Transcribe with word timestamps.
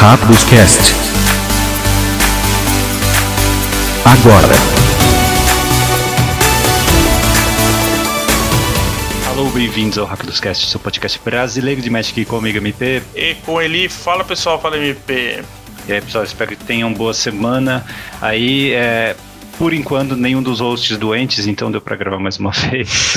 Rápidos 0.00 0.44
Cast. 0.44 0.94
Agora. 4.04 4.54
Alô, 9.28 9.50
bem-vindos 9.50 9.98
ao 9.98 10.06
Rápidos 10.06 10.38
Cast, 10.38 10.68
seu 10.68 10.78
podcast 10.78 11.20
brasileiro 11.24 11.82
de 11.82 11.90
Magic 11.90 12.24
comigo, 12.26 12.58
MP. 12.58 13.02
E 13.12 13.34
com 13.44 13.60
ele, 13.60 13.88
fala 13.88 14.22
pessoal, 14.22 14.60
fala 14.60 14.76
MP. 14.78 15.42
E 15.88 15.92
aí, 15.92 16.00
pessoal, 16.00 16.22
espero 16.22 16.50
que 16.50 16.64
tenham 16.64 16.94
boa 16.94 17.12
semana. 17.12 17.84
Aí, 18.22 18.72
é, 18.74 19.16
por 19.58 19.74
enquanto, 19.74 20.14
nenhum 20.14 20.44
dos 20.44 20.60
hosts 20.60 20.96
doentes, 20.96 21.48
então 21.48 21.72
deu 21.72 21.80
para 21.80 21.96
gravar 21.96 22.20
mais 22.20 22.38
uma 22.38 22.52
vez. 22.70 23.16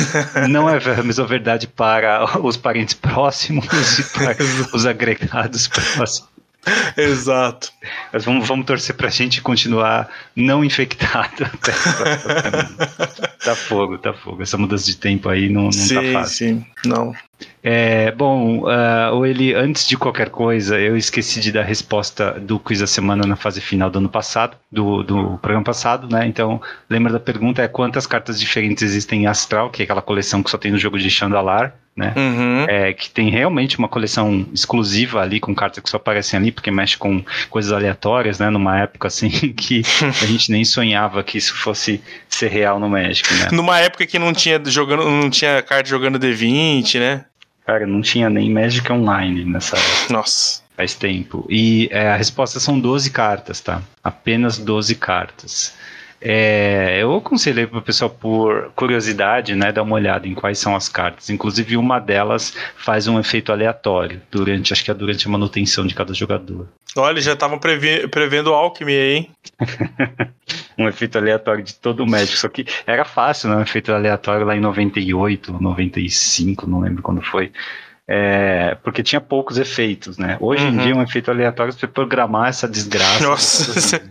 Não 0.49 0.67
é 0.67 0.77
a 0.77 1.03
mesma 1.03 1.27
verdade 1.27 1.67
para 1.67 2.39
os 2.43 2.57
parentes 2.57 2.95
próximos 2.95 3.99
e 3.99 4.03
para 4.05 4.35
os 4.73 4.87
agregados 4.87 5.67
próximos. 5.67 6.31
Exato. 6.97 7.71
Mas 8.13 8.25
vamos, 8.25 8.47
vamos 8.47 8.65
torcer 8.65 8.95
pra 8.95 9.09
gente 9.09 9.41
continuar 9.41 10.09
não 10.35 10.63
infectado 10.63 11.45
Tá 13.43 13.55
fogo, 13.55 13.97
tá 13.97 14.13
fogo. 14.13 14.43
Essa 14.43 14.57
mudança 14.57 14.85
de 14.85 14.95
tempo 14.95 15.27
aí 15.27 15.49
não, 15.49 15.63
não 15.63 15.69
tá 15.71 15.77
sim, 15.77 15.95
tá 15.95 16.19
fácil. 16.19 16.47
Sim, 16.47 16.65
não. 16.85 17.13
É, 17.63 18.11
bom, 18.11 18.63
uh, 18.63 19.25
ele 19.25 19.53
antes 19.53 19.87
de 19.87 19.97
qualquer 19.97 20.29
coisa, 20.29 20.79
eu 20.79 20.95
esqueci 20.95 21.39
de 21.39 21.51
dar 21.51 21.61
a 21.61 21.63
resposta 21.65 22.39
do 22.39 22.59
quiz 22.59 22.79
da 22.79 22.87
semana 22.87 23.25
na 23.25 23.35
fase 23.35 23.61
final 23.61 23.89
do 23.89 23.99
ano 23.99 24.09
passado, 24.09 24.57
do, 24.71 25.03
do 25.03 25.37
programa 25.39 25.63
passado, 25.63 26.07
né? 26.07 26.27
Então, 26.27 26.61
lembra 26.89 27.13
da 27.13 27.19
pergunta: 27.19 27.61
é 27.61 27.67
quantas 27.67 28.05
cartas 28.05 28.39
diferentes 28.39 28.83
existem 28.83 29.23
em 29.23 29.27
Astral, 29.27 29.69
que 29.69 29.81
é 29.81 29.85
aquela 29.85 30.01
coleção 30.01 30.43
que 30.43 30.49
só 30.49 30.57
tem 30.57 30.71
no 30.71 30.77
jogo 30.77 30.97
de 30.97 31.09
Chandalar, 31.09 31.75
né? 31.95 32.13
Uhum. 32.15 32.65
É, 32.67 32.93
que 32.93 33.09
tem 33.09 33.29
realmente 33.29 33.77
uma 33.77 33.87
coleção 33.87 34.45
exclusiva 34.53 35.21
ali, 35.21 35.39
com 35.39 35.53
cartas 35.53 35.83
que 35.83 35.89
só 35.89 35.97
aparecem 35.97 36.39
ali, 36.39 36.51
porque 36.51 36.71
mexe 36.71 36.97
com 36.97 37.23
coisas 37.49 37.70
aleatórias, 37.71 38.39
né? 38.39 38.49
Numa 38.49 38.79
época 38.79 39.07
assim 39.07 39.29
que 39.53 39.81
a 40.01 40.25
gente 40.25 40.51
nem 40.51 40.63
sonhava 40.63 41.23
que 41.23 41.37
isso 41.37 41.55
fosse 41.55 42.01
ser 42.29 42.49
real 42.49 42.79
no 42.79 42.89
Magic, 42.89 43.33
né? 43.33 43.49
Numa 43.51 43.79
época 43.79 44.05
que 44.05 44.19
não 44.19 44.33
tinha 44.33 44.61
jogando, 44.65 45.03
não 45.09 45.29
tinha 45.29 45.61
carta 45.61 45.89
jogando 45.89 46.19
D20, 46.19 46.99
né? 46.99 47.25
Cara, 47.65 47.85
não 47.85 48.01
tinha 48.01 48.29
nem 48.29 48.49
Magic 48.49 48.91
Online 48.91 49.45
nessa 49.45 49.77
época. 49.77 50.13
Nossa. 50.13 50.61
Faz 50.75 50.95
tempo. 50.95 51.45
E 51.49 51.87
é, 51.91 52.09
a 52.09 52.15
resposta 52.15 52.59
são 52.59 52.79
12 52.79 53.11
cartas, 53.11 53.59
tá? 53.59 53.81
Apenas 54.03 54.57
12 54.57 54.95
cartas. 54.95 55.73
É, 56.21 56.99
eu 57.01 57.15
aconselhei 57.15 57.65
para 57.65 57.79
o 57.79 57.81
pessoal, 57.81 58.09
por 58.09 58.71
curiosidade, 58.75 59.55
né, 59.55 59.71
dar 59.71 59.81
uma 59.81 59.95
olhada 59.95 60.27
em 60.27 60.35
quais 60.35 60.59
são 60.59 60.75
as 60.75 60.87
cartas. 60.87 61.31
Inclusive, 61.31 61.75
uma 61.75 61.99
delas 61.99 62.55
faz 62.75 63.07
um 63.07 63.19
efeito 63.19 63.51
aleatório, 63.51 64.21
durante, 64.29 64.71
acho 64.71 64.85
que 64.85 64.91
é 64.91 64.93
durante 64.93 65.27
a 65.27 65.31
manutenção 65.31 65.87
de 65.87 65.95
cada 65.95 66.13
jogador. 66.13 66.67
Olha, 66.95 67.19
já 67.21 67.33
estavam 67.33 67.57
prevendo 67.57 68.53
aí, 68.99 69.13
hein? 69.15 69.29
um 70.77 70.87
efeito 70.87 71.17
aleatório 71.17 71.63
de 71.63 71.73
todo 71.73 72.03
o 72.03 72.09
médico. 72.09 72.37
Só 72.37 72.49
que 72.49 72.65
era 72.85 73.03
fácil, 73.03 73.49
né? 73.49 73.55
Um 73.55 73.61
efeito 73.61 73.91
aleatório 73.91 74.45
lá 74.45 74.55
em 74.55 74.59
98, 74.59 75.57
95, 75.59 76.67
não 76.67 76.81
lembro 76.81 77.01
quando 77.01 77.21
foi. 77.21 77.51
É, 78.13 78.75
porque 78.83 79.01
tinha 79.01 79.21
poucos 79.21 79.57
efeitos, 79.57 80.17
né? 80.17 80.35
Hoje 80.41 80.65
uhum. 80.65 80.73
em 80.73 80.77
dia, 80.79 80.93
um 80.93 81.01
efeito 81.01 81.31
aleatório, 81.31 81.71
você 81.71 81.87
programar 81.87 82.49
essa 82.49 82.67
desgraça. 82.67 83.23
Nossa, 83.25 84.01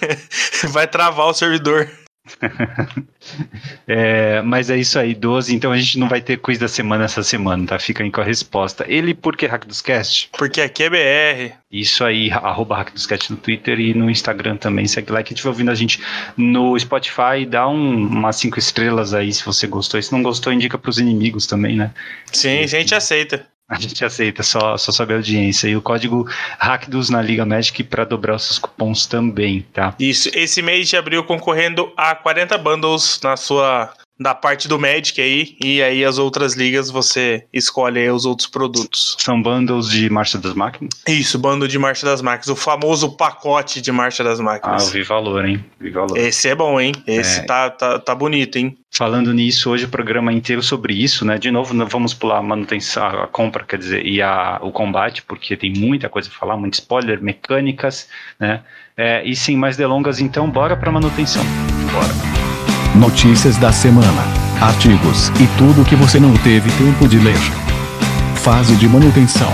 vai 0.72 0.86
travar 0.86 1.26
o 1.26 1.34
servidor. 1.34 1.86
é, 3.86 4.42
mas 4.42 4.70
é 4.70 4.76
isso 4.76 4.98
aí, 4.98 5.14
12. 5.14 5.54
Então 5.54 5.72
a 5.72 5.78
gente 5.78 5.98
não 5.98 6.08
vai 6.08 6.20
ter 6.20 6.38
quiz 6.38 6.58
da 6.58 6.68
semana 6.68 7.04
essa 7.04 7.22
semana, 7.22 7.66
tá? 7.66 7.78
Fica 7.78 8.02
aí 8.02 8.10
com 8.10 8.20
a 8.20 8.24
resposta. 8.24 8.84
Ele, 8.88 9.14
por 9.14 9.36
que 9.36 9.46
Hack 9.46 9.66
dos 9.66 9.80
Cast? 9.80 10.30
Porque 10.36 10.60
aqui 10.60 10.82
é 10.82 10.90
BR. 10.90 11.54
Isso 11.70 12.04
aí, 12.04 12.30
arroba 12.30 12.76
Hack 12.76 12.92
dos 12.92 13.06
Cast 13.06 13.30
no 13.30 13.38
Twitter 13.38 13.78
e 13.80 13.94
no 13.94 14.10
Instagram 14.10 14.56
também. 14.56 14.86
Segue 14.86 15.12
lá. 15.12 15.22
Quem 15.22 15.34
estiver 15.34 15.50
ouvindo 15.50 15.70
a 15.70 15.74
gente 15.74 16.00
no 16.36 16.78
Spotify, 16.78 17.46
dá 17.48 17.68
um, 17.68 18.06
umas 18.06 18.36
5 18.36 18.58
estrelas 18.58 19.14
aí 19.14 19.32
se 19.32 19.44
você 19.44 19.66
gostou. 19.66 19.98
E 19.98 20.02
se 20.02 20.12
não 20.12 20.22
gostou, 20.22 20.52
indica 20.52 20.78
pros 20.78 20.98
inimigos 20.98 21.46
também, 21.46 21.76
né? 21.76 21.90
Sim, 22.32 22.60
a 22.60 22.66
gente 22.66 22.94
aceita. 22.94 23.46
A 23.68 23.80
gente 23.80 24.04
aceita, 24.04 24.42
só, 24.44 24.76
só 24.76 24.92
saber 24.92 25.14
a 25.14 25.16
audiência. 25.16 25.66
E 25.68 25.76
o 25.76 25.82
código 25.82 26.24
HackDos 26.58 27.10
na 27.10 27.20
Liga 27.20 27.44
Magic 27.44 27.82
para 27.82 28.04
dobrar 28.04 28.36
os 28.36 28.44
seus 28.44 28.58
cupons 28.58 29.06
também, 29.06 29.66
tá? 29.72 29.94
Isso, 29.98 30.30
esse 30.32 30.62
mês 30.62 30.88
de 30.88 30.96
abril 30.96 31.24
concorrendo 31.24 31.92
a 31.96 32.14
40 32.14 32.56
bundles 32.58 33.20
na 33.22 33.36
sua 33.36 33.92
da 34.18 34.34
parte 34.34 34.66
do 34.66 34.78
Magic 34.78 35.20
aí, 35.20 35.56
e 35.62 35.82
aí 35.82 36.04
as 36.04 36.18
outras 36.18 36.54
ligas 36.54 36.90
você 36.90 37.44
escolhe 37.52 38.08
os 38.10 38.24
outros 38.24 38.48
produtos. 38.48 39.16
São 39.18 39.40
bundles 39.40 39.88
de 39.88 40.08
Marcha 40.08 40.38
das 40.38 40.54
Máquinas? 40.54 40.90
Isso, 41.06 41.38
bundle 41.38 41.68
de 41.68 41.78
Marcha 41.78 42.06
das 42.06 42.22
Máquinas, 42.22 42.48
o 42.48 42.56
famoso 42.56 43.16
pacote 43.16 43.80
de 43.80 43.92
Marcha 43.92 44.24
das 44.24 44.40
Máquinas. 44.40 44.84
Ah, 44.84 44.86
eu 44.86 44.92
vi 44.92 45.02
valor, 45.02 45.44
hein? 45.44 45.64
Vi 45.78 45.90
valor. 45.90 46.16
Esse 46.16 46.48
é 46.48 46.54
bom, 46.54 46.80
hein? 46.80 46.92
Esse 47.06 47.40
é. 47.40 47.42
Tá, 47.44 47.70
tá, 47.70 47.98
tá 47.98 48.14
bonito, 48.14 48.56
hein? 48.56 48.76
Falando 48.90 49.34
nisso, 49.34 49.70
hoje 49.70 49.84
o 49.84 49.88
programa 49.88 50.32
inteiro 50.32 50.62
sobre 50.62 50.94
isso, 50.94 51.24
né? 51.24 51.36
De 51.36 51.50
novo, 51.50 51.74
vamos 51.86 52.14
pular 52.14 52.38
a 52.38 52.42
manutenção, 52.42 53.06
a 53.06 53.26
compra, 53.26 53.64
quer 53.64 53.78
dizer, 53.78 54.06
e 54.06 54.22
a, 54.22 54.58
o 54.62 54.70
combate, 54.70 55.22
porque 55.22 55.54
tem 55.56 55.72
muita 55.74 56.08
coisa 56.08 56.30
a 56.30 56.32
falar, 56.32 56.56
muito 56.56 56.74
spoiler, 56.74 57.22
mecânicas, 57.22 58.08
né? 58.40 58.62
É, 58.96 59.22
e 59.26 59.36
sem 59.36 59.56
mais 59.56 59.76
delongas, 59.76 60.18
então, 60.20 60.48
bora 60.48 60.74
pra 60.74 60.90
manutenção. 60.90 61.44
Bora 61.92 62.45
notícias 62.96 63.58
da 63.58 63.70
semana, 63.70 64.22
artigos 64.60 65.28
e 65.38 65.46
tudo 65.58 65.84
que 65.84 65.94
você 65.94 66.18
não 66.18 66.34
teve 66.38 66.70
tempo 66.72 67.06
de 67.06 67.18
ler. 67.18 67.38
Fase 68.36 68.74
de 68.76 68.88
manutenção. 68.88 69.50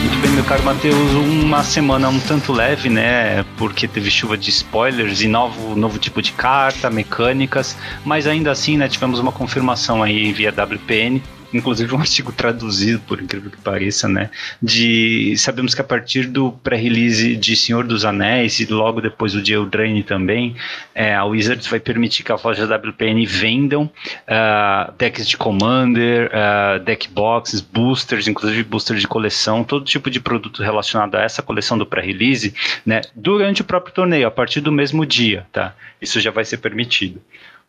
Muito 0.00 0.20
bem, 0.20 0.30
meu 0.32 0.44
caro 0.44 0.62
Matheus, 0.62 1.12
uma 1.14 1.64
semana 1.64 2.08
um 2.10 2.20
tanto 2.20 2.52
leve, 2.52 2.90
né? 2.90 3.46
Porque 3.56 3.88
teve 3.88 4.10
chuva 4.10 4.36
de 4.36 4.50
spoilers 4.50 5.22
e 5.22 5.28
novo, 5.28 5.74
novo 5.74 5.98
tipo 5.98 6.20
de 6.20 6.32
carta, 6.32 6.90
mecânicas, 6.90 7.74
mas 8.04 8.26
ainda 8.26 8.50
assim, 8.50 8.76
né, 8.76 8.88
tivemos 8.88 9.18
uma 9.18 9.32
confirmação 9.32 10.02
aí 10.02 10.32
via 10.32 10.50
WPN 10.50 11.22
inclusive 11.52 11.94
um 11.94 11.98
artigo 12.00 12.32
traduzido, 12.32 13.00
por 13.00 13.20
incrível 13.20 13.50
que 13.50 13.58
pareça, 13.58 14.08
né? 14.08 14.30
De 14.60 15.34
sabemos 15.36 15.74
que 15.74 15.80
a 15.80 15.84
partir 15.84 16.26
do 16.26 16.52
pré-release 16.52 17.36
de 17.36 17.56
Senhor 17.56 17.84
dos 17.84 18.04
Anéis 18.04 18.60
e 18.60 18.66
logo 18.66 19.00
depois 19.00 19.34
o 19.34 19.42
de 19.42 19.52
Eldraine 19.52 20.02
também, 20.02 20.56
é, 20.94 21.14
a 21.14 21.24
Wizards 21.24 21.66
vai 21.66 21.80
permitir 21.80 22.22
que 22.22 22.32
as 22.32 22.42
lojas 22.42 22.68
WPN 22.68 23.24
vendam 23.26 23.84
uh, 23.84 24.92
decks 24.98 25.28
de 25.28 25.36
Commander, 25.36 26.30
uh, 26.30 26.82
deck 26.84 27.08
boxes, 27.08 27.60
boosters, 27.60 28.28
inclusive 28.28 28.62
boosters 28.64 29.00
de 29.00 29.08
coleção, 29.08 29.64
todo 29.64 29.84
tipo 29.84 30.10
de 30.10 30.20
produto 30.20 30.62
relacionado 30.62 31.14
a 31.16 31.22
essa 31.22 31.42
coleção 31.42 31.76
do 31.76 31.86
pré-release, 31.86 32.54
né? 32.84 33.00
Durante 33.14 33.62
o 33.62 33.64
próprio 33.64 33.94
torneio, 33.94 34.26
a 34.26 34.30
partir 34.30 34.60
do 34.60 34.72
mesmo 34.72 35.04
dia, 35.06 35.46
tá? 35.52 35.74
Isso 36.00 36.20
já 36.20 36.30
vai 36.30 36.44
ser 36.44 36.58
permitido 36.58 37.20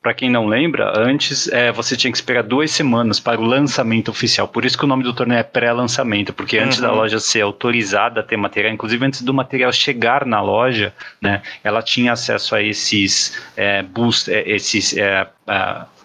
para 0.03 0.14
quem 0.14 0.30
não 0.30 0.46
lembra, 0.46 0.91
antes 0.97 1.47
é, 1.47 1.72
você 1.72 1.96
tinha 1.96 2.12
que 2.12 2.18
esperar 2.18 2.44
duas 2.44 2.69
semanas 2.72 3.22
para 3.22 3.40
o 3.40 3.46
lançamento 3.46 4.12
oficial. 4.12 4.50
Por 4.50 4.66
isso 4.66 4.78
que 4.78 4.84
o 4.84 4.88
nome 4.88 5.02
do 5.02 5.14
torneio 5.14 5.40
é 5.40 5.44
pré-lançamento, 5.44 6.34
porque 6.34 6.58
antes 6.58 6.78
uhum. 6.80 6.88
da 6.88 6.91
loja 6.91 7.19
ser 7.22 7.40
autorizada 7.40 8.19
a 8.19 8.24
ter 8.24 8.36
material, 8.36 8.74
inclusive 8.74 9.06
antes 9.06 9.22
do 9.22 9.34
material 9.34 9.72
chegar 9.72 10.25
na 10.25 10.42
loja, 10.42 10.94
né, 11.22 11.42
ela 11.63 11.81
tinha 11.81 12.12
acesso 12.12 12.53
a 12.53 12.62
esses 12.62 13.42
é, 13.56 13.81
boost, 13.81 14.30
é, 14.30 14.44
esses 14.50 14.94
é, 14.97 15.25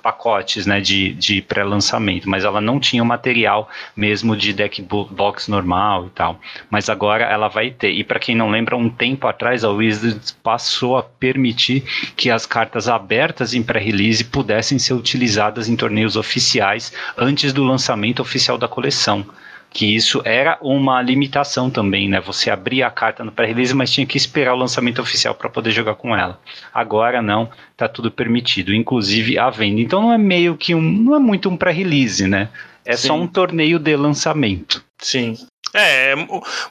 pacotes 0.08 0.64
né, 0.64 0.80
de, 0.80 1.12
de 1.12 1.42
pré-lançamento, 1.42 2.28
mas 2.30 2.42
ela 2.42 2.62
não 2.62 2.80
tinha 2.80 3.02
o 3.02 3.06
material 3.06 3.68
mesmo 3.94 4.34
de 4.34 4.54
deck 4.54 4.80
box 4.80 5.48
normal 5.48 6.06
e 6.06 6.10
tal. 6.10 6.40
Mas 6.70 6.88
agora 6.88 7.24
ela 7.24 7.48
vai 7.48 7.70
ter. 7.70 7.90
E 7.90 8.02
para 8.02 8.18
quem 8.18 8.34
não 8.34 8.48
lembra, 8.48 8.74
um 8.74 8.88
tempo 8.88 9.26
atrás 9.26 9.64
a 9.64 9.68
Wizards 9.68 10.32
passou 10.42 10.96
a 10.96 11.02
permitir 11.02 11.82
que 12.16 12.30
as 12.30 12.46
cartas 12.46 12.88
abertas 12.88 13.52
em 13.52 13.62
pré-release 13.62 14.24
pudessem 14.24 14.78
ser 14.78 14.94
utilizadas 14.94 15.68
em 15.68 15.76
torneios 15.76 16.16
oficiais 16.16 16.90
antes 17.16 17.52
do 17.52 17.62
lançamento 17.62 18.22
oficial 18.22 18.56
da 18.56 18.66
coleção 18.66 19.26
que 19.70 19.94
isso 19.94 20.22
era 20.24 20.58
uma 20.60 21.00
limitação 21.02 21.70
também, 21.70 22.08
né? 22.08 22.20
Você 22.20 22.50
abria 22.50 22.86
a 22.86 22.90
carta 22.90 23.22
no 23.22 23.32
pré-release, 23.32 23.74
mas 23.74 23.92
tinha 23.92 24.06
que 24.06 24.16
esperar 24.16 24.54
o 24.54 24.58
lançamento 24.58 25.00
oficial 25.00 25.34
para 25.34 25.50
poder 25.50 25.70
jogar 25.70 25.94
com 25.94 26.16
ela. 26.16 26.40
Agora 26.72 27.20
não, 27.20 27.50
tá 27.76 27.88
tudo 27.88 28.10
permitido, 28.10 28.74
inclusive 28.74 29.38
a 29.38 29.50
venda. 29.50 29.80
Então 29.80 30.02
não 30.02 30.12
é 30.12 30.18
meio 30.18 30.56
que 30.56 30.74
um, 30.74 30.80
não 30.80 31.14
é 31.14 31.18
muito 31.18 31.48
um 31.48 31.56
pré-release, 31.56 32.26
né? 32.26 32.48
É 32.84 32.96
Sim. 32.96 33.08
só 33.08 33.14
um 33.14 33.26
torneio 33.26 33.78
de 33.78 33.94
lançamento. 33.96 34.82
Sim. 34.98 35.36
É, 35.74 36.14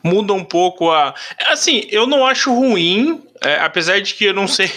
muda 0.04 0.34
um 0.34 0.44
pouco 0.44 0.90
a. 0.92 1.14
Assim, 1.50 1.86
eu 1.92 2.08
não 2.08 2.26
acho 2.26 2.54
ruim, 2.54 3.22
é, 3.44 3.60
apesar 3.60 4.02
de 4.02 4.16
que 4.16 4.26
eu 4.26 4.34
não 4.34 4.48
sei. 4.50 4.70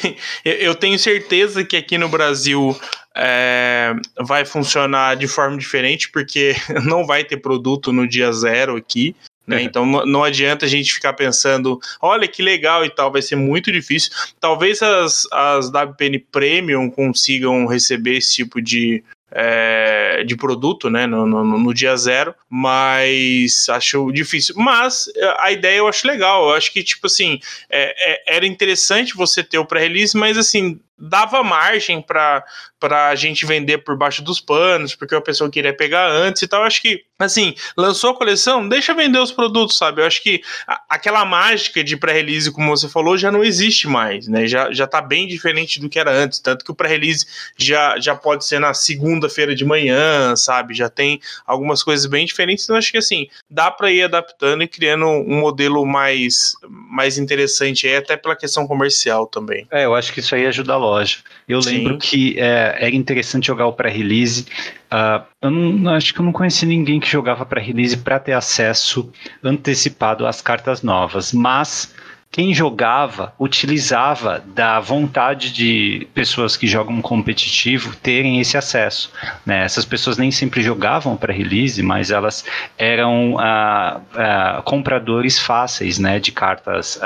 Eu 0.45 0.75
tenho 0.75 0.99
certeza 0.99 1.65
que 1.65 1.77
aqui 1.77 1.97
no 1.97 2.09
Brasil 2.09 2.79
é, 3.17 3.95
vai 4.21 4.45
funcionar 4.45 5.17
de 5.17 5.27
forma 5.27 5.57
diferente, 5.57 6.11
porque 6.11 6.55
não 6.85 7.05
vai 7.05 7.25
ter 7.25 7.39
produto 7.39 7.93
no 7.93 8.07
dia 8.09 8.33
zero 8.33 8.77
aqui. 8.77 9.15
Né? 9.47 9.63
É. 9.63 9.63
Então 9.63 9.85
não 9.85 10.23
adianta 10.23 10.65
a 10.65 10.69
gente 10.69 10.93
ficar 10.93 11.13
pensando, 11.13 11.81
olha 12.01 12.29
que 12.29 12.43
legal 12.43 12.85
e 12.85 12.91
tal, 12.91 13.11
vai 13.11 13.21
ser 13.21 13.37
muito 13.37 13.73
difícil. 13.73 14.13
Talvez 14.39 14.81
as, 14.81 15.27
as 15.33 15.69
WPN 15.71 16.19
Premium 16.31 16.89
consigam 16.89 17.67
receber 17.67 18.19
esse 18.19 18.35
tipo 18.35 18.63
de, 18.63 19.03
é, 19.33 20.23
de 20.25 20.37
produto, 20.37 20.89
né, 20.89 21.07
no, 21.07 21.27
no, 21.27 21.45
no, 21.45 21.75
dia 21.75 21.97
zero, 21.97 22.35
mas 22.49 23.69
acho 23.69 24.13
difícil. 24.13 24.55
Mas 24.57 25.11
é, 25.17 25.35
a 25.39 25.51
ideia 25.51 25.79
eu 25.79 25.89
acho 25.89 26.07
legal, 26.07 26.49
eu 26.49 26.55
acho 26.55 26.73
que, 26.73 26.83
tipo 26.83 27.07
assim, 27.07 27.41
é, 27.69 28.13
é 28.13 28.37
era 28.37 28.47
interessante 28.47 29.17
você 29.17 29.43
ter 29.43 29.59
o 29.59 29.65
pré-release, 29.65 30.17
mas 30.17 30.39
assim, 30.39 30.81
dava 31.01 31.43
margem 31.43 32.03
para 32.03 32.45
a 32.83 33.15
gente 33.15 33.47
vender 33.47 33.79
por 33.79 33.97
baixo 33.97 34.23
dos 34.23 34.41
panos, 34.41 34.95
porque 34.95 35.15
a 35.15 35.21
pessoa 35.21 35.51
queria 35.51 35.75
pegar 35.75 36.07
antes 36.09 36.43
e 36.43 36.49
tal. 36.49 36.63
Acho 36.63 36.83
que, 36.83 37.03
assim, 37.19 37.55
lançou 37.77 38.11
a 38.11 38.17
coleção, 38.17 38.69
deixa 38.69 38.93
vender 38.93 39.19
os 39.19 39.33
produtos, 39.33 39.79
sabe? 39.79 40.03
Eu 40.03 40.07
acho 40.07 40.23
que 40.23 40.43
a, 40.67 40.83
aquela 40.91 41.25
mágica 41.25 41.83
de 41.83 41.97
pré-release, 41.97 42.53
como 42.53 42.69
você 42.69 42.89
falou, 42.89 43.17
já 43.17 43.33
não 43.33 43.43
existe 43.43 43.89
mais, 43.89 44.29
né? 44.29 44.47
Já, 44.47 44.71
já 44.73 44.87
tá 44.87 45.01
bem 45.01 45.27
diferente 45.27 45.81
do 45.81 45.89
que 45.89 45.99
era 45.99 46.13
antes. 46.13 46.39
Tanto 46.39 46.65
que 46.65 46.71
o 46.71 46.75
pré-release 46.75 47.27
já, 47.57 47.99
já 47.99 48.15
pode 48.15 48.45
ser 48.45 48.59
na 48.59 48.75
segunda-feira 48.75 49.55
de 49.55 49.65
manhã, 49.65 50.37
sabe? 50.37 50.75
Já 50.75 50.91
tem 50.91 51.21
algumas 51.47 51.83
coisas 51.83 52.05
bem 52.05 52.27
diferentes. 52.27 52.65
Então, 52.65 52.77
acho 52.77 52.93
que, 52.93 52.99
assim, 52.99 53.29
dá 53.49 53.71
para 53.71 53.91
ir 53.91 54.03
adaptando 54.03 54.63
e 54.63 54.69
criando 54.69 55.07
um 55.07 55.41
modelo 55.41 55.87
mais, 55.87 56.53
mais 56.69 57.17
interessante 57.17 57.87
aí, 57.87 57.97
até 57.97 58.17
pela 58.17 58.37
questão 58.37 58.67
comercial 58.67 59.27
também. 59.27 59.67
É, 59.71 59.87
eu 59.87 59.95
acho 59.95 60.13
que 60.13 60.21
isso 60.21 60.35
aí 60.35 60.47
ajuda 60.47 60.77
logo 60.77 60.90
Eu 61.49 61.63
Sim. 61.63 61.71
lembro 61.71 61.99
que 61.99 62.39
é, 62.39 62.77
era 62.81 62.95
interessante 62.95 63.47
jogar 63.47 63.67
o 63.67 63.73
pré-release. 63.73 64.47
Uh, 64.93 65.25
eu 65.43 65.51
não, 65.51 65.95
acho 65.95 66.13
que 66.13 66.21
eu 66.21 66.25
não 66.25 66.33
conheci 66.33 66.67
ninguém 66.67 67.01
que 67.01 67.09
jogava 67.09 67.45
pré-release 67.47 67.97
para 67.97 68.19
ter 68.19 68.33
acesso 68.33 69.11
antecipado 69.43 70.27
às 70.27 70.41
cartas 70.41 70.83
novas, 70.83 71.33
mas 71.33 71.95
quem 72.33 72.55
jogava 72.55 73.35
utilizava 73.41 74.41
da 74.55 74.79
vontade 74.79 75.53
de 75.53 76.07
pessoas 76.15 76.57
que 76.57 76.67
jogam 76.67 77.03
competitivo 77.03 77.97
terem 77.97 78.41
esse 78.41 78.57
acesso. 78.57 79.13
Né? 79.45 79.65
Essas 79.65 79.85
pessoas 79.85 80.17
nem 80.17 80.31
sempre 80.31 80.63
jogavam 80.63 81.17
para 81.17 81.33
release, 81.33 81.83
mas 81.83 82.13
elas 82.13 82.45
eram 82.79 83.35
uh, 83.35 83.99
uh, 83.99 84.63
compradores 84.63 85.41
fáceis 85.41 85.99
né, 85.99 86.21
de 86.21 86.31
cartas 86.31 87.01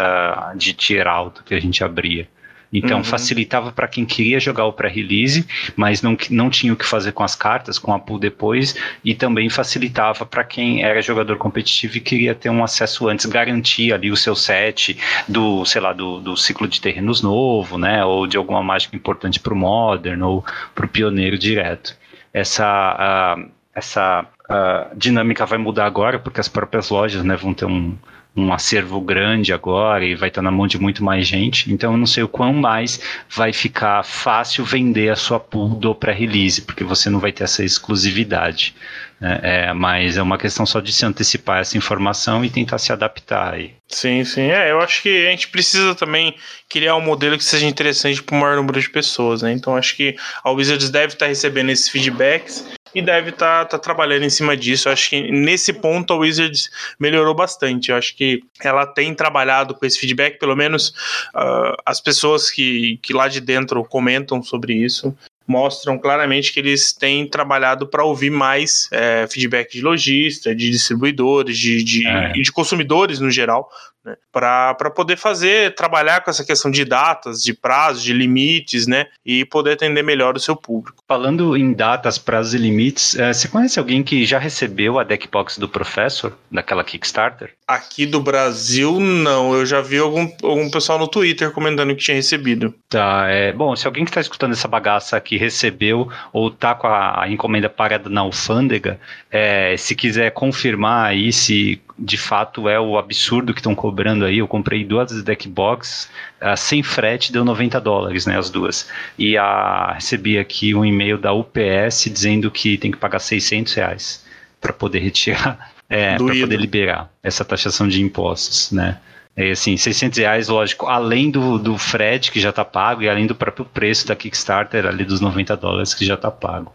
de 0.57 0.75
tier 0.75 1.07
alto 1.07 1.43
que 1.43 1.55
a 1.55 1.61
gente 1.61 1.83
abria. 1.83 2.29
Então 2.75 2.99
uhum. 2.99 3.05
facilitava 3.05 3.71
para 3.71 3.87
quem 3.87 4.05
queria 4.05 4.41
jogar 4.41 4.67
o 4.67 4.73
pré-release, 4.73 5.47
mas 5.76 6.03
não, 6.03 6.17
não 6.29 6.50
tinha 6.50 6.73
o 6.73 6.76
que 6.76 6.85
fazer 6.85 7.12
com 7.12 7.23
as 7.23 7.37
cartas, 7.37 7.79
com 7.79 7.94
a 7.94 7.99
pool 8.00 8.19
depois, 8.19 8.75
e 9.05 9.15
também 9.15 9.49
facilitava 9.49 10.26
para 10.26 10.43
quem 10.43 10.82
era 10.82 11.00
jogador 11.00 11.37
competitivo 11.38 11.97
e 11.97 12.00
queria 12.00 12.35
ter 12.35 12.50
um 12.50 12.65
acesso 12.65 13.09
antes, 13.09 13.26
garantir 13.26 13.93
ali 13.93 14.11
o 14.11 14.17
seu 14.17 14.35
set 14.35 14.99
do, 15.29 15.65
sei 15.65 15.81
lá, 15.81 15.93
do, 15.93 16.19
do 16.21 16.37
ciclo 16.37 16.67
de 16.67 16.81
terrenos 16.81 17.23
novo, 17.23 17.79
né, 17.79 18.05
ou 18.05 18.26
de 18.26 18.37
alguma 18.37 18.62
mágica 18.62 18.97
importante 18.97 19.38
para 19.38 19.55
o 19.55 19.56
Modern 19.56 20.23
ou 20.23 20.44
para 20.75 20.87
o 20.87 20.88
Pioneiro 20.88 21.38
direto. 21.38 21.97
Essa, 22.32 23.37
uh, 23.38 23.50
essa 23.73 24.27
uh, 24.50 24.97
dinâmica 24.99 25.47
vai 25.47 25.59
mudar 25.59 25.87
agora, 25.87 26.19
porque 26.19 26.41
as 26.41 26.49
próprias 26.49 26.91
lojas 26.91 27.23
né, 27.23 27.37
vão 27.37 27.55
ter 27.55 27.67
um, 27.67 27.97
um 28.37 28.53
acervo 28.53 29.01
grande 29.01 29.53
agora 29.53 30.05
e 30.05 30.15
vai 30.15 30.29
estar 30.29 30.43
na 30.43 30.51
mão 30.51 30.67
de 30.67 30.79
muito 30.79 31.05
mais 31.05 31.27
gente. 31.27 31.73
Então 31.73 31.93
eu 31.93 31.97
não 31.97 32.07
sei 32.07 32.23
o 32.23 32.29
quão 32.29 32.53
mais 32.53 33.01
vai 33.31 33.53
ficar 33.53 34.03
fácil 34.05 34.65
vender 34.65 35.11
a 35.11 35.17
sua 35.17 35.39
pool 35.39 35.77
do 35.77 35.95
pré-release, 35.95 36.63
porque 36.63 36.83
você 36.83 37.09
não 37.09 37.21
vai 37.21 37.33
ter 37.33 37.45
essa 37.45 37.65
exclusividade. 37.65 38.75
Né? 39.21 39.41
É, 39.43 39.73
mas 39.73 40.17
é 40.17 40.23
uma 40.23 40.37
questão 40.37 40.67
só 40.67 40.81
de 40.81 40.93
se 40.93 41.07
antecipar 41.07 41.61
essa 41.61 41.79
informação 41.79 42.45
e 42.45 42.51
tentar 42.51 42.79
se 42.79 42.93
adaptar 42.93 43.55
aí. 43.55 43.75
Sim, 43.89 44.25
sim. 44.25 44.51
É, 44.51 44.73
eu 44.73 44.81
acho 44.81 45.03
que 45.03 45.27
a 45.27 45.31
gente 45.31 45.49
precisa 45.49 45.95
também 45.95 46.35
criar 46.69 46.97
um 46.97 47.01
modelo 47.01 47.39
que 47.39 47.45
seja 47.45 47.67
interessante 47.67 48.23
para 48.23 48.37
o 48.37 48.41
maior 48.41 48.57
número 48.57 48.81
de 48.81 48.91
pessoas, 48.91 49.43
né? 49.43 49.53
Então 49.53 49.77
acho 49.77 49.97
que 49.97 50.17
a 50.43 50.51
Wizards 50.51 50.91
deve 50.91 51.13
estar 51.13 51.27
recebendo 51.27 51.71
esses 51.71 51.89
feedbacks 51.89 52.65
e 52.94 53.02
deve 53.02 53.31
estar 53.31 53.64
tá, 53.64 53.70
tá 53.70 53.79
trabalhando 53.79 54.25
em 54.25 54.31
cima 54.31 54.56
disso. 54.56 54.88
Eu 54.88 54.93
acho 54.93 55.11
que 55.11 55.31
nesse 55.31 55.73
ponto 55.73 56.12
a 56.12 56.17
Wizards 56.17 56.70
melhorou 56.99 57.35
bastante. 57.35 57.91
Eu 57.91 57.96
acho 57.96 58.17
que 58.17 58.43
ela 58.62 58.87
tem 58.87 59.14
trabalhado 59.14 59.75
com 59.75 59.85
esse 59.85 59.99
feedback, 59.99 60.38
pelo 60.38 60.55
menos 60.55 60.91
uh, 61.35 61.76
as 61.85 62.00
pessoas 62.00 62.50
que, 62.50 62.99
que 63.02 63.12
lá 63.12 63.29
de 63.29 63.41
dentro 63.41 63.85
comentam 63.85 64.43
sobre 64.43 64.75
isso 64.75 65.14
mostram 65.46 65.99
claramente 65.99 66.52
que 66.52 66.58
eles 66.58 66.93
têm 66.93 67.29
trabalhado 67.29 67.87
para 67.87 68.05
ouvir 68.05 68.31
mais 68.31 68.88
é, 68.91 69.26
feedback 69.31 69.73
de 69.73 69.82
lojista, 69.82 70.55
de 70.55 70.70
distribuidores, 70.70 71.58
de, 71.58 71.85
de, 71.85 72.06
é. 72.06 72.32
de 72.32 72.50
consumidores 72.50 73.20
no 73.20 73.31
geral, 73.31 73.69
né? 74.05 74.17
Para 74.31 74.91
poder 74.95 75.17
fazer, 75.17 75.75
trabalhar 75.75 76.21
com 76.21 76.31
essa 76.31 76.45
questão 76.45 76.71
de 76.71 76.85
datas, 76.85 77.43
de 77.43 77.55
prazos, 77.55 78.03
de 78.03 78.12
limites, 78.12 78.87
né? 78.87 79.06
E 79.25 79.45
poder 79.45 79.73
atender 79.73 80.03
melhor 80.03 80.37
o 80.37 80.41
seu 80.41 80.55
público. 80.55 81.03
Falando 81.09 81.56
em 81.56 81.73
datas, 81.73 82.19
prazos 82.19 82.55
e 82.55 82.59
limites, 82.59 83.17
é, 83.17 83.33
você 83.33 83.49
conhece 83.49 83.79
alguém 83.79 84.03
que 84.03 84.25
já 84.25 84.39
recebeu 84.39 84.99
a 84.99 85.05
deckbox 85.05 85.59
do 85.59 85.69
Professor, 85.69 86.37
daquela 86.51 86.85
Kickstarter? 86.85 87.55
Aqui 87.67 88.05
do 88.05 88.21
Brasil, 88.21 89.01
não. 89.01 89.55
Eu 89.55 89.65
já 89.65 89.81
vi 89.81 89.99
algum, 89.99 90.31
algum 90.43 90.71
pessoal 90.71 90.99
no 90.99 91.09
Twitter 91.09 91.51
comentando 91.51 91.95
que 91.95 92.03
tinha 92.03 92.17
recebido. 92.17 92.75
Tá, 92.89 93.27
é. 93.29 93.53
Bom, 93.53 93.75
se 93.75 93.87
alguém 93.87 94.05
que 94.05 94.11
está 94.11 94.21
escutando 94.21 94.53
essa 94.53 94.69
bagaça 94.69 95.17
aqui 95.17 95.39
recebeu 95.39 96.09
ou 96.33 96.51
tá 96.51 96.75
com 96.75 96.87
a, 96.87 97.23
a 97.23 97.31
encomenda 97.31 97.71
parada 97.71 98.11
na 98.11 98.21
alfândega, 98.21 99.01
é, 99.31 99.77
se 99.77 99.95
quiser 99.95 100.31
confirmar 100.33 101.06
aí 101.06 101.33
se 101.33 101.81
de 101.99 102.17
fato 102.17 102.69
é 102.69 102.79
o 102.79 102.99
absurdo 102.99 103.55
que 103.55 103.61
estão 103.61 103.75
cobrando 103.75 104.25
aí. 104.25 104.38
Eu 104.38 104.49
comprei 104.49 104.85
duas 104.85 105.23
deck 105.23 105.49
box 105.49 106.11
uh, 106.43 106.56
sem 106.56 106.82
frete, 106.82 107.32
deu 107.32 107.44
90 107.44 107.81
dólares, 107.81 108.26
né, 108.26 108.38
as 108.38 108.50
duas. 108.50 108.88
E 109.19 109.37
a, 109.37 109.93
recebi 109.94 110.38
aqui 110.38 110.75
um 110.75 110.85
e-mail 110.85 111.17
da 111.17 111.32
UPS 111.32 112.11
dizendo 112.12 112.50
que 112.50 112.76
tem 112.76 112.91
que 112.91 112.99
pagar 112.99 113.20
600 113.20 113.73
reais 113.75 114.25
para 114.61 114.73
poder 114.73 114.99
retirar, 115.00 115.73
é, 115.88 116.17
para 116.17 116.26
poder 116.26 116.58
liberar 116.58 117.11
essa 117.23 117.44
taxação 117.44 117.87
de 117.87 118.02
impostos, 118.02 118.73
né. 118.73 118.99
É 119.37 119.50
assim, 119.50 119.76
600 119.76 120.19
reais, 120.19 120.49
lógico, 120.49 120.87
além 120.87 121.29
do, 121.29 121.58
do 121.58 121.76
frete 121.76 122.31
que 122.31 122.38
já 122.38 122.50
está 122.50 122.64
pago 122.64 123.02
e 123.02 123.08
além 123.08 123.26
do 123.26 123.35
próprio 123.35 123.64
preço 123.64 124.06
da 124.06 124.14
Kickstarter 124.14 124.87
ali 124.87 125.05
dos 125.05 125.20
90 125.20 125.56
dólares 125.56 125.93
que 125.93 126.06
já 126.06 126.14
está 126.14 126.31
pago. 126.31 126.73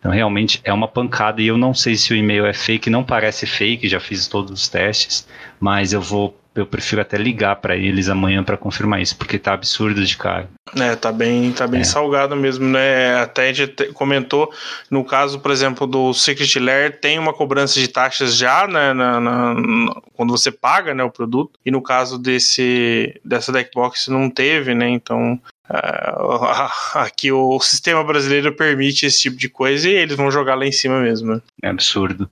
Então 0.00 0.10
realmente 0.10 0.60
é 0.64 0.72
uma 0.72 0.88
pancada 0.88 1.40
e 1.40 1.46
eu 1.46 1.56
não 1.56 1.72
sei 1.74 1.94
se 1.94 2.12
o 2.12 2.16
e-mail 2.16 2.46
é 2.46 2.54
fake, 2.54 2.90
não 2.90 3.04
parece 3.04 3.46
fake, 3.46 3.88
já 3.88 4.00
fiz 4.00 4.26
todos 4.26 4.50
os 4.50 4.68
testes, 4.68 5.28
mas 5.60 5.92
eu 5.92 6.00
vou 6.00 6.34
eu 6.54 6.66
prefiro 6.66 7.00
até 7.00 7.16
ligar 7.16 7.56
para 7.56 7.76
eles 7.76 8.08
amanhã 8.08 8.42
para 8.42 8.56
confirmar 8.56 9.00
isso, 9.00 9.16
porque 9.16 9.38
tá 9.38 9.52
absurdo 9.54 10.04
de 10.04 10.16
caro. 10.16 10.48
É, 10.76 10.96
tá 10.96 11.12
bem, 11.12 11.52
tá 11.52 11.66
bem 11.66 11.82
é. 11.82 11.84
salgado 11.84 12.34
mesmo, 12.34 12.66
né? 12.66 13.20
Até 13.20 13.48
a 13.48 13.52
gente 13.52 13.92
comentou, 13.92 14.52
no 14.90 15.04
caso, 15.04 15.38
por 15.38 15.50
exemplo, 15.50 15.86
do 15.86 16.12
Secret 16.12 16.58
Lair, 16.58 17.00
tem 17.00 17.18
uma 17.18 17.32
cobrança 17.32 17.78
de 17.78 17.86
taxas 17.86 18.36
já, 18.36 18.66
né, 18.66 18.92
na, 18.92 19.20
na, 19.20 19.54
na, 19.54 19.94
quando 20.14 20.30
você 20.30 20.50
paga, 20.50 20.92
né, 20.92 21.04
o 21.04 21.10
produto, 21.10 21.58
e 21.64 21.70
no 21.70 21.82
caso 21.82 22.18
desse, 22.18 23.20
dessa 23.24 23.52
deckbox 23.52 24.08
não 24.08 24.28
teve, 24.28 24.74
né, 24.74 24.88
então 24.88 25.40
aqui 26.94 27.30
o 27.30 27.58
sistema 27.60 28.02
brasileiro 28.02 28.54
permite 28.54 29.06
esse 29.06 29.20
tipo 29.20 29.36
de 29.36 29.48
coisa 29.48 29.88
e 29.88 29.92
eles 29.92 30.16
vão 30.16 30.30
jogar 30.30 30.54
lá 30.54 30.66
em 30.66 30.72
cima 30.72 31.00
mesmo. 31.00 31.40
É 31.62 31.68
absurdo. 31.68 32.28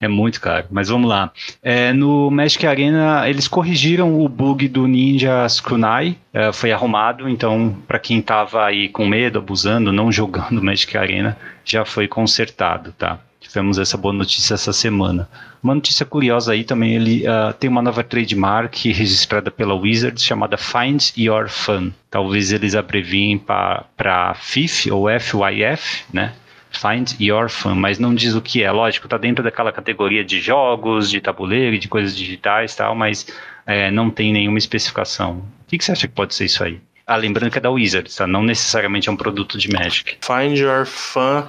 É 0.00 0.06
muito 0.06 0.40
caro. 0.40 0.66
Mas 0.70 0.88
vamos 0.88 1.08
lá. 1.08 1.32
É, 1.62 1.92
no 1.92 2.30
Magic 2.30 2.64
Arena, 2.66 3.28
eles 3.28 3.48
corrigiram 3.48 4.20
o 4.20 4.28
bug 4.28 4.68
do 4.68 4.86
Ninja 4.86 5.44
Skunai. 5.46 6.16
É, 6.32 6.52
foi 6.52 6.70
arrumado, 6.70 7.28
então, 7.28 7.76
para 7.86 7.98
quem 7.98 8.20
estava 8.20 8.64
aí 8.64 8.88
com 8.88 9.06
medo, 9.06 9.38
abusando, 9.38 9.92
não 9.92 10.10
jogando 10.12 10.62
Magic 10.62 10.96
Arena, 10.96 11.36
já 11.64 11.84
foi 11.84 12.06
consertado, 12.06 12.92
tá? 12.92 13.18
Tivemos 13.40 13.78
essa 13.78 13.96
boa 13.96 14.12
notícia 14.12 14.54
essa 14.54 14.72
semana. 14.72 15.28
Uma 15.62 15.74
notícia 15.74 16.04
curiosa 16.04 16.52
aí 16.52 16.64
também, 16.64 16.94
ele 16.94 17.24
uh, 17.26 17.52
tem 17.52 17.70
uma 17.70 17.80
nova 17.80 18.02
trademark 18.02 18.74
registrada 18.90 19.50
pela 19.50 19.74
Wizards 19.74 20.24
chamada 20.24 20.56
Find 20.56 21.12
Your 21.16 21.48
Fun. 21.48 21.92
Talvez 22.10 22.52
eles 22.52 22.74
abreviem 22.74 23.38
para 23.38 24.34
FIF 24.34 24.90
ou 24.90 25.06
FYF, 25.08 26.04
né? 26.12 26.34
Find 26.70 27.18
Your 27.20 27.48
Fun, 27.48 27.74
mas 27.74 27.98
não 27.98 28.14
diz 28.14 28.34
o 28.34 28.42
que 28.42 28.62
é. 28.62 28.70
Lógico, 28.70 29.06
está 29.06 29.16
dentro 29.16 29.42
daquela 29.42 29.72
categoria 29.72 30.24
de 30.24 30.40
jogos, 30.40 31.10
de 31.10 31.20
tabuleiro, 31.20 31.78
de 31.78 31.88
coisas 31.88 32.16
digitais 32.16 32.74
tal, 32.74 32.94
mas 32.94 33.26
é, 33.66 33.90
não 33.90 34.10
tem 34.10 34.32
nenhuma 34.32 34.58
especificação. 34.58 35.38
O 35.38 35.68
que, 35.68 35.78
que 35.78 35.84
você 35.84 35.92
acha 35.92 36.08
que 36.08 36.14
pode 36.14 36.34
ser 36.34 36.44
isso 36.44 36.62
aí? 36.62 36.80
Ah, 37.08 37.16
lembrando 37.16 37.50
que 37.50 37.56
é 37.56 37.60
da 37.60 37.70
Wizards, 37.70 38.16
tá? 38.16 38.26
Não 38.26 38.42
necessariamente 38.42 39.08
é 39.08 39.12
um 39.12 39.16
produto 39.16 39.56
de 39.56 39.72
Magic. 39.72 40.18
Find 40.20 40.58
Your 40.58 40.84
Fun. 40.84 41.48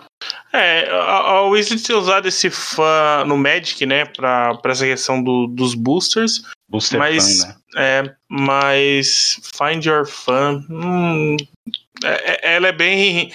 É, 0.53 0.89
a, 0.89 1.17
a 1.17 1.41
Wizards 1.47 1.83
tem 1.83 1.93
usado 1.97 2.29
esse 2.29 2.49
fã 2.49 3.25
no 3.27 3.37
Magic, 3.37 3.85
né? 3.85 4.05
Pra, 4.05 4.55
pra 4.55 4.71
essa 4.71 4.85
questão 4.85 5.21
do, 5.21 5.47
dos 5.47 5.75
boosters. 5.75 6.43
Booster 6.69 6.97
mas, 6.97 7.41
Fun, 7.41 7.47
né? 7.47 7.55
É, 7.75 8.15
mas 8.29 9.41
Find 9.57 9.83
Your 9.83 10.05
Fun. 10.05 10.63
Hum, 10.69 11.35
é, 12.05 12.51
é 12.51 12.55
ela 12.55 12.69
é 12.69 12.71
bem. 12.71 13.33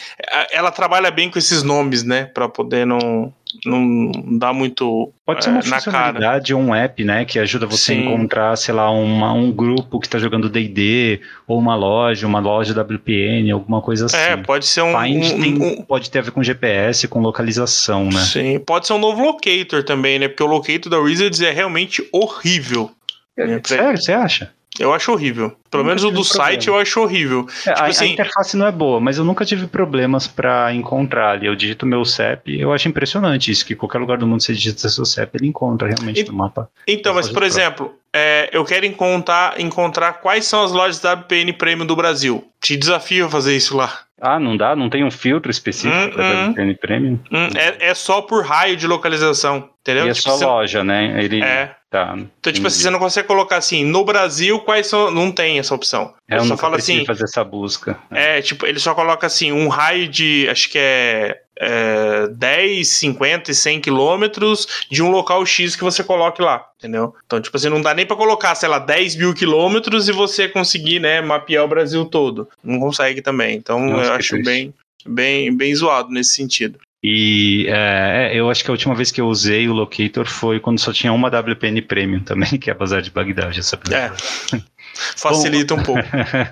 Ela 0.50 0.70
trabalha 0.70 1.10
bem 1.10 1.30
com 1.30 1.38
esses 1.38 1.62
nomes, 1.62 2.02
né? 2.04 2.24
Pra 2.24 2.48
poder 2.48 2.86
não 2.86 3.34
não 3.64 4.10
dá 4.38 4.52
muito 4.52 5.12
Pode 5.26 5.42
ser 5.42 5.50
uma 5.50 5.60
é, 5.60 5.62
funcionalidade 5.62 6.54
ou 6.54 6.60
um 6.60 6.74
app, 6.74 7.02
né, 7.02 7.24
que 7.24 7.38
ajuda 7.38 7.66
você 7.66 7.94
Sim. 7.94 8.00
a 8.00 8.04
encontrar, 8.04 8.56
sei 8.56 8.74
lá, 8.74 8.90
uma, 8.90 9.32
um 9.32 9.50
grupo 9.50 9.98
que 9.98 10.06
está 10.06 10.18
jogando 10.18 10.48
D&D, 10.48 11.20
ou 11.46 11.58
uma 11.58 11.74
loja, 11.74 12.26
uma 12.26 12.40
loja 12.40 12.78
WPN, 12.78 13.50
alguma 13.50 13.80
coisa 13.80 14.06
assim. 14.06 14.16
É, 14.16 14.36
pode 14.36 14.66
ser 14.66 14.82
um, 14.82 14.92
Find 15.00 15.24
um, 15.24 15.40
tem, 15.40 15.54
um, 15.62 15.82
Pode 15.82 16.10
ter 16.10 16.18
a 16.18 16.22
ver 16.22 16.30
com 16.30 16.42
GPS, 16.42 17.08
com 17.08 17.20
localização, 17.20 18.04
né? 18.04 18.20
Sim, 18.20 18.58
pode 18.58 18.86
ser 18.86 18.92
um 18.92 18.98
novo 18.98 19.22
locator 19.22 19.82
também, 19.82 20.18
né, 20.18 20.28
porque 20.28 20.42
o 20.42 20.46
locator 20.46 20.90
da 20.90 20.98
Wizards 20.98 21.40
é 21.40 21.50
realmente 21.50 22.06
horrível. 22.12 22.90
É, 23.36 23.60
sério, 23.64 24.00
você 24.00 24.12
acha? 24.12 24.52
Eu 24.78 24.92
acho 24.92 25.12
horrível. 25.12 25.56
Pelo 25.70 25.84
menos 25.84 26.02
o 26.04 26.10
do 26.10 26.24
site 26.24 26.68
eu 26.68 26.76
acho 26.76 27.00
horrível. 27.00 27.46
É, 27.66 27.72
tipo 27.72 27.80
a, 27.80 27.86
assim, 27.86 28.04
a, 28.04 28.08
interface 28.08 28.56
não 28.56 28.66
é 28.66 28.72
boa, 28.72 29.00
mas 29.00 29.18
eu 29.18 29.24
nunca 29.24 29.44
tive 29.44 29.66
problemas 29.66 30.26
para 30.26 30.72
encontrar 30.74 31.32
ali. 31.32 31.46
Eu 31.46 31.54
digito 31.54 31.86
meu 31.86 32.04
CEP, 32.04 32.58
eu 32.60 32.72
acho 32.72 32.88
impressionante 32.88 33.50
isso, 33.50 33.64
que 33.64 33.74
qualquer 33.74 33.98
lugar 33.98 34.18
do 34.18 34.26
mundo 34.26 34.42
você 34.42 34.52
digita 34.52 34.88
seu 34.88 35.04
CEP, 35.04 35.36
ele 35.36 35.48
encontra 35.48 35.88
realmente 35.88 36.22
e, 36.22 36.24
no 36.24 36.32
mapa. 36.34 36.68
Então, 36.86 37.14
mas 37.14 37.28
por 37.28 37.42
exemplo, 37.42 37.94
é, 38.12 38.48
eu 38.52 38.64
quero 38.64 38.86
encontrar, 38.86 39.60
encontrar 39.60 40.14
quais 40.14 40.44
são 40.44 40.62
as 40.62 40.72
lojas 40.72 41.00
da 41.00 41.14
WPN 41.14 41.52
Premium 41.52 41.86
do 41.86 41.96
Brasil. 41.96 42.44
Te 42.60 42.76
desafio 42.76 43.26
a 43.26 43.30
fazer 43.30 43.56
isso 43.56 43.76
lá. 43.76 44.00
Ah, 44.20 44.38
não 44.38 44.56
dá? 44.56 44.76
Não 44.76 44.88
tem 44.88 45.04
um 45.04 45.10
filtro 45.10 45.50
específico 45.50 45.96
hum, 45.96 46.10
para 46.10 46.24
hum, 46.24 46.50
WPN 46.52 46.74
Premium? 46.76 47.18
Hum, 47.32 47.48
é, 47.56 47.90
é 47.90 47.94
só 47.94 48.22
por 48.22 48.44
raio 48.44 48.76
de 48.76 48.86
localização, 48.86 49.70
entendeu? 49.80 50.06
E 50.06 50.10
é 50.10 50.12
tipo, 50.12 50.28
só 50.28 50.36
você... 50.36 50.44
loja, 50.44 50.84
né? 50.84 51.22
Ele... 51.22 51.42
É. 51.42 51.74
Tá, 51.94 52.12
então, 52.16 52.52
tipo 52.52 52.66
assim, 52.66 52.82
você 52.82 52.90
não 52.90 52.98
consegue 52.98 53.28
colocar 53.28 53.56
assim, 53.56 53.84
no 53.84 54.04
Brasil, 54.04 54.58
quais 54.58 54.88
são. 54.88 55.12
Não 55.12 55.30
tem 55.30 55.60
essa 55.60 55.72
opção. 55.72 56.12
É, 56.28 56.38
eu 56.38 56.44
só 56.44 56.56
fala 56.56 56.76
assim. 56.76 57.06
fazer 57.06 57.22
essa 57.22 57.44
busca. 57.44 57.96
É. 58.10 58.38
é, 58.38 58.42
tipo, 58.42 58.66
ele 58.66 58.80
só 58.80 58.96
coloca 58.96 59.24
assim, 59.24 59.52
um 59.52 59.68
raio 59.68 60.08
de. 60.08 60.48
Acho 60.50 60.68
que 60.70 60.76
é, 60.76 61.42
é 61.58 62.26
10, 62.28 62.88
50 62.88 63.50
e 63.50 63.54
100 63.54 63.80
quilômetros 63.80 64.66
de 64.90 65.02
um 65.02 65.10
local 65.10 65.44
X 65.46 65.76
que 65.76 65.84
você 65.84 66.02
coloque 66.02 66.42
lá, 66.42 66.66
entendeu? 66.78 67.14
Então, 67.26 67.40
tipo 67.40 67.56
assim, 67.56 67.68
não 67.68 67.80
dá 67.80 67.94
nem 67.94 68.06
pra 68.06 68.16
colocar, 68.16 68.54
sei 68.54 68.68
lá, 68.68 68.78
10 68.78 69.16
mil 69.16 69.34
quilômetros 69.34 70.08
e 70.08 70.12
você 70.12 70.48
conseguir, 70.48 71.00
né, 71.00 71.20
mapear 71.20 71.64
o 71.64 71.68
Brasil 71.68 72.04
todo. 72.04 72.48
Não 72.62 72.78
consegue 72.78 73.22
também. 73.22 73.56
Então, 73.56 73.80
Nossa, 73.80 74.10
eu 74.10 74.12
acho 74.14 74.42
bem, 74.42 74.74
bem, 75.06 75.56
bem 75.56 75.74
zoado 75.74 76.10
nesse 76.10 76.34
sentido. 76.34 76.78
E 77.06 77.66
é, 77.68 78.30
é, 78.32 78.40
eu 78.40 78.48
acho 78.48 78.64
que 78.64 78.70
a 78.70 78.72
última 78.72 78.94
vez 78.94 79.10
que 79.10 79.20
eu 79.20 79.26
usei 79.26 79.68
o 79.68 79.74
Locator 79.74 80.26
foi 80.26 80.58
quando 80.58 80.78
só 80.78 80.90
tinha 80.90 81.12
uma 81.12 81.28
WPN 81.28 81.82
Premium 81.82 82.20
também, 82.20 82.48
que 82.58 82.70
é 82.70 82.72
a 82.72 82.76
Bazar 82.76 83.02
de 83.02 83.10
Bagdá, 83.10 83.50
já 83.50 83.62
sabia. 83.62 83.94
É. 83.94 84.12
Facilita 84.94 85.74
Bom, 85.74 85.80
um 85.80 85.84
pouco. 85.84 86.02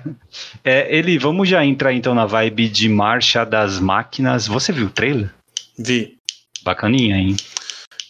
é, 0.63 0.95
ele, 0.95 1.17
vamos 1.17 1.47
já 1.47 1.65
entrar 1.65 1.93
então 1.93 2.13
na 2.13 2.25
vibe 2.25 2.69
de 2.69 2.89
marcha 2.89 3.45
das 3.45 3.79
máquinas. 3.79 4.47
Você 4.47 4.71
viu 4.71 4.87
o 4.87 4.91
trailer? 4.91 5.29
Vi. 5.77 6.17
Bacaninha, 6.63 7.17
hein? 7.17 7.35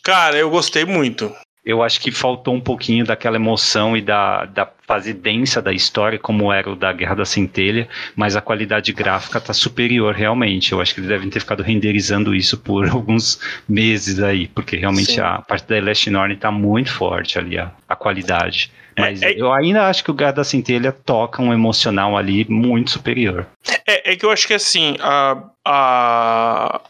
Cara, 0.03 0.37
eu 0.37 0.49
gostei 0.49 0.85
muito 0.85 1.33
eu 1.65 1.81
acho 1.81 2.01
que 2.01 2.11
faltou 2.11 2.53
um 2.53 2.59
pouquinho 2.59 3.05
daquela 3.05 3.37
emoção 3.37 3.95
e 3.95 4.01
da, 4.01 4.45
da 4.45 4.69
fase 4.85 5.13
densa 5.13 5.61
da 5.61 5.71
história, 5.71 6.19
como 6.19 6.51
era 6.51 6.69
o 6.69 6.75
da 6.75 6.91
Guerra 6.91 7.15
da 7.15 7.25
Centelha, 7.25 7.87
mas 8.15 8.35
a 8.35 8.41
qualidade 8.41 8.91
gráfica 8.91 9.37
está 9.37 9.53
superior 9.53 10.13
realmente. 10.13 10.73
Eu 10.73 10.81
acho 10.81 10.93
que 10.93 10.99
eles 10.99 11.09
devem 11.09 11.29
ter 11.29 11.39
ficado 11.39 11.63
renderizando 11.63 12.35
isso 12.35 12.57
por 12.57 12.87
alguns 12.91 13.39
meses 13.67 14.19
aí, 14.19 14.47
porque 14.47 14.75
realmente 14.75 15.13
Sim. 15.13 15.21
a 15.21 15.41
parte 15.41 15.65
da 15.67 15.79
Last 15.79 16.09
Norn 16.09 16.33
está 16.33 16.51
muito 16.51 16.91
forte 16.91 17.39
ali, 17.39 17.57
a, 17.57 17.71
a 17.87 17.95
qualidade. 17.95 18.69
É, 18.95 19.01
mas 19.01 19.21
é, 19.21 19.33
eu 19.33 19.51
ainda 19.51 19.87
acho 19.87 20.03
que 20.03 20.11
o 20.11 20.13
Guerra 20.13 20.33
da 20.33 20.43
Centelha 20.43 20.91
toca 20.91 21.41
um 21.41 21.53
emocional 21.53 22.17
ali 22.17 22.45
muito 22.49 22.91
superior. 22.91 23.47
É, 23.87 24.11
é 24.11 24.15
que 24.15 24.25
eu 24.25 24.31
acho 24.31 24.47
que 24.47 24.53
assim, 24.53 24.95
a, 24.99 25.43
a, 25.65 26.81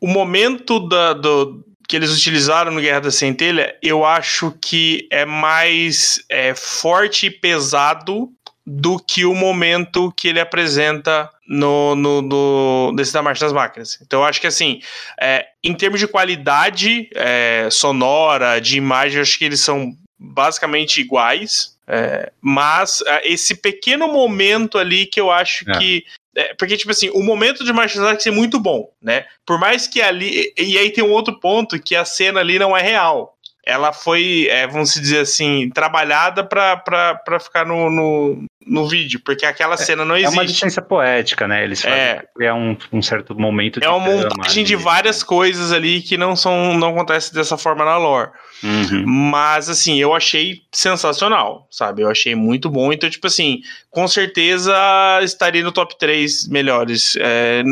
o 0.00 0.06
momento 0.06 0.80
da, 0.80 1.12
do, 1.12 1.64
que 1.88 1.96
eles 1.96 2.10
utilizaram 2.10 2.72
no 2.72 2.80
Guerra 2.80 3.00
da 3.00 3.10
Centelha, 3.10 3.76
eu 3.82 4.04
acho 4.04 4.54
que 4.60 5.06
é 5.10 5.24
mais 5.24 6.24
é, 6.28 6.54
forte 6.54 7.26
e 7.26 7.30
pesado 7.30 8.30
do 8.66 8.98
que 8.98 9.24
o 9.24 9.34
momento 9.34 10.12
que 10.16 10.28
ele 10.28 10.40
apresenta 10.40 11.28
no, 11.46 11.94
no, 11.96 12.22
no 12.22 12.92
desse 12.96 13.12
da 13.12 13.22
Marcha 13.22 13.44
das 13.44 13.52
Máquinas. 13.52 13.98
Então 14.00 14.20
eu 14.20 14.24
acho 14.24 14.40
que 14.40 14.46
assim, 14.46 14.80
é, 15.20 15.46
em 15.62 15.74
termos 15.74 15.98
de 16.00 16.06
qualidade 16.06 17.10
é, 17.14 17.68
sonora, 17.70 18.60
de 18.60 18.78
imagem, 18.78 19.16
eu 19.16 19.22
acho 19.22 19.38
que 19.38 19.44
eles 19.44 19.60
são 19.60 19.92
basicamente 20.22 21.00
iguais. 21.00 21.76
É, 21.86 22.30
mas 22.40 23.02
é, 23.06 23.32
esse 23.32 23.56
pequeno 23.56 24.06
momento 24.06 24.78
ali 24.78 25.04
que 25.04 25.20
eu 25.20 25.30
acho 25.30 25.68
é. 25.68 25.78
que 25.78 26.04
é, 26.34 26.54
porque, 26.54 26.76
tipo 26.76 26.90
assim, 26.90 27.10
o 27.10 27.22
momento 27.22 27.62
de 27.62 27.72
martial 27.72 28.06
arts 28.06 28.26
é 28.26 28.30
muito 28.30 28.58
bom, 28.58 28.88
né? 29.02 29.26
Por 29.44 29.58
mais 29.58 29.86
que 29.86 30.00
ali. 30.00 30.52
E, 30.56 30.72
e 30.72 30.78
aí 30.78 30.90
tem 30.90 31.04
um 31.04 31.10
outro 31.10 31.38
ponto 31.38 31.78
que 31.78 31.94
a 31.94 32.04
cena 32.04 32.40
ali 32.40 32.58
não 32.58 32.76
é 32.76 32.80
real. 32.80 33.36
Ela 33.64 33.92
foi, 33.92 34.48
é, 34.50 34.66
vamos 34.66 34.94
dizer 34.94 35.20
assim, 35.20 35.70
trabalhada 35.70 36.42
para 36.42 37.38
ficar 37.38 37.64
no, 37.64 37.88
no, 37.90 38.44
no 38.66 38.88
vídeo, 38.88 39.20
porque 39.24 39.46
aquela 39.46 39.74
é, 39.74 39.76
cena 39.76 40.04
não 40.04 40.16
existe. 40.16 40.32
É 40.32 40.36
uma 40.36 40.42
licença 40.42 40.82
poética, 40.82 41.46
né? 41.46 41.62
Eles 41.62 41.82
fazem 41.82 41.96
é, 41.96 42.24
é 42.40 42.52
um, 42.52 42.76
um 42.92 43.02
certo 43.02 43.38
momento 43.38 43.78
de 43.78 43.86
É 43.86 43.90
uma 43.90 44.00
montagem 44.00 44.64
de 44.64 44.74
várias 44.74 45.22
coisas 45.22 45.70
ali 45.70 46.00
que 46.00 46.16
não 46.16 46.34
são 46.34 46.74
não 46.74 46.88
acontece 46.88 47.32
dessa 47.32 47.56
forma 47.56 47.84
na 47.84 47.96
lore. 47.98 48.30
Uhum. 48.62 49.04
Mas, 49.06 49.68
assim, 49.68 49.98
eu 50.00 50.14
achei 50.14 50.62
sensacional, 50.70 51.66
sabe? 51.70 52.02
Eu 52.02 52.10
achei 52.10 52.34
muito 52.34 52.70
bom. 52.70 52.92
Então, 52.92 53.10
tipo 53.10 53.26
assim, 53.26 53.60
com 53.90 54.06
certeza 54.06 54.74
estaria 55.22 55.62
no 55.62 55.72
top 55.72 55.98
3 55.98 56.48
melhores. 56.48 57.16
É, 57.20 57.62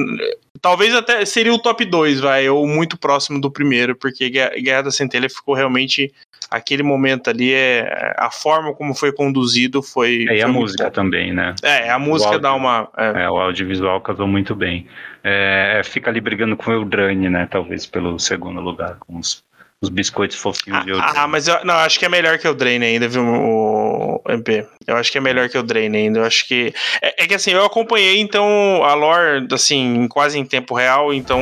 talvez 0.60 0.94
até 0.94 1.24
seria 1.24 1.54
o 1.54 1.58
top 1.58 1.84
2, 1.84 2.20
vai, 2.20 2.48
ou 2.48 2.66
muito 2.66 2.98
próximo 2.98 3.40
do 3.40 3.50
primeiro, 3.50 3.94
porque 3.94 4.28
Guerra 4.28 4.82
da 4.82 4.90
Centelha 4.90 5.28
ficou 5.28 5.54
realmente. 5.54 6.12
Aquele 6.50 6.82
momento 6.82 7.30
ali, 7.30 7.52
é, 7.52 8.12
a 8.18 8.28
forma 8.28 8.74
como 8.74 8.92
foi 8.92 9.12
conduzido 9.12 9.84
foi. 9.84 10.26
É, 10.28 10.38
e 10.38 10.42
a 10.42 10.48
música 10.48 10.84
bom. 10.86 10.90
também, 10.90 11.32
né? 11.32 11.54
É, 11.62 11.88
a 11.90 11.98
música 11.98 12.30
áudio, 12.30 12.42
dá 12.42 12.54
uma. 12.54 12.88
É. 12.96 13.22
é. 13.22 13.30
o 13.30 13.36
audiovisual 13.36 14.00
casou 14.00 14.26
muito 14.26 14.52
bem. 14.52 14.84
É, 15.22 15.80
fica 15.84 16.10
ali 16.10 16.20
brigando 16.20 16.56
com 16.56 16.72
o 16.72 16.74
Eldraine, 16.74 17.28
né? 17.28 17.46
Talvez 17.48 17.86
pelo 17.86 18.18
segundo 18.18 18.60
lugar, 18.60 18.96
com 18.98 19.16
os 19.18 19.44
os 19.82 19.88
biscoitos 19.88 20.36
fofinhos 20.36 20.80
ah, 20.80 20.84
de 20.84 20.92
Ah, 20.92 21.26
mas 21.26 21.48
eu 21.48 21.64
não, 21.64 21.74
acho 21.74 21.98
que 21.98 22.04
é 22.04 22.08
melhor 22.08 22.38
que 22.38 22.46
o 22.46 22.54
Drain 22.54 22.82
ainda, 22.82 23.08
viu, 23.08 23.22
o 23.24 24.22
MP? 24.28 24.66
Eu 24.86 24.96
acho 24.96 25.10
que 25.10 25.16
é 25.16 25.20
melhor 25.20 25.48
que 25.48 25.56
o 25.56 25.62
Drain 25.62 25.94
ainda. 25.94 26.20
Eu 26.20 26.24
acho 26.24 26.46
que. 26.46 26.74
É, 27.00 27.24
é, 27.24 27.26
que 27.26 27.34
assim, 27.34 27.52
eu 27.52 27.64
acompanhei 27.64 28.20
então 28.20 28.44
a 28.84 28.92
lore, 28.92 29.46
assim, 29.52 30.06
quase 30.08 30.38
em 30.38 30.44
tempo 30.44 30.74
real, 30.74 31.14
então 31.14 31.40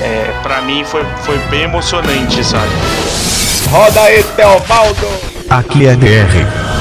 é, 0.00 0.42
pra 0.42 0.62
mim 0.62 0.84
foi, 0.84 1.04
foi 1.24 1.38
bem 1.50 1.62
emocionante, 1.62 2.44
sabe? 2.44 2.70
Roda 3.68 4.00
aí, 4.00 4.22
Teobaldo! 4.22 5.06
Aqui 5.50 5.86
é 5.86 5.96
DR 5.96 6.76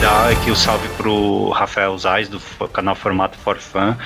dar 0.00 0.30
aqui 0.30 0.50
o 0.50 0.56
salve 0.56 0.79
pro 1.00 1.48
Rafael 1.48 1.96
Zais, 1.96 2.28
do 2.28 2.38
canal 2.68 2.94
Formato 2.94 3.38
for 3.38 3.56
Fun. 3.56 3.96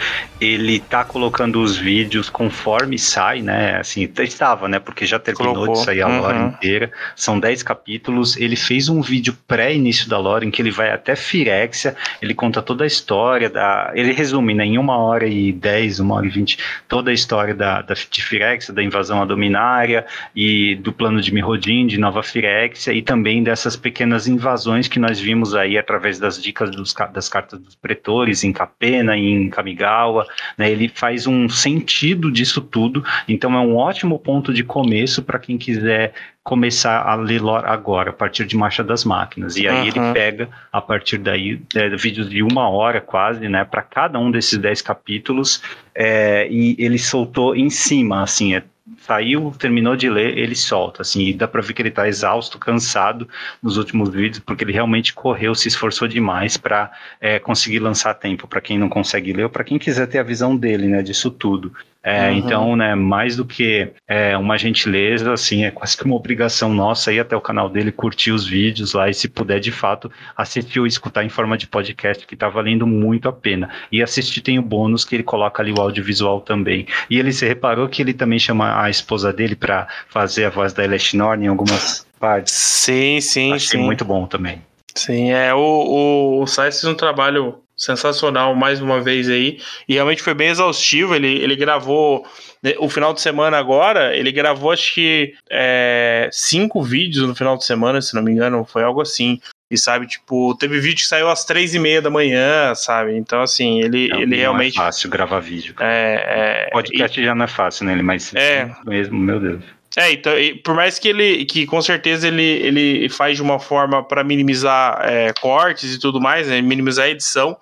Ele 0.41 0.79
tá 0.79 1.05
colocando 1.05 1.61
os 1.61 1.77
vídeos 1.77 2.31
conforme 2.31 2.97
sai, 3.01 3.43
né? 3.43 3.79
Assim, 3.81 4.09
estava, 4.21 4.69
né? 4.69 4.79
Porque 4.79 5.05
já 5.05 5.19
terminou 5.19 5.55
Colocou. 5.55 5.75
de 5.75 5.85
sair 5.85 6.03
a 6.03 6.07
lore 6.07 6.39
uhum. 6.39 6.49
inteira. 6.49 6.93
São 7.17 7.41
10 7.41 7.65
capítulos. 7.65 8.37
Ele 8.37 8.55
fez 8.55 8.89
um 8.89 9.01
vídeo 9.01 9.37
pré-início 9.49 10.09
da 10.09 10.19
lore 10.19 10.47
em 10.47 10.53
que 10.53 10.63
ele 10.63 10.71
vai 10.71 10.93
até 10.93 11.17
Firexia. 11.17 11.97
Ele 12.23 12.33
conta 12.33 12.63
toda 12.63 12.85
a 12.85 12.87
história 12.87 13.51
da. 13.51 13.91
Ele 13.95 14.13
resume, 14.13 14.55
né? 14.55 14.65
Em 14.65 14.79
uma 14.79 14.97
hora 14.97 15.27
e 15.27 15.53
10, 15.53 15.99
uma 15.99 16.15
hora 16.15 16.27
e 16.27 16.31
20, 16.31 16.59
toda 16.87 17.11
a 17.11 17.15
história 17.15 17.55
da, 17.55 17.83
da, 17.83 17.95
de 17.95 18.23
Firexia, 18.23 18.73
da 18.73 18.83
invasão 18.85 19.21
à 19.21 19.25
Dominária 19.25 20.07
e 20.35 20.77
do 20.77 20.93
plano 20.93 21.21
de 21.21 21.35
Mirrodin, 21.35 21.89
de 21.89 21.99
Nova 21.99 22.23
Firexia 22.23 22.93
e 22.93 23.03
também 23.03 23.43
dessas 23.43 23.75
pequenas 23.75 24.29
invasões 24.29 24.87
que 24.87 25.01
nós 25.01 25.19
vimos 25.19 25.57
aí 25.57 25.77
através 25.77 26.21
das 26.21 26.41
dicas 26.41 26.71
dos, 26.85 26.95
das 27.13 27.29
cartas 27.29 27.59
dos 27.59 27.75
pretores 27.75 28.45
em 28.45 28.53
Capena, 28.53 29.17
em 29.17 29.49
Kamigawa, 29.49 30.27
né? 30.57 30.71
Ele 30.71 30.89
faz 30.89 31.27
um 31.27 31.49
sentido 31.49 32.31
disso 32.31 32.61
tudo, 32.61 33.05
então 33.27 33.55
é 33.55 33.61
um 33.61 33.77
ótimo 33.77 34.19
ponto 34.19 34.53
de 34.53 34.63
começo 34.63 35.23
para 35.23 35.39
quem 35.39 35.59
quiser 35.59 36.13
começar 36.43 37.03
a 37.03 37.15
ler 37.15 37.41
lore 37.41 37.65
agora, 37.67 38.11
a 38.11 38.13
partir 38.13 38.45
de 38.45 38.55
Marcha 38.55 38.85
das 38.85 39.03
Máquinas. 39.03 39.57
E 39.57 39.67
aí 39.67 39.81
uhum. 39.81 39.87
ele 39.87 40.13
pega, 40.13 40.49
a 40.71 40.81
partir 40.81 41.17
daí, 41.17 41.59
é, 41.75 41.89
vídeos 41.97 42.29
de 42.29 42.43
uma 42.43 42.69
hora 42.69 43.01
quase, 43.01 43.49
né, 43.49 43.65
para 43.65 43.81
cada 43.81 44.19
um 44.19 44.31
desses 44.31 44.59
dez 44.59 44.83
capítulos, 44.83 45.63
é, 45.95 46.47
e 46.51 46.77
ele 46.79 46.99
soltou 46.99 47.57
em 47.57 47.71
cima, 47.71 48.23
assim, 48.23 48.55
é 48.55 48.63
saiu, 48.99 49.53
terminou 49.59 49.97
de 49.97 50.11
ler, 50.11 50.37
ele 50.37 50.55
solta, 50.55 51.03
assim, 51.03 51.23
e 51.27 51.33
dá 51.33 51.49
pra 51.49 51.63
ver 51.63 51.73
que 51.73 51.81
ele 51.81 51.91
tá 51.91 52.07
exausto, 52.07 52.59
cansado 52.59 53.29
nos 53.63 53.77
últimos 53.77 54.11
vídeos, 54.11 54.41
porque 54.45 54.63
ele 54.63 54.73
realmente 54.73 55.15
correu, 55.15 55.55
se 55.55 55.69
esforçou 55.69 56.07
demais 56.07 56.57
para 56.57 56.93
é, 57.21 57.39
conseguir 57.39 57.79
lançar 57.79 58.15
tempo 58.15 58.47
para 58.47 58.61
quem 58.61 58.79
não 58.79 58.89
consegue 58.89 59.33
ler 59.33 59.45
ou 59.45 59.51
para 59.51 59.65
quem 59.65 59.79
quiser 59.79 60.07
ter 60.07 60.19
a 60.19 60.23
visão 60.23 60.55
dele, 60.57 60.87
né, 60.87 61.03
disso 61.03 61.31
tudo. 61.31 61.73
É, 62.05 62.29
uhum. 62.29 62.37
Então, 62.37 62.77
né, 62.77 62.95
mais 62.95 63.35
do 63.35 63.47
que 63.47 63.89
é, 64.07 64.37
uma 64.37 64.59
gentileza, 64.59 65.33
assim, 65.33 65.65
é 65.65 65.71
quase 65.71 65.97
que 65.97 66.05
uma 66.05 66.15
obrigação 66.15 66.73
nossa 66.75 67.11
ir 67.11 67.19
até 67.19 67.35
o 67.35 67.41
canal 67.41 67.71
dele, 67.71 67.91
curtir 67.91 68.31
os 68.31 68.47
vídeos 68.47 68.93
lá 68.93 69.09
e, 69.09 69.15
se 69.15 69.27
puder, 69.27 69.59
de 69.59 69.73
fato, 69.73 70.13
assistir 70.37 70.81
ou 70.81 70.87
escutar 70.87 71.25
em 71.25 71.31
forma 71.31 71.57
de 71.57 71.67
podcast, 71.67 72.27
que 72.27 72.37
tá 72.37 72.47
valendo 72.47 72.87
muito 72.87 73.27
a 73.27 73.33
pena. 73.33 73.71
E 73.91 74.03
assistir 74.03 74.43
tem 74.43 74.59
o 74.59 74.63
bônus 74.63 75.03
que 75.03 75.17
ele 75.17 75.23
coloca 75.23 75.63
ali 75.63 75.73
o 75.73 75.81
audiovisual 75.81 76.43
também. 76.43 76.87
E 77.09 77.19
ele 77.19 77.33
se 77.33 77.47
reparou 77.49 77.89
que 77.89 78.03
ele 78.03 78.13
também 78.13 78.39
chama 78.39 78.83
a 78.83 78.91
esposa 78.91 79.33
dele 79.33 79.57
para 79.57 79.89
fazer 80.09 80.45
a 80.45 80.51
voz 80.51 80.75
da 80.75 80.85
Elesh 80.85 81.15
Norn 81.15 81.43
em 81.43 81.49
algumas 81.49 82.07
partes. 82.21 82.53
Sim, 82.53 83.19
sim, 83.23 83.55
Achei 83.55 83.81
sim. 83.81 83.85
muito 83.85 84.05
bom 84.05 84.27
também. 84.27 84.61
Sim, 84.95 85.31
é, 85.33 85.55
o, 85.55 85.59
o, 85.59 86.43
o 86.43 86.47
Sais 86.47 86.81
fez 86.81 86.93
um 86.93 86.95
trabalho 86.95 87.64
sensacional 87.77 88.55
mais 88.55 88.81
uma 88.81 89.01
vez 89.01 89.29
aí, 89.29 89.59
e 89.89 89.95
realmente 89.95 90.23
foi 90.23 90.35
bem 90.35 90.49
exaustivo, 90.49 91.15
ele, 91.15 91.39
ele 91.43 91.57
gravou 91.57 92.25
né, 92.63 92.75
o 92.79 92.89
final 92.89 93.13
de 93.13 93.21
semana 93.21 93.59
agora, 93.59 94.17
ele 94.17 94.33
gravou 94.33 94.71
acho 94.71 94.95
que 94.95 95.35
é, 95.51 96.29
cinco 96.33 96.83
vídeos 96.83 97.27
no 97.27 97.35
final 97.35 97.57
de 97.57 97.65
semana, 97.65 98.01
se 98.01 98.15
não 98.15 98.23
me 98.23 98.33
engano, 98.33 98.65
foi 98.65 98.83
algo 98.83 99.01
assim. 99.01 99.41
E 99.71 99.79
sabe, 99.79 100.07
tipo, 100.07 100.55
teve 100.57 100.79
vídeo 100.79 100.97
que 100.97 101.07
saiu 101.07 101.29
às 101.29 101.45
três 101.45 101.75
e 101.75 101.79
meia 101.79 102.01
da 102.01 102.09
manhã, 102.09 102.75
sabe? 102.77 103.17
Então, 103.17 103.41
assim, 103.41 103.81
ele, 103.81 104.09
não, 104.09 104.21
ele 104.21 104.31
não 104.31 104.37
realmente. 104.37 104.79
É 104.79 104.83
fácil 104.83 105.11
gravar 105.11 105.41
vídeo. 105.41 105.75
É, 105.81 106.67
é, 106.67 106.71
Podcast 106.71 107.19
e... 107.19 107.25
já 107.25 107.35
não 107.35 107.45
é 107.45 107.49
fácil, 107.49 107.87
né? 107.87 107.95
Mas 107.97 108.33
é. 108.35 108.71
mesmo, 108.85 109.19
meu 109.19 109.41
Deus. 109.41 109.65
É, 109.97 110.13
então, 110.13 110.33
por 110.65 110.75
mais 110.75 110.99
que 110.99 111.09
ele, 111.09 111.45
que 111.45 111.67
com 111.67 111.81
certeza 111.81 112.27
ele, 112.27 112.43
ele 112.43 113.09
faz 113.09 113.37
de 113.37 113.43
uma 113.43 113.61
forma 113.61 114.03
para 114.03 114.25
minimizar 114.25 115.01
é, 115.03 115.33
cortes 115.41 115.95
e 115.95 116.01
tudo 116.01 116.21
mais, 116.21 116.49
né, 116.49 116.61
minimizar 116.61 117.07
a 117.07 117.11
edição, 117.11 117.57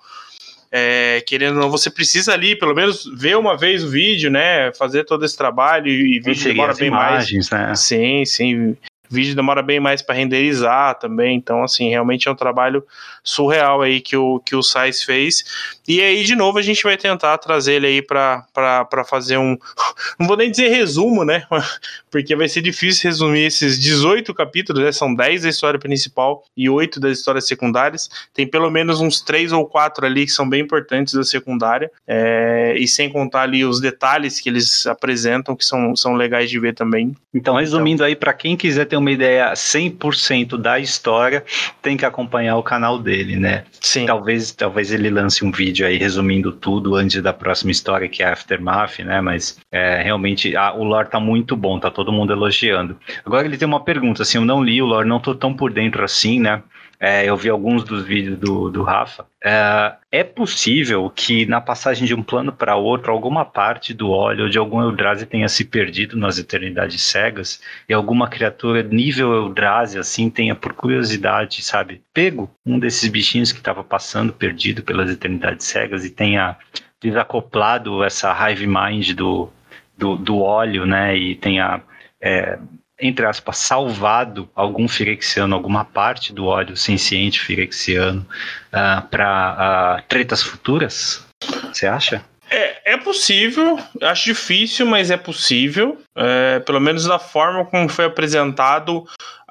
é, 0.71 1.21
querendo 1.27 1.57
ou 1.57 1.61
não, 1.61 1.69
você 1.69 1.91
precisa 1.91 2.33
ali, 2.33 2.55
pelo 2.55 2.73
menos, 2.73 3.05
ver 3.15 3.37
uma 3.37 3.55
vez 3.55 3.83
o 3.83 3.89
vídeo, 3.89 4.31
né, 4.31 4.73
fazer 4.73 5.03
todo 5.03 5.23
esse 5.23 5.37
trabalho 5.37 5.87
e, 5.87 6.19
vídeo 6.19 6.43
demora 6.45 6.73
bem 6.73 6.87
imagens, 6.87 7.51
mais. 7.51 7.67
Né? 7.67 7.75
Sim, 7.75 8.25
sim 8.25 8.77
vídeo 9.13 9.35
demora 9.35 9.61
bem 9.61 9.79
mais 9.79 10.01
para 10.01 10.15
renderizar 10.15 10.97
também, 10.99 11.35
então 11.35 11.63
assim, 11.63 11.89
realmente 11.89 12.27
é 12.27 12.31
um 12.31 12.35
trabalho 12.35 12.83
surreal 13.23 13.81
aí 13.81 14.01
que 14.01 14.17
o, 14.17 14.39
que 14.39 14.55
o 14.55 14.61
Sais 14.61 15.03
fez. 15.03 15.43
E 15.87 16.01
aí, 16.01 16.23
de 16.23 16.35
novo, 16.35 16.57
a 16.57 16.61
gente 16.61 16.83
vai 16.83 16.97
tentar 16.97 17.37
trazer 17.37 17.73
ele 17.73 17.87
aí 17.87 18.01
para 18.01 19.05
fazer 19.07 19.37
um. 19.37 19.57
Não 20.19 20.27
vou 20.27 20.37
nem 20.37 20.51
dizer 20.51 20.69
resumo, 20.69 21.23
né? 21.23 21.45
Porque 22.11 22.35
vai 22.35 22.47
ser 22.47 22.61
difícil 22.61 23.09
resumir 23.09 23.45
esses 23.45 23.79
18 23.79 24.33
capítulos, 24.33 24.83
né? 24.83 24.91
São 24.91 25.13
10 25.13 25.43
da 25.43 25.49
história 25.49 25.79
principal 25.79 26.43
e 26.55 26.69
8 26.69 26.99
das 26.99 27.17
histórias 27.17 27.47
secundárias. 27.47 28.09
Tem 28.33 28.47
pelo 28.47 28.69
menos 28.69 29.01
uns 29.01 29.21
3 29.21 29.51
ou 29.51 29.65
4 29.65 30.05
ali 30.05 30.25
que 30.25 30.31
são 30.31 30.47
bem 30.47 30.61
importantes 30.61 31.13
da 31.13 31.23
secundária. 31.23 31.91
É... 32.07 32.75
E 32.77 32.87
sem 32.87 33.09
contar 33.09 33.41
ali 33.43 33.65
os 33.65 33.79
detalhes 33.79 34.39
que 34.39 34.49
eles 34.49 34.85
apresentam, 34.85 35.55
que 35.55 35.65
são, 35.65 35.95
são 35.95 36.13
legais 36.13 36.49
de 36.49 36.59
ver 36.59 36.73
também. 36.73 37.15
Então, 37.33 37.55
resumindo 37.55 37.95
então... 37.95 38.07
aí, 38.07 38.15
para 38.15 38.33
quem 38.33 38.55
quiser 38.55 38.85
ter 38.85 38.97
uma 39.03 39.11
ideia 39.11 39.53
100% 39.53 40.57
da 40.57 40.79
história, 40.79 41.43
tem 41.81 41.95
que 41.95 42.05
acompanhar 42.05 42.57
o 42.57 42.63
canal 42.63 42.97
dele, 42.97 43.35
né? 43.35 43.65
Sim. 43.79 44.05
Talvez, 44.05 44.51
talvez 44.51 44.91
ele 44.91 45.09
lance 45.09 45.45
um 45.45 45.51
vídeo 45.51 45.85
aí 45.85 45.97
resumindo 45.97 46.51
tudo 46.51 46.95
antes 46.95 47.21
da 47.21 47.33
próxima 47.33 47.71
história, 47.71 48.07
que 48.07 48.23
é 48.23 48.27
Aftermath, 48.27 48.99
né? 48.99 49.21
Mas 49.21 49.59
é, 49.71 50.01
realmente 50.01 50.55
a, 50.55 50.73
o 50.73 50.83
lore 50.83 51.09
tá 51.09 51.19
muito 51.19 51.55
bom, 51.55 51.79
tá 51.79 51.91
todo 51.91 52.11
mundo 52.11 52.33
elogiando. 52.33 52.97
Agora 53.25 53.45
ele 53.45 53.57
tem 53.57 53.67
uma 53.67 53.83
pergunta, 53.83 54.23
assim, 54.23 54.37
eu 54.37 54.45
não 54.45 54.63
li 54.63 54.81
o 54.81 54.85
lore, 54.85 55.07
não 55.07 55.19
tô 55.19 55.35
tão 55.35 55.53
por 55.53 55.71
dentro 55.71 56.03
assim, 56.03 56.39
né? 56.39 56.63
É, 57.05 57.25
eu 57.25 57.35
vi 57.35 57.49
alguns 57.49 57.83
dos 57.83 58.05
vídeos 58.05 58.39
do, 58.39 58.69
do 58.69 58.81
Rafa. 58.81 59.25
É, 59.43 59.93
é 60.09 60.23
possível 60.23 61.11
que 61.13 61.45
na 61.45 61.59
passagem 61.59 62.07
de 62.07 62.15
um 62.15 62.23
plano 62.23 62.53
para 62.53 62.77
outro, 62.77 63.11
alguma 63.11 63.43
parte 63.43 63.93
do 63.93 64.09
óleo 64.09 64.49
de 64.49 64.57
algum 64.57 64.81
Eldrazi 64.81 65.25
tenha 65.25 65.49
se 65.49 65.65
perdido 65.65 66.15
nas 66.15 66.39
eternidades 66.39 67.01
cegas 67.01 67.61
e 67.89 67.93
alguma 67.93 68.29
criatura 68.29 68.81
nível 68.81 69.33
Eldrazi, 69.33 69.99
assim, 69.99 70.29
tenha 70.29 70.55
por 70.55 70.71
curiosidade, 70.71 71.61
sabe, 71.61 72.01
pego 72.13 72.49
um 72.65 72.79
desses 72.79 73.09
bichinhos 73.09 73.51
que 73.51 73.59
estava 73.59 73.83
passando 73.83 74.31
perdido 74.31 74.81
pelas 74.81 75.09
eternidades 75.09 75.65
cegas 75.65 76.05
e 76.05 76.09
tenha 76.09 76.55
desacoplado 77.01 78.01
essa 78.01 78.31
hive 78.49 78.65
mind 78.65 79.11
do, 79.11 79.49
do, 79.97 80.15
do 80.15 80.39
óleo, 80.39 80.85
né, 80.85 81.17
e 81.17 81.35
tenha 81.35 81.81
é, 82.21 82.57
entre 82.99 83.25
aspas, 83.25 83.57
salvado 83.57 84.49
algum 84.55 84.87
firexiano, 84.87 85.55
alguma 85.55 85.83
parte 85.83 86.33
do 86.33 86.45
óleo 86.45 86.77
senciente 86.77 87.39
firexiano 87.39 88.21
uh, 88.21 88.25
ah, 88.71 89.07
para 89.09 89.97
uh, 89.99 90.07
tretas 90.07 90.41
futuras? 90.41 91.25
Você 91.71 91.87
acha? 91.87 92.23
É, 92.49 92.93
é 92.93 92.97
possível, 92.97 93.79
acho 94.01 94.25
difícil, 94.25 94.85
mas 94.85 95.09
é 95.09 95.17
possível. 95.17 95.97
É, 96.15 96.59
pelo 96.59 96.79
menos 96.79 97.05
da 97.05 97.17
forma 97.17 97.65
como 97.65 97.89
foi 97.89 98.05
apresentado, 98.05 99.05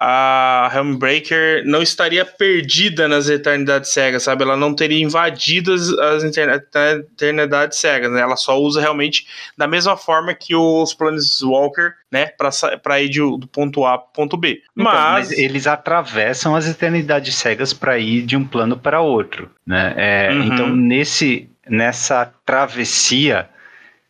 a 0.05 0.71
Helmbreaker 0.75 1.65
não 1.65 1.81
estaria 1.81 2.25
perdida 2.25 3.07
nas 3.07 3.29
eternidades 3.29 3.91
cegas, 3.93 4.25
sabe? 4.25 4.43
Ela 4.43 4.57
não 4.57 4.75
teria 4.75 5.03
invadido 5.03 5.73
as 5.75 6.25
eternidades 6.25 7.79
cegas, 7.79 8.11
né? 8.11 8.21
Ela 8.21 8.37
só 8.37 8.61
usa 8.61 8.81
realmente 8.81 9.27
da 9.57 9.67
mesma 9.67 9.97
forma 9.97 10.35
que 10.35 10.55
os 10.55 10.93
Planeswalker, 10.93 11.95
né? 12.11 12.31
Para 12.83 13.01
ir 13.01 13.09
de, 13.09 13.21
do 13.21 13.47
ponto 13.47 13.85
A 13.85 13.97
para 13.99 14.09
ponto 14.13 14.37
B. 14.37 14.63
Então, 14.77 14.93
mas... 14.93 15.29
mas... 15.29 15.39
eles 15.39 15.69
atravessam 15.69 16.57
as 16.57 16.69
eternidades 16.69 17.35
cegas 17.37 17.73
para 17.73 17.97
ir 17.99 18.23
de 18.23 18.37
um 18.37 18.45
plano 18.45 18.77
para 18.77 19.01
outro, 19.01 19.51
né? 19.65 19.95
É, 19.97 20.31
uhum. 20.33 20.45
Então, 20.45 20.69
nesse, 20.69 21.49
nessa 21.73 22.31
travessia 22.45 23.49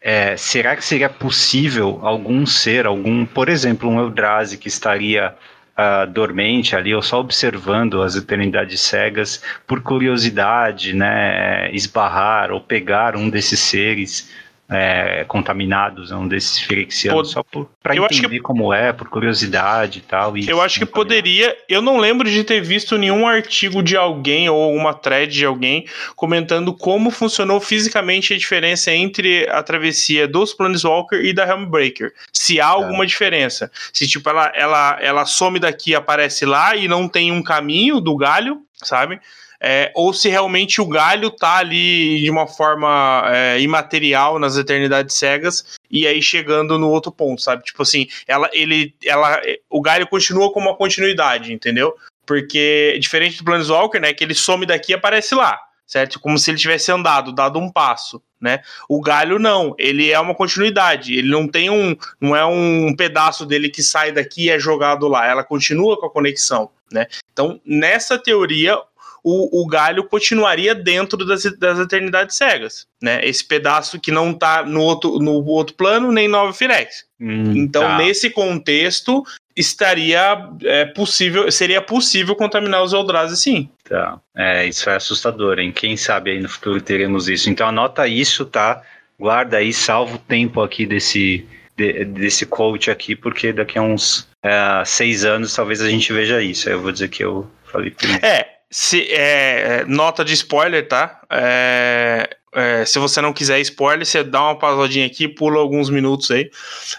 é, 0.00 0.36
será 0.36 0.74
que 0.74 0.84
seria 0.84 1.08
possível 1.08 2.00
algum 2.02 2.44
ser, 2.44 2.86
algum, 2.86 3.24
por 3.24 3.48
exemplo, 3.48 3.88
um 3.88 4.00
Eldrazi 4.00 4.58
que 4.58 4.66
estaria 4.66 5.32
uh, 5.78 6.10
dormente 6.10 6.74
ali 6.74 6.92
ou 6.92 7.00
só 7.00 7.20
observando 7.20 8.02
as 8.02 8.16
eternidades 8.16 8.80
cegas 8.80 9.40
por 9.64 9.80
curiosidade, 9.80 10.92
né, 10.92 11.70
esbarrar 11.72 12.50
ou 12.50 12.60
pegar 12.60 13.14
um 13.14 13.30
desses 13.30 13.60
seres 13.60 14.28
é, 14.70 15.24
contaminados, 15.24 16.10
um 16.10 16.26
desses 16.26 16.58
firexianos, 16.58 17.32
só 17.32 17.44
para 17.82 17.94
entender 17.94 18.28
que, 18.28 18.40
como 18.40 18.72
é, 18.72 18.92
por 18.92 19.08
curiosidade 19.08 19.98
e 19.98 20.02
tal. 20.02 20.36
E 20.36 20.48
eu 20.48 20.60
acho 20.60 20.78
que 20.78 20.86
poderia. 20.86 21.56
Eu 21.68 21.82
não 21.82 21.98
lembro 21.98 22.30
de 22.30 22.42
ter 22.42 22.60
visto 22.60 22.96
nenhum 22.96 23.26
artigo 23.26 23.82
de 23.82 23.96
alguém 23.96 24.48
ou 24.48 24.74
uma 24.74 24.94
thread 24.94 25.32
de 25.32 25.44
alguém 25.44 25.86
comentando 26.16 26.72
como 26.72 27.10
funcionou 27.10 27.60
fisicamente 27.60 28.32
a 28.32 28.38
diferença 28.38 28.90
entre 28.90 29.48
a 29.50 29.62
travessia 29.62 30.26
dos 30.26 30.54
Planeswalker 30.54 31.22
e 31.24 31.32
da 31.32 31.46
Helmbreaker. 31.46 32.12
Se 32.32 32.60
há 32.60 32.66
alguma 32.66 33.04
é. 33.04 33.06
diferença. 33.06 33.70
Se, 33.92 34.08
tipo, 34.08 34.28
ela, 34.28 34.52
ela, 34.54 34.98
ela 35.00 35.26
some 35.26 35.58
daqui 35.58 35.94
aparece 35.94 36.46
lá 36.46 36.74
e 36.74 36.88
não 36.88 37.08
tem 37.08 37.30
um 37.30 37.42
caminho 37.42 38.00
do 38.00 38.16
galho, 38.16 38.62
sabe? 38.74 39.20
É, 39.64 39.92
ou 39.94 40.12
se 40.12 40.28
realmente 40.28 40.80
o 40.80 40.86
galho 40.86 41.30
tá 41.30 41.58
ali 41.58 42.20
de 42.20 42.28
uma 42.28 42.48
forma 42.48 43.22
é, 43.26 43.60
imaterial 43.60 44.36
nas 44.36 44.56
eternidades 44.56 45.14
cegas 45.14 45.78
e 45.88 46.04
aí 46.04 46.20
chegando 46.20 46.76
no 46.80 46.90
outro 46.90 47.12
ponto, 47.12 47.40
sabe? 47.40 47.62
Tipo 47.62 47.82
assim, 47.82 48.08
ela, 48.26 48.50
ele, 48.52 48.92
ela, 49.04 49.40
o 49.70 49.80
galho 49.80 50.08
continua 50.08 50.52
como 50.52 50.68
uma 50.68 50.76
continuidade, 50.76 51.52
entendeu? 51.52 51.94
Porque 52.26 52.98
diferente 53.00 53.38
do 53.38 53.44
Planeswalker, 53.44 54.00
né, 54.00 54.12
que 54.12 54.24
ele 54.24 54.34
some 54.34 54.66
daqui 54.66 54.90
e 54.90 54.94
aparece 54.96 55.32
lá, 55.36 55.60
certo? 55.86 56.18
Como 56.18 56.36
se 56.38 56.50
ele 56.50 56.58
tivesse 56.58 56.90
andado, 56.90 57.32
dado 57.32 57.60
um 57.60 57.70
passo, 57.70 58.20
né? 58.40 58.62
O 58.88 59.00
galho 59.00 59.38
não, 59.38 59.76
ele 59.78 60.10
é 60.10 60.18
uma 60.18 60.34
continuidade, 60.34 61.16
ele 61.16 61.30
não 61.30 61.46
tem 61.46 61.70
um, 61.70 61.96
não 62.20 62.34
é 62.34 62.44
um 62.44 62.92
pedaço 62.96 63.46
dele 63.46 63.68
que 63.68 63.82
sai 63.82 64.10
daqui 64.10 64.46
e 64.46 64.50
é 64.50 64.58
jogado 64.58 65.06
lá, 65.06 65.24
ela 65.24 65.44
continua 65.44 65.96
com 65.96 66.06
a 66.06 66.10
conexão, 66.10 66.68
né? 66.90 67.06
Então, 67.32 67.60
nessa 67.64 68.18
teoria, 68.18 68.76
o, 69.24 69.62
o 69.62 69.66
galho 69.66 70.04
continuaria 70.04 70.74
dentro 70.74 71.24
das, 71.24 71.44
das 71.56 71.78
eternidades 71.78 72.36
cegas, 72.36 72.86
né? 73.00 73.24
Esse 73.24 73.44
pedaço 73.44 74.00
que 74.00 74.10
não 74.10 74.34
tá 74.34 74.64
no 74.64 74.80
outro, 74.80 75.18
no 75.18 75.44
outro 75.44 75.74
plano, 75.74 76.10
nem 76.10 76.26
Nova 76.26 76.52
Firex. 76.52 77.04
Hum, 77.20 77.52
então, 77.56 77.82
tá. 77.82 77.98
nesse 77.98 78.30
contexto, 78.30 79.22
estaria 79.56 80.48
é, 80.64 80.84
possível, 80.86 81.50
seria 81.52 81.80
possível 81.80 82.34
contaminar 82.34 82.82
os 82.82 82.92
Eldrazi 82.92 83.36
sim. 83.36 83.68
Tá. 83.84 84.18
É, 84.36 84.66
isso 84.66 84.90
é 84.90 84.96
assustador, 84.96 85.58
hein? 85.58 85.70
Quem 85.70 85.96
sabe 85.96 86.32
aí 86.32 86.40
no 86.40 86.48
futuro 86.48 86.80
teremos 86.80 87.28
isso. 87.28 87.48
Então 87.48 87.68
anota 87.68 88.08
isso, 88.08 88.44
tá? 88.44 88.82
Guarda 89.18 89.58
aí, 89.58 89.72
salva 89.72 90.16
o 90.16 90.18
tempo 90.18 90.60
aqui 90.60 90.84
desse, 90.84 91.46
de, 91.76 92.04
desse 92.06 92.44
coach 92.44 92.90
aqui, 92.90 93.14
porque 93.14 93.52
daqui 93.52 93.78
a 93.78 93.82
uns 93.82 94.28
é, 94.42 94.82
seis 94.84 95.24
anos 95.24 95.54
talvez 95.54 95.80
a 95.80 95.88
gente 95.88 96.12
veja 96.12 96.42
isso. 96.42 96.68
Aí 96.68 96.74
eu 96.74 96.80
vou 96.80 96.90
dizer 96.90 97.08
que 97.08 97.22
eu 97.22 97.48
falei 97.64 97.94
isso. 97.96 98.24
É, 98.24 98.48
se, 98.72 99.06
é, 99.12 99.84
nota 99.84 100.24
de 100.24 100.32
spoiler, 100.32 100.88
tá? 100.88 101.20
É, 101.30 102.36
é, 102.54 102.84
se 102.86 102.98
você 102.98 103.20
não 103.20 103.32
quiser 103.32 103.60
spoiler, 103.60 104.06
você 104.06 104.24
dá 104.24 104.42
uma 104.42 104.58
pausadinha 104.58 105.06
aqui, 105.06 105.28
pula 105.28 105.58
alguns 105.58 105.90
minutos 105.90 106.30
aí. 106.30 106.50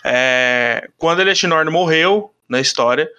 É, 0.04 0.88
quando 0.98 1.22
Elestinor 1.22 1.70
morreu 1.72 2.32
na 2.48 2.62
história, 2.62 3.10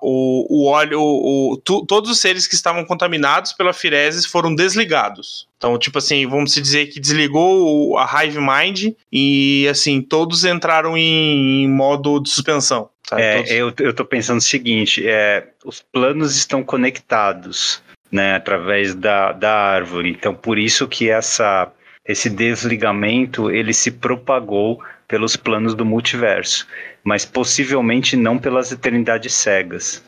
o, 0.00 0.46
o 0.48 0.66
óleo, 0.66 1.00
o, 1.00 1.52
o 1.52 1.56
tu, 1.58 1.84
todos 1.86 2.10
os 2.10 2.18
seres 2.18 2.46
que 2.46 2.54
estavam 2.54 2.84
contaminados 2.84 3.52
pela 3.52 3.72
Fireses 3.72 4.24
foram 4.26 4.54
desligados. 4.54 5.46
Então, 5.58 5.78
tipo 5.78 5.98
assim, 5.98 6.26
vamos 6.26 6.54
dizer 6.54 6.86
que 6.86 7.00
desligou 7.00 7.98
a 7.98 8.24
Hive 8.24 8.38
Mind 8.40 8.94
e, 9.12 9.66
assim, 9.70 10.02
todos 10.02 10.44
entraram 10.44 10.96
em, 10.96 11.64
em 11.64 11.68
modo 11.68 12.20
de 12.20 12.28
suspensão. 12.28 12.90
É, 13.12 13.36
todos... 13.36 13.50
eu, 13.50 13.72
eu 13.78 13.94
tô 13.94 14.04
pensando 14.04 14.38
o 14.38 14.42
seguinte, 14.42 15.06
é, 15.06 15.46
os 15.64 15.80
planos 15.80 16.36
estão 16.36 16.62
conectados, 16.62 17.82
né, 18.10 18.34
através 18.34 18.94
da, 18.94 19.32
da 19.32 19.52
árvore. 19.52 20.10
Então, 20.10 20.34
por 20.34 20.58
isso 20.58 20.88
que 20.88 21.10
essa, 21.10 21.70
esse 22.06 22.28
desligamento, 22.28 23.50
ele 23.50 23.72
se 23.72 23.90
propagou 23.90 24.82
pelos 25.06 25.36
planos 25.36 25.74
do 25.74 25.84
multiverso, 25.84 26.66
mas 27.04 27.24
possivelmente 27.24 28.16
não 28.16 28.38
pelas 28.38 28.72
eternidades 28.72 29.34
cegas. 29.34 30.02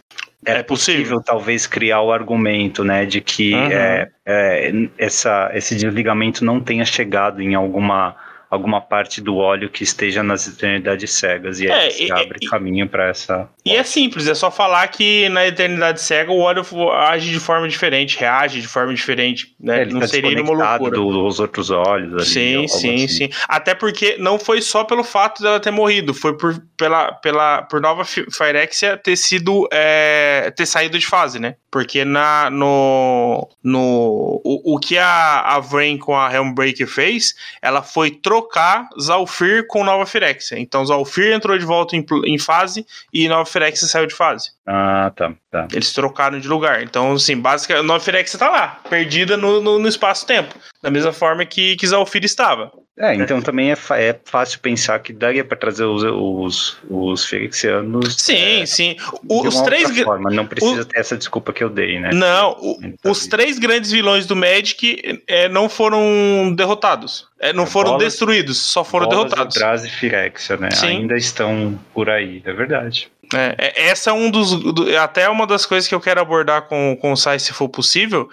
É, 0.44 0.58
é 0.58 0.62
possível. 0.62 1.02
possível. 1.02 1.22
talvez 1.22 1.66
criar 1.66 2.00
o 2.00 2.12
argumento, 2.12 2.84
né, 2.84 3.04
de 3.04 3.20
que 3.20 3.54
uhum. 3.54 3.70
é, 3.70 4.10
é, 4.26 4.72
essa, 4.96 5.50
esse 5.54 5.76
desligamento 5.76 6.44
não 6.44 6.60
tenha 6.60 6.84
chegado 6.84 7.40
em 7.40 7.54
alguma 7.54 8.16
alguma 8.50 8.80
parte 8.80 9.20
do 9.20 9.36
óleo 9.36 9.68
que 9.68 9.84
esteja 9.84 10.22
nas 10.22 10.46
eternidades 10.46 11.10
cegas 11.12 11.60
e 11.60 11.70
aí 11.70 12.08
é, 12.08 12.12
abre 12.12 12.38
e, 12.40 12.48
caminho 12.48 12.88
para 12.88 13.08
essa. 13.08 13.48
E 13.64 13.76
é 13.76 13.82
simples, 13.82 14.26
é 14.26 14.34
só 14.34 14.50
falar 14.50 14.88
que 14.88 15.28
na 15.28 15.46
eternidade 15.46 16.00
cega 16.00 16.32
o 16.32 16.38
óleo 16.38 16.64
age 16.92 17.30
de 17.30 17.40
forma 17.40 17.68
diferente, 17.68 18.18
reage 18.18 18.60
de 18.60 18.68
forma 18.68 18.94
diferente, 18.94 19.54
né? 19.60 19.82
É, 19.82 19.84
não 19.86 20.00
tá 20.00 20.08
seria 20.08 20.42
uma 20.42 20.52
loucura. 20.52 20.96
dos 20.96 21.40
outros 21.40 21.70
óleos 21.70 22.14
ali, 22.14 22.24
Sim, 22.24 22.68
sim, 22.68 22.94
assim. 22.94 23.08
sim. 23.08 23.28
Até 23.46 23.74
porque 23.74 24.16
não 24.18 24.38
foi 24.38 24.62
só 24.62 24.84
pelo 24.84 25.04
fato 25.04 25.42
dela 25.42 25.60
ter 25.60 25.70
morrido, 25.70 26.14
foi 26.14 26.36
por 26.36 26.58
pela, 26.76 27.12
pela 27.12 27.62
por 27.62 27.80
Nova 27.80 28.04
Phyrexia 28.04 28.96
ter 28.96 29.16
sido 29.16 29.68
é, 29.72 30.52
ter 30.56 30.64
saído 30.64 30.98
de 30.98 31.06
fase, 31.06 31.38
né? 31.38 31.56
Porque 31.70 32.04
na, 32.04 32.48
no, 32.48 33.48
no 33.62 34.40
o, 34.44 34.74
o 34.74 34.78
que 34.78 34.96
a, 34.96 35.40
a 35.40 35.60
Vrain 35.60 35.98
com 35.98 36.16
a 36.16 36.32
Helmbreaker 36.32 36.86
fez, 36.86 37.34
ela 37.60 37.82
foi 37.82 38.10
trocar 38.38 38.88
Zalfir 39.00 39.66
com 39.66 39.84
Nova 39.84 40.06
Phyrexia. 40.06 40.58
Então 40.58 40.84
Zalfir 40.86 41.32
entrou 41.32 41.58
de 41.58 41.64
volta 41.64 41.96
em, 41.96 42.04
em 42.24 42.38
fase 42.38 42.86
e 43.12 43.28
Nova 43.28 43.44
Phyrexia 43.44 43.88
saiu 43.88 44.06
de 44.06 44.14
fase. 44.14 44.52
Ah, 44.66 45.10
tá, 45.14 45.32
tá. 45.50 45.66
Eles 45.72 45.92
trocaram 45.92 46.38
de 46.38 46.48
lugar. 46.48 46.82
Então, 46.82 47.12
assim, 47.12 47.36
basicamente, 47.36 47.86
Nova 47.86 48.04
Phyrexia 48.04 48.38
tá 48.38 48.50
lá, 48.50 48.80
perdida 48.88 49.36
no, 49.36 49.60
no, 49.60 49.78
no 49.78 49.88
espaço-tempo. 49.88 50.54
Da 50.82 50.90
mesma 50.90 51.12
forma 51.12 51.44
que, 51.44 51.76
que 51.76 51.86
Zalfir 51.86 52.24
estava. 52.24 52.70
É, 52.98 53.14
então 53.14 53.40
também 53.40 53.70
é, 53.70 53.76
é 53.90 54.20
fácil 54.24 54.58
pensar 54.58 54.98
que 54.98 55.12
daria 55.12 55.44
para 55.44 55.56
trazer 55.56 55.84
os, 55.84 56.02
os, 56.02 56.78
os 56.90 57.24
Ferexianos. 57.24 58.16
Sim, 58.18 58.62
é, 58.62 58.66
sim. 58.66 58.96
os 59.28 59.60
três. 59.62 59.88
Forma. 60.00 60.30
Não 60.30 60.44
precisa 60.44 60.82
o, 60.82 60.84
ter 60.84 60.98
essa 60.98 61.16
desculpa 61.16 61.52
que 61.52 61.62
eu 61.62 61.70
dei, 61.70 62.00
né? 62.00 62.10
Não, 62.12 62.56
o, 62.60 62.78
os 63.04 63.28
três 63.28 63.58
grandes 63.58 63.92
vilões 63.92 64.26
do 64.26 64.34
Magic 64.34 65.22
é, 65.28 65.48
não 65.48 65.68
foram 65.68 66.52
derrotados. 66.56 67.28
É, 67.38 67.52
não 67.52 67.66
foram 67.66 67.92
bolas, 67.92 68.04
destruídos, 68.04 68.58
só 68.58 68.82
foram 68.82 69.08
bolas 69.08 69.30
derrotados. 69.30 69.54
Draz 69.54 69.84
e 69.84 69.88
Firexia, 69.88 70.56
né? 70.56 70.70
Sim. 70.72 70.86
Ainda 70.86 71.16
estão 71.16 71.78
por 71.94 72.10
aí, 72.10 72.42
é 72.44 72.52
verdade. 72.52 73.08
É, 73.32 73.54
é, 73.58 73.88
essa 73.90 74.10
é 74.10 74.12
um 74.12 74.28
dos. 74.28 74.50
Do, 74.50 74.96
até 74.98 75.28
uma 75.28 75.46
das 75.46 75.64
coisas 75.64 75.86
que 75.86 75.94
eu 75.94 76.00
quero 76.00 76.20
abordar 76.20 76.62
com, 76.62 76.98
com 77.00 77.12
o 77.12 77.16
Sai, 77.16 77.38
se 77.38 77.52
for 77.52 77.68
possível, 77.68 78.28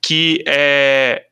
que 0.00 0.44
é 0.46 1.24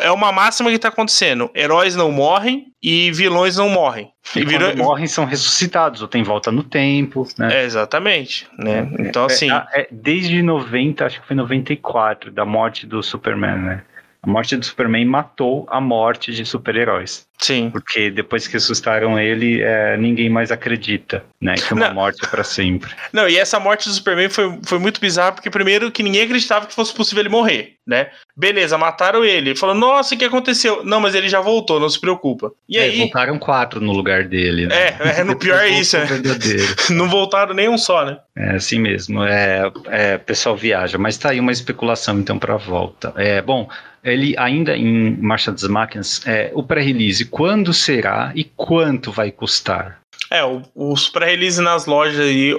é 0.00 0.10
uma 0.10 0.32
máxima 0.32 0.68
que 0.68 0.76
está 0.76 0.88
acontecendo. 0.88 1.50
Heróis 1.54 1.94
não 1.94 2.10
morrem 2.10 2.72
e 2.82 3.10
vilões 3.12 3.56
não 3.56 3.68
morrem. 3.68 4.10
E, 4.34 4.40
e 4.40 4.44
quando 4.44 4.76
morrem 4.76 5.06
são 5.06 5.24
ressuscitados, 5.24 6.02
ou 6.02 6.08
tem 6.08 6.22
volta 6.22 6.50
no 6.50 6.64
tempo, 6.64 7.26
né? 7.38 7.62
É, 7.62 7.64
exatamente, 7.64 8.48
né? 8.58 8.90
É, 8.98 9.02
então, 9.02 9.24
assim... 9.24 9.50
É, 9.50 9.66
é, 9.72 9.88
desde 9.90 10.42
90, 10.42 11.06
acho 11.06 11.20
que 11.20 11.26
foi 11.26 11.36
94, 11.36 12.30
da 12.32 12.44
morte 12.44 12.86
do 12.86 13.02
Superman, 13.02 13.58
né? 13.58 13.82
A 14.22 14.28
morte 14.28 14.56
do 14.56 14.64
Superman 14.64 15.04
matou 15.04 15.64
a 15.70 15.80
morte 15.80 16.32
de 16.32 16.44
super-heróis. 16.44 17.28
Sim. 17.38 17.70
Porque 17.70 18.10
depois 18.10 18.46
que 18.46 18.54
ressuscitaram 18.54 19.18
ele, 19.18 19.60
é, 19.62 19.96
ninguém 19.96 20.28
mais 20.28 20.50
acredita, 20.50 21.22
né? 21.40 21.54
Que 21.54 21.74
uma 21.74 21.88
não. 21.88 21.94
morte 21.94 22.24
é 22.24 22.28
pra 22.28 22.42
sempre. 22.42 22.90
Não, 23.12 23.28
e 23.28 23.36
essa 23.36 23.60
morte 23.60 23.88
do 23.88 23.94
Superman 23.94 24.28
foi, 24.28 24.58
foi 24.64 24.78
muito 24.78 25.00
bizarra, 25.00 25.32
porque 25.32 25.50
primeiro 25.50 25.90
que 25.90 26.02
ninguém 26.02 26.22
acreditava 26.22 26.66
que 26.66 26.74
fosse 26.74 26.94
possível 26.94 27.22
ele 27.22 27.28
morrer, 27.28 27.74
né? 27.86 28.08
Beleza, 28.36 28.76
mataram 28.76 29.24
ele. 29.24 29.54
Falou, 29.54 29.74
nossa, 29.74 30.14
o 30.14 30.18
que 30.18 30.24
aconteceu? 30.24 30.84
Não, 30.84 31.00
mas 31.00 31.14
ele 31.14 31.28
já 31.28 31.40
voltou, 31.40 31.80
não 31.80 31.88
se 31.88 32.00
preocupa. 32.00 32.52
E 32.68 32.78
é, 32.78 32.82
aí. 32.82 32.98
Voltaram 32.98 33.38
quatro 33.38 33.80
no 33.80 33.92
lugar 33.92 34.24
dele, 34.24 34.66
né? 34.66 34.74
É, 34.74 35.20
é 35.20 35.24
no 35.24 35.36
pior 35.38 35.62
é 35.62 35.68
isso, 35.68 35.96
né? 35.98 36.06
não 36.90 37.08
voltaram 37.08 37.54
nenhum 37.54 37.78
só, 37.78 38.04
né? 38.04 38.18
É 38.36 38.56
assim 38.56 38.78
mesmo. 38.78 39.22
É, 39.24 39.70
é, 39.86 40.18
pessoal 40.18 40.56
viaja, 40.56 40.98
mas 40.98 41.16
tá 41.16 41.30
aí 41.30 41.40
uma 41.40 41.52
especulação 41.52 42.18
então 42.18 42.38
pra 42.38 42.56
volta. 42.56 43.12
É, 43.16 43.40
bom, 43.40 43.68
ele 44.06 44.34
ainda 44.38 44.76
em 44.76 45.16
Marcha 45.20 45.50
das 45.50 45.64
Máquinas, 45.64 46.22
é, 46.26 46.50
o 46.54 46.62
pré-release, 46.62 47.24
quando 47.26 47.72
será 47.72 48.32
e 48.34 48.44
quanto 48.44 49.12
vai 49.12 49.30
custar? 49.30 50.00
É, 50.30 50.40
os 50.74 51.08
pré-release 51.08 51.60
nas 51.60 51.86
lojas 51.86 52.18
aí 52.18 52.52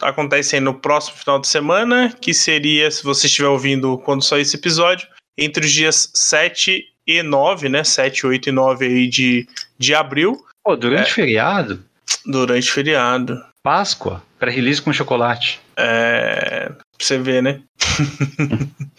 acontecem 0.00 0.60
no 0.60 0.74
próximo 0.74 1.18
final 1.18 1.38
de 1.38 1.48
semana, 1.48 2.14
que 2.18 2.32
seria, 2.32 2.90
se 2.90 3.04
você 3.04 3.26
estiver 3.26 3.48
ouvindo 3.48 3.98
quando 3.98 4.22
sair 4.22 4.42
esse 4.42 4.56
episódio, 4.56 5.06
entre 5.36 5.64
os 5.64 5.72
dias 5.72 6.10
7 6.14 6.84
e 7.06 7.22
9, 7.22 7.68
né? 7.68 7.84
7, 7.84 8.26
8 8.26 8.48
e 8.48 8.52
9 8.52 8.86
aí 8.86 9.08
de, 9.08 9.46
de 9.78 9.94
abril. 9.94 10.44
Pô, 10.64 10.76
durante 10.76 11.10
é, 11.10 11.14
feriado? 11.14 11.84
Durante 12.24 12.70
feriado. 12.70 13.44
Páscoa, 13.62 14.22
pré-release 14.38 14.80
com 14.80 14.92
chocolate. 14.92 15.60
É. 15.76 16.68
Pra 16.68 16.78
você 16.98 17.18
ver, 17.18 17.42
né? 17.42 17.60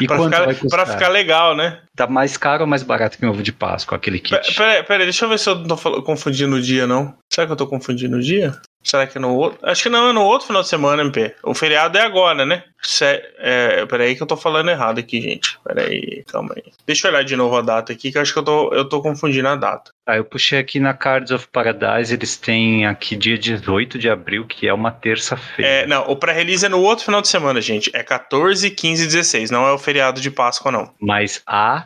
E 0.00 0.06
pra, 0.06 0.22
ficar, 0.22 0.68
pra 0.68 0.86
ficar 0.86 1.08
legal, 1.08 1.56
né? 1.56 1.80
Tá 1.96 2.06
mais 2.06 2.36
caro 2.36 2.64
ou 2.64 2.68
mais 2.68 2.82
barato 2.82 3.16
que 3.16 3.24
um 3.24 3.30
ovo 3.30 3.42
de 3.42 3.52
Páscoa, 3.52 3.96
aquele 3.96 4.20
kit? 4.20 4.54
Pera, 4.54 4.84
pera, 4.84 5.04
deixa 5.04 5.24
eu 5.24 5.28
ver 5.30 5.38
se 5.38 5.48
eu 5.48 5.54
não 5.56 5.76
tô 5.76 6.02
confundindo 6.02 6.56
o 6.56 6.60
dia, 6.60 6.86
não. 6.86 7.16
Será 7.32 7.46
que 7.46 7.52
eu 7.52 7.56
tô 7.56 7.66
confundindo 7.66 8.18
o 8.18 8.20
dia? 8.20 8.54
Será 8.86 9.04
que 9.04 9.18
é 9.18 9.20
no 9.20 9.34
outro? 9.34 9.58
Acho 9.64 9.82
que 9.82 9.88
não, 9.88 10.10
é 10.10 10.12
no 10.12 10.22
outro 10.22 10.46
final 10.46 10.62
de 10.62 10.68
semana, 10.68 11.02
MP. 11.02 11.34
O 11.42 11.54
feriado 11.54 11.98
é 11.98 12.02
agora, 12.02 12.46
né? 12.46 12.62
É, 13.38 13.84
peraí 13.86 14.14
que 14.14 14.22
eu 14.22 14.26
tô 14.26 14.36
falando 14.36 14.70
errado 14.70 15.00
aqui, 15.00 15.20
gente. 15.20 15.58
Peraí, 15.64 16.22
calma 16.28 16.54
aí. 16.56 16.62
Deixa 16.86 17.08
eu 17.08 17.12
olhar 17.12 17.24
de 17.24 17.34
novo 17.34 17.56
a 17.56 17.62
data 17.62 17.92
aqui, 17.92 18.12
que 18.12 18.18
eu 18.18 18.22
acho 18.22 18.32
que 18.32 18.38
eu 18.38 18.44
tô, 18.44 18.72
eu 18.72 18.88
tô 18.88 19.02
confundindo 19.02 19.48
a 19.48 19.56
data. 19.56 19.90
Ah, 20.06 20.16
eu 20.16 20.24
puxei 20.24 20.60
aqui 20.60 20.78
na 20.78 20.94
Cards 20.94 21.32
of 21.32 21.48
Paradise, 21.48 22.14
eles 22.14 22.36
têm 22.36 22.86
aqui 22.86 23.16
dia 23.16 23.36
18 23.36 23.98
de 23.98 24.08
abril, 24.08 24.46
que 24.46 24.68
é 24.68 24.72
uma 24.72 24.92
terça-feira. 24.92 25.68
É, 25.68 25.86
não, 25.88 26.08
o 26.08 26.14
pré-release 26.14 26.64
é 26.64 26.68
no 26.68 26.80
outro 26.80 27.04
final 27.04 27.20
de 27.20 27.26
semana, 27.26 27.60
gente. 27.60 27.90
É 27.92 28.04
14, 28.04 28.70
15 28.70 29.02
e 29.02 29.06
16, 29.06 29.50
não 29.50 29.66
é 29.66 29.72
o 29.72 29.78
feriado 29.78 30.20
de 30.20 30.30
Páscoa, 30.30 30.70
não. 30.70 30.94
Mas 31.00 31.42
há 31.44 31.85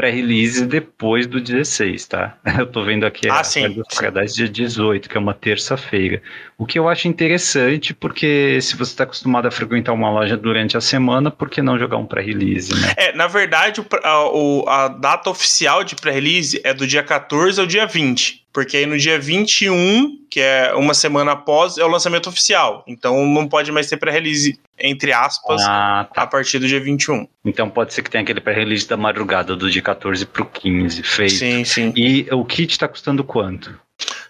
pré-release 0.00 0.64
depois 0.64 1.26
do 1.26 1.38
16, 1.38 2.06
tá? 2.06 2.38
Eu 2.58 2.66
tô 2.66 2.82
vendo 2.82 3.04
aqui 3.04 3.28
ah, 3.28 3.40
a 3.40 3.94
Paradise 3.94 4.34
dia 4.34 4.48
18, 4.48 5.10
que 5.10 5.16
é 5.16 5.20
uma 5.20 5.34
terça-feira. 5.34 6.22
O 6.56 6.64
que 6.64 6.78
eu 6.78 6.88
acho 6.88 7.06
interessante, 7.06 7.92
porque 7.92 8.58
se 8.62 8.76
você 8.76 8.92
está 8.92 9.04
acostumado 9.04 9.46
a 9.46 9.50
frequentar 9.50 9.92
uma 9.92 10.10
loja 10.10 10.36
durante 10.36 10.76
a 10.76 10.80
semana, 10.80 11.30
por 11.30 11.50
que 11.50 11.60
não 11.60 11.78
jogar 11.78 11.98
um 11.98 12.06
pré-release, 12.06 12.72
né? 12.80 12.94
É, 12.96 13.12
na 13.12 13.26
verdade, 13.26 13.84
a, 14.02 14.84
a 14.84 14.88
data 14.88 15.28
oficial 15.28 15.84
de 15.84 15.94
pré-release 15.96 16.60
é 16.64 16.72
do 16.72 16.86
dia 16.86 17.02
14 17.02 17.60
ao 17.60 17.66
dia 17.66 17.86
20. 17.86 18.40
Porque 18.52 18.78
aí 18.78 18.86
no 18.86 18.98
dia 18.98 19.18
21, 19.18 20.26
que 20.28 20.40
é 20.40 20.74
uma 20.74 20.92
semana 20.92 21.32
após, 21.32 21.78
é 21.78 21.84
o 21.84 21.88
lançamento 21.88 22.28
oficial. 22.28 22.84
Então 22.86 23.24
não 23.24 23.48
pode 23.48 23.70
mais 23.70 23.88
ter 23.88 23.96
pré-release, 23.96 24.58
entre 24.76 25.12
aspas, 25.12 25.62
ah, 25.62 26.08
tá. 26.12 26.22
a 26.22 26.26
partir 26.26 26.58
do 26.58 26.66
dia 26.66 26.80
21. 26.80 27.28
Então 27.44 27.70
pode 27.70 27.94
ser 27.94 28.02
que 28.02 28.10
tenha 28.10 28.22
aquele 28.22 28.40
pré-release 28.40 28.88
da 28.88 28.96
madrugada, 28.96 29.54
do 29.54 29.70
dia 29.70 29.80
14 29.94 30.26
pro 30.26 30.46
15, 30.46 31.02
feito. 31.02 31.34
Sim, 31.34 31.64
sim. 31.64 31.92
E 31.96 32.26
o 32.32 32.44
kit 32.44 32.78
tá 32.78 32.86
custando 32.86 33.24
quanto? 33.24 33.78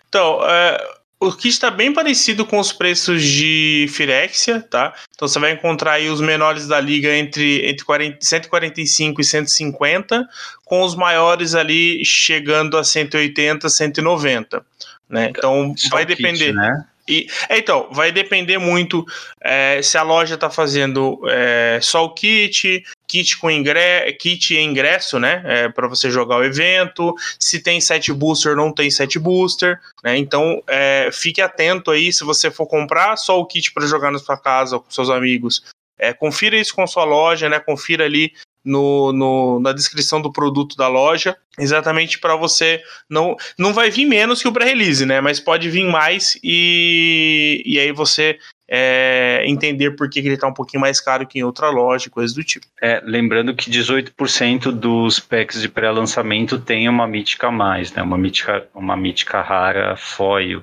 Então, 0.08 0.40
é, 0.44 0.82
o 1.20 1.30
kit 1.32 1.48
está 1.48 1.70
bem 1.70 1.92
parecido 1.92 2.46
com 2.46 2.58
os 2.58 2.72
preços 2.72 3.22
de 3.22 3.86
Firexia, 3.90 4.60
tá? 4.62 4.94
Então 5.14 5.28
você 5.28 5.38
vai 5.38 5.52
encontrar 5.52 5.92
aí 5.92 6.08
os 6.08 6.20
menores 6.20 6.66
da 6.66 6.80
liga 6.80 7.14
entre, 7.14 7.68
entre 7.68 7.84
40, 7.84 8.18
145 8.20 9.20
e 9.20 9.24
150, 9.24 10.28
com 10.64 10.82
os 10.82 10.94
maiores 10.94 11.54
ali 11.54 12.02
chegando 12.04 12.78
a 12.78 12.84
180, 12.84 13.68
190. 13.68 14.64
Né? 15.08 15.28
Então 15.28 15.74
Só 15.76 15.90
vai 15.90 16.06
depender. 16.06 16.46
Kit, 16.46 16.56
né? 16.56 16.86
E, 17.10 17.26
é, 17.48 17.58
então, 17.58 17.88
vai 17.90 18.12
depender 18.12 18.56
muito 18.56 19.04
é, 19.40 19.82
se 19.82 19.98
a 19.98 20.02
loja 20.02 20.36
está 20.36 20.48
fazendo 20.48 21.20
é, 21.28 21.80
só 21.82 22.04
o 22.04 22.14
kit, 22.14 22.84
kit 23.08 23.36
com 23.38 23.50
ingresso, 23.50 24.16
kit 24.16 24.54
e 24.54 24.60
ingresso, 24.60 25.18
né? 25.18 25.42
É, 25.44 25.68
para 25.68 25.88
você 25.88 26.08
jogar 26.08 26.36
o 26.36 26.44
evento, 26.44 27.12
se 27.38 27.60
tem 27.60 27.80
set 27.80 28.12
booster 28.12 28.52
ou 28.52 28.56
não 28.56 28.72
tem 28.72 28.88
set 28.92 29.18
booster, 29.18 29.80
né? 30.04 30.16
Então 30.16 30.62
é, 30.68 31.10
fique 31.12 31.42
atento 31.42 31.90
aí 31.90 32.12
se 32.12 32.22
você 32.22 32.48
for 32.48 32.66
comprar 32.66 33.16
só 33.16 33.40
o 33.40 33.46
kit 33.46 33.72
para 33.72 33.88
jogar 33.88 34.12
na 34.12 34.18
sua 34.20 34.38
casa 34.38 34.76
ou 34.76 34.82
com 34.82 34.90
seus 34.90 35.10
amigos. 35.10 35.64
É, 35.98 36.14
confira 36.14 36.56
isso 36.56 36.74
com 36.74 36.86
sua 36.86 37.04
loja, 37.04 37.48
né? 37.48 37.58
Confira 37.58 38.04
ali 38.04 38.32
no, 38.64 39.12
no, 39.12 39.60
na 39.60 39.72
descrição 39.72 40.20
do 40.20 40.32
produto 40.32 40.76
da 40.76 40.88
loja, 40.88 41.36
exatamente 41.58 42.18
para 42.18 42.36
você 42.36 42.82
não 43.08 43.36
não 43.58 43.72
vai 43.72 43.90
vir 43.90 44.06
menos 44.06 44.42
que 44.42 44.48
o 44.48 44.52
pré-release, 44.52 45.04
né? 45.06 45.20
Mas 45.20 45.40
pode 45.40 45.68
vir 45.70 45.84
mais 45.84 46.38
e, 46.42 47.62
e 47.64 47.78
aí 47.78 47.92
você 47.92 48.38
é, 48.72 49.42
entender 49.46 49.90
por 49.96 50.08
que, 50.08 50.20
ele 50.20 50.34
está 50.34 50.46
um 50.46 50.54
pouquinho 50.54 50.80
mais 50.80 51.00
caro 51.00 51.26
que 51.26 51.40
em 51.40 51.42
outra 51.42 51.68
loja, 51.70 52.08
coisas 52.08 52.32
do 52.32 52.44
tipo. 52.44 52.64
É, 52.80 53.02
lembrando 53.04 53.52
que 53.52 53.68
18% 53.68 54.70
dos 54.70 55.18
packs 55.18 55.60
de 55.60 55.68
pré-lançamento 55.68 56.56
tem 56.56 56.88
uma 56.88 57.08
mítica 57.08 57.48
a 57.48 57.50
mais, 57.50 57.92
né? 57.92 58.00
Uma 58.00 58.16
mítica, 58.16 58.64
uma 58.72 58.96
mítica 58.96 59.42
rara 59.42 59.96
foil. 59.96 60.62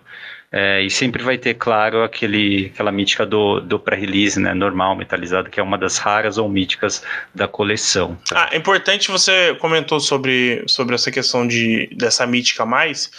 É, 0.59 0.81
e 0.81 0.89
sempre 0.89 1.21
vai 1.21 1.37
ter, 1.37 1.53
claro, 1.53 2.01
aquele, 2.01 2.71
aquela 2.73 2.91
mítica 2.91 3.27
do, 3.27 3.59
do 3.59 3.79
pré-release, 3.79 4.39
né, 4.39 4.55
normal, 4.55 4.95
metalizado, 4.95 5.51
que 5.51 5.59
é 5.59 5.63
uma 5.63 5.77
das 5.77 5.99
raras 5.99 6.39
ou 6.39 6.49
míticas 6.49 7.03
da 7.35 7.47
coleção. 7.47 8.17
Ah, 8.33 8.49
é 8.51 8.57
importante, 8.57 9.11
você 9.11 9.53
comentou 9.61 9.99
sobre, 9.99 10.63
sobre 10.65 10.95
essa 10.95 11.11
questão 11.11 11.47
de, 11.47 11.87
dessa 11.95 12.25
mítica 12.25 12.65
mais. 12.65 13.11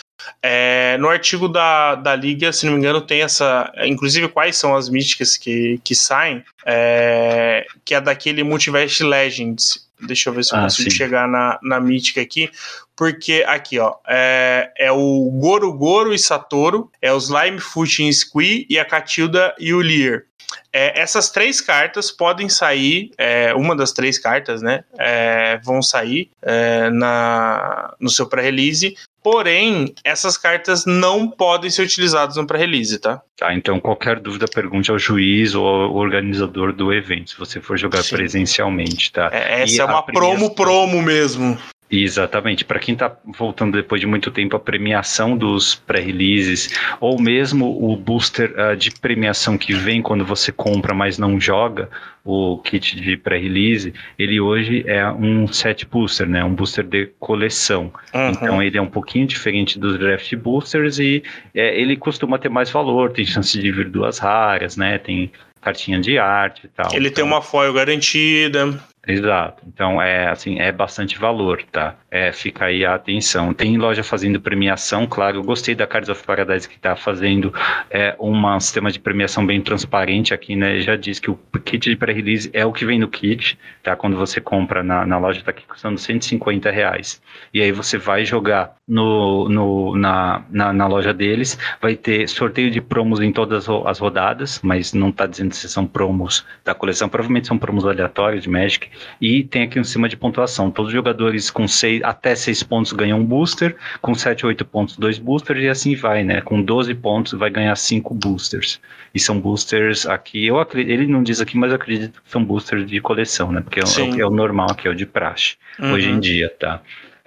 É, 0.42 0.96
no 0.98 1.08
artigo 1.08 1.46
da, 1.46 1.94
da 1.94 2.16
Liga, 2.16 2.52
se 2.52 2.66
não 2.66 2.72
me 2.72 2.80
engano, 2.80 3.00
tem 3.00 3.22
essa. 3.22 3.72
Inclusive, 3.84 4.26
quais 4.26 4.56
são 4.56 4.74
as 4.74 4.88
míticas 4.88 5.36
que, 5.36 5.80
que 5.84 5.94
saem, 5.94 6.42
é, 6.66 7.64
que 7.84 7.94
é 7.94 8.00
daquele 8.00 8.42
Multiverse 8.42 9.04
Legends. 9.04 9.87
Deixa 10.00 10.30
eu 10.30 10.34
ver 10.34 10.44
se 10.44 10.54
eu 10.54 10.58
ah, 10.58 10.62
consigo 10.62 10.90
sim. 10.90 10.96
chegar 10.96 11.28
na, 11.28 11.58
na 11.62 11.80
mítica 11.80 12.20
aqui. 12.20 12.50
Porque 12.94 13.44
aqui, 13.46 13.78
ó, 13.78 13.94
é, 14.06 14.72
é 14.78 14.92
o 14.92 15.30
Goro 15.40 15.72
Goro 15.72 16.12
e 16.12 16.18
Satoru, 16.18 16.90
é 17.00 17.12
o 17.12 17.18
Slime 17.18 17.60
Foot 17.60 18.12
Squee 18.12 18.66
e 18.68 18.78
a 18.78 18.84
Catilda 18.84 19.54
e 19.58 19.72
o 19.72 19.80
Lear. 19.80 20.24
É, 20.72 21.00
essas 21.00 21.30
três 21.30 21.60
cartas 21.60 22.10
podem 22.10 22.48
sair, 22.48 23.10
é, 23.18 23.54
uma 23.54 23.76
das 23.76 23.92
três 23.92 24.18
cartas, 24.18 24.62
né? 24.62 24.84
É, 24.98 25.58
vão 25.64 25.82
sair 25.82 26.30
é, 26.42 26.90
na, 26.90 27.94
no 28.00 28.10
seu 28.10 28.26
pré-release 28.26 28.94
Porém, 29.30 29.94
essas 30.04 30.38
cartas 30.38 30.86
não 30.86 31.28
podem 31.28 31.68
ser 31.68 31.82
utilizadas 31.82 32.36
no 32.36 32.46
pré-release, 32.46 32.98
tá? 32.98 33.20
Tá, 33.36 33.52
então 33.52 33.78
qualquer 33.80 34.20
dúvida 34.20 34.46
pergunte 34.46 34.90
ao 34.90 34.98
juiz 34.98 35.54
ou 35.54 35.66
ao 35.66 35.94
organizador 35.94 36.72
do 36.72 36.92
evento, 36.94 37.30
se 37.30 37.38
você 37.38 37.60
for 37.60 37.76
jogar 37.76 38.02
Sim. 38.02 38.16
presencialmente, 38.16 39.12
tá? 39.12 39.28
É, 39.30 39.62
essa 39.62 39.74
e 39.74 39.80
é 39.80 39.84
uma 39.84 40.02
promo 40.02 40.54
promo 40.54 41.02
mesmo. 41.02 41.58
Exatamente. 41.90 42.64
Para 42.64 42.78
quem 42.78 42.92
está 42.92 43.16
voltando 43.24 43.76
depois 43.76 44.00
de 44.00 44.06
muito 44.06 44.30
tempo 44.30 44.54
a 44.54 44.60
premiação 44.60 45.36
dos 45.36 45.74
pré-releases, 45.74 46.78
ou 47.00 47.20
mesmo 47.20 47.66
o 47.82 47.96
booster 47.96 48.54
uh, 48.58 48.76
de 48.76 48.90
premiação 48.90 49.56
que 49.56 49.72
vem 49.72 50.02
quando 50.02 50.24
você 50.24 50.52
compra, 50.52 50.92
mas 50.92 51.18
não 51.18 51.40
joga 51.40 51.88
o 52.24 52.58
kit 52.58 53.00
de 53.00 53.16
pré-release, 53.16 53.94
ele 54.18 54.38
hoje 54.38 54.84
é 54.86 55.10
um 55.10 55.46
set 55.48 55.86
booster, 55.86 56.28
né? 56.28 56.44
Um 56.44 56.54
booster 56.54 56.84
de 56.84 57.06
coleção. 57.18 57.90
Uhum. 58.12 58.30
Então 58.30 58.62
ele 58.62 58.76
é 58.76 58.82
um 58.82 58.86
pouquinho 58.86 59.26
diferente 59.26 59.78
dos 59.78 59.98
draft 59.98 60.34
boosters 60.36 60.98
e 60.98 61.22
é, 61.54 61.80
ele 61.80 61.96
costuma 61.96 62.38
ter 62.38 62.50
mais 62.50 62.70
valor, 62.70 63.12
tem 63.12 63.24
chance 63.24 63.58
de 63.58 63.72
vir 63.72 63.88
duas 63.88 64.18
raras, 64.18 64.76
né? 64.76 64.98
Tem 64.98 65.32
cartinha 65.60 65.98
de 66.00 66.18
arte 66.18 66.66
e 66.66 66.68
tal. 66.68 66.90
Ele 66.92 67.08
então, 67.08 67.14
tem 67.14 67.24
uma 67.24 67.40
foil 67.40 67.72
garantida. 67.72 68.78
Exato. 69.08 69.62
Então 69.66 70.02
é 70.02 70.28
assim, 70.28 70.60
é 70.60 70.70
bastante 70.70 71.18
valor, 71.18 71.62
tá? 71.72 71.96
É, 72.10 72.30
fica 72.30 72.66
aí 72.66 72.84
a 72.84 72.94
atenção. 72.94 73.54
Tem 73.54 73.78
loja 73.78 74.04
fazendo 74.04 74.38
premiação, 74.38 75.06
claro. 75.06 75.38
Eu 75.38 75.42
gostei 75.42 75.74
da 75.74 75.86
Cards 75.86 76.10
of 76.10 76.22
Paradise 76.26 76.68
que 76.68 76.76
está 76.76 76.94
fazendo 76.94 77.50
é, 77.90 78.14
um 78.20 78.60
sistema 78.60 78.90
de 78.90 79.00
premiação 79.00 79.46
bem 79.46 79.62
transparente 79.62 80.34
aqui, 80.34 80.54
né? 80.54 80.80
Já 80.80 80.94
diz 80.94 81.18
que 81.18 81.30
o 81.30 81.36
kit 81.64 81.88
de 81.88 81.96
pré-release 81.96 82.50
é 82.52 82.66
o 82.66 82.72
que 82.72 82.84
vem 82.84 82.98
no 82.98 83.08
kit, 83.08 83.58
tá? 83.82 83.96
Quando 83.96 84.14
você 84.14 84.42
compra 84.42 84.82
na, 84.82 85.06
na 85.06 85.16
loja, 85.16 85.38
está 85.38 85.52
aqui 85.52 85.64
custando 85.66 85.98
150 85.98 86.70
reais. 86.70 87.22
E 87.54 87.62
aí 87.62 87.72
você 87.72 87.96
vai 87.96 88.26
jogar 88.26 88.76
no, 88.86 89.48
no, 89.48 89.96
na, 89.96 90.42
na, 90.50 90.72
na, 90.72 90.86
loja 90.86 91.14
deles, 91.14 91.58
vai 91.80 91.94
ter 91.94 92.28
sorteio 92.28 92.70
de 92.70 92.80
promos 92.80 93.20
em 93.20 93.32
todas 93.32 93.66
as 93.86 93.98
rodadas, 93.98 94.60
mas 94.62 94.92
não 94.92 95.08
está 95.08 95.26
dizendo 95.26 95.54
se 95.54 95.68
são 95.68 95.86
promos 95.86 96.44
da 96.64 96.74
coleção, 96.74 97.08
provavelmente 97.08 97.46
são 97.46 97.58
promos 97.58 97.86
aleatórios 97.86 98.42
de 98.42 98.50
Magic. 98.50 98.90
E 99.20 99.42
tem 99.44 99.62
aqui 99.62 99.78
um 99.78 99.84
sistema 99.84 100.08
de 100.08 100.16
pontuação. 100.16 100.70
Todos 100.70 100.88
os 100.88 100.94
jogadores 100.94 101.50
com 101.50 101.66
seis 101.66 102.02
até 102.02 102.34
6 102.34 102.62
pontos 102.62 102.92
ganha 102.92 103.14
um 103.14 103.24
booster, 103.24 103.76
com 104.00 104.14
7, 104.14 104.46
8 104.46 104.64
pontos, 104.64 104.96
dois 104.96 105.18
boosters, 105.18 105.62
e 105.62 105.68
assim 105.68 105.94
vai, 105.94 106.24
né? 106.24 106.40
Com 106.40 106.62
12 106.62 106.94
pontos 106.94 107.32
vai 107.32 107.50
ganhar 107.50 107.76
5 107.76 108.14
boosters. 108.14 108.80
E 109.14 109.20
são 109.20 109.40
boosters 109.40 110.06
aqui, 110.06 110.46
eu 110.46 110.58
acredito, 110.58 110.92
ele 110.92 111.06
não 111.06 111.22
diz 111.22 111.40
aqui, 111.40 111.56
mas 111.56 111.70
eu 111.70 111.76
acredito 111.76 112.22
que 112.22 112.30
são 112.30 112.44
boosters 112.44 112.86
de 112.86 113.00
coleção, 113.00 113.50
né? 113.52 113.60
Porque 113.60 113.80
é, 113.80 113.82
é, 113.82 114.20
é 114.20 114.26
o 114.26 114.30
normal 114.30 114.68
aqui, 114.70 114.88
é 114.88 114.90
o 114.90 114.94
de 114.94 115.06
praxe, 115.06 115.56
uhum. 115.78 115.92
hoje 115.92 116.10
em 116.10 116.20
dia, 116.20 116.48
tá? 116.58 116.80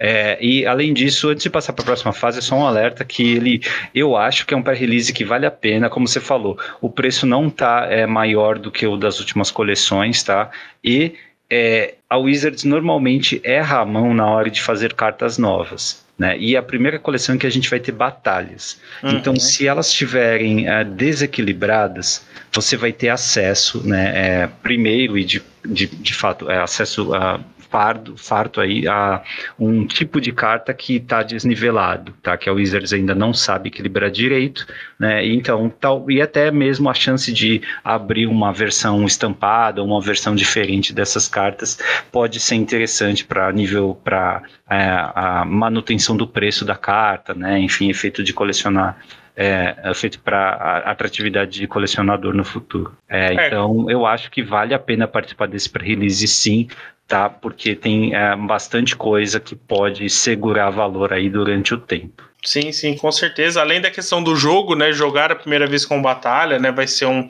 É, 0.04 0.36
e 0.44 0.66
além 0.66 0.92
disso, 0.92 1.28
antes 1.28 1.44
de 1.44 1.48
passar 1.48 1.72
para 1.72 1.84
a 1.84 1.86
próxima 1.86 2.12
fase, 2.12 2.40
é 2.40 2.42
só 2.42 2.56
um 2.56 2.66
alerta 2.66 3.04
que 3.04 3.22
ele, 3.22 3.62
eu 3.94 4.16
acho 4.16 4.44
que 4.44 4.52
é 4.52 4.56
um 4.56 4.62
pré-release 4.62 5.12
que 5.12 5.24
vale 5.24 5.46
a 5.46 5.50
pena, 5.50 5.88
como 5.88 6.08
você 6.08 6.18
falou, 6.18 6.58
o 6.80 6.90
preço 6.90 7.24
não 7.24 7.48
tá 7.48 7.86
é, 7.88 8.04
maior 8.04 8.58
do 8.58 8.68
que 8.68 8.84
o 8.84 8.96
das 8.96 9.20
últimas 9.20 9.52
coleções, 9.52 10.20
tá? 10.24 10.50
E 10.82 11.14
é, 11.54 11.96
a 12.08 12.16
Wizards 12.16 12.64
normalmente 12.64 13.38
erra 13.44 13.80
a 13.80 13.84
mão 13.84 14.14
na 14.14 14.26
hora 14.26 14.48
de 14.48 14.62
fazer 14.62 14.94
cartas 14.94 15.36
novas. 15.36 16.02
Né? 16.18 16.38
E 16.38 16.56
é 16.56 16.58
a 16.58 16.62
primeira 16.62 16.98
coleção 16.98 17.36
que 17.36 17.46
a 17.46 17.50
gente 17.50 17.68
vai 17.68 17.78
ter 17.78 17.92
batalhas. 17.92 18.80
Uhum. 19.02 19.10
Então, 19.10 19.36
se 19.36 19.66
elas 19.66 19.88
estiverem 19.88 20.66
é, 20.66 20.82
desequilibradas, 20.82 22.24
você 22.50 22.74
vai 22.74 22.90
ter 22.90 23.10
acesso, 23.10 23.86
né, 23.86 24.12
é, 24.14 24.48
primeiro 24.62 25.18
e 25.18 25.24
de, 25.24 25.42
de, 25.62 25.86
de 25.88 26.14
fato, 26.14 26.50
é, 26.50 26.56
acesso 26.58 27.14
a 27.14 27.38
fardo, 27.72 28.18
farto 28.18 28.60
aí 28.60 28.86
a 28.86 29.22
um 29.58 29.86
tipo 29.86 30.20
de 30.20 30.30
carta 30.30 30.74
que 30.74 30.96
está 30.96 31.22
desnivelado, 31.22 32.12
tá? 32.22 32.36
Que 32.36 32.50
a 32.50 32.52
Wizards 32.52 32.92
ainda 32.92 33.14
não 33.14 33.32
sabe 33.32 33.68
equilibrar 33.68 34.10
direito, 34.10 34.66
né? 35.00 35.26
Então, 35.26 35.70
tal, 35.70 36.10
e 36.10 36.20
até 36.20 36.50
mesmo 36.50 36.90
a 36.90 36.94
chance 36.94 37.32
de 37.32 37.62
abrir 37.82 38.26
uma 38.26 38.52
versão 38.52 39.06
estampada, 39.06 39.82
uma 39.82 40.02
versão 40.02 40.34
diferente 40.34 40.92
dessas 40.92 41.26
cartas 41.26 41.78
pode 42.12 42.38
ser 42.38 42.56
interessante 42.56 43.24
para 43.24 43.50
nível 43.50 43.98
para 44.04 44.42
é, 44.68 44.76
a 45.14 45.44
manutenção 45.46 46.14
do 46.14 46.26
preço 46.26 46.66
da 46.66 46.76
carta, 46.76 47.32
né? 47.32 47.58
Enfim, 47.58 47.88
efeito 47.88 48.22
de 48.22 48.34
colecionar 48.34 48.98
é, 49.36 49.74
é 49.82 49.94
feito 49.94 50.20
para 50.20 50.82
atratividade 50.84 51.52
de 51.52 51.66
colecionador 51.66 52.34
no 52.34 52.44
futuro. 52.44 52.94
É, 53.08 53.34
é. 53.34 53.46
Então, 53.46 53.90
eu 53.90 54.06
acho 54.06 54.30
que 54.30 54.42
vale 54.42 54.74
a 54.74 54.78
pena 54.78 55.08
participar 55.08 55.48
desse 55.48 55.68
pre-release 55.68 56.26
sim, 56.28 56.68
tá? 57.12 57.28
Porque 57.28 57.74
tem 57.74 58.14
é, 58.14 58.34
bastante 58.34 58.96
coisa 58.96 59.38
que 59.38 59.54
pode 59.54 60.08
segurar 60.08 60.70
valor 60.70 61.12
aí 61.12 61.28
durante 61.28 61.74
o 61.74 61.78
tempo. 61.78 62.22
Sim, 62.42 62.72
sim, 62.72 62.96
com 62.96 63.12
certeza. 63.12 63.60
Além 63.60 63.82
da 63.82 63.90
questão 63.90 64.22
do 64.22 64.34
jogo, 64.34 64.74
né? 64.74 64.92
Jogar 64.92 65.30
a 65.30 65.36
primeira 65.36 65.66
vez 65.66 65.84
com 65.84 66.00
batalha, 66.00 66.58
né? 66.58 66.72
Vai 66.72 66.86
ser 66.86 67.04
um. 67.04 67.28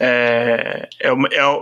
É, 0.00 0.88
é, 0.98 1.10
é, 1.10 1.58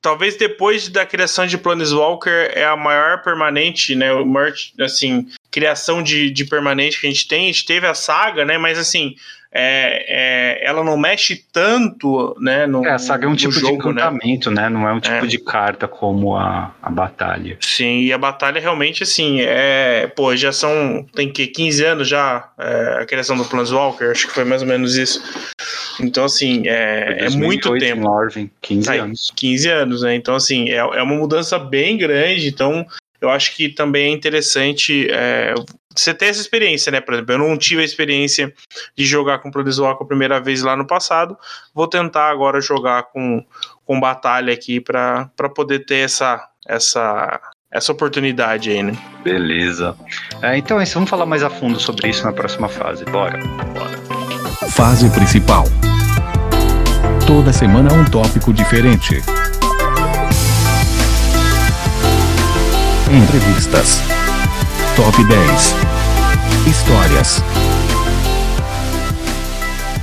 talvez 0.00 0.36
depois 0.36 0.86
da 0.88 1.04
criação 1.04 1.44
de 1.44 1.58
Planeswalker 1.58 2.52
é 2.54 2.64
a 2.64 2.76
maior 2.76 3.20
permanente, 3.24 3.96
né? 3.96 4.12
O 4.12 4.24
maior, 4.24 4.52
assim, 4.80 5.26
criação 5.50 6.00
de, 6.00 6.30
de 6.30 6.44
permanente 6.44 7.00
que 7.00 7.08
a 7.08 7.10
gente 7.10 7.26
tem. 7.26 7.46
A 7.46 7.52
gente 7.52 7.66
teve 7.66 7.88
a 7.88 7.94
saga, 7.94 8.44
né? 8.44 8.56
Mas 8.58 8.78
assim, 8.78 9.16
é, 9.50 10.60
é, 10.60 10.66
ela 10.66 10.84
não 10.84 10.96
mexe 10.98 11.42
tanto, 11.52 12.36
né? 12.38 12.66
No, 12.66 12.84
é, 12.84 12.92
a 12.92 12.98
saga 12.98 13.26
é 13.26 13.28
um 13.28 13.34
tipo 13.34 13.52
jogo, 13.52 13.66
de 13.66 13.72
né? 13.72 13.78
encantamento, 13.78 14.50
né? 14.50 14.62
né? 14.62 14.68
Não 14.68 14.86
é 14.86 14.92
um 14.92 15.00
tipo 15.00 15.24
é. 15.24 15.26
de 15.26 15.38
carta 15.38 15.88
como 15.88 16.36
a, 16.36 16.74
a 16.82 16.90
batalha. 16.90 17.56
Sim, 17.60 18.00
e 18.00 18.12
a 18.12 18.18
batalha 18.18 18.60
realmente, 18.60 19.02
assim, 19.02 19.40
é. 19.40 20.06
Pô, 20.14 20.36
já 20.36 20.52
são. 20.52 21.06
Tem 21.14 21.32
que 21.32 21.46
15 21.46 21.84
anos 21.84 22.08
já 22.08 22.50
é, 22.58 22.98
a 23.00 23.06
criação 23.06 23.36
do 23.36 23.44
Planeswalker, 23.44 24.10
acho 24.10 24.26
que 24.26 24.34
foi 24.34 24.44
mais 24.44 24.60
ou 24.60 24.68
menos 24.68 24.96
isso. 24.96 25.22
Então, 25.98 26.24
assim, 26.24 26.62
é, 26.66 27.26
é 27.26 27.30
muito 27.30 27.76
tempo. 27.78 28.02
Marvin, 28.02 28.50
15 28.60 28.90
Aí, 28.90 28.98
anos. 28.98 29.32
15 29.34 29.68
anos, 29.70 30.02
né? 30.02 30.14
Então, 30.14 30.34
assim, 30.34 30.68
é, 30.68 30.76
é 30.76 31.02
uma 31.02 31.16
mudança 31.16 31.58
bem 31.58 31.96
grande. 31.96 32.48
Então, 32.48 32.86
eu 33.20 33.30
acho 33.30 33.56
que 33.56 33.68
também 33.68 34.10
é 34.10 34.14
interessante 34.14 35.08
é, 35.10 35.54
você 35.98 36.14
ter 36.14 36.26
essa 36.26 36.40
experiência, 36.40 36.92
né? 36.92 37.00
Por 37.00 37.14
exemplo, 37.14 37.34
eu 37.34 37.38
não 37.38 37.56
tive 37.56 37.82
a 37.82 37.84
experiência 37.84 38.52
de 38.96 39.04
jogar 39.04 39.38
com 39.38 39.50
Planeswalker 39.50 40.04
a 40.04 40.08
primeira 40.08 40.40
vez 40.40 40.62
lá 40.62 40.76
no 40.76 40.86
passado, 40.86 41.36
vou 41.74 41.88
tentar 41.88 42.30
agora 42.30 42.60
jogar 42.60 43.04
com, 43.04 43.44
com 43.84 44.00
Batalha 44.00 44.52
aqui 44.52 44.80
para 44.80 45.28
poder 45.54 45.80
ter 45.80 46.04
essa, 46.04 46.48
essa, 46.66 47.40
essa 47.70 47.92
oportunidade 47.92 48.70
aí, 48.70 48.82
né? 48.82 48.96
Beleza. 49.24 49.96
É, 50.42 50.56
então 50.56 50.78
é 50.78 50.84
isso, 50.84 50.94
vamos 50.94 51.10
falar 51.10 51.26
mais 51.26 51.42
a 51.42 51.50
fundo 51.50 51.80
sobre 51.80 52.08
isso 52.08 52.24
na 52.24 52.32
próxima 52.32 52.68
fase. 52.68 53.04
Bora. 53.06 53.38
Bora. 53.38 53.98
Fase 54.70 55.10
principal. 55.10 55.64
Toda 57.26 57.52
semana 57.52 57.92
um 57.92 58.04
tópico 58.04 58.52
diferente. 58.52 59.22
Entrevistas. 63.10 64.17
Top 64.98 65.16
10. 65.22 65.74
Histórias. 66.66 67.40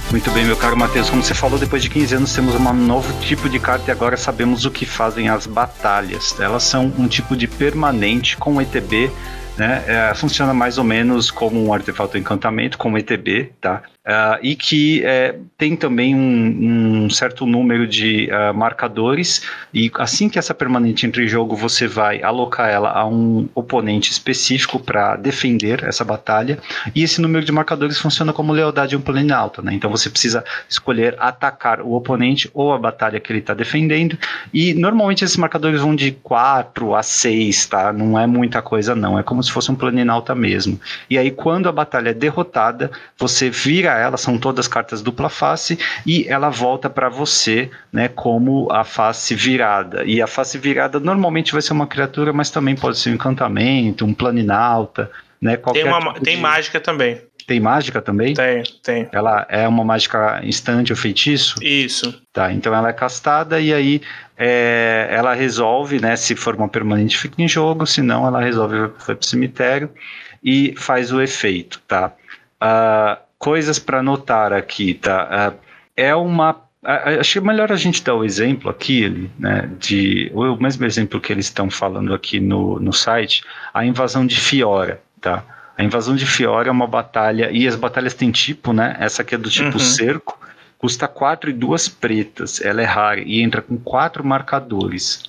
Muito 0.10 0.32
bem, 0.32 0.46
meu 0.46 0.56
caro 0.56 0.78
Matheus. 0.78 1.10
Como 1.10 1.22
você 1.22 1.34
falou, 1.34 1.60
depois 1.60 1.84
de 1.84 1.90
15 1.90 2.16
anos 2.16 2.34
temos 2.34 2.56
um 2.56 2.74
novo 2.74 3.12
tipo 3.20 3.50
de 3.50 3.60
carta 3.60 3.84
e 3.90 3.92
agora 3.92 4.16
sabemos 4.16 4.64
o 4.64 4.72
que 4.72 4.86
fazem 4.86 5.28
as 5.28 5.46
batalhas. 5.46 6.40
Elas 6.40 6.64
são 6.64 6.94
um 6.98 7.10
tipo 7.10 7.36
de 7.36 7.46
permanente 7.46 8.38
com 8.38 8.62
ETB 8.62 9.12
né? 9.58 9.84
É, 9.88 10.14
funciona 10.14 10.54
mais 10.54 10.78
ou 10.78 10.84
menos 10.84 11.32
como 11.32 11.64
um 11.64 11.74
artefato 11.74 12.18
encantamento, 12.18 12.78
como 12.78 12.98
ETB, 12.98 13.54
tá? 13.60 13.84
Uh, 14.06 14.38
e 14.44 14.56
que 14.56 15.04
é, 15.04 15.36
tem 15.58 15.76
também 15.76 16.14
um, 16.14 17.06
um, 17.06 17.10
certo 17.10 17.44
número 17.48 17.88
de 17.88 18.30
uh, 18.30 18.54
marcadores, 18.54 19.42
e 19.74 19.92
assim 19.96 20.30
que 20.30 20.38
essa 20.38 20.54
permanente 20.54 21.08
entra 21.08 21.24
em 21.24 21.28
jogo, 21.28 21.56
você 21.56 21.88
vai 21.88 22.22
alocar 22.22 22.70
ela 22.70 22.92
a 22.92 23.04
um 23.08 23.50
oponente 23.56 24.12
específico 24.12 24.80
para 24.80 25.16
defender 25.16 25.84
essa 25.84 26.06
batalha, 26.06 26.60
e 26.94 27.02
esse 27.02 27.20
número 27.20 27.44
de 27.44 27.52
marcadores 27.52 27.98
funciona 27.98 28.32
como 28.32 28.54
lealdade 28.54 28.96
um 28.96 29.02
plano 29.02 29.34
alto, 29.34 29.64
né? 29.64 29.74
Então 29.74 29.90
você 29.90 30.08
precisa 30.08 30.46
escolher 30.70 31.16
atacar 31.18 31.82
o 31.82 31.94
oponente 31.94 32.48
ou 32.54 32.74
a 32.74 32.78
batalha 32.78 33.20
que 33.20 33.32
ele 33.32 33.40
está 33.40 33.56
defendendo, 33.56 34.16
e 34.54 34.76
normalmente 34.76 35.26
esses 35.26 35.38
marcadores 35.38 35.82
vão 35.82 35.96
de 35.96 36.12
4 36.12 36.94
a 36.94 37.02
6, 37.02 37.66
tá? 37.66 37.92
Não 37.92 38.20
é 38.20 38.28
muita 38.28 38.62
coisa 38.62 38.94
não, 38.94 39.18
é 39.18 39.24
como 39.24 39.42
se 39.42 39.52
fosse 39.52 39.72
um 39.72 39.76
plano 39.76 39.96
alta 40.12 40.36
mesmo. 40.36 40.80
E 41.10 41.18
aí 41.18 41.32
quando 41.32 41.68
a 41.68 41.72
batalha 41.72 42.10
é 42.10 42.14
derrotada, 42.14 42.92
você 43.18 43.50
vira 43.50 43.95
ela, 43.98 44.18
são 44.18 44.38
todas 44.38 44.68
cartas 44.68 45.02
dupla 45.02 45.30
face, 45.30 45.78
e 46.06 46.26
ela 46.28 46.50
volta 46.50 46.90
para 46.90 47.10
você, 47.10 47.70
né, 47.92 48.08
como 48.08 48.72
a 48.72 48.84
face 48.84 49.36
virada. 49.36 50.04
E 50.06 50.22
a 50.22 50.28
face 50.28 50.58
virada 50.58 51.00
normalmente 51.00 51.54
vai 51.54 51.62
ser 51.62 51.74
uma 51.74 51.88
criatura, 51.88 52.32
mas 52.34 52.50
também 52.50 52.76
pode 52.76 52.98
ser 52.98 53.10
um 53.10 53.14
encantamento, 53.14 54.06
um 54.06 54.14
planinalta, 54.14 55.12
né, 55.42 55.58
tem, 55.58 55.84
uma, 55.84 56.00
tipo 56.00 56.22
tem 56.22 56.36
de... 56.36 56.42
mágica 56.42 56.80
também. 56.80 57.22
Tem 57.48 57.60
mágica 57.60 58.02
também? 58.02 58.34
Tem, 58.34 58.64
tem. 58.82 59.08
Ela 59.12 59.46
é 59.50 59.68
uma 59.68 59.84
mágica 59.84 60.42
instante 60.44 60.92
ou 60.92 60.98
feitiço? 60.98 61.64
Isso. 61.64 62.20
Tá, 62.34 62.52
então 62.52 62.74
ela 62.74 62.90
é 62.90 62.94
castada 62.94 63.60
e 63.60 63.72
aí 63.72 64.02
é, 64.36 65.08
ela 65.12 65.34
resolve, 65.36 66.00
né? 66.02 66.16
Se 66.16 66.36
for 66.36 66.56
uma 66.56 66.68
permanente, 66.68 67.18
fica 67.18 67.42
em 67.42 67.48
jogo, 67.48 67.86
se 67.86 68.02
não, 68.02 68.26
ela 68.26 68.42
resolve 68.42 68.88
vai 69.06 69.16
pro 69.16 69.26
cemitério 69.26 69.92
e 70.44 70.74
faz 70.76 71.12
o 71.12 71.22
efeito, 71.22 71.80
tá? 71.88 72.14
Uh, 72.62 73.25
coisas 73.38 73.80
para 73.80 74.02
notar 74.02 74.54
aqui, 74.54 74.94
tá? 74.94 75.54
Uh, 75.54 75.60
é 75.96 76.16
uma 76.16 76.66
Acho 77.20 77.40
que 77.40 77.48
melhor 77.48 77.72
a 77.72 77.76
gente 77.76 78.04
dar 78.04 78.14
o 78.14 78.24
exemplo 78.24 78.70
aqui, 78.70 79.28
né, 79.40 79.68
de, 79.80 80.32
o 80.36 80.56
mesmo 80.56 80.86
exemplo 80.86 81.20
que 81.20 81.34
eles 81.34 81.48
estão 81.48 81.68
falando 81.68 82.14
aqui 82.14 82.40
no, 82.40 82.80
no 82.80 82.94
site, 82.94 83.44
a 83.74 83.84
invasão 83.84 84.24
de 84.24 84.40
Fiora, 84.40 85.02
tá? 85.20 85.44
A 85.76 85.84
invasão 85.84 86.16
de 86.16 86.28
Fiora 86.28 86.70
é 86.70 86.72
uma 86.72 86.86
batalha, 86.86 87.50
e 87.52 87.68
as 87.68 87.76
batalhas 87.76 88.14
têm 88.14 88.30
tipo, 88.30 88.72
né? 88.72 88.96
Essa 89.00 89.24
aqui 89.24 89.34
é 89.34 89.38
do 89.38 89.50
tipo 89.50 89.74
uhum. 89.74 89.80
cerco, 89.80 90.40
custa 90.78 91.08
4 91.08 91.50
e 91.50 91.54
duas 91.54 91.88
pretas, 91.88 92.62
ela 92.62 92.84
é 92.84 92.86
rara 92.86 93.20
e 93.20 93.42
entra 93.42 93.64
com 93.64 93.78
quatro 93.78 94.24
marcadores. 94.24 95.24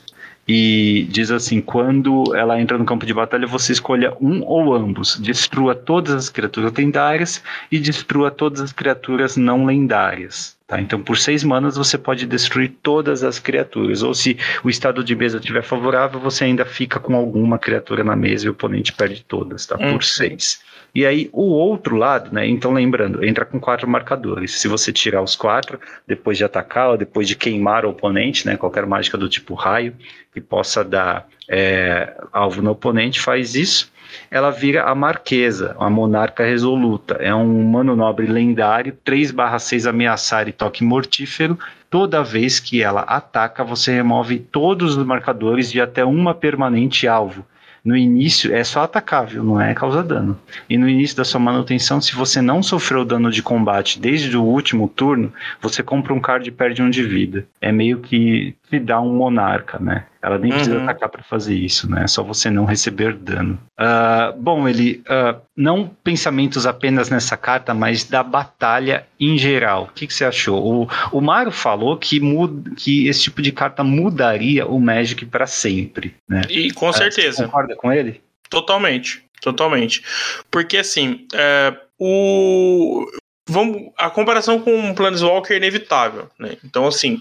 E 0.49 1.07
diz 1.11 1.31
assim: 1.31 1.61
quando 1.61 2.35
ela 2.35 2.61
entra 2.61 2.79
no 2.79 2.85
campo 2.85 3.05
de 3.05 3.13
batalha, 3.13 3.47
você 3.47 3.73
escolha 3.73 4.17
um 4.21 4.43
ou 4.45 4.75
ambos. 4.75 5.19
Destrua 5.19 5.75
todas 5.75 6.15
as 6.15 6.29
criaturas 6.29 6.73
lendárias 6.73 7.43
e 7.71 7.79
destrua 7.79 8.31
todas 8.31 8.61
as 8.61 8.73
criaturas 8.73 9.37
não 9.37 9.65
lendárias. 9.67 10.57
Tá? 10.67 10.81
Então, 10.81 11.01
por 11.01 11.17
seis 11.17 11.45
manas, 11.45 11.77
você 11.77 11.97
pode 11.97 12.27
destruir 12.27 12.75
todas 12.83 13.23
as 13.23 13.39
criaturas. 13.39 14.03
Ou 14.03 14.15
se 14.15 14.37
o 14.65 14.71
estado 14.71 15.03
de 15.03 15.15
mesa 15.15 15.39
estiver 15.39 15.63
favorável, 15.63 16.21
você 16.21 16.45
ainda 16.45 16.65
fica 16.65 16.99
com 16.99 17.15
alguma 17.15 17.59
criatura 17.59 18.03
na 18.03 18.17
mesa 18.17 18.47
e 18.47 18.49
o 18.49 18.53
oponente 18.53 18.93
perde 18.93 19.25
todas, 19.27 19.67
tá? 19.67 19.77
Por 19.77 19.87
uhum. 19.87 20.01
seis. 20.01 20.61
E 20.97 21.05
aí, 21.05 21.29
o 21.31 21.43
outro 21.43 21.95
lado, 21.95 22.33
né? 22.33 22.49
Então, 22.49 22.73
lembrando, 22.73 23.23
entra 23.23 23.45
com 23.45 23.61
quatro 23.61 23.87
marcadores. 23.87 24.59
Se 24.59 24.67
você 24.67 24.91
tirar 24.91 25.21
os 25.21 25.37
quatro, 25.37 25.79
depois 26.07 26.39
de 26.39 26.45
atacar 26.45 26.89
ou 26.89 26.97
depois 26.97 27.29
de 27.29 27.37
queimar 27.37 27.85
o 27.85 27.91
oponente, 27.91 28.47
né? 28.47 28.57
Qualquer 28.57 28.87
mágica 28.87 29.19
do 29.19 29.29
tipo 29.29 29.53
raio 29.53 29.93
que 30.33 30.41
possa 30.41 30.83
dar 30.83 31.29
é, 31.51 32.17
alvo 32.33 32.63
no 32.63 32.71
oponente, 32.71 33.21
faz 33.21 33.55
isso 33.55 33.93
ela 34.31 34.51
vira 34.51 34.85
a 34.85 34.95
Marquesa, 34.95 35.77
a 35.79 35.91
monarca 35.91 36.43
resoluta. 36.45 37.15
É 37.21 37.35
um 37.35 37.61
humano 37.61 37.95
nobre 37.95 38.27
lendário, 38.27 38.97
3/6 39.05 39.87
ameaçar 39.87 40.49
e 40.49 40.53
toque 40.53 40.83
mortífero. 40.83 41.59
Toda 41.91 42.25
vez 42.25 42.59
que 42.59 42.83
ela 42.83 43.03
ataca, 43.03 43.63
você 43.63 43.93
remove 43.93 44.39
todos 44.39 44.97
os 44.97 45.05
marcadores 45.05 45.71
de 45.71 45.79
até 45.79 46.05
uma 46.05 46.33
permanente 46.35 47.07
alvo 47.07 47.45
no 47.87 47.97
início 47.97 48.53
é 48.53 48.65
só 48.65 48.83
atacável, 48.83 49.45
não 49.45 49.61
é 49.61 49.73
causar 49.73 50.03
dano. 50.03 50.37
E 50.69 50.77
no 50.77 50.89
início 50.89 51.17
da 51.17 51.25
sua 51.25 51.39
manutenção, 51.39 52.01
se 52.01 52.17
você 52.17 52.43
não 52.43 52.61
sofreu 52.61 53.05
dano 53.05 53.31
de 53.31 53.45
combate 53.45 54.01
desde 54.01 54.37
o 54.37 54.43
último 54.43 54.89
turno, 54.89 55.33
você 55.63 55.85
compra 55.85 56.13
um 56.13 56.21
card 56.21 56.49
e 56.49 56.53
perde 56.53 56.83
um 56.83 56.91
de 56.91 57.05
vida. 57.05 57.47
É 57.61 57.71
meio 57.71 58.01
que 58.01 58.57
te 58.69 58.81
dá 58.81 59.01
um 59.01 59.15
monarca, 59.15 59.79
né? 59.79 60.05
Ela 60.27 60.39
nem 60.39 60.51
uhum. 60.51 60.57
precisa 60.57 60.83
atacar 60.83 61.09
para 61.09 61.23
fazer 61.23 61.55
isso, 61.55 61.89
né? 61.89 62.03
É 62.03 62.07
só 62.09 62.21
você 62.21 62.51
não 62.51 62.65
receber 62.65 63.15
dano. 63.15 63.61
Uh, 63.79 64.37
bom, 64.37 64.69
ele 64.69 65.01
uh, 65.09 65.41
não 65.57 65.89
pensamentos 66.03 66.67
apenas 66.67 67.09
nessa 67.09 67.37
carta, 67.37 67.73
mas 67.73 68.03
da 68.03 68.25
batalha 68.25 69.07
em 69.21 69.39
geral. 69.39 69.85
O 69.85 69.95
que, 69.95 70.05
que 70.05 70.13
você 70.13 70.25
achou? 70.25 70.83
O, 70.83 70.89
o 71.13 71.21
Mario 71.21 71.53
falou 71.53 71.97
que, 71.97 72.19
muda, 72.19 72.73
que 72.75 73.07
esse 73.07 73.23
tipo 73.23 73.41
de 73.41 73.53
carta 73.53 73.85
mudaria 73.85 74.67
o 74.67 74.81
Magic 74.81 75.25
para 75.27 75.47
sempre, 75.47 76.17
né? 76.29 76.43
E 76.51 76.73
com 76.73 76.93
certeza. 76.93 77.29
Uh, 77.29 77.33
você 77.35 77.45
concorda 77.45 77.77
com 77.77 77.93
ele? 77.93 78.21
Totalmente, 78.51 79.25
totalmente. 79.41 80.03
Porque 80.51 80.79
assim, 80.79 81.25
é, 81.35 81.73
o 82.01 83.07
vamos 83.47 83.93
a 83.97 84.11
comparação 84.11 84.61
com 84.61 84.75
um 84.75 84.95
Planeswalker 84.95 85.55
é 85.55 85.57
inevitável, 85.57 86.29
né? 86.39 86.57
Então 86.65 86.87
assim, 86.87 87.21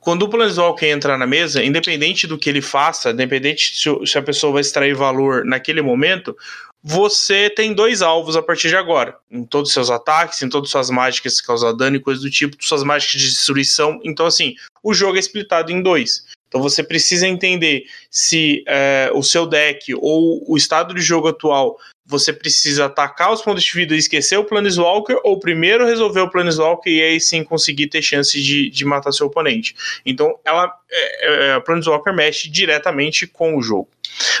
quando 0.00 0.22
o 0.22 0.28
Planeswalker 0.28 0.88
entra 0.88 1.16
na 1.16 1.26
mesa, 1.26 1.62
independente 1.62 2.26
do 2.26 2.38
que 2.38 2.50
ele 2.50 2.60
faça, 2.60 3.10
independente 3.10 3.76
se, 3.76 4.06
se 4.06 4.18
a 4.18 4.22
pessoa 4.22 4.52
vai 4.52 4.60
extrair 4.60 4.94
valor 4.94 5.44
naquele 5.44 5.80
momento, 5.80 6.36
você 6.82 7.50
tem 7.50 7.74
dois 7.74 8.00
alvos 8.00 8.36
a 8.36 8.42
partir 8.42 8.68
de 8.68 8.76
agora. 8.76 9.16
Em 9.30 9.44
todos 9.44 9.68
os 9.68 9.74
seus 9.74 9.90
ataques, 9.90 10.40
em 10.42 10.48
todas 10.48 10.68
as 10.68 10.72
suas 10.72 10.90
mágicas 10.90 11.40
que 11.40 11.46
causam 11.46 11.76
dano 11.76 11.96
e 11.96 12.00
coisas 12.00 12.22
do 12.22 12.30
tipo, 12.30 12.56
suas 12.64 12.82
mágicas 12.82 13.20
de 13.20 13.28
destruição. 13.28 14.00
Então, 14.02 14.24
assim, 14.24 14.54
o 14.82 14.94
jogo 14.94 15.16
é 15.16 15.20
splitado 15.20 15.70
em 15.70 15.82
dois. 15.82 16.24
Então 16.48 16.60
você 16.60 16.82
precisa 16.82 17.28
entender 17.28 17.84
se 18.10 18.64
é, 18.66 19.08
o 19.14 19.22
seu 19.22 19.46
deck 19.46 19.94
ou 19.94 20.44
o 20.50 20.56
estado 20.56 20.92
de 20.92 21.00
jogo 21.00 21.28
atual 21.28 21.78
você 22.10 22.32
precisa 22.32 22.86
atacar 22.86 23.32
os 23.32 23.40
pontos 23.40 23.62
de 23.62 23.72
vida 23.72 23.94
e 23.94 23.98
esquecer 23.98 24.36
o 24.36 24.44
Planeswalker, 24.44 25.18
ou 25.22 25.38
primeiro 25.38 25.86
resolver 25.86 26.20
o 26.20 26.28
Planeswalker 26.28 26.92
e 26.92 27.00
aí 27.00 27.20
sim 27.20 27.44
conseguir 27.44 27.86
ter 27.86 28.02
chance 28.02 28.42
de, 28.42 28.68
de 28.68 28.84
matar 28.84 29.12
seu 29.12 29.28
oponente. 29.28 29.76
Então, 30.04 30.36
ela, 30.44 30.74
é, 30.90 31.50
é, 31.50 31.52
a 31.52 31.60
Planeswalker 31.60 32.12
mexe 32.12 32.50
diretamente 32.50 33.26
com 33.26 33.56
o 33.56 33.62
jogo. 33.62 33.88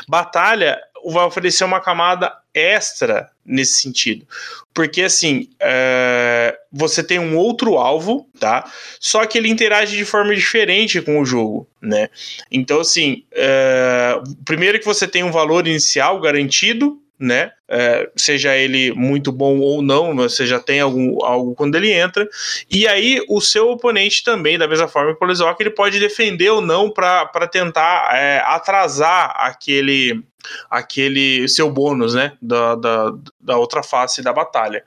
Batalha 0.08 0.80
vai 1.04 1.24
oferecer 1.24 1.64
uma 1.64 1.80
camada 1.80 2.32
extra 2.52 3.30
nesse 3.44 3.80
sentido. 3.80 4.26
Porque 4.74 5.02
assim, 5.02 5.48
é, 5.60 6.56
você 6.70 7.02
tem 7.02 7.18
um 7.18 7.36
outro 7.36 7.76
alvo, 7.76 8.28
tá? 8.38 8.70
Só 8.98 9.24
que 9.26 9.38
ele 9.38 9.48
interage 9.48 9.96
de 9.96 10.04
forma 10.04 10.34
diferente 10.34 11.00
com 11.00 11.20
o 11.20 11.24
jogo, 11.24 11.68
né? 11.80 12.08
Então, 12.50 12.80
assim, 12.80 13.24
é, 13.32 14.20
primeiro 14.44 14.78
que 14.78 14.84
você 14.84 15.06
tem 15.06 15.22
um 15.22 15.32
valor 15.32 15.66
inicial 15.66 16.20
garantido, 16.20 17.00
né? 17.20 17.52
É, 17.68 18.10
seja 18.16 18.56
ele 18.56 18.92
muito 18.92 19.30
bom 19.30 19.60
ou 19.60 19.82
não, 19.82 20.16
você 20.16 20.46
já 20.46 20.58
tem 20.58 20.80
algum, 20.80 21.22
algo 21.22 21.54
quando 21.54 21.76
ele 21.76 21.92
entra. 21.92 22.26
E 22.70 22.88
aí 22.88 23.22
o 23.28 23.40
seu 23.40 23.70
oponente 23.70 24.24
também, 24.24 24.58
da 24.58 24.66
mesma 24.66 24.88
forma 24.88 25.10
que 25.10 25.16
o 25.16 25.18
Polizok, 25.18 25.62
ele 25.62 25.70
pode 25.70 26.00
defender 26.00 26.50
ou 26.50 26.62
não 26.62 26.90
para 26.90 27.46
tentar 27.46 28.10
é, 28.14 28.42
atrasar 28.44 29.32
aquele 29.36 30.24
aquele 30.70 31.46
seu 31.48 31.70
bônus, 31.70 32.14
né, 32.14 32.32
da, 32.40 32.74
da, 32.74 33.12
da, 33.38 33.56
outra 33.58 33.82
face 33.82 34.22
da 34.22 34.32
batalha. 34.32 34.82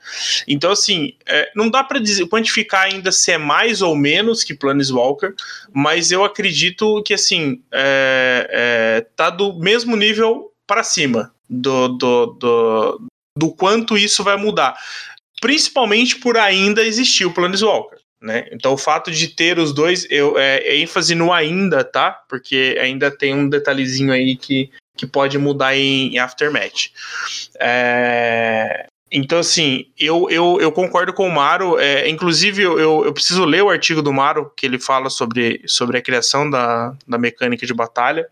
Então, 0.48 0.72
assim, 0.72 1.12
é, 1.26 1.48
não 1.54 1.70
dá 1.70 1.84
para 1.84 2.00
quantificar 2.28 2.86
ainda 2.86 3.12
se 3.12 3.30
é 3.30 3.38
mais 3.38 3.80
ou 3.80 3.94
menos 3.94 4.42
que 4.42 4.52
Planeswalker, 4.52 5.32
mas 5.72 6.10
eu 6.10 6.24
acredito 6.24 7.00
que, 7.04 7.14
assim, 7.14 7.62
é, 7.72 8.48
é, 8.50 9.06
tá 9.14 9.30
do 9.30 9.56
mesmo 9.58 9.96
nível 9.96 10.52
para 10.66 10.82
cima, 10.82 11.32
do, 11.48 11.88
do, 11.88 12.26
do, 12.26 13.00
do 13.36 13.54
quanto 13.54 13.96
isso 13.96 14.22
vai 14.24 14.36
mudar. 14.36 14.74
Principalmente 15.40 16.16
por 16.16 16.36
ainda 16.36 16.82
existir 16.82 17.24
o 17.24 17.32
Planeswalker. 17.32 17.98
Né? 18.20 18.48
Então 18.52 18.72
o 18.72 18.78
fato 18.78 19.10
de 19.10 19.28
ter 19.28 19.58
os 19.58 19.74
dois, 19.74 20.06
eu, 20.10 20.38
é, 20.38 20.56
é, 20.58 20.78
ênfase 20.78 21.14
no 21.14 21.30
ainda, 21.30 21.84
tá? 21.84 22.10
Porque 22.26 22.78
ainda 22.80 23.10
tem 23.10 23.34
um 23.34 23.50
detalhezinho 23.50 24.12
aí 24.12 24.34
que, 24.34 24.70
que 24.96 25.06
pode 25.06 25.36
mudar 25.36 25.76
em, 25.76 26.14
em 26.14 26.18
Aftermath. 26.18 26.90
É, 27.60 28.86
então, 29.12 29.38
assim, 29.38 29.86
eu, 29.98 30.28
eu, 30.30 30.58
eu 30.60 30.72
concordo 30.72 31.12
com 31.12 31.28
o 31.28 31.32
Maro. 31.32 31.78
É, 31.78 32.08
inclusive, 32.08 32.62
eu, 32.62 33.04
eu 33.04 33.12
preciso 33.12 33.44
ler 33.44 33.62
o 33.62 33.70
artigo 33.70 34.00
do 34.00 34.12
Maro, 34.12 34.50
que 34.56 34.64
ele 34.64 34.78
fala 34.78 35.10
sobre, 35.10 35.62
sobre 35.66 35.98
a 35.98 36.02
criação 36.02 36.48
da, 36.48 36.96
da 37.06 37.18
mecânica 37.18 37.66
de 37.66 37.74
batalha 37.74 38.26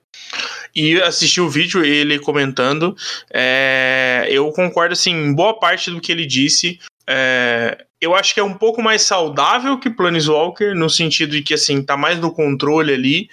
e 0.74 1.00
assisti 1.02 1.40
o 1.40 1.48
vídeo 1.48 1.84
ele 1.84 2.18
comentando. 2.18 2.96
É, 3.32 4.26
eu 4.30 4.50
concordo 4.52 4.92
assim, 4.92 5.12
em 5.12 5.34
boa 5.34 5.58
parte 5.58 5.90
do 5.90 6.00
que 6.00 6.10
ele 6.10 6.26
disse. 6.26 6.78
É, 7.06 7.84
eu 8.00 8.14
acho 8.14 8.34
que 8.34 8.40
é 8.40 8.44
um 8.44 8.54
pouco 8.54 8.82
mais 8.82 9.02
saudável 9.02 9.78
que 9.78 9.90
Planeswalker, 9.90 10.74
no 10.74 10.88
sentido 10.88 11.32
de 11.32 11.42
que 11.42 11.54
assim, 11.54 11.82
tá 11.82 11.96
mais 11.96 12.18
no 12.18 12.32
controle 12.32 12.92
ali, 12.92 13.28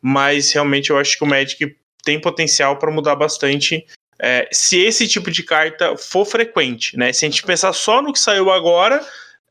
mas 0.00 0.52
realmente 0.52 0.90
eu 0.90 0.98
acho 0.98 1.16
que 1.16 1.24
o 1.24 1.26
Magic 1.26 1.76
tem 2.04 2.20
potencial 2.20 2.76
para 2.76 2.90
mudar 2.90 3.14
bastante 3.14 3.86
é, 4.20 4.48
se 4.52 4.78
esse 4.80 5.08
tipo 5.08 5.30
de 5.30 5.42
carta 5.42 5.96
for 5.96 6.24
frequente, 6.24 6.96
né? 6.96 7.12
Se 7.12 7.24
a 7.24 7.28
gente 7.28 7.42
pensar 7.42 7.72
só 7.72 8.00
no 8.00 8.12
que 8.12 8.18
saiu 8.20 8.50
agora, 8.50 9.04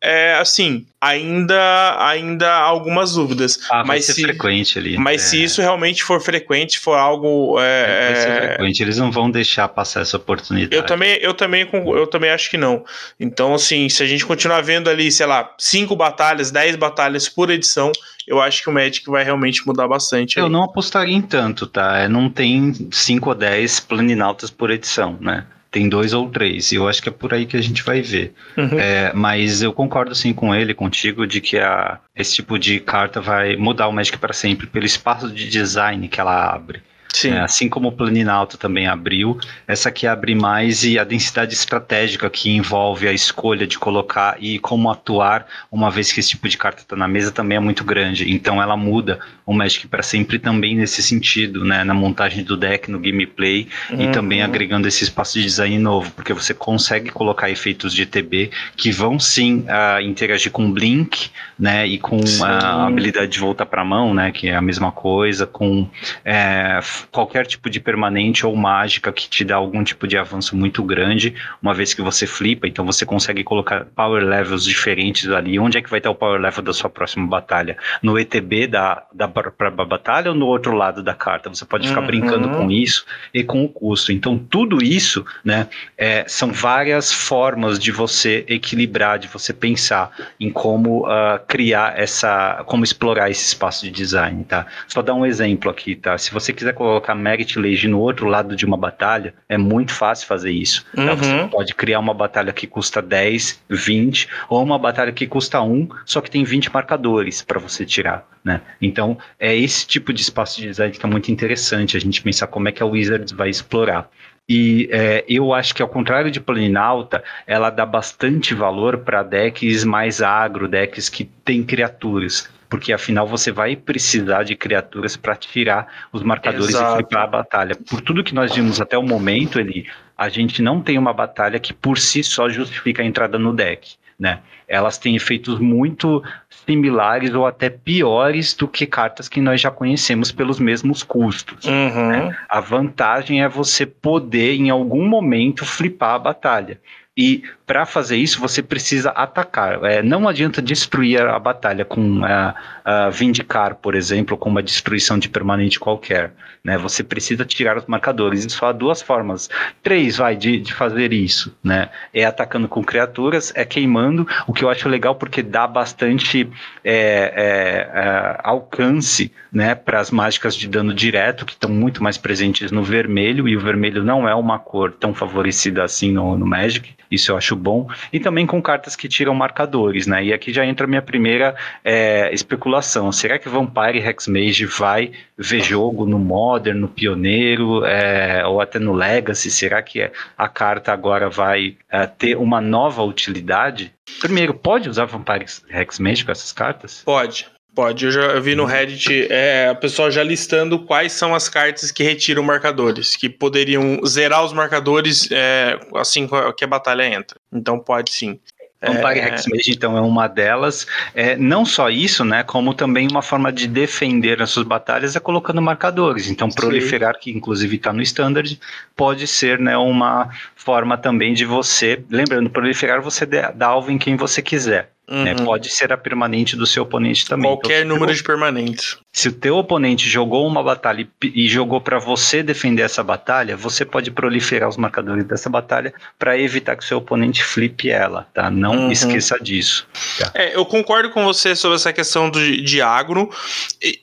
é, 0.04 0.34
assim, 0.34 0.86
ainda 1.00 1.96
ainda 2.04 2.52
há 2.52 2.64
algumas 2.64 3.14
dúvidas. 3.14 3.60
Ah, 3.70 3.80
mas 3.80 3.88
vai 3.88 4.02
ser 4.02 4.14
se, 4.14 4.22
frequente 4.24 4.80
ali. 4.80 4.98
Mas 4.98 5.22
é, 5.22 5.26
se 5.26 5.44
isso 5.44 5.62
realmente 5.62 6.04
for 6.04 6.20
frequente, 6.20 6.80
for 6.80 6.96
algo. 6.96 7.60
é, 7.60 8.08
vai 8.08 8.16
ser 8.16 8.30
é, 8.30 8.48
frequente. 8.48 8.82
Eles 8.82 8.98
não 8.98 9.12
vão 9.12 9.30
deixar 9.30 9.68
passar 9.68 10.02
essa 10.02 10.18
oportunidade. 10.18 10.76
eu 10.76 10.84
também, 10.84 11.20
eu 11.22 11.34
também, 11.34 11.70
eu 11.72 12.08
também 12.08 12.32
acho 12.32 12.50
que 12.50 12.58
não. 12.58 12.84
Então, 13.20 13.54
assim, 13.54 13.88
se 13.90 14.02
a 14.02 14.08
gente 14.08 14.26
continuar 14.26 14.62
vendo 14.62 14.90
ali, 14.90 15.12
sei 15.12 15.28
lá, 15.28 15.54
cinco 15.60 15.96
batalhas, 15.96 16.50
dez 16.50 16.76
batalhas 16.76 17.30
por 17.30 17.52
edição, 17.52 17.92
eu 18.28 18.42
acho 18.42 18.64
que 18.64 18.70
o 18.70 18.74
Magic 18.74 19.08
vai 19.08 19.24
realmente 19.24 19.66
mudar 19.68 19.88
bastante. 19.88 20.38
Eu 20.40 20.46
aí. 20.46 20.52
não 20.52 20.64
apostaria 20.64 21.16
em 21.16 21.22
tanto, 21.22 21.68
tá? 21.68 22.00
É, 22.00 22.08
Não 22.08 22.30
tem 22.30 22.74
5 22.92 23.30
ou 23.30 23.36
10 23.36 23.82
planinautas 23.82 24.50
por 24.50 24.72
edição, 24.72 25.18
né? 25.22 25.46
Tem 25.72 25.88
dois 25.88 26.14
ou 26.14 26.30
três. 26.30 26.72
E 26.72 26.76
eu 26.76 26.88
acho 26.88 27.02
que 27.02 27.08
é 27.08 27.12
por 27.12 27.34
aí 27.34 27.46
que 27.46 27.56
a 27.56 27.62
gente 27.62 27.82
vai 27.82 28.02
ver. 28.02 28.34
Uhum. 28.58 28.78
É, 28.78 29.14
mas 29.14 29.62
eu 29.62 29.72
concordo 29.72 30.14
sim 30.14 30.34
com 30.34 30.54
ele, 30.54 30.74
contigo, 30.74 31.26
de 31.26 31.40
que 31.40 31.58
a, 31.58 31.98
esse 32.14 32.36
tipo 32.36 32.60
de 32.60 32.80
carta 32.82 33.22
vai 33.22 33.56
mudar 33.56 33.88
o 33.88 33.94
Magic 33.94 34.18
para 34.18 34.34
sempre, 34.34 34.68
pelo 34.68 34.86
espaço 34.86 35.32
de 35.32 35.50
design 35.50 36.08
que 36.10 36.20
ela 36.20 36.54
abre. 36.54 36.84
Sim. 37.14 37.32
É, 37.32 37.40
assim 37.42 37.68
como 37.68 37.90
o 37.90 37.92
Planinauta 37.92 38.58
também 38.58 38.88
abriu, 38.88 39.38
essa 39.68 39.90
aqui 39.90 40.08
abre 40.08 40.34
mais 40.34 40.84
e 40.84 40.98
a 40.98 41.04
densidade 41.04 41.54
estratégica 41.54 42.30
que 42.30 42.50
envolve 42.50 43.08
a 43.08 43.12
escolha 43.14 43.68
de 43.68 43.78
colocar 43.78 44.38
e 44.40 44.58
como 44.60 44.90
atuar 44.90 45.46
uma 45.72 45.92
vez 45.92 46.12
que 46.12 46.20
esse 46.20 46.30
tipo 46.30 46.48
de 46.48 46.58
carta 46.58 46.82
está 46.82 46.96
na 46.96 47.08
mesa 47.08 47.32
também 47.32 47.58
é 47.58 47.60
muito 47.60 47.84
grande. 47.84 48.32
Então 48.32 48.62
ela 48.62 48.78
muda 48.78 49.20
o 49.46 49.54
Magic 49.54 49.88
para 49.88 50.02
sempre 50.04 50.40
também 50.40 50.76
nesse 50.76 51.04
sentido, 51.04 51.66
né? 51.66 51.84
Na 51.84 51.94
montagem 51.94 52.44
do 52.44 52.56
deck, 52.56 52.90
no 52.90 53.00
gameplay 53.00 53.68
e 53.92 54.06
Uhum. 54.06 54.12
também 54.12 54.42
agregando 54.42 54.88
esse 54.88 55.04
espaço 55.04 55.34
de 55.38 55.44
design 55.46 55.78
novo, 55.78 56.12
porque 56.12 56.34
você 56.34 56.54
consegue 56.54 57.10
colocar 57.10 57.50
efeitos 57.50 57.94
de 57.94 58.04
ETB 58.04 58.52
que 58.76 58.92
vão 58.92 59.20
sim 59.20 59.66
ah, 59.68 60.02
interagir 60.02 60.52
com 60.52 60.72
Blink, 60.72 61.30
né? 61.60 61.86
E 61.88 61.98
com 61.98 62.26
Sim. 62.26 62.44
a 62.44 62.88
habilidade 62.88 63.32
de 63.32 63.40
voltar 63.40 63.66
para 63.66 63.82
a 63.82 63.86
mão, 63.86 64.14
né? 64.14 64.32
Que 64.32 64.48
é 64.50 64.56
a 64.56 64.62
mesma 64.62 64.92
coisa, 64.92 65.46
com 65.46 65.88
é, 66.24 66.80
qualquer 67.12 67.46
tipo 67.46 67.70
de 67.70 67.80
permanente 67.80 68.46
ou 68.46 68.56
mágica 68.56 69.12
que 69.12 69.30
te 69.30 69.44
dá 69.44 69.56
algum 69.56 69.84
tipo 69.84 70.08
de 70.08 70.18
avanço 70.18 70.56
muito 70.56 70.84
grande, 70.84 71.34
uma 71.62 71.74
vez 71.74 71.94
que 71.94 72.02
você 72.02 72.28
flipa, 72.28 72.68
então 72.68 72.86
você 72.86 73.06
consegue 73.06 73.44
colocar 73.44 73.86
power 73.96 74.24
levels 74.24 74.64
diferentes 74.64 75.30
ali. 75.30 75.58
Onde 75.60 75.78
é 75.78 75.82
que 75.82 75.90
vai 75.90 76.00
estar 76.00 76.10
o 76.10 76.16
power 76.16 76.40
level 76.40 76.64
da 76.64 76.74
sua 76.74 76.90
próxima 76.90 77.26
batalha? 77.28 77.78
No 78.02 78.18
ETB 78.20 78.68
da, 78.68 79.04
da 79.14 79.28
pra 79.28 79.72
batalha 79.72 80.32
ou 80.32 80.38
no 80.38 80.46
outro 80.48 80.74
lado 80.74 81.02
da 81.04 81.14
carta? 81.14 81.50
Você 81.50 81.66
pode 81.66 81.88
ficar 81.88 82.02
Uhum. 82.02 82.08
brincando 82.08 82.50
com 82.50 82.70
isso 82.72 83.06
e 83.34 83.44
com 83.44 83.64
o 83.64 83.70
custo. 83.70 84.12
Então, 84.12 84.38
tudo 84.38 84.84
isso, 84.84 85.26
né, 85.44 85.68
é, 85.98 86.26
são 86.28 86.52
várias 86.52 87.12
formas 87.12 87.80
de 87.80 87.92
você 87.92 88.44
equilibrar, 88.48 89.18
de 89.20 89.28
você 89.28 89.54
pensar 89.54 90.12
em 90.40 90.50
como 90.52 91.06
ah, 91.06 91.40
criar 91.48 91.98
essa, 91.98 92.64
como 92.66 92.84
explorar 92.84 93.30
esse 93.30 93.46
espaço 93.48 93.86
de 93.86 93.92
design, 93.92 94.44
tá? 94.44 94.66
Só 94.88 95.02
dar 95.02 95.14
um 95.14 95.26
exemplo 95.26 95.70
aqui, 95.72 95.96
tá? 95.96 96.18
Se 96.18 96.32
você 96.32 96.52
quiser 96.54 96.74
colocar 96.74 96.91
Merit 97.16 97.58
Lage 97.60 97.88
no 97.88 98.00
outro 98.00 98.28
lado 98.28 98.56
de 98.56 98.66
uma 98.66 98.78
batalha, 98.78 99.34
é 99.48 99.58
muito 99.58 99.94
fácil 99.94 100.28
fazer 100.28 100.52
isso. 100.52 100.86
tá? 100.96 101.02
Uhum. 101.02 101.16
Você 101.18 101.48
pode 101.50 101.76
criar 101.76 102.00
uma 102.00 102.14
batalha 102.14 102.52
que 102.52 102.68
custa 102.68 103.02
10, 103.02 103.64
20, 103.70 104.28
ou 104.50 104.64
uma 104.64 104.80
batalha 104.80 105.12
que 105.12 105.28
custa 105.28 105.62
1, 105.62 105.88
só 106.06 106.22
que 106.22 106.32
tem 106.32 106.44
20 106.44 106.74
marcadores 106.74 107.42
para 107.42 107.60
você 107.60 107.86
tirar, 107.86 108.28
né? 108.44 108.62
Então, 108.82 109.18
é 109.40 109.56
esse 109.56 109.86
tipo 109.86 110.12
de 110.12 110.22
espaço 110.22 110.60
de 110.60 110.68
design 110.68 110.94
que 110.94 111.06
é 111.06 111.10
muito 111.10 111.32
interessante 111.32 111.96
a 111.96 112.00
gente 112.00 112.22
pensar 112.22 112.48
como 112.48 112.68
é 112.68 112.72
que 112.72 112.82
a 112.82 112.86
Wizards 112.86 113.32
vai 113.32 113.50
explorar. 113.50 114.10
E 114.50 114.90
é, 114.92 115.24
eu 115.30 115.54
acho 115.54 115.74
que 115.74 115.82
ao 115.82 115.88
contrário 115.88 116.30
de 116.30 116.42
Planinauta, 116.42 117.24
ela 117.48 117.70
dá 117.70 117.86
bastante 117.86 118.54
valor 118.54 118.98
para 118.98 119.24
decks 119.24 119.86
mais 119.86 120.22
agro, 120.22 120.68
decks 120.68 121.08
que 121.08 121.24
tem 121.24 121.64
criaturas. 121.64 122.50
Porque 122.72 122.94
afinal 122.94 123.28
você 123.28 123.52
vai 123.52 123.76
precisar 123.76 124.44
de 124.44 124.56
criaturas 124.56 125.18
para 125.18 125.36
tirar 125.36 125.86
os 126.14 126.24
marcadores 126.24 126.70
Exato. 126.70 126.94
e 126.94 126.96
flipar 126.96 127.24
a 127.24 127.28
batalha. 127.28 127.76
Por 127.76 128.00
tudo 128.00 128.24
que 128.24 128.34
nós 128.34 128.56
vimos 128.56 128.80
até 128.80 128.98
o 128.98 129.04
momento, 129.04 129.60
ele, 129.60 129.86
a 130.18 130.30
gente 130.30 130.62
não 130.62 130.82
tem 130.82 130.98
uma 130.98 131.12
batalha 131.12 131.60
que 131.60 131.74
por 131.74 132.00
si 132.00 132.24
só 132.24 132.48
justifica 132.48 133.02
a 133.02 133.06
entrada 133.06 133.38
no 133.38 133.54
deck. 133.54 133.96
Né? 134.18 134.40
Elas 134.70 134.98
têm 134.98 135.18
efeitos 135.18 135.60
muito 135.60 136.24
similares 136.66 137.34
ou 137.34 137.46
até 137.46 137.70
piores 137.70 138.54
do 138.54 138.70
que 138.70 138.86
cartas 138.86 139.28
que 139.28 139.42
nós 139.42 139.60
já 139.60 139.70
conhecemos 139.70 140.32
pelos 140.32 140.58
mesmos 140.58 141.04
custos. 141.04 141.66
Uhum. 141.66 142.34
A 142.48 142.60
vantagem 142.62 143.44
é 143.44 143.50
você 143.50 143.86
poder, 143.86 144.54
em 144.54 144.70
algum 144.70 145.06
momento, 145.06 145.66
flipar 145.66 146.14
a 146.14 146.20
batalha. 146.20 146.80
E 147.18 147.44
para 147.72 147.86
fazer 147.86 148.18
isso, 148.18 148.38
você 148.38 148.62
precisa 148.62 149.12
atacar. 149.12 149.82
É, 149.86 150.04
não 150.04 150.28
adianta 150.28 150.62
destruir 150.62 151.22
a 151.22 151.40
batalha 151.40 151.86
com 151.86 152.20
a, 152.26 152.54
a 152.84 153.10
Vindicar, 153.10 153.76
por 153.76 153.96
exemplo, 153.96 154.38
com 154.38 154.50
uma 154.50 154.62
destruição 154.62 155.18
de 155.18 155.30
permanente 155.30 155.80
qualquer. 155.80 156.34
Né? 156.66 156.78
Você 156.78 157.02
precisa 157.02 157.46
tirar 157.46 157.78
os 157.78 157.86
marcadores. 157.86 158.46
Só 158.52 158.66
há 158.68 158.72
duas 158.74 159.02
formas. 159.02 159.50
Três, 159.82 160.18
vai, 160.18 160.36
de, 160.36 160.60
de 160.60 160.74
fazer 160.74 161.14
isso. 161.14 161.56
Né? 161.64 161.88
É 162.14 162.26
atacando 162.26 162.68
com 162.68 162.84
criaturas, 162.84 163.54
é 163.56 163.64
queimando, 163.64 164.28
o 164.46 164.52
que 164.52 164.66
eu 164.66 164.70
acho 164.70 164.90
legal 164.90 165.16
porque 165.16 165.42
dá 165.42 165.66
bastante 165.66 166.50
é, 166.84 166.94
é, 166.94 168.02
é, 168.02 168.38
alcance 168.44 169.32
né, 169.50 169.76
para 169.76 170.02
as 170.02 170.12
mágicas 170.12 170.58
de 170.58 170.68
dano 170.68 170.94
direto, 170.94 171.46
que 171.46 171.54
estão 171.54 171.70
muito 171.70 172.04
mais 172.04 172.18
presentes 172.18 172.70
no 172.70 172.84
vermelho, 172.84 173.48
e 173.48 173.56
o 173.56 173.62
vermelho 173.62 174.04
não 174.04 174.28
é 174.28 174.36
uma 174.36 174.60
cor 174.60 174.92
tão 174.92 175.14
favorecida 175.14 175.84
assim 175.84 176.12
no, 176.12 176.38
no 176.38 176.46
Magic, 176.46 176.94
isso 177.12 177.32
eu 177.32 177.38
acho 177.38 177.56
bom, 177.62 177.88
e 178.12 178.20
também 178.20 178.46
com 178.46 178.62
cartas 178.62 178.96
que 178.96 179.08
tiram 179.08 179.34
marcadores, 179.34 180.08
né, 180.08 180.24
e 180.24 180.34
aqui 180.34 180.52
já 180.52 180.66
entra 180.66 180.86
a 180.86 180.90
minha 180.90 181.02
primeira 181.02 181.56
é, 181.84 182.34
especulação, 182.34 183.12
será 183.12 183.38
que 183.38 183.48
Vampire 183.48 184.00
Hexmage 184.00 184.66
vai 184.66 185.12
ver 185.38 185.62
jogo 185.62 186.06
no 186.06 186.20
Modern, 186.20 186.80
no 186.80 186.88
Pioneiro, 186.88 187.86
é, 187.86 188.46
ou 188.46 188.60
até 188.60 188.80
no 188.80 188.94
Legacy, 188.94 189.52
será 189.52 189.82
que 189.82 190.10
a 190.38 190.48
carta 190.48 190.92
agora 190.92 191.30
vai 191.30 191.78
é, 191.90 192.06
ter 192.08 192.38
uma 192.38 192.60
nova 192.60 193.04
utilidade? 193.04 193.94
Primeiro, 194.20 194.54
pode 194.54 194.90
usar 194.90 195.06
Vampire 195.06 195.46
Hexmage 195.70 196.26
com 196.26 196.32
essas 196.32 196.52
cartas? 196.52 197.02
Pode. 197.06 197.48
Pode, 197.74 198.06
eu 198.06 198.12
já 198.12 198.22
eu 198.22 198.42
vi 198.42 198.54
no 198.54 198.66
Reddit 198.66 199.28
é, 199.32 199.70
a 199.70 199.76
pessoa 199.76 200.12
já 200.12 200.22
listando 200.22 200.78
quais 200.80 201.14
são 201.14 201.34
as 201.34 201.48
cartas 201.48 201.90
que 201.90 202.04
retiram 202.04 202.44
marcadores, 202.44 203.16
que 203.16 203.30
poderiam 203.30 204.06
zerar 204.06 204.44
os 204.44 204.52
marcadores 204.52 205.30
é, 205.32 205.80
assim 205.96 206.28
que 206.58 206.66
a 206.66 206.68
batalha 206.68 207.06
entra. 207.06 207.38
Então 207.52 207.80
pode 207.80 208.12
sim. 208.12 208.40
Vampire 208.82 209.20
É, 209.20 209.28
Hexmage, 209.28 209.72
então, 209.72 209.96
é 209.96 210.02
uma 210.02 210.28
delas. 210.28 210.88
É, 211.14 211.36
não 211.36 211.64
só 211.64 211.90
isso, 211.90 212.26
né, 212.26 212.42
como 212.42 212.74
também 212.74 213.08
uma 213.08 213.22
forma 213.22 213.52
de 213.52 213.68
defender 213.68 214.42
as 214.42 214.50
suas 214.50 214.66
batalhas 214.66 215.16
é 215.16 215.20
colocando 215.20 215.62
marcadores. 215.62 216.28
Então, 216.28 216.50
proliferar, 216.50 217.20
que 217.20 217.30
inclusive 217.30 217.76
está 217.76 217.94
no 217.94 218.02
Standard, 218.02 218.60
pode 218.96 219.28
ser 219.28 219.60
né, 219.60 219.78
uma 219.78 220.30
forma 220.64 220.98
também 220.98 221.34
de 221.34 221.46
você... 221.46 222.04
Lembrando, 222.10 222.50
proliferar 222.50 223.02
você 223.02 223.26
dá 223.26 223.68
alvo 223.68 223.92
em 223.92 223.98
quem 223.98 224.16
você 224.16 224.42
quiser. 224.42 224.92
Né, 225.10 225.36
uhum. 225.38 225.44
pode 225.44 225.70
ser 225.70 225.92
a 225.92 225.98
permanente 225.98 226.56
do 226.56 226.66
seu 226.66 226.84
oponente 226.84 227.28
também. 227.28 227.52
Qualquer 227.52 227.84
então, 227.84 227.98
número 227.98 228.16
de 228.16 228.24
permanentes. 228.24 228.98
Se 229.12 229.28
o 229.28 229.34
teu 229.34 229.58
oponente 229.58 230.08
jogou 230.08 230.48
uma 230.48 230.64
batalha 230.64 231.06
e, 231.22 231.44
e 231.44 231.50
jogou 231.50 231.82
para 231.82 232.00
você 232.00 232.42
defender 232.42 232.84
essa 232.84 233.04
batalha, 233.04 233.58
você 233.58 233.84
pode 233.84 234.10
proliferar 234.10 234.70
os 234.70 234.78
marcadores 234.78 235.26
dessa 235.26 235.50
batalha 235.50 235.94
para 236.18 236.40
evitar 236.40 236.78
que 236.78 236.84
o 236.86 236.88
seu 236.88 237.00
oponente 237.00 237.44
flipe 237.44 237.90
ela, 237.90 238.26
tá? 238.34 238.50
Não 238.50 238.72
Uhum. 238.86 238.92
esqueça 238.92 239.38
disso. 239.38 239.86
Tá? 240.18 240.32
É, 240.34 240.56
eu 240.56 240.66
concordo 240.66 241.10
com 241.10 241.26
você 241.26 241.58
sobre 241.58 241.76
essa 241.76 241.92
questão 241.92 242.30
do, 242.30 242.40
de 242.40 242.82
agro. 242.82 243.30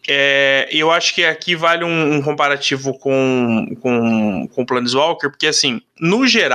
É, 0.07 0.69
eu 0.71 0.91
acho 0.91 1.15
que 1.15 1.25
aqui 1.25 1.57
vale 1.57 1.85
um, 1.85 2.17
um 2.17 2.21
comparativo 2.21 2.93
com, 2.99 3.67
com, 3.81 4.47
com 4.49 4.63
o 4.63 4.67
Planeswalker, 4.67 5.31
porque 5.31 5.47
assim, 5.47 5.81
no 5.99 6.27
geral, 6.27 6.48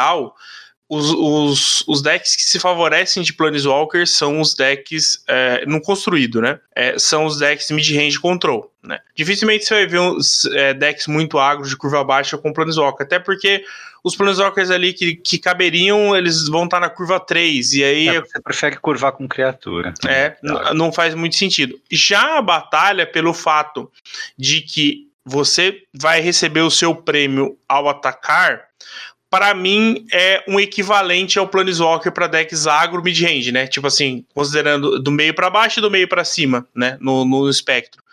os, 0.89 1.10
os, 1.12 1.84
os 1.88 2.02
decks 2.02 2.36
que 2.36 2.44
se 2.44 2.60
favorecem 2.60 3.24
de 3.24 3.34
Planeswalker 3.34 4.06
são 4.08 4.39
os 4.41 4.54
decks 4.54 5.24
é, 5.28 5.66
no 5.66 5.82
construído, 5.82 6.41
né? 6.41 6.60
É, 6.76 7.00
são 7.00 7.26
os 7.26 7.38
decks 7.38 7.72
mid-range 7.72 8.20
control, 8.20 8.72
né? 8.84 9.00
Dificilmente 9.16 9.66
você 9.66 9.74
vai 9.74 9.88
ver 9.88 10.00
uns 10.00 10.46
é, 10.46 10.74
decks 10.74 11.08
muito 11.08 11.39
agro 11.39 11.68
de 11.68 11.76
curva 11.78 12.04
baixa 12.04 12.38
com 12.38 12.54
Planeswalker, 12.54 13.06
até 13.06 13.18
porque 13.18 13.64
os 14.04 14.16
Planeswalkers 14.16 14.70
ali 14.70 14.91
que, 14.94 15.16
que 15.16 15.39
caberiam, 15.39 16.16
eles 16.16 16.48
vão 16.50 16.66
estar 16.66 16.82
na 16.82 16.89
curva 16.89 17.20
3, 17.20 17.74
e 17.74 17.84
aí 17.84 18.08
É, 18.10 18.20
você 18.20 18.39
prefere 18.41 18.76
curvar 18.78 19.14
com 19.14 19.28
criatura. 19.28 19.94
é, 20.06 20.36
n- 20.44 20.74
não 20.76 20.91
faz 20.91 21.16
muito 21.16 21.38
sentido. 21.38 21.80
Já 21.89 22.38
a 22.38 22.41
batalha, 22.41 23.08
pelo 23.08 23.34
fato 23.34 23.89
de 24.38 24.60
que 24.62 25.08
você 25.26 25.82
vai 25.94 26.20
receber 26.20 26.62
o 26.62 26.70
seu 26.70 26.94
prêmio 26.94 27.58
ao 27.68 27.88
atacar, 27.88 28.66
para 29.34 29.52
mim 29.56 30.06
é 30.14 30.44
um 30.48 30.60
equivalente 30.60 31.40
ao 31.40 31.48
Planeswalker 31.48 32.12
para 32.12 32.28
decks 32.28 32.68
agro 32.68 33.02
mid-range, 33.02 33.52
né? 33.52 33.66
Tipo 33.66 33.88
assim, 33.88 34.24
considerando 34.32 35.02
do 35.02 35.10
meio 35.10 35.34
para 35.34 35.50
baixo 35.50 35.80
e 35.80 35.82
do 35.82 35.90
meio 35.90 36.08
para 36.08 36.24
cima, 36.24 36.68
né? 36.76 37.00
No, 37.02 37.26
no 37.26 37.50
espectro. 37.50 38.04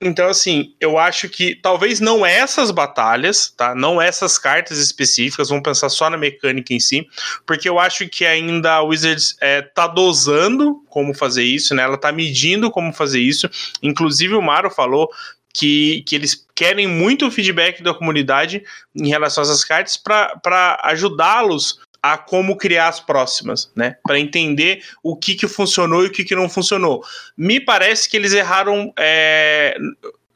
Então, 0.00 0.28
assim, 0.28 0.72
eu 0.80 0.98
acho 0.98 1.28
que 1.28 1.56
talvez 1.56 1.98
não 1.98 2.24
essas 2.24 2.70
batalhas, 2.70 3.50
tá? 3.50 3.74
Não 3.74 4.00
essas 4.00 4.38
cartas 4.38 4.78
específicas, 4.78 5.48
vamos 5.48 5.64
pensar 5.64 5.88
só 5.88 6.08
na 6.08 6.16
mecânica 6.16 6.72
em 6.72 6.78
si, 6.78 7.08
porque 7.44 7.68
eu 7.68 7.80
acho 7.80 8.08
que 8.08 8.24
ainda 8.24 8.74
a 8.74 8.82
Wizards 8.82 9.36
é, 9.40 9.62
tá 9.62 9.88
dosando 9.88 10.80
como 10.88 11.12
fazer 11.12 11.42
isso, 11.42 11.74
né? 11.74 11.82
Ela 11.82 11.98
tá 11.98 12.12
medindo 12.12 12.70
como 12.70 12.92
fazer 12.92 13.20
isso. 13.20 13.50
Inclusive, 13.82 14.36
o 14.36 14.42
Maro 14.42 14.70
falou 14.70 15.10
que, 15.54 16.02
que 16.06 16.14
eles 16.14 16.46
querem 16.54 16.86
muito 16.86 17.26
o 17.26 17.30
feedback 17.30 17.82
da 17.82 17.94
comunidade 17.94 18.62
em 18.94 19.08
relação 19.08 19.42
a 19.42 19.46
essas 19.46 19.64
cartas 19.64 19.96
para 19.96 20.80
ajudá-los 20.84 21.80
a 22.02 22.18
como 22.18 22.56
criar 22.56 22.88
as 22.88 22.98
próximas, 22.98 23.70
né? 23.76 23.96
Para 24.02 24.18
entender 24.18 24.84
o 25.02 25.16
que, 25.16 25.36
que 25.36 25.46
funcionou 25.46 26.04
e 26.04 26.08
o 26.08 26.10
que, 26.10 26.24
que 26.24 26.34
não 26.34 26.48
funcionou. 26.48 27.04
Me 27.36 27.60
parece 27.60 28.10
que 28.10 28.16
eles 28.16 28.32
erraram 28.32 28.92
é, 28.98 29.76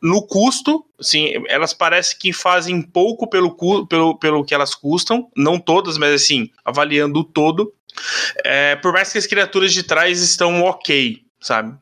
no 0.01 0.25
custo, 0.25 0.87
assim, 0.99 1.33
elas 1.49 1.75
parecem 1.75 2.17
que 2.19 2.33
fazem 2.33 2.81
pouco 2.81 3.29
pelo, 3.29 3.57
pelo, 3.89 4.17
pelo 4.17 4.45
que 4.45 4.55
elas 4.55 4.75
custam, 4.75 5.29
não 5.37 5.59
todas, 5.59 5.99
mas 5.99 6.23
assim, 6.23 6.51
avaliando 6.65 7.21
o 7.21 7.25
todo. 7.25 7.73
É, 8.45 8.77
por 8.77 8.93
mais 8.93 9.11
que 9.11 9.19
as 9.19 9.27
criaturas 9.27 9.73
de 9.73 9.83
trás 9.83 10.21
estão 10.21 10.63
ok, 10.63 11.23
sabe? 11.41 11.77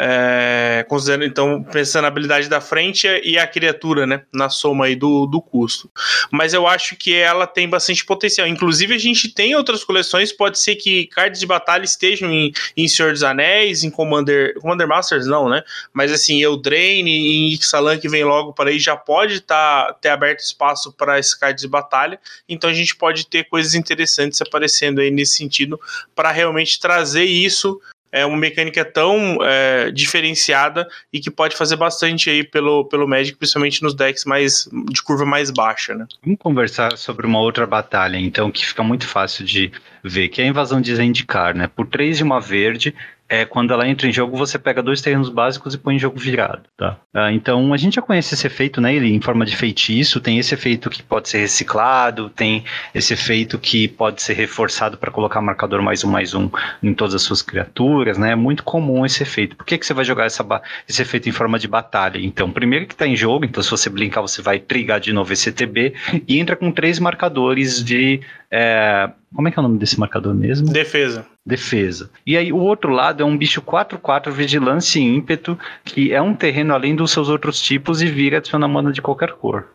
É, 0.00 0.86
considerando, 0.88 1.24
então, 1.24 1.60
pensando 1.64 2.02
na 2.02 2.08
habilidade 2.08 2.48
da 2.48 2.60
frente 2.60 3.08
e 3.24 3.36
a 3.36 3.48
criatura, 3.48 4.06
né? 4.06 4.22
Na 4.32 4.48
soma 4.48 4.84
aí 4.84 4.94
do, 4.94 5.26
do 5.26 5.42
custo. 5.42 5.90
Mas 6.30 6.54
eu 6.54 6.68
acho 6.68 6.94
que 6.94 7.14
ela 7.16 7.48
tem 7.48 7.68
bastante 7.68 8.04
potencial. 8.04 8.46
Inclusive, 8.46 8.94
a 8.94 8.98
gente 8.98 9.28
tem 9.28 9.56
outras 9.56 9.82
coleções, 9.82 10.32
pode 10.32 10.60
ser 10.60 10.76
que 10.76 11.08
cards 11.08 11.40
de 11.40 11.46
batalha 11.46 11.84
estejam 11.84 12.30
em, 12.32 12.52
em 12.76 12.86
Senhor 12.86 13.10
dos 13.10 13.24
Anéis, 13.24 13.82
em 13.82 13.90
Commander. 13.90 14.54
Commander 14.60 14.86
Masters, 14.86 15.26
não, 15.26 15.48
né? 15.48 15.64
Mas 15.92 16.12
assim, 16.12 16.40
Eldraine 16.40 17.10
e 17.10 17.54
Ixalan, 17.54 17.98
que 17.98 18.08
vem 18.08 18.22
logo 18.22 18.52
para 18.52 18.70
aí, 18.70 18.78
já 18.78 18.96
pode 18.96 19.40
tá, 19.40 19.92
ter 20.00 20.10
aberto 20.10 20.38
espaço 20.40 20.92
para 20.92 21.18
esse 21.18 21.36
card 21.36 21.60
de 21.60 21.66
batalha. 21.66 22.20
Então 22.48 22.70
a 22.70 22.74
gente 22.74 22.94
pode 22.94 23.26
ter 23.26 23.48
coisas 23.48 23.74
interessantes 23.74 24.40
aparecendo 24.40 25.00
aí 25.00 25.10
nesse 25.10 25.34
sentido 25.34 25.80
para 26.14 26.30
realmente 26.30 26.78
trazer 26.78 27.24
isso 27.24 27.80
é 28.10 28.24
uma 28.24 28.36
mecânica 28.36 28.84
tão 28.84 29.38
é, 29.42 29.90
diferenciada 29.90 30.86
e 31.12 31.20
que 31.20 31.30
pode 31.30 31.56
fazer 31.56 31.76
bastante 31.76 32.30
aí 32.30 32.42
pelo, 32.42 32.84
pelo 32.84 33.06
Magic, 33.06 33.36
principalmente 33.36 33.82
nos 33.82 33.94
decks 33.94 34.24
mais 34.24 34.68
de 34.90 35.02
curva 35.02 35.24
mais 35.24 35.50
baixa, 35.50 35.94
né? 35.94 36.06
Vamos 36.22 36.38
conversar 36.38 36.96
sobre 36.96 37.26
uma 37.26 37.40
outra 37.40 37.66
batalha, 37.66 38.16
então, 38.16 38.50
que 38.50 38.64
fica 38.64 38.82
muito 38.82 39.06
fácil 39.06 39.44
de 39.44 39.70
ver, 40.02 40.28
que 40.28 40.40
é 40.40 40.44
a 40.44 40.48
invasão 40.48 40.80
de 40.80 40.94
Zendikar, 40.94 41.56
né? 41.56 41.68
Por 41.68 41.86
3 41.86 42.18
de 42.18 42.22
uma 42.22 42.40
verde, 42.40 42.94
é 43.28 43.44
quando 43.44 43.72
ela 43.72 43.86
entra 43.86 44.08
em 44.08 44.12
jogo, 44.12 44.36
você 44.36 44.58
pega 44.58 44.82
dois 44.82 45.02
terrenos 45.02 45.28
básicos 45.28 45.74
e 45.74 45.78
põe 45.78 45.96
em 45.96 45.98
jogo 45.98 46.18
virado, 46.18 46.62
tá? 46.76 46.96
Ah, 47.12 47.30
então 47.30 47.74
a 47.74 47.76
gente 47.76 47.96
já 47.96 48.02
conhece 48.02 48.34
esse 48.34 48.46
efeito, 48.46 48.80
né? 48.80 48.94
Ele 48.94 49.12
em 49.12 49.20
forma 49.20 49.44
de 49.44 49.54
feitiço, 49.54 50.20
tem 50.20 50.38
esse 50.38 50.54
efeito 50.54 50.88
que 50.88 51.02
pode 51.02 51.28
ser 51.28 51.38
reciclado, 51.38 52.30
tem 52.30 52.64
esse 52.94 53.12
efeito 53.12 53.58
que 53.58 53.86
pode 53.86 54.22
ser 54.22 54.32
reforçado 54.32 54.96
para 54.96 55.10
colocar 55.10 55.42
marcador 55.42 55.82
mais 55.82 56.02
um 56.02 56.08
mais 56.08 56.32
um 56.32 56.48
em 56.82 56.94
todas 56.94 57.14
as 57.14 57.22
suas 57.22 57.42
criaturas, 57.42 58.16
né? 58.16 58.32
É 58.32 58.36
muito 58.36 58.64
comum 58.64 59.04
esse 59.04 59.22
efeito. 59.22 59.56
Por 59.56 59.66
que, 59.66 59.76
que 59.76 59.84
você 59.84 59.92
vai 59.92 60.04
jogar 60.04 60.24
essa, 60.24 60.44
esse 60.88 61.02
efeito 61.02 61.28
em 61.28 61.32
forma 61.32 61.58
de 61.58 61.68
batalha? 61.68 62.18
Então, 62.18 62.50
primeiro 62.50 62.86
que 62.86 62.94
está 62.94 63.06
em 63.06 63.16
jogo, 63.16 63.44
então 63.44 63.62
se 63.62 63.70
você 63.70 63.90
brincar, 63.90 64.22
você 64.22 64.40
vai 64.40 64.58
trigar 64.58 65.00
de 65.00 65.12
novo 65.12 65.32
esse 65.32 65.52
TB 65.52 65.94
e 66.26 66.38
entra 66.38 66.56
com 66.56 66.72
três 66.72 66.98
marcadores 66.98 67.84
de 67.84 68.20
é, 68.50 69.10
como 69.34 69.48
é 69.48 69.50
que 69.50 69.58
é 69.58 69.60
o 69.60 69.62
nome 69.62 69.78
desse 69.78 69.98
marcador 69.98 70.34
mesmo? 70.34 70.72
Defesa. 70.72 71.26
Defesa. 71.44 72.10
E 72.26 72.36
aí 72.36 72.52
o 72.52 72.58
outro 72.58 72.90
lado 72.90 73.22
é 73.22 73.26
um 73.26 73.36
bicho 73.36 73.60
4-4, 73.62 74.30
vigilância 74.30 74.98
e 74.98 75.02
ímpeto, 75.02 75.58
que 75.84 76.12
é 76.12 76.20
um 76.20 76.34
terreno 76.34 76.74
além 76.74 76.94
dos 76.94 77.10
seus 77.10 77.28
outros 77.28 77.60
tipos 77.60 78.02
e 78.02 78.06
vira 78.06 78.38
adicionar 78.38 78.68
mana 78.68 78.92
de 78.92 79.02
qualquer 79.02 79.32
cor. 79.32 79.66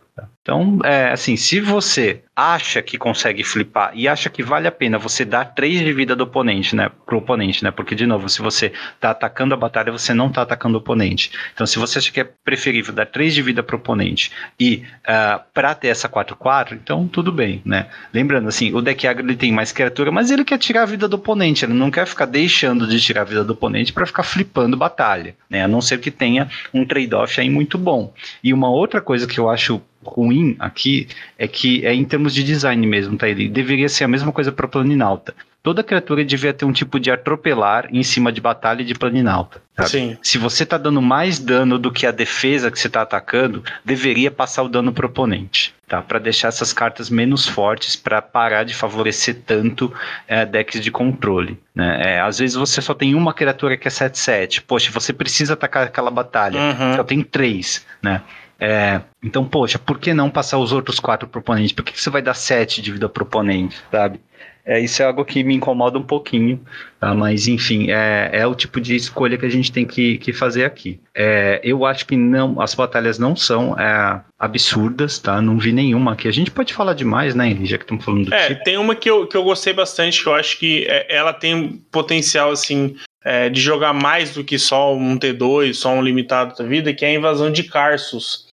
Então, 0.43 0.79
é, 0.83 1.11
assim, 1.11 1.37
se 1.37 1.59
você 1.61 2.21
acha 2.35 2.81
que 2.81 2.97
consegue 2.97 3.43
flipar 3.43 3.91
e 3.93 4.07
acha 4.07 4.29
que 4.29 4.43
vale 4.43 4.67
a 4.67 4.71
pena 4.71 4.97
você 4.97 5.23
dar 5.23 5.45
3 5.45 5.79
de 5.79 5.93
vida 5.93 6.15
do 6.15 6.25
oponente, 6.25 6.75
né, 6.75 6.91
pro 7.05 7.19
oponente, 7.19 7.63
né, 7.63 7.71
porque 7.71 7.95
de 7.95 8.05
novo, 8.05 8.27
se 8.27 8.41
você 8.41 8.73
tá 8.99 9.11
atacando 9.11 9.53
a 9.53 9.57
batalha, 9.57 9.91
você 9.91 10.13
não 10.13 10.29
tá 10.29 10.41
atacando 10.41 10.77
o 10.77 10.81
oponente. 10.81 11.31
Então, 11.53 11.65
se 11.65 11.79
você 11.79 11.99
acha 11.99 12.11
que 12.11 12.19
é 12.19 12.23
preferível 12.23 12.93
dar 12.93 13.05
3 13.05 13.33
de 13.33 13.41
vida 13.41 13.63
pro 13.63 13.77
oponente 13.77 14.31
e 14.59 14.83
uh, 15.07 15.41
pra 15.53 15.73
ter 15.73 15.87
essa 15.87 16.09
4-4, 16.09 16.73
então 16.73 17.07
tudo 17.07 17.31
bem, 17.31 17.61
né. 17.63 17.87
Lembrando, 18.13 18.49
assim, 18.49 18.73
o 18.73 18.81
deck 18.81 19.07
agro 19.07 19.25
ele 19.25 19.37
tem 19.37 19.51
mais 19.51 19.71
criatura, 19.71 20.11
mas 20.11 20.29
ele 20.29 20.43
quer 20.43 20.57
tirar 20.57 20.83
a 20.83 20.87
vida 20.87 21.07
do 21.07 21.15
oponente, 21.15 21.63
ele 21.63 21.73
não 21.73 21.89
quer 21.89 22.05
ficar 22.05 22.25
deixando 22.25 22.85
de 22.85 22.99
tirar 22.99 23.21
a 23.21 23.25
vida 23.25 23.43
do 23.43 23.53
oponente 23.53 23.93
para 23.93 24.05
ficar 24.05 24.23
flipando 24.23 24.75
batalha, 24.75 25.35
né, 25.49 25.63
a 25.63 25.67
não 25.67 25.81
ser 25.81 25.99
que 25.99 26.11
tenha 26.11 26.49
um 26.73 26.85
trade-off 26.85 27.39
aí 27.39 27.49
muito 27.49 27.77
bom. 27.77 28.13
E 28.43 28.53
uma 28.53 28.69
outra 28.69 28.99
coisa 28.99 29.25
que 29.25 29.39
eu 29.39 29.49
acho 29.49 29.81
ruim 30.05 30.55
aqui 30.59 31.07
é 31.37 31.47
que 31.47 31.85
é 31.85 31.93
em 31.93 32.03
termos 32.05 32.33
de 32.33 32.43
design 32.43 32.85
mesmo, 32.85 33.17
tá? 33.17 33.27
Ele 33.27 33.47
deveria 33.47 33.89
ser 33.89 34.03
a 34.03 34.07
mesma 34.07 34.31
coisa 34.31 34.51
para 34.51 34.67
Planinalta. 34.67 35.33
Toda 35.63 35.81
criatura 35.81 36.25
devia 36.25 36.53
ter 36.53 36.65
um 36.65 36.73
tipo 36.73 36.99
de 36.99 37.09
atropelar 37.09 37.87
em 37.89 38.03
cima 38.03 38.33
de 38.33 38.41
batalha 38.41 38.83
de 38.83 38.93
Planinalta. 38.93 39.61
Sim. 39.85 40.17
Se 40.21 40.37
você 40.37 40.65
tá 40.65 40.77
dando 40.77 41.01
mais 41.01 41.39
dano 41.39 41.79
do 41.79 41.89
que 41.89 42.05
a 42.05 42.11
defesa 42.11 42.69
que 42.69 42.77
você 42.77 42.89
tá 42.89 43.01
atacando, 43.01 43.63
deveria 43.83 44.29
passar 44.29 44.63
o 44.63 44.67
dano 44.67 44.91
pro 44.91 45.07
oponente, 45.07 45.73
tá? 45.87 46.01
Para 46.01 46.19
deixar 46.19 46.49
essas 46.49 46.73
cartas 46.73 47.09
menos 47.09 47.47
fortes, 47.47 47.95
para 47.95 48.21
parar 48.21 48.65
de 48.65 48.73
favorecer 48.73 49.41
tanto 49.45 49.91
é, 50.27 50.45
decks 50.45 50.81
de 50.81 50.91
controle. 50.91 51.57
Né? 51.73 52.15
É, 52.15 52.19
às 52.19 52.39
vezes 52.39 52.57
você 52.57 52.81
só 52.81 52.93
tem 52.93 53.15
uma 53.15 53.33
criatura 53.33 53.77
que 53.77 53.87
é 53.87 53.91
7-7. 53.91 54.63
Poxa, 54.67 54.91
você 54.91 55.13
precisa 55.13 55.53
atacar 55.53 55.87
aquela 55.87 56.11
batalha. 56.11 56.59
Uhum. 56.59 56.97
Só 56.97 57.03
tem 57.05 57.23
três, 57.23 57.85
né? 58.01 58.21
É, 58.63 59.01
então, 59.21 59.43
poxa, 59.43 59.77
por 59.77 59.99
que 59.99 60.13
não 60.13 60.29
passar 60.29 60.57
os 60.57 60.71
outros 60.71 60.97
quatro 60.97 61.27
pro 61.27 61.41
oponente? 61.41 61.73
Por 61.73 61.83
que, 61.83 61.91
que 61.91 62.01
você 62.01 62.09
vai 62.09 62.21
dar 62.21 62.33
sete 62.33 62.81
de 62.81 62.93
vida 62.93 63.09
pro 63.09 63.25
oponente, 63.25 63.75
sabe? 63.91 64.21
É, 64.65 64.79
isso 64.79 65.01
é 65.01 65.05
algo 65.05 65.25
que 65.25 65.43
me 65.43 65.53
incomoda 65.53 65.99
um 65.99 66.03
pouquinho, 66.03 66.57
tá? 66.97 67.13
mas 67.13 67.49
enfim, 67.49 67.91
é, 67.91 68.29
é 68.31 68.47
o 68.47 68.55
tipo 68.55 68.79
de 68.79 68.95
escolha 68.95 69.37
que 69.37 69.45
a 69.45 69.49
gente 69.49 69.69
tem 69.69 69.85
que, 69.85 70.17
que 70.19 70.31
fazer 70.31 70.63
aqui. 70.63 71.01
É, 71.13 71.59
eu 71.61 71.85
acho 71.85 72.05
que 72.05 72.15
não, 72.15 72.61
as 72.61 72.73
batalhas 72.73 73.19
não 73.19 73.35
são 73.35 73.77
é, 73.77 74.21
absurdas, 74.39 75.19
tá? 75.19 75.41
Não 75.41 75.57
vi 75.57 75.73
nenhuma 75.73 76.13
aqui. 76.13 76.29
A 76.29 76.31
gente 76.31 76.49
pode 76.49 76.73
falar 76.73 76.93
demais, 76.93 77.35
né, 77.35 77.57
já 77.63 77.77
que 77.77 77.83
estamos 77.83 78.05
falando 78.05 78.27
do 78.27 78.33
É, 78.33 78.47
tipo. 78.47 78.63
tem 78.63 78.77
uma 78.77 78.95
que 78.95 79.09
eu, 79.09 79.27
que 79.27 79.35
eu 79.35 79.43
gostei 79.43 79.73
bastante, 79.73 80.23
que 80.23 80.29
eu 80.29 80.35
acho 80.35 80.57
que 80.57 80.85
é, 80.87 81.13
ela 81.13 81.33
tem 81.33 81.83
potencial, 81.91 82.49
assim, 82.49 82.95
é, 83.23 83.49
de 83.49 83.61
jogar 83.61 83.93
mais 83.93 84.33
do 84.33 84.43
que 84.43 84.57
só 84.59 84.95
um 84.95 85.17
T2, 85.17 85.73
só 85.73 85.89
um 85.89 86.01
limitado 86.01 86.55
da 86.55 86.63
vida, 86.63 86.93
que 86.93 87.05
é 87.05 87.09
a 87.09 87.13
invasão 87.13 87.51
de 87.51 87.63
Carsos 87.63 88.47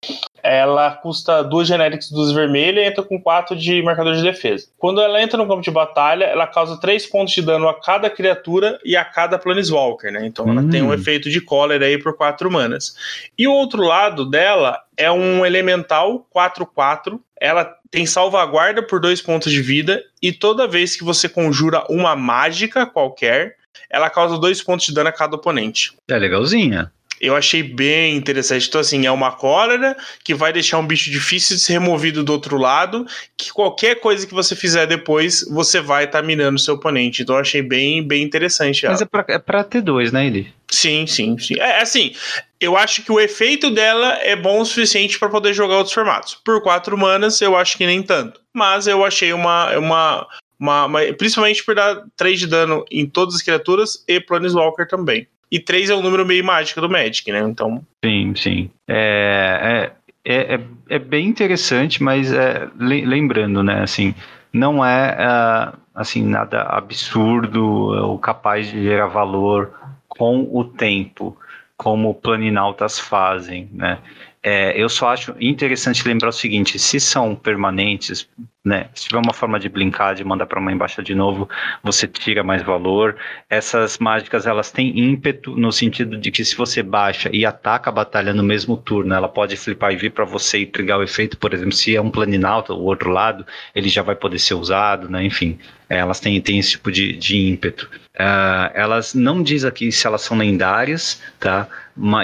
ela 0.47 0.93
custa 0.93 1.43
duas 1.43 1.67
genéricas 1.67 2.09
dos 2.09 2.31
vermelhos 2.31 2.81
e 2.81 2.87
entra 2.87 3.03
com 3.03 3.21
quatro 3.21 3.57
de 3.57 3.83
marcador 3.83 4.14
de 4.14 4.23
defesa. 4.23 4.69
Quando 4.79 5.01
ela 5.01 5.21
entra 5.21 5.37
no 5.37 5.49
campo 5.49 5.61
de 5.61 5.73
batalha, 5.73 6.25
ela 6.25 6.47
causa 6.47 6.79
três 6.81 7.05
pontos 7.05 7.35
de 7.35 7.43
dano 7.43 7.69
a 7.69 7.81
cada 7.81 8.09
criatura 8.09 8.79
e 8.85 8.97
a 8.97 9.05
cada 9.05 9.39
Planeswalker, 9.39 10.12
né? 10.12 10.25
Então 10.25 10.49
ela 10.49 10.61
Hum. 10.61 10.71
tem 10.71 10.83
um 10.83 10.95
efeito 10.95 11.29
de 11.29 11.41
cólera 11.41 11.87
aí 11.87 11.99
por 11.99 12.17
quatro 12.17 12.49
manas. 12.49 12.95
E 13.37 13.49
o 13.49 13.53
outro 13.53 13.83
lado 13.83 14.25
dela 14.25 14.81
é 14.97 15.11
um 15.11 15.45
elemental 15.45 16.25
4-4. 16.31 17.19
Ela 17.41 17.75
tem 17.91 18.07
salvaguarda 18.07 18.83
por 18.83 19.01
dois 19.01 19.21
pontos 19.21 19.51
de 19.51 19.61
vida 19.61 20.03
e 20.23 20.33
toda 20.33 20.69
vez 20.69 20.95
que 20.95 21.03
você 21.03 21.29
conjura 21.29 21.85
uma 21.91 22.14
mágica 22.14 22.87
qualquer, 22.87 23.57
ela 23.97 24.11
causa 24.11 24.38
dois 24.38 24.62
pontos 24.62 24.86
de 24.86 24.94
dano 24.94 25.09
a 25.09 25.12
cada 25.12 25.36
oponente. 25.36 25.92
É 26.09 26.18
legalzinha. 26.18 26.92
Eu 27.20 27.34
achei 27.34 27.62
bem 27.62 28.14
interessante. 28.14 28.68
Então, 28.68 28.80
assim, 28.80 29.07
é 29.07 29.11
uma 29.11 29.32
cólera 29.32 29.97
que 30.22 30.34
vai 30.34 30.53
deixar 30.53 30.78
um 30.78 30.86
bicho 30.86 31.11
difícil 31.11 31.57
de 31.57 31.62
ser 31.62 31.72
removido 31.74 32.22
do 32.22 32.30
outro 32.30 32.59
lado. 32.59 33.07
Que 33.36 33.51
qualquer 33.51 34.01
coisa 34.01 34.26
que 34.26 34.34
você 34.34 34.55
fizer 34.55 34.86
depois, 34.86 35.42
você 35.51 35.80
vai 35.80 36.05
estar 36.05 36.20
tá 36.20 36.26
minando 36.26 36.57
o 36.57 36.59
seu 36.59 36.74
oponente. 36.74 37.22
Então, 37.22 37.36
eu 37.36 37.40
achei 37.40 37.62
bem, 37.62 38.07
bem 38.07 38.22
interessante. 38.22 38.84
ela. 38.84 38.92
Mas 38.92 39.01
é 39.01 39.07
pra, 39.07 39.24
é 39.28 39.38
pra 39.38 39.64
T2, 39.64 40.12
né, 40.12 40.26
ele? 40.26 40.53
Sim, 40.68 41.07
sim, 41.07 41.38
sim. 41.38 41.59
É 41.59 41.80
assim, 41.80 42.12
eu 42.61 42.76
acho 42.76 43.03
que 43.03 43.12
o 43.12 43.20
efeito 43.20 43.70
dela 43.70 44.18
é 44.22 44.34
bom 44.34 44.61
o 44.61 44.64
suficiente 44.66 45.18
para 45.18 45.28
poder 45.28 45.55
jogar 45.55 45.76
outros 45.76 45.94
formatos. 45.94 46.38
Por 46.44 46.62
quatro 46.62 46.99
manas, 46.99 47.40
eu 47.40 47.57
acho 47.57 47.78
que 47.78 47.86
nem 47.86 48.03
tanto. 48.03 48.40
Mas 48.53 48.86
eu 48.86 49.05
achei 49.05 49.32
uma. 49.32 49.76
uma, 49.78 50.26
uma, 50.59 50.87
uma 50.87 51.01
principalmente 51.17 51.65
por 51.65 51.75
dar 51.75 52.03
3 52.17 52.39
de 52.41 52.47
dano 52.47 52.85
em 52.91 53.07
todas 53.07 53.35
as 53.37 53.43
criaturas 53.43 54.05
e 54.09 54.21
Planeswalker 54.21 54.87
também. 54.89 55.27
E 55.51 55.61
3 55.61 55.91
é 55.91 55.95
um 55.95 56.03
número 56.03 56.27
meio 56.27 56.45
mágico 56.45 56.81
do 56.81 56.91
Magic, 56.91 57.31
né? 57.31 57.41
Então. 57.41 57.81
Sim, 58.05 58.35
sim. 58.35 58.71
É, 58.89 59.91
é, 60.25 60.35
é, 60.35 60.55
é- 60.55 60.61
é 60.89 60.99
bem 60.99 61.27
interessante, 61.29 62.03
mas 62.03 62.33
é, 62.33 62.69
le- 62.79 63.05
lembrando, 63.07 63.63
né, 63.63 63.83
assim, 63.83 64.13
não 64.53 64.85
é 64.85 65.15
ah, 65.19 65.75
assim 65.95 66.25
nada 66.25 66.63
absurdo 66.63 67.65
ou 67.65 68.19
capaz 68.19 68.71
de 68.71 68.83
gerar 68.83 69.07
valor 69.07 69.73
com 70.09 70.49
o 70.53 70.65
tempo, 70.65 71.37
como 71.77 72.15
planinautas 72.15 72.99
fazem, 72.99 73.69
né? 73.73 73.99
É, 74.43 74.81
eu 74.81 74.89
só 74.89 75.09
acho 75.09 75.35
interessante 75.41 76.07
lembrar 76.07 76.29
o 76.29 76.33
seguinte: 76.33 76.79
se 76.79 76.99
são 77.01 77.35
permanentes, 77.35 78.29
né? 78.67 78.89
Se 78.95 79.07
tiver 79.07 79.21
uma 79.21 79.33
forma 79.33 79.61
de 79.61 79.69
blinkar, 79.69 80.17
de 80.17 80.25
mandar 80.25 80.45
para 80.45 80.59
uma 80.59 80.73
embaixo 80.73 81.01
de 81.01 81.14
novo, 81.14 81.49
você 81.85 82.09
tira 82.09 82.43
mais 82.43 82.64
valor. 82.64 83.14
Essas 83.49 83.97
mágicas 83.99 84.45
elas 84.45 84.73
têm 84.73 84.99
ímpeto 84.99 85.57
no 85.57 85.71
sentido 85.71 86.19
de 86.19 86.33
que 86.33 86.45
se 86.45 86.57
você 86.57 86.83
baixa 86.83 87.31
e 87.33 87.47
ataca 87.47 87.91
a 87.91 87.93
batalha 87.93 88.35
no 88.35 88.43
mesmo 88.43 88.77
turno, 88.77 89.14
ela 89.14 89.29
pode 89.29 89.57
flipar 89.57 89.93
e 89.93 89.97
vir 89.97 90.11
para 90.11 90.25
você 90.25 90.59
e 90.59 90.67
trigar 90.67 90.99
o 90.99 91.05
efeito, 91.05 91.39
por 91.39 91.55
exemplo, 91.55 91.73
se 91.73 91.95
é 91.95 92.01
um 92.01 92.11
planinalto, 92.11 92.73
o 92.75 92.83
outro 92.83 93.09
lado, 93.11 93.47
ele 93.73 93.89
já 93.89 94.03
vai 94.03 94.17
poder 94.17 94.41
ser 94.41 94.55
usado, 94.55 95.09
né? 95.09 95.25
Enfim, 95.25 95.57
elas 95.89 96.19
têm, 96.19 96.41
têm 96.41 96.59
esse 96.59 96.73
tipo 96.73 96.91
de, 96.91 97.12
de 97.12 97.37
ímpeto. 97.49 97.89
Uh, 98.17 98.73
elas 98.75 99.14
não 99.14 99.43
diz 99.43 99.64
aqui 99.64 99.93
se 99.93 100.07
elas 100.07 100.23
são 100.23 100.37
lendárias, 100.37 101.23
tá? 101.39 101.69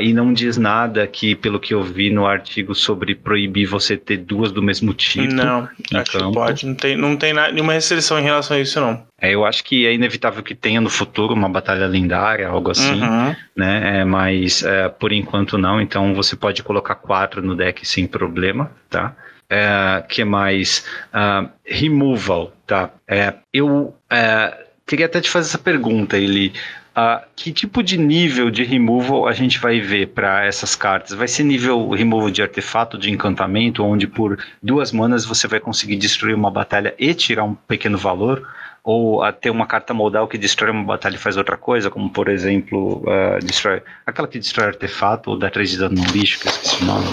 e 0.02 0.12
não 0.12 0.32
diz 0.32 0.58
nada 0.58 1.02
aqui, 1.02 1.34
pelo 1.34 1.58
que 1.58 1.72
eu 1.72 1.82
vi 1.82 2.10
no 2.10 2.26
artigo, 2.26 2.74
sobre 2.74 3.14
proibir 3.14 3.66
você 3.66 3.96
ter 3.96 4.18
duas 4.18 4.52
do 4.52 4.62
mesmo 4.62 4.92
tipo. 4.92 5.32
Não, 5.32 5.68
acho 5.94 6.18
que 6.32 6.38
pode. 6.38 6.66
Não 6.66 6.74
tem, 6.74 6.96
não 6.96 7.16
tem 7.16 7.32
nada, 7.32 7.52
nenhuma 7.52 7.72
restrição 7.72 8.18
em 8.18 8.22
relação 8.22 8.56
a 8.56 8.60
isso, 8.60 8.80
não. 8.80 9.02
É, 9.20 9.34
eu 9.34 9.44
acho 9.44 9.62
que 9.62 9.86
é 9.86 9.92
inevitável 9.92 10.42
que 10.42 10.54
tenha 10.54 10.80
no 10.80 10.90
futuro 10.90 11.34
uma 11.34 11.48
batalha 11.48 11.86
lendária, 11.86 12.48
algo 12.48 12.70
assim, 12.70 13.02
uhum. 13.02 13.36
né? 13.56 14.00
É, 14.00 14.04
mas 14.04 14.62
é, 14.62 14.88
por 14.88 15.12
enquanto 15.12 15.56
não. 15.56 15.80
Então 15.80 16.14
você 16.14 16.34
pode 16.34 16.62
colocar 16.62 16.96
quatro 16.96 17.42
no 17.42 17.54
deck 17.54 17.86
sem 17.86 18.06
problema, 18.06 18.70
tá? 18.90 19.14
É, 19.48 20.02
que 20.08 20.24
mais? 20.24 20.86
Uh, 21.12 21.48
removal, 21.64 22.52
tá? 22.66 22.90
É, 23.06 23.34
eu 23.52 23.94
é, 24.10 24.66
queria 24.86 25.06
até 25.06 25.20
te 25.20 25.28
fazer 25.28 25.48
essa 25.48 25.58
pergunta, 25.58 26.16
Eli. 26.16 26.54
Uh, 26.96 27.24
que 27.34 27.52
tipo 27.52 27.82
de 27.82 27.96
nível 27.96 28.50
de 28.50 28.64
removal 28.64 29.26
a 29.26 29.32
gente 29.32 29.58
vai 29.58 29.80
ver 29.80 30.08
para 30.08 30.44
essas 30.44 30.76
cartas? 30.76 31.16
Vai 31.16 31.26
ser 31.26 31.42
nível 31.42 31.88
removal 31.90 32.30
de 32.30 32.42
artefato, 32.42 32.98
de 32.98 33.10
encantamento, 33.10 33.82
onde 33.82 34.06
por 34.06 34.38
duas 34.62 34.92
manas 34.92 35.24
você 35.24 35.48
vai 35.48 35.58
conseguir 35.58 35.96
destruir 35.96 36.34
uma 36.34 36.50
batalha 36.50 36.94
e 36.98 37.14
tirar 37.14 37.44
um 37.44 37.54
pequeno 37.54 37.96
valor? 37.96 38.46
Ou 38.84 39.26
uh, 39.26 39.32
ter 39.32 39.48
uma 39.48 39.66
carta 39.66 39.94
modal 39.94 40.28
que 40.28 40.36
destrói 40.36 40.70
uma 40.70 40.84
batalha 40.84 41.14
e 41.14 41.18
faz 41.18 41.36
outra 41.36 41.56
coisa, 41.56 41.88
como 41.88 42.10
por 42.10 42.28
exemplo, 42.28 43.02
uh, 43.06 43.42
destrói, 43.42 43.82
aquela 44.04 44.28
que 44.28 44.38
destrói 44.38 44.66
artefato 44.66 45.30
ou 45.30 45.38
dá 45.38 45.48
3 45.48 45.70
de 45.70 45.78
dano 45.78 45.94
no 45.94 46.12
bicho, 46.12 46.40
que 46.40 46.48
eu 46.48 46.52
esqueci 46.52 46.82
o 46.82 46.86
nome. 46.86 47.06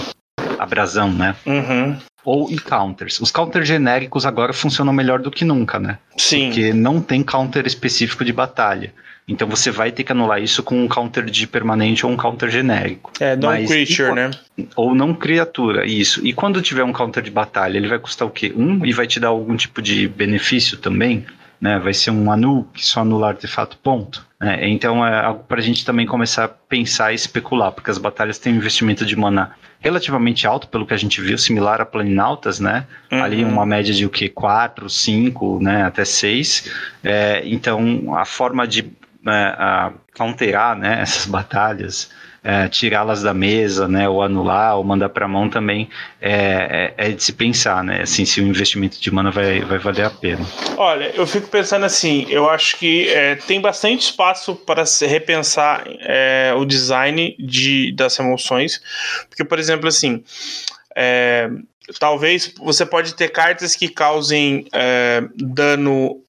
Abrasão, 0.58 1.10
né? 1.10 1.34
Uhum 1.46 1.96
ou 2.24 2.48
counters. 2.68 3.20
Os 3.20 3.30
counters 3.30 3.66
genéricos 3.66 4.26
agora 4.26 4.52
funcionam 4.52 4.92
melhor 4.92 5.20
do 5.20 5.30
que 5.30 5.44
nunca, 5.44 5.78
né? 5.78 5.98
Sim. 6.16 6.46
Porque 6.46 6.72
não 6.72 7.00
tem 7.00 7.22
counter 7.22 7.66
específico 7.66 8.24
de 8.24 8.32
batalha. 8.32 8.92
Então 9.30 9.46
você 9.46 9.70
vai 9.70 9.92
ter 9.92 10.02
que 10.02 10.10
anular 10.10 10.42
isso 10.42 10.60
com 10.60 10.82
um 10.82 10.88
counter 10.88 11.24
de 11.24 11.46
permanente 11.46 12.04
ou 12.04 12.10
um 12.10 12.16
counter 12.16 12.50
genérico. 12.50 13.12
É, 13.20 13.36
não 13.36 13.50
Mas, 13.50 13.68
creature, 13.68 14.10
e, 14.10 14.14
né? 14.14 14.30
Ou 14.74 14.92
não 14.92 15.14
criatura, 15.14 15.86
isso. 15.86 16.26
E 16.26 16.32
quando 16.32 16.60
tiver 16.60 16.82
um 16.82 16.92
counter 16.92 17.22
de 17.22 17.30
batalha, 17.30 17.78
ele 17.78 17.86
vai 17.86 18.00
custar 18.00 18.26
o 18.26 18.30
quê? 18.30 18.52
Um 18.56 18.84
e 18.84 18.92
vai 18.92 19.06
te 19.06 19.20
dar 19.20 19.28
algum 19.28 19.56
tipo 19.56 19.80
de 19.80 20.08
benefício 20.08 20.76
também? 20.76 21.24
Né? 21.60 21.78
Vai 21.78 21.94
ser 21.94 22.10
um 22.10 22.32
anu 22.32 22.66
que 22.74 22.84
só 22.84 23.02
anula 23.02 23.28
artefato, 23.28 23.78
ponto. 23.78 24.26
É, 24.42 24.68
então 24.68 25.06
é 25.06 25.24
algo 25.24 25.44
para 25.44 25.60
a 25.60 25.62
gente 25.62 25.84
também 25.84 26.06
começar 26.06 26.44
a 26.44 26.48
pensar 26.48 27.12
e 27.12 27.14
especular, 27.14 27.70
porque 27.70 27.90
as 27.90 27.98
batalhas 27.98 28.38
têm 28.38 28.54
um 28.54 28.56
investimento 28.56 29.04
de 29.06 29.14
mana 29.14 29.54
relativamente 29.78 30.46
alto, 30.46 30.66
pelo 30.68 30.86
que 30.86 30.94
a 30.94 30.96
gente 30.96 31.20
viu, 31.20 31.38
similar 31.38 31.80
a 31.80 31.86
Planinautas, 31.86 32.58
né? 32.58 32.86
Uhum. 33.12 33.22
Ali 33.22 33.44
uma 33.44 33.64
média 33.64 33.94
de 33.94 34.04
o 34.04 34.10
que? 34.10 34.28
4, 34.28 34.88
5, 34.90 35.60
né? 35.62 35.84
até 35.84 36.04
6. 36.04 36.70
É, 37.04 37.42
então 37.44 38.14
a 38.16 38.24
forma 38.24 38.66
de 38.66 38.90
é, 39.26 39.92
counterar 40.16 40.76
né, 40.76 41.00
essas 41.02 41.26
batalhas, 41.26 42.10
é, 42.42 42.68
tirá-las 42.68 43.22
da 43.22 43.34
mesa, 43.34 43.86
né, 43.86 44.08
ou 44.08 44.22
anular, 44.22 44.76
ou 44.76 44.84
mandar 44.84 45.10
para 45.10 45.26
a 45.26 45.28
mão 45.28 45.48
também 45.48 45.90
é, 46.20 46.94
é, 46.96 47.08
é, 47.08 47.10
de 47.10 47.22
se 47.22 47.32
pensar, 47.32 47.84
né, 47.84 48.02
assim, 48.02 48.24
se 48.24 48.40
o 48.40 48.46
investimento 48.46 49.00
de 49.00 49.10
mana 49.10 49.30
vai, 49.30 49.60
vai 49.60 49.78
valer 49.78 50.06
a 50.06 50.10
pena. 50.10 50.44
Olha, 50.76 51.10
eu 51.14 51.26
fico 51.26 51.48
pensando 51.48 51.84
assim, 51.84 52.26
eu 52.30 52.48
acho 52.48 52.78
que 52.78 53.08
é, 53.10 53.34
tem 53.34 53.60
bastante 53.60 54.02
espaço 54.02 54.54
para 54.54 54.86
se 54.86 55.06
repensar 55.06 55.84
é, 56.00 56.52
o 56.56 56.64
design 56.64 57.36
de, 57.38 57.92
das 57.92 58.18
emoções, 58.18 58.80
porque, 59.28 59.44
por 59.44 59.58
exemplo, 59.58 59.86
assim, 59.86 60.24
é, 60.96 61.50
talvez 61.98 62.54
você 62.58 62.86
pode 62.86 63.14
ter 63.14 63.28
cartas 63.28 63.76
que 63.76 63.88
causem 63.88 64.66
dano 65.36 66.22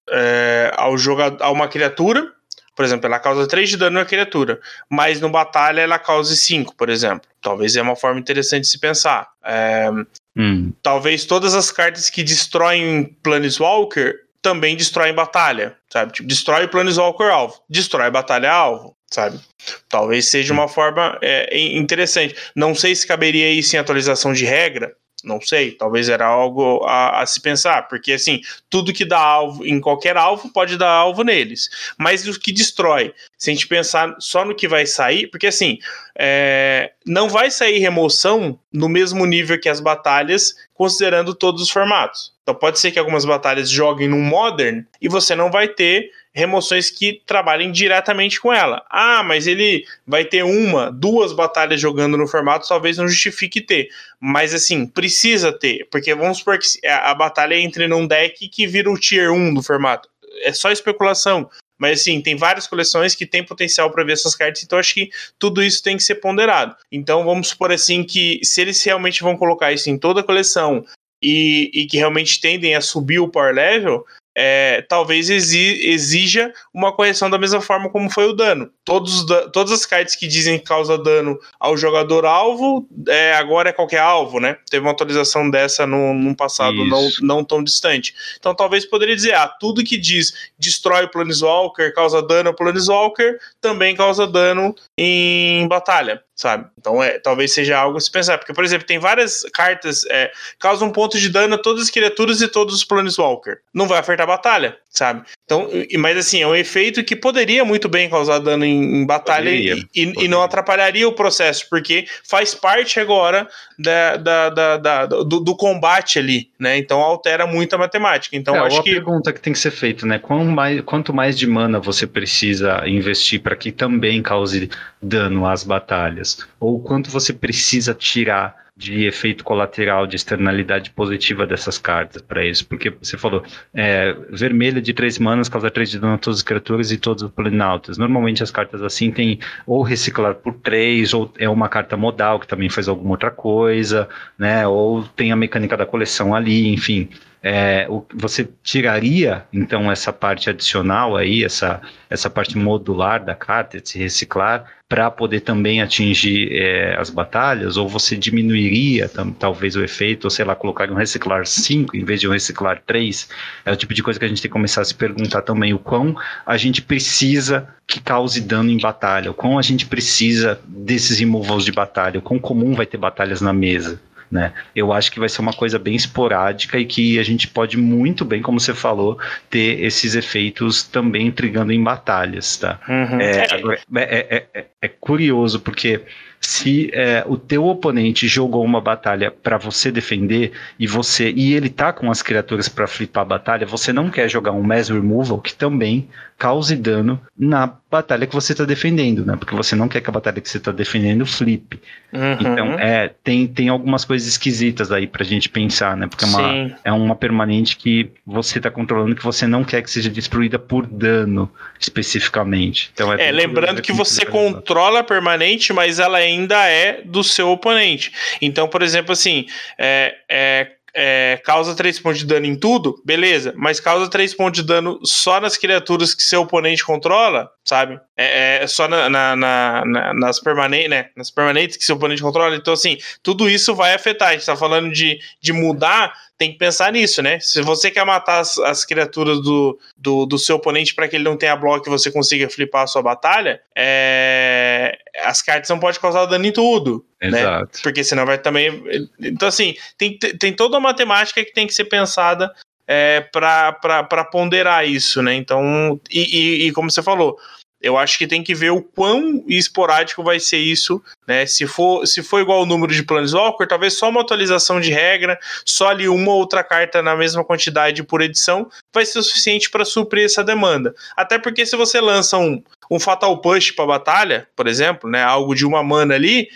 ao 0.76 0.98
jogador, 0.98 1.42
a 1.42 1.52
uma 1.52 1.68
criatura, 1.68 2.32
por 2.76 2.86
exemplo, 2.86 3.05
ela 3.05 3.19
causa 3.19 3.47
3 3.47 3.69
de 3.69 3.78
dano 3.78 3.99
na 3.99 4.05
criatura, 4.05 4.59
mas 4.89 5.19
no 5.19 5.30
batalha 5.30 5.82
ela 5.82 5.99
cause 5.99 6.36
5, 6.36 6.76
por 6.76 6.89
exemplo. 6.89 7.30
Talvez 7.41 7.76
é 7.76 7.82
uma 7.82 7.95
forma 7.95 8.19
interessante 8.19 8.63
de 8.63 8.69
se 8.69 8.80
pensar. 8.80 9.28
É, 9.43 9.89
hum. 10.38 10.72
Talvez 10.82 11.26
todas 11.26 11.53
as 11.53 11.72
cartas 11.72 12.09
que 12.09 12.24
destroem 12.24 13.15
Planeswalker 13.22 14.15
também 14.41 14.76
destroem 14.76 15.13
batalha, 15.13 15.76
sabe? 15.89 16.13
Tipo, 16.13 16.28
destrói 16.28 16.67
Planeswalker 16.67 17.28
alvo, 17.28 17.61
destrói 17.69 18.09
batalha 18.09 18.51
alvo, 18.51 18.95
sabe? 19.11 19.39
Talvez 19.88 20.28
seja 20.28 20.51
uma 20.51 20.67
forma 20.67 21.17
é, 21.22 21.59
interessante. 21.76 22.36
Não 22.55 22.74
sei 22.74 22.95
se 22.95 23.05
caberia 23.05 23.51
isso 23.51 23.76
em 23.76 23.80
atualização 23.80 24.34
de 24.34 24.45
regra, 24.45 24.95
não 25.24 25.39
sei, 25.39 25.72
talvez 25.72 26.09
era 26.09 26.26
algo 26.26 26.84
a, 26.86 27.22
a, 27.22 27.26
se 27.26 27.39
pensar, 27.39 27.88
porque 27.88 28.13
assim, 28.13 28.41
tudo 28.69 28.93
que 28.93 29.05
dá 29.05 29.19
alvo 29.19 29.65
em 29.65 29.80
qualquer 29.80 30.17
alvo 30.17 30.49
pode 30.49 30.78
dar 30.78 30.89
alvo 30.89 31.24
neles. 31.24 31.69
Mas 31.97 32.28
o 32.28 32.39
que 32.39 32.51
destrói, 32.51 33.13
se 33.38 33.49
a 33.49 33.53
gente 33.53 33.67
pensar 33.67 34.15
só 34.19 34.43
no 34.45 34.55
que 34.55 34.67
vai 34.67 34.86
sair, 34.86 35.28
porque 35.28 35.47
assim, 35.47 35.80
é, 36.17 36.91
não 37.05 37.30
vai 37.30 37.49
sair 37.51 37.80
remoção 37.80 38.59
no 38.72 38.89
mesmo 38.89 39.26
nível 39.26 39.59
que 39.59 39.69
as 39.69 39.80
batalhas, 39.80 40.55
considerando 40.74 41.34
todos 41.34 41.61
os 41.61 41.69
formatos. 41.69 42.34
Então 42.43 42.55
pode 42.55 42.80
ser 42.80 42.91
que 42.91 42.99
algumas 42.99 43.26
batalhas 43.26 43.69
joguem 43.69 44.07
no 44.07 44.17
Modern 44.17 44.84
e 45.01 45.07
você 45.07 45.36
não 45.36 45.51
vai 45.51 45.67
ter 45.67 46.11
remoções 46.34 46.89
que 46.89 47.21
trabalhem 47.25 47.71
diretamente 47.71 48.39
com 48.39 48.53
ela. 48.53 48.84
Ah, 48.89 49.21
mas 49.23 49.47
ele 49.47 49.86
vai 50.07 50.23
ter 50.23 50.43
uma, 50.43 50.91
duas 50.91 51.34
batalhas 51.34 51.79
jogando 51.79 52.17
no 52.17 52.27
formato, 52.27 52.67
talvez 52.67 52.97
não 52.97 53.07
justifique 53.07 53.61
ter. 53.61 53.89
Mas 54.19 54.53
assim, 54.53 54.86
precisa 54.86 55.51
ter, 55.51 55.88
porque 55.91 56.13
vamos 56.15 56.39
supor 56.39 56.57
que 56.57 56.88
a, 56.88 57.13
batalha 57.13 57.55
entre 57.55 57.88
num 57.88 58.07
deck 58.07 58.47
que 58.47 58.65
vira 58.65 58.89
o 58.89 58.97
tier 58.97 59.32
1 59.32 59.53
do 59.53 59.63
formato. 59.63 60.09
É 60.41 60.53
só 60.53 60.71
especulação. 60.71 61.49
Mas 61.77 62.01
assim, 62.01 62.21
tem 62.21 62.36
várias 62.36 62.67
coleções 62.67 63.15
que 63.15 63.25
tem 63.25 63.43
potencial 63.43 63.89
para 63.89 64.03
ver 64.03 64.13
essas 64.13 64.36
cartas, 64.36 64.61
então 64.63 64.77
acho 64.77 64.93
que 64.93 65.09
tudo 65.39 65.63
isso 65.63 65.82
tem 65.82 65.97
que 65.97 66.03
ser 66.03 66.15
ponderado. 66.15 66.75
Então 66.91 67.25
vamos 67.25 67.47
supor 67.47 67.71
assim 67.71 68.03
que 68.03 68.39
se 68.43 68.61
eles 68.61 68.82
realmente 68.84 69.23
vão 69.23 69.36
colocar 69.36 69.73
isso 69.73 69.89
em 69.89 69.97
toda 69.97 70.21
a 70.21 70.23
coleção 70.23 70.86
e, 71.23 71.71
e 71.73 71.88
que 71.88 71.97
realmente 71.97 72.39
tendem 72.39 72.75
a 72.75 72.82
subir 72.82 73.17
o 73.17 73.27
power 73.27 73.55
level, 73.55 74.05
é, 74.36 74.82
talvez 74.88 75.29
exija 75.29 76.53
uma 76.73 76.91
correção 76.91 77.29
da 77.29 77.38
mesma 77.38 77.61
forma 77.61 77.89
como 77.89 78.09
foi 78.09 78.25
o 78.25 78.34
dano. 78.34 78.71
Todos, 78.86 79.25
todas 79.51 79.71
as 79.71 79.86
cartas 79.86 80.15
que 80.15 80.27
dizem 80.27 80.57
que 80.57 80.65
causa 80.65 80.97
dano 80.97 81.38
ao 81.59 81.75
jogador 81.75 82.25
alvo, 82.25 82.88
é, 83.07 83.34
agora 83.34 83.69
é 83.69 83.73
qualquer 83.73 83.99
alvo, 83.99 84.39
né? 84.39 84.57
Teve 84.69 84.86
uma 84.86 84.91
atualização 84.91 85.49
dessa 85.49 85.86
no, 85.86 86.13
no 86.13 86.36
passado 86.36 86.86
não, 86.86 87.09
não 87.21 87.43
tão 87.43 87.63
distante. 87.63 88.15
Então 88.39 88.55
talvez 88.55 88.86
poderia 88.86 89.15
dizer, 89.15 89.34
ah, 89.34 89.47
tudo 89.47 89.84
que 89.84 89.97
diz 89.97 90.34
destrói 90.57 91.05
o 91.05 91.09
Planeswalker, 91.09 91.93
causa 91.93 92.21
dano 92.21 92.49
ao 92.49 92.55
Planeswalker, 92.55 93.38
também 93.59 93.95
causa 93.95 94.25
dano 94.25 94.73
em 94.97 95.67
batalha 95.67 96.21
sabe? 96.41 96.67
Então 96.77 97.01
é, 97.03 97.19
talvez 97.19 97.53
seja 97.53 97.77
algo 97.77 97.97
a 97.97 98.01
se 98.01 98.09
pensar. 98.09 98.38
Porque, 98.38 98.53
por 98.53 98.63
exemplo, 98.63 98.88
tem 98.88 98.97
várias 98.97 99.43
cartas 99.53 100.03
é, 100.09 100.32
causam 100.59 100.88
um 100.88 100.91
ponto 100.91 101.19
de 101.19 101.29
dano 101.29 101.55
a 101.55 101.57
todas 101.57 101.84
as 101.84 101.89
criaturas 101.89 102.41
e 102.41 102.47
todos 102.47 102.73
os 102.75 102.84
Planeswalker. 102.84 103.59
Não 103.73 103.88
vai 103.88 103.99
afetar 103.99 104.20
a 104.24 104.28
batalha, 104.28 104.78
sabe? 104.89 105.24
Então, 105.45 105.69
mas 105.99 106.17
assim, 106.17 106.41
é 106.41 106.47
um 106.47 106.55
efeito 106.55 107.03
que 107.03 107.15
poderia 107.15 107.65
muito 107.65 107.89
bem 107.89 108.09
causar 108.09 108.39
dano 108.39 108.63
em, 108.63 109.01
em 109.01 109.05
batalha 109.05 109.49
e, 109.49 109.86
e, 109.95 110.13
e, 110.24 110.28
não 110.28 110.41
atrapalharia 110.41 111.07
o 111.07 111.13
processo, 111.13 111.67
porque 111.69 112.05
faz 112.28 112.55
parte 112.55 112.99
agora 112.99 113.47
da, 113.78 114.17
da, 114.17 114.49
da, 114.49 114.78
da 114.78 115.05
do, 115.05 115.39
do, 115.39 115.55
combate 115.55 116.19
ali, 116.19 116.49
né? 116.59 116.78
Então 116.78 116.99
altera 116.99 117.45
muito 117.45 117.74
a 117.74 117.78
matemática. 117.78 118.36
Então, 118.36 118.55
é, 118.55 118.59
acho 118.59 118.84
que. 118.84 118.91
pergunta 118.91 119.34
que 119.34 119.41
tem 119.41 119.53
que 119.53 119.59
ser 119.59 119.72
feita, 119.72 120.05
né? 120.05 120.19
Quanto 120.19 120.45
mais, 120.45 120.82
quanto 120.82 121.13
mais 121.13 121.38
de 121.38 121.47
mana 121.47 121.80
você 121.80 122.07
precisa 122.07 122.88
investir 122.88 123.41
para 123.41 123.55
que 123.55 123.72
também 123.72 124.22
cause 124.22 124.69
dano 125.01 125.45
às 125.45 125.63
batalhas? 125.63 126.39
Ou 126.59 126.80
quanto 126.80 127.09
você 127.09 127.34
precisa 127.34 127.93
tirar 127.93 128.61
de 128.82 129.05
efeito 129.05 129.43
colateral, 129.43 130.07
de 130.07 130.15
externalidade 130.15 130.89
positiva 130.89 131.45
dessas 131.45 131.77
cartas 131.77 132.19
para 132.19 132.43
isso. 132.43 132.65
Porque 132.65 132.89
você 132.89 133.15
falou, 133.15 133.43
é, 133.73 134.15
vermelha 134.32 134.82
de 134.82 134.91
três 134.91 135.19
manas 135.19 135.47
causa 135.47 135.69
três 135.69 135.91
de 135.91 135.99
dano 135.99 136.15
a 136.15 136.17
todas 136.17 136.39
as 136.39 136.43
criaturas 136.43 136.91
e 136.91 136.97
todos 136.97 137.21
os 137.21 137.29
planaltos. 137.29 137.99
Normalmente 137.99 138.41
as 138.41 138.49
cartas 138.49 138.82
assim 138.82 139.11
tem 139.11 139.39
ou 139.67 139.84
reciclar 139.84 140.34
por 140.34 140.55
três, 140.55 141.13
ou 141.13 141.32
é 141.38 141.47
uma 141.47 141.69
carta 141.69 141.95
modal 141.95 142.39
que 142.39 142.47
também 142.47 142.69
faz 142.69 142.88
alguma 142.88 143.11
outra 143.11 143.29
coisa, 143.29 144.09
né? 144.38 144.67
Ou 144.67 145.03
tem 145.03 145.32
a 145.32 145.36
mecânica 145.36 145.77
da 145.77 145.86
coleção 145.86 146.34
ali, 146.34 146.73
enfim. 146.73 147.07
É, 147.44 147.88
o, 147.89 148.06
você 148.14 148.48
tiraria 148.62 149.46
então 149.52 149.92
essa 149.92 150.14
parte 150.14 150.50
adicional 150.50 151.18
aí, 151.18 151.44
essa, 151.44 151.82
essa 152.10 152.30
parte 152.30 152.56
modular 152.56 153.24
da 153.24 153.34
carta, 153.34 153.82
de 153.82 153.89
se 153.89 153.98
reciclar, 153.98 154.66
para 154.88 155.10
poder 155.10 155.39
também 155.39 155.82
atingir 155.82 156.52
é, 156.52 156.96
as 157.00 157.10
batalhas, 157.10 157.78
ou 157.78 157.88
você 157.88 158.16
diminuiria 158.16 159.08
tam, 159.08 159.32
talvez 159.32 159.76
o 159.76 159.84
efeito, 159.84 160.26
ou 160.26 160.30
sei 160.30 160.46
lá, 160.46 160.54
colocar 160.54 160.92
um 160.92 160.96
reciclar 160.96 161.48
5 161.48 161.96
em 161.96 162.04
vez 162.04 162.20
de 162.20 162.28
um 162.28 162.32
reciclar 162.32 162.84
3? 162.86 163.30
É 163.66 163.72
o 163.72 163.76
tipo 163.76 163.94
de 163.94 164.04
coisa 164.04 164.20
que 164.20 164.26
a 164.26 164.28
gente 164.28 164.42
tem 164.42 164.50
que 164.50 164.54
começar 164.54 164.82
a 164.82 164.86
se 164.86 164.94
perguntar 164.94 165.42
também, 165.42 165.74
o 165.74 165.80
quão 165.80 166.16
a 166.46 166.58
gente 166.58 166.82
precisa 166.82 167.68
que 167.88 168.02
cause 168.02 168.42
dano 168.42 168.70
em 168.70 168.80
batalha, 168.80 169.32
o 169.32 169.34
quão 169.34 169.58
a 169.58 169.62
gente 169.62 169.86
precisa 169.86 170.60
desses 170.68 171.20
removals 171.20 171.66
de 171.66 171.72
batalha, 171.72 172.20
o 172.20 172.22
quão 172.22 172.38
comum 172.38 172.74
vai 172.74 172.86
ter 172.86 172.98
batalhas 172.98 173.42
na 173.42 173.54
mesa. 173.54 174.00
Né? 174.32 174.53
Eu 174.73 174.93
acho 174.93 175.11
que 175.11 175.19
vai 175.19 175.27
ser 175.27 175.41
uma 175.41 175.51
coisa 175.51 175.77
bem 175.77 175.93
esporádica 175.93 176.79
e 176.79 176.86
que 176.86 177.19
a 177.19 177.23
gente 177.23 177.49
pode 177.49 177.77
muito 177.77 178.23
bem, 178.23 178.41
como 178.41 178.61
você 178.61 178.73
falou, 178.73 179.19
ter 179.49 179.82
esses 179.84 180.15
efeitos 180.15 180.84
também 180.84 181.27
intrigando 181.27 181.73
em 181.73 181.84
batalhas, 181.84 182.55
tá? 182.55 182.79
Uhum. 182.88 183.19
É, 183.19 183.53
agora, 183.53 183.79
é, 183.95 184.47
é, 184.53 184.65
é, 184.82 184.88
curioso 184.88 185.59
porque 185.59 186.01
se 186.39 186.89
é, 186.93 187.23
o 187.27 187.36
teu 187.36 187.65
oponente 187.65 188.27
jogou 188.27 188.63
uma 188.63 188.79
batalha 188.79 189.29
para 189.29 189.57
você 189.57 189.91
defender 189.91 190.53
e 190.79 190.88
você 190.88 191.29
e 191.29 191.53
ele 191.53 191.69
tá 191.69 191.91
com 191.91 192.09
as 192.09 192.21
criaturas 192.21 192.69
para 192.69 192.88
flipar 192.88 193.23
a 193.23 193.25
batalha, 193.25 193.67
você 193.67 193.91
não 193.91 194.09
quer 194.09 194.29
jogar 194.29 194.53
um 194.53 194.63
mass 194.63 194.89
removal 194.89 195.39
que 195.39 195.53
também 195.53 196.07
cause 196.42 196.76
dano 196.76 197.22
na 197.38 197.72
batalha 197.92 198.26
que 198.26 198.34
você 198.34 198.54
está 198.54 198.66
defendendo, 198.66 199.24
né? 199.24 199.36
Porque 199.38 199.54
você 199.54 199.76
não 199.76 199.88
quer 199.88 200.02
que 200.02 200.10
a 200.10 200.14
batalha 200.14 200.42
que 200.42 200.50
você 200.50 200.58
está 200.58 200.72
defendendo 200.72 201.24
flipe. 201.24 201.80
Uhum. 202.12 202.34
Então, 202.39 202.80
é, 202.80 203.12
tem, 203.24 203.46
tem 203.46 203.70
algumas 203.70 204.04
coisas 204.04 204.28
esquisitas 204.28 204.92
aí 204.92 205.06
pra 205.06 205.24
gente 205.24 205.48
pensar, 205.48 205.96
né? 205.96 206.08
Porque 206.08 206.26
é 206.26 206.28
uma, 206.28 206.78
é 206.86 206.92
uma 206.92 207.16
permanente 207.16 207.78
que 207.78 208.10
você 208.26 208.58
está 208.58 208.72
controlando 208.72 209.16
que 209.16 209.24
você 209.24 209.46
não 209.46 209.64
quer 209.64 209.84
que 209.84 209.92
seja 209.92 210.10
destruída 210.10 210.58
por 210.58 210.88
dano 210.88 211.52
especificamente. 211.80 212.89
Então, 212.92 213.14
é, 213.14 213.28
é 213.28 213.32
lembrando 213.32 213.80
que 213.80 213.94
você 213.94 214.26
controla 214.26 215.02
a 215.02 215.04
permanente, 215.04 215.72
mas 215.72 216.00
ela 216.00 216.18
ainda 216.18 216.66
é 216.68 217.04
do 217.06 217.24
seu 217.24 217.50
oponente. 217.50 218.12
Então, 218.42 218.68
por 218.68 218.82
exemplo, 218.82 219.12
assim, 219.12 219.46
é, 219.78 220.16
é 220.28 220.72
é, 220.94 221.42
causa 221.44 221.76
3 221.76 222.00
pontos 222.00 222.20
de 222.20 222.26
dano 222.26 222.46
em 222.46 222.56
tudo, 222.56 223.02
beleza, 223.06 223.54
mas 223.56 223.80
causa 223.80 224.10
3 224.10 224.34
pontos 224.34 224.62
de 224.62 224.68
dano 224.68 225.00
só 225.04 225.39
nas 225.39 225.58
criaturas 225.58 226.14
que 226.14 226.24
seu 226.24 226.42
oponente 226.42 226.84
controla, 226.84 227.50
sabe? 227.64 228.00
É, 228.18 228.64
é 228.64 228.68
só 228.68 228.88
na, 228.88 229.10
na, 229.10 229.36
na, 229.36 230.14
nas, 230.14 230.39
permanentes, 230.39 230.89
né? 230.89 231.10
nas 231.16 231.32
permanentes 231.32 231.78
que 231.78 231.84
seu 231.84 231.96
oponente 231.96 232.22
controla. 232.22 232.56
Então, 232.56 232.74
assim, 232.74 232.98
tudo 233.24 233.50
isso 233.50 233.74
vai 233.74 233.94
afetar. 233.94 234.30
A 234.30 234.34
gente 234.34 234.46
tá 234.46 234.56
falando 234.56 234.92
de, 234.92 235.20
de 235.42 235.54
mudar 235.54 236.14
tem 236.42 236.52
que 236.52 236.58
pensar 236.58 236.92
nisso, 236.92 237.22
né? 237.22 237.39
Se 237.39 237.62
você 237.62 237.92
quer 237.92 238.04
matar 238.04 238.39
as, 238.39 238.58
as 238.58 238.84
criaturas 238.84 239.39
do, 239.44 239.78
do, 239.96 240.26
do, 240.26 240.39
seu 240.39 240.56
oponente 240.56 240.96
para 240.96 241.08
que 241.08 241.16
ele 241.16 241.24
não 241.24 241.38
tenha 241.38 241.56
bloco 241.56 241.88
e 241.88 241.92
você 241.92 242.12
consiga 242.12 242.50
flipar 242.50 242.82
a 242.82 242.88
sua 242.88 243.04
batalha, 243.04 243.62
é... 243.78 244.98
as 245.24 245.39
cartas 245.44 245.70
não 245.70 245.78
podem 245.78 246.02
causar 246.02 246.26
dano 246.26 246.44
em 246.44 246.52
tudo. 246.52 247.06
Né? 247.22 247.42
Exato. 247.42 247.78
Né? 247.78 247.82
Porque 247.84 248.04
senão 248.04 248.26
vai 248.26 248.39
também. 248.39 248.84
Então, 249.20 249.48
assim, 249.48 249.76
tem, 250.00 250.18
tem 250.18 250.52
toda 250.52 250.78
uma 250.78 250.89
matemática 250.89 251.46
que 251.46 251.54
tem 251.54 251.68
que 251.68 251.76
ser 251.76 251.86
pensada 251.86 252.52
é, 252.88 253.22
para 253.22 254.28
ponderar 254.32 254.84
isso, 254.88 255.22
né? 255.22 255.36
Então, 255.36 256.02
e, 256.10 256.64
e, 256.64 256.68
e 256.68 256.72
como 256.72 256.89
você 256.89 257.04
falou, 257.04 257.38
eu 257.82 257.97
acho 257.97 258.17
que 258.17 258.27
tem 258.27 258.43
que 258.43 258.53
ver 258.53 258.71
o 258.71 258.82
quão 258.82 259.43
esporádico 259.47 260.23
vai 260.23 260.39
ser 260.39 260.57
isso, 260.57 261.01
né? 261.27 261.45
Se 261.45 261.65
for, 261.65 262.05
se 262.05 262.21
for 262.21 262.39
igual 262.39 262.61
o 262.61 262.65
número 262.65 262.93
de 262.93 263.03
Planeswalker, 263.03 263.67
talvez 263.67 263.97
só 263.97 264.09
uma 264.09 264.21
atualização 264.21 264.79
de 264.79 264.91
regra, 264.91 265.39
só 265.65 265.89
ali 265.89 266.07
uma 266.07 266.32
ou 266.32 266.39
outra 266.39 266.63
carta 266.63 267.01
na 267.01 267.15
mesma 267.15 267.43
quantidade 267.43 268.03
por 268.03 268.21
edição, 268.21 268.69
vai 268.93 269.05
ser 269.05 269.19
o 269.19 269.23
suficiente 269.23 269.69
para 269.69 269.84
suprir 269.86 270.25
essa 270.25 270.43
demanda. 270.43 270.93
Até 271.15 271.39
porque 271.39 271.65
se 271.65 271.75
você 271.75 271.99
lança 271.99 272.38
um, 272.38 272.61
um 272.89 272.99
Fatal 272.99 273.39
Push 273.41 273.71
para 273.71 273.86
batalha, 273.86 274.47
por 274.55 274.67
exemplo, 274.67 275.09
né? 275.09 275.23
Algo 275.23 275.55
de 275.55 275.65
uma 275.65 275.84
mana 275.84 276.15
ali, 276.15 276.49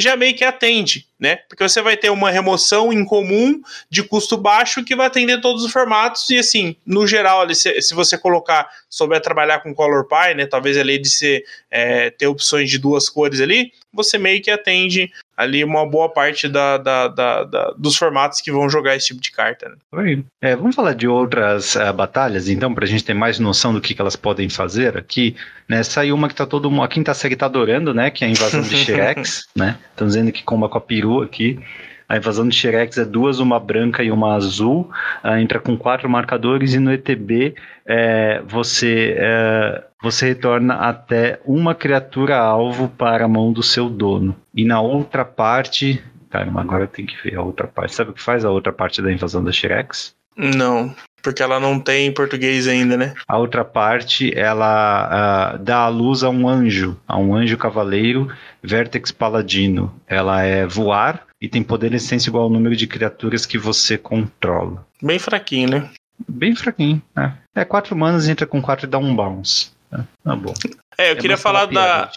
já 0.00 0.16
meio 0.16 0.34
que 0.34 0.44
atende, 0.44 1.06
né? 1.18 1.36
Porque 1.48 1.68
você 1.68 1.80
vai 1.82 1.96
ter 1.96 2.10
uma 2.10 2.30
remoção 2.30 2.92
em 2.92 3.04
comum 3.04 3.60
de 3.88 4.02
custo 4.02 4.36
baixo 4.36 4.84
que 4.84 4.96
vai 4.96 5.06
atender 5.06 5.40
todos 5.40 5.64
os 5.64 5.72
formatos 5.72 6.28
e 6.30 6.38
assim, 6.38 6.76
no 6.84 7.06
geral, 7.06 7.52
se, 7.54 7.80
se 7.82 7.94
você 7.94 8.16
colocar, 8.16 8.68
souber 8.88 9.20
trabalhar 9.20 9.60
com 9.60 9.74
Color 9.74 10.06
Pie, 10.08 10.34
né? 10.34 10.46
Talvez 10.46 10.76
ali 10.76 10.98
de 10.98 11.10
ser 11.10 11.44
é, 11.70 12.10
ter 12.10 12.26
opções 12.26 12.70
de 12.70 12.78
duas 12.78 13.08
cores 13.08 13.40
ali, 13.40 13.72
você 13.92 14.18
meio 14.18 14.42
que 14.42 14.50
atende 14.50 15.12
ali 15.40 15.64
uma 15.64 15.88
boa 15.88 16.06
parte 16.06 16.46
da, 16.48 16.76
da, 16.76 17.08
da, 17.08 17.44
da 17.44 17.74
dos 17.78 17.96
formatos 17.96 18.42
que 18.42 18.52
vão 18.52 18.68
jogar 18.68 18.94
esse 18.94 19.06
tipo 19.06 19.20
de 19.22 19.32
carta. 19.32 19.70
Né? 19.92 20.22
É, 20.42 20.54
vamos 20.54 20.76
falar 20.76 20.92
de 20.92 21.08
outras 21.08 21.76
uh, 21.76 21.92
batalhas, 21.94 22.48
então, 22.48 22.74
para 22.74 22.84
a 22.84 22.86
gente 22.86 23.02
ter 23.02 23.14
mais 23.14 23.38
noção 23.38 23.72
do 23.72 23.80
que, 23.80 23.94
que 23.94 24.00
elas 24.00 24.16
podem 24.16 24.50
fazer 24.50 24.98
aqui. 24.98 25.34
Né, 25.66 25.82
saiu 25.82 26.14
uma 26.14 26.28
que 26.28 26.34
tá 26.34 26.44
todo 26.44 26.70
mundo, 26.70 26.82
a 26.82 26.88
quinta 26.88 27.14
série 27.14 27.36
tá 27.36 27.46
adorando, 27.46 27.94
né? 27.94 28.10
Que 28.10 28.24
é 28.24 28.28
a 28.28 28.30
invasão 28.30 28.60
de 28.60 28.76
Xerex, 28.76 29.46
né? 29.56 29.78
Estão 29.90 30.06
dizendo 30.06 30.30
que 30.30 30.42
comba 30.42 30.68
com 30.68 30.76
a 30.76 30.80
peru 30.80 31.22
aqui. 31.22 31.58
A 32.06 32.16
invasão 32.16 32.46
de 32.46 32.54
Xerex 32.54 32.98
é 32.98 33.04
duas, 33.04 33.38
uma 33.38 33.58
branca 33.58 34.02
e 34.02 34.10
uma 34.10 34.34
azul. 34.34 34.90
Uh, 35.24 35.36
entra 35.36 35.58
com 35.58 35.76
quatro 35.76 36.10
marcadores 36.10 36.74
e 36.74 36.78
no 36.78 36.92
ETB 36.92 37.54
é, 37.86 38.42
você, 38.46 39.16
é, 39.18 39.82
você 40.02 40.28
retorna 40.28 40.74
até 40.74 41.40
uma 41.44 41.74
criatura 41.74 42.38
alvo 42.38 42.88
para 42.88 43.24
a 43.24 43.28
mão 43.28 43.52
do 43.52 43.62
seu 43.62 43.88
dono. 43.88 44.36
E 44.54 44.64
na 44.64 44.80
outra 44.80 45.24
parte. 45.24 46.02
Caramba, 46.30 46.60
agora 46.60 46.86
tem 46.86 47.06
que 47.06 47.16
ver 47.22 47.36
a 47.36 47.42
outra 47.42 47.66
parte. 47.66 47.94
Sabe 47.94 48.10
o 48.10 48.14
que 48.14 48.22
faz 48.22 48.44
a 48.44 48.50
outra 48.50 48.72
parte 48.72 49.02
da 49.02 49.12
invasão 49.12 49.42
da 49.42 49.52
Xerex? 49.52 50.14
Não. 50.36 50.94
Porque 51.22 51.42
ela 51.42 51.60
não 51.60 51.78
tem 51.78 52.12
português 52.12 52.66
ainda, 52.66 52.96
né? 52.96 53.14
A 53.28 53.36
outra 53.36 53.64
parte, 53.64 54.32
ela 54.38 55.54
uh, 55.54 55.58
dá 55.58 55.80
a 55.80 55.88
luz 55.88 56.22
a 56.22 56.30
um 56.30 56.48
anjo, 56.48 56.96
a 57.06 57.18
um 57.18 57.34
anjo 57.34 57.58
cavaleiro, 57.58 58.28
Vertex 58.62 59.10
Paladino. 59.10 59.92
Ela 60.06 60.42
é 60.42 60.66
voar 60.66 61.26
e 61.40 61.48
tem 61.48 61.62
poder 61.62 61.92
essência 61.92 62.30
igual 62.30 62.44
ao 62.44 62.50
número 62.50 62.74
de 62.74 62.86
criaturas 62.86 63.44
que 63.44 63.58
você 63.58 63.98
controla. 63.98 64.86
Bem 65.02 65.18
fraquinho, 65.18 65.68
né? 65.68 65.90
Bem 66.26 66.54
fraquinho, 66.54 67.02
né? 67.14 67.36
É, 67.54 67.64
quatro 67.64 67.96
manas 67.96 68.28
entra 68.28 68.46
com 68.46 68.62
quatro 68.62 68.86
e 68.86 68.90
dá 68.90 68.98
um 68.98 69.14
bounce. 69.14 69.72
Tá 70.24 70.36
bom. 70.36 70.54
É, 70.96 71.08
eu 71.08 71.12
é 71.12 71.16
queria 71.16 71.36
falar 71.36 71.66
da. 71.66 72.10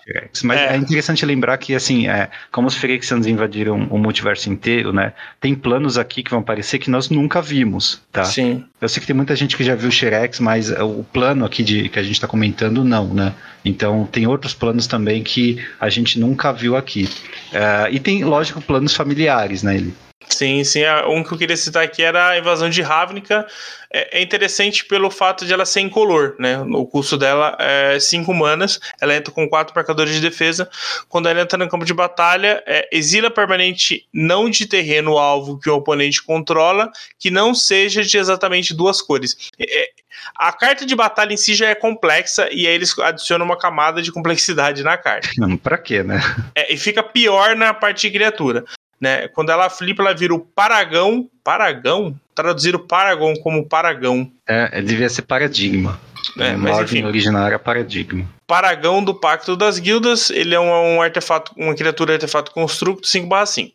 Mas 0.43 0.59
é. 0.59 0.73
é. 0.73 0.77
interessante 0.77 1.25
lembrar 1.25 1.57
que, 1.57 1.73
assim, 1.73 2.07
é, 2.07 2.29
como 2.51 2.67
os 2.67 2.75
Phyrexians 2.75 3.25
invadiram 3.25 3.87
o 3.89 3.97
multiverso 3.97 4.49
inteiro, 4.49 4.91
né? 4.91 5.13
Tem 5.39 5.55
planos 5.55 5.97
aqui 5.97 6.21
que 6.21 6.29
vão 6.29 6.41
aparecer 6.41 6.79
que 6.79 6.89
nós 6.89 7.09
nunca 7.09 7.41
vimos, 7.41 8.01
tá? 8.11 8.25
Sim. 8.25 8.65
Eu 8.81 8.89
sei 8.89 8.99
que 8.99 9.07
tem 9.07 9.15
muita 9.15 9.35
gente 9.35 9.55
que 9.55 9.63
já 9.63 9.73
viu 9.73 9.89
Xerex, 9.89 10.39
mas 10.39 10.69
o 10.69 11.03
plano 11.13 11.45
aqui 11.45 11.63
de, 11.63 11.87
que 11.89 11.97
a 11.97 12.03
gente 12.03 12.15
está 12.15 12.27
comentando, 12.27 12.83
não, 12.83 13.13
né? 13.13 13.33
Então, 13.63 14.05
tem 14.11 14.27
outros 14.27 14.53
planos 14.53 14.85
também 14.85 15.23
que 15.23 15.65
a 15.79 15.89
gente 15.89 16.19
nunca 16.19 16.51
viu 16.51 16.75
aqui. 16.75 17.09
Uh, 17.53 17.89
e 17.89 17.99
tem, 17.99 18.23
lógico, 18.25 18.61
planos 18.61 18.93
familiares, 18.93 19.63
né? 19.63 19.77
Ele, 19.77 19.93
Sim, 20.29 20.63
sim. 20.63 20.81
Um 21.07 21.23
que 21.23 21.33
eu 21.33 21.37
queria 21.37 21.57
citar 21.57 21.83
aqui 21.83 22.01
era 22.01 22.29
a 22.29 22.37
invasão 22.37 22.69
de 22.69 22.81
Ravnica. 22.81 23.45
É, 23.91 24.19
é 24.19 24.21
interessante 24.21 24.83
pelo 24.85 25.11
fato 25.11 25.45
de 25.45 25.53
ela 25.53 25.65
ser 25.65 25.81
incolor, 25.81 26.35
né? 26.39 26.59
O 26.59 26.85
custo 26.85 27.17
dela 27.17 27.55
é 27.59 27.99
5 27.99 28.33
manas. 28.33 28.79
Ela 28.99 29.15
entra 29.15 29.31
com 29.31 29.47
4 29.47 29.73
marcadores 29.75 30.13
de 30.13 30.19
defesa. 30.19 30.69
Quando 31.07 31.29
ela 31.29 31.41
entra 31.41 31.57
no 31.57 31.69
campo 31.69 31.85
de 31.85 31.93
batalha, 31.93 32.63
é, 32.65 32.89
exila 32.91 33.29
permanente 33.29 34.07
não 34.11 34.49
de 34.49 34.65
terreno 34.65 35.17
alvo 35.17 35.59
que 35.59 35.69
o 35.69 35.75
oponente 35.75 36.23
controla, 36.23 36.91
que 37.19 37.29
não 37.29 37.53
seja 37.53 38.01
de 38.01 38.17
exatamente 38.17 38.73
duas 38.73 39.01
cores. 39.01 39.49
É, 39.59 39.89
a 40.37 40.51
carta 40.51 40.85
de 40.85 40.95
batalha 40.95 41.33
em 41.33 41.37
si 41.37 41.53
já 41.53 41.67
é 41.67 41.75
complexa 41.75 42.47
e 42.51 42.67
aí 42.67 42.73
eles 42.73 42.97
adicionam 42.99 43.45
uma 43.45 43.57
camada 43.57 44.01
de 44.01 44.11
complexidade 44.11 44.83
na 44.83 44.97
carta. 44.97 45.29
Não, 45.37 45.55
pra 45.57 45.77
quê, 45.77 46.01
né? 46.03 46.19
É, 46.55 46.73
e 46.73 46.77
fica 46.77 47.03
pior 47.03 47.55
na 47.55 47.73
parte 47.73 48.07
de 48.07 48.13
criatura 48.13 48.63
né? 49.03 49.27
Quando 49.27 49.51
ela 49.51 49.69
flipa, 49.69 50.01
ela 50.01 50.13
vira 50.13 50.33
o 50.33 50.39
Paragão. 50.39 51.29
Paragão? 51.43 52.15
Traduziram 52.33 52.79
Paragon 52.79 53.35
como 53.35 53.67
Paragão. 53.67 54.31
É, 54.47 54.81
devia 54.81 55.09
ser 55.09 55.23
paradigma. 55.23 55.99
É, 56.39 56.55
mas 56.55 56.79
enfim. 56.79 57.03
original 57.03 57.45
era 57.45 57.59
paradigma. 57.59 58.25
Paragão 58.47 59.03
do 59.03 59.13
Pacto 59.13 59.57
das 59.57 59.77
Guildas, 59.77 60.29
ele 60.29 60.55
é 60.55 60.59
um, 60.59 60.95
um 60.95 61.01
artefato, 61.01 61.51
uma 61.57 61.75
criatura 61.75 62.13
artefato 62.13 62.51
construto 62.51 63.05
5/5. 63.05 63.73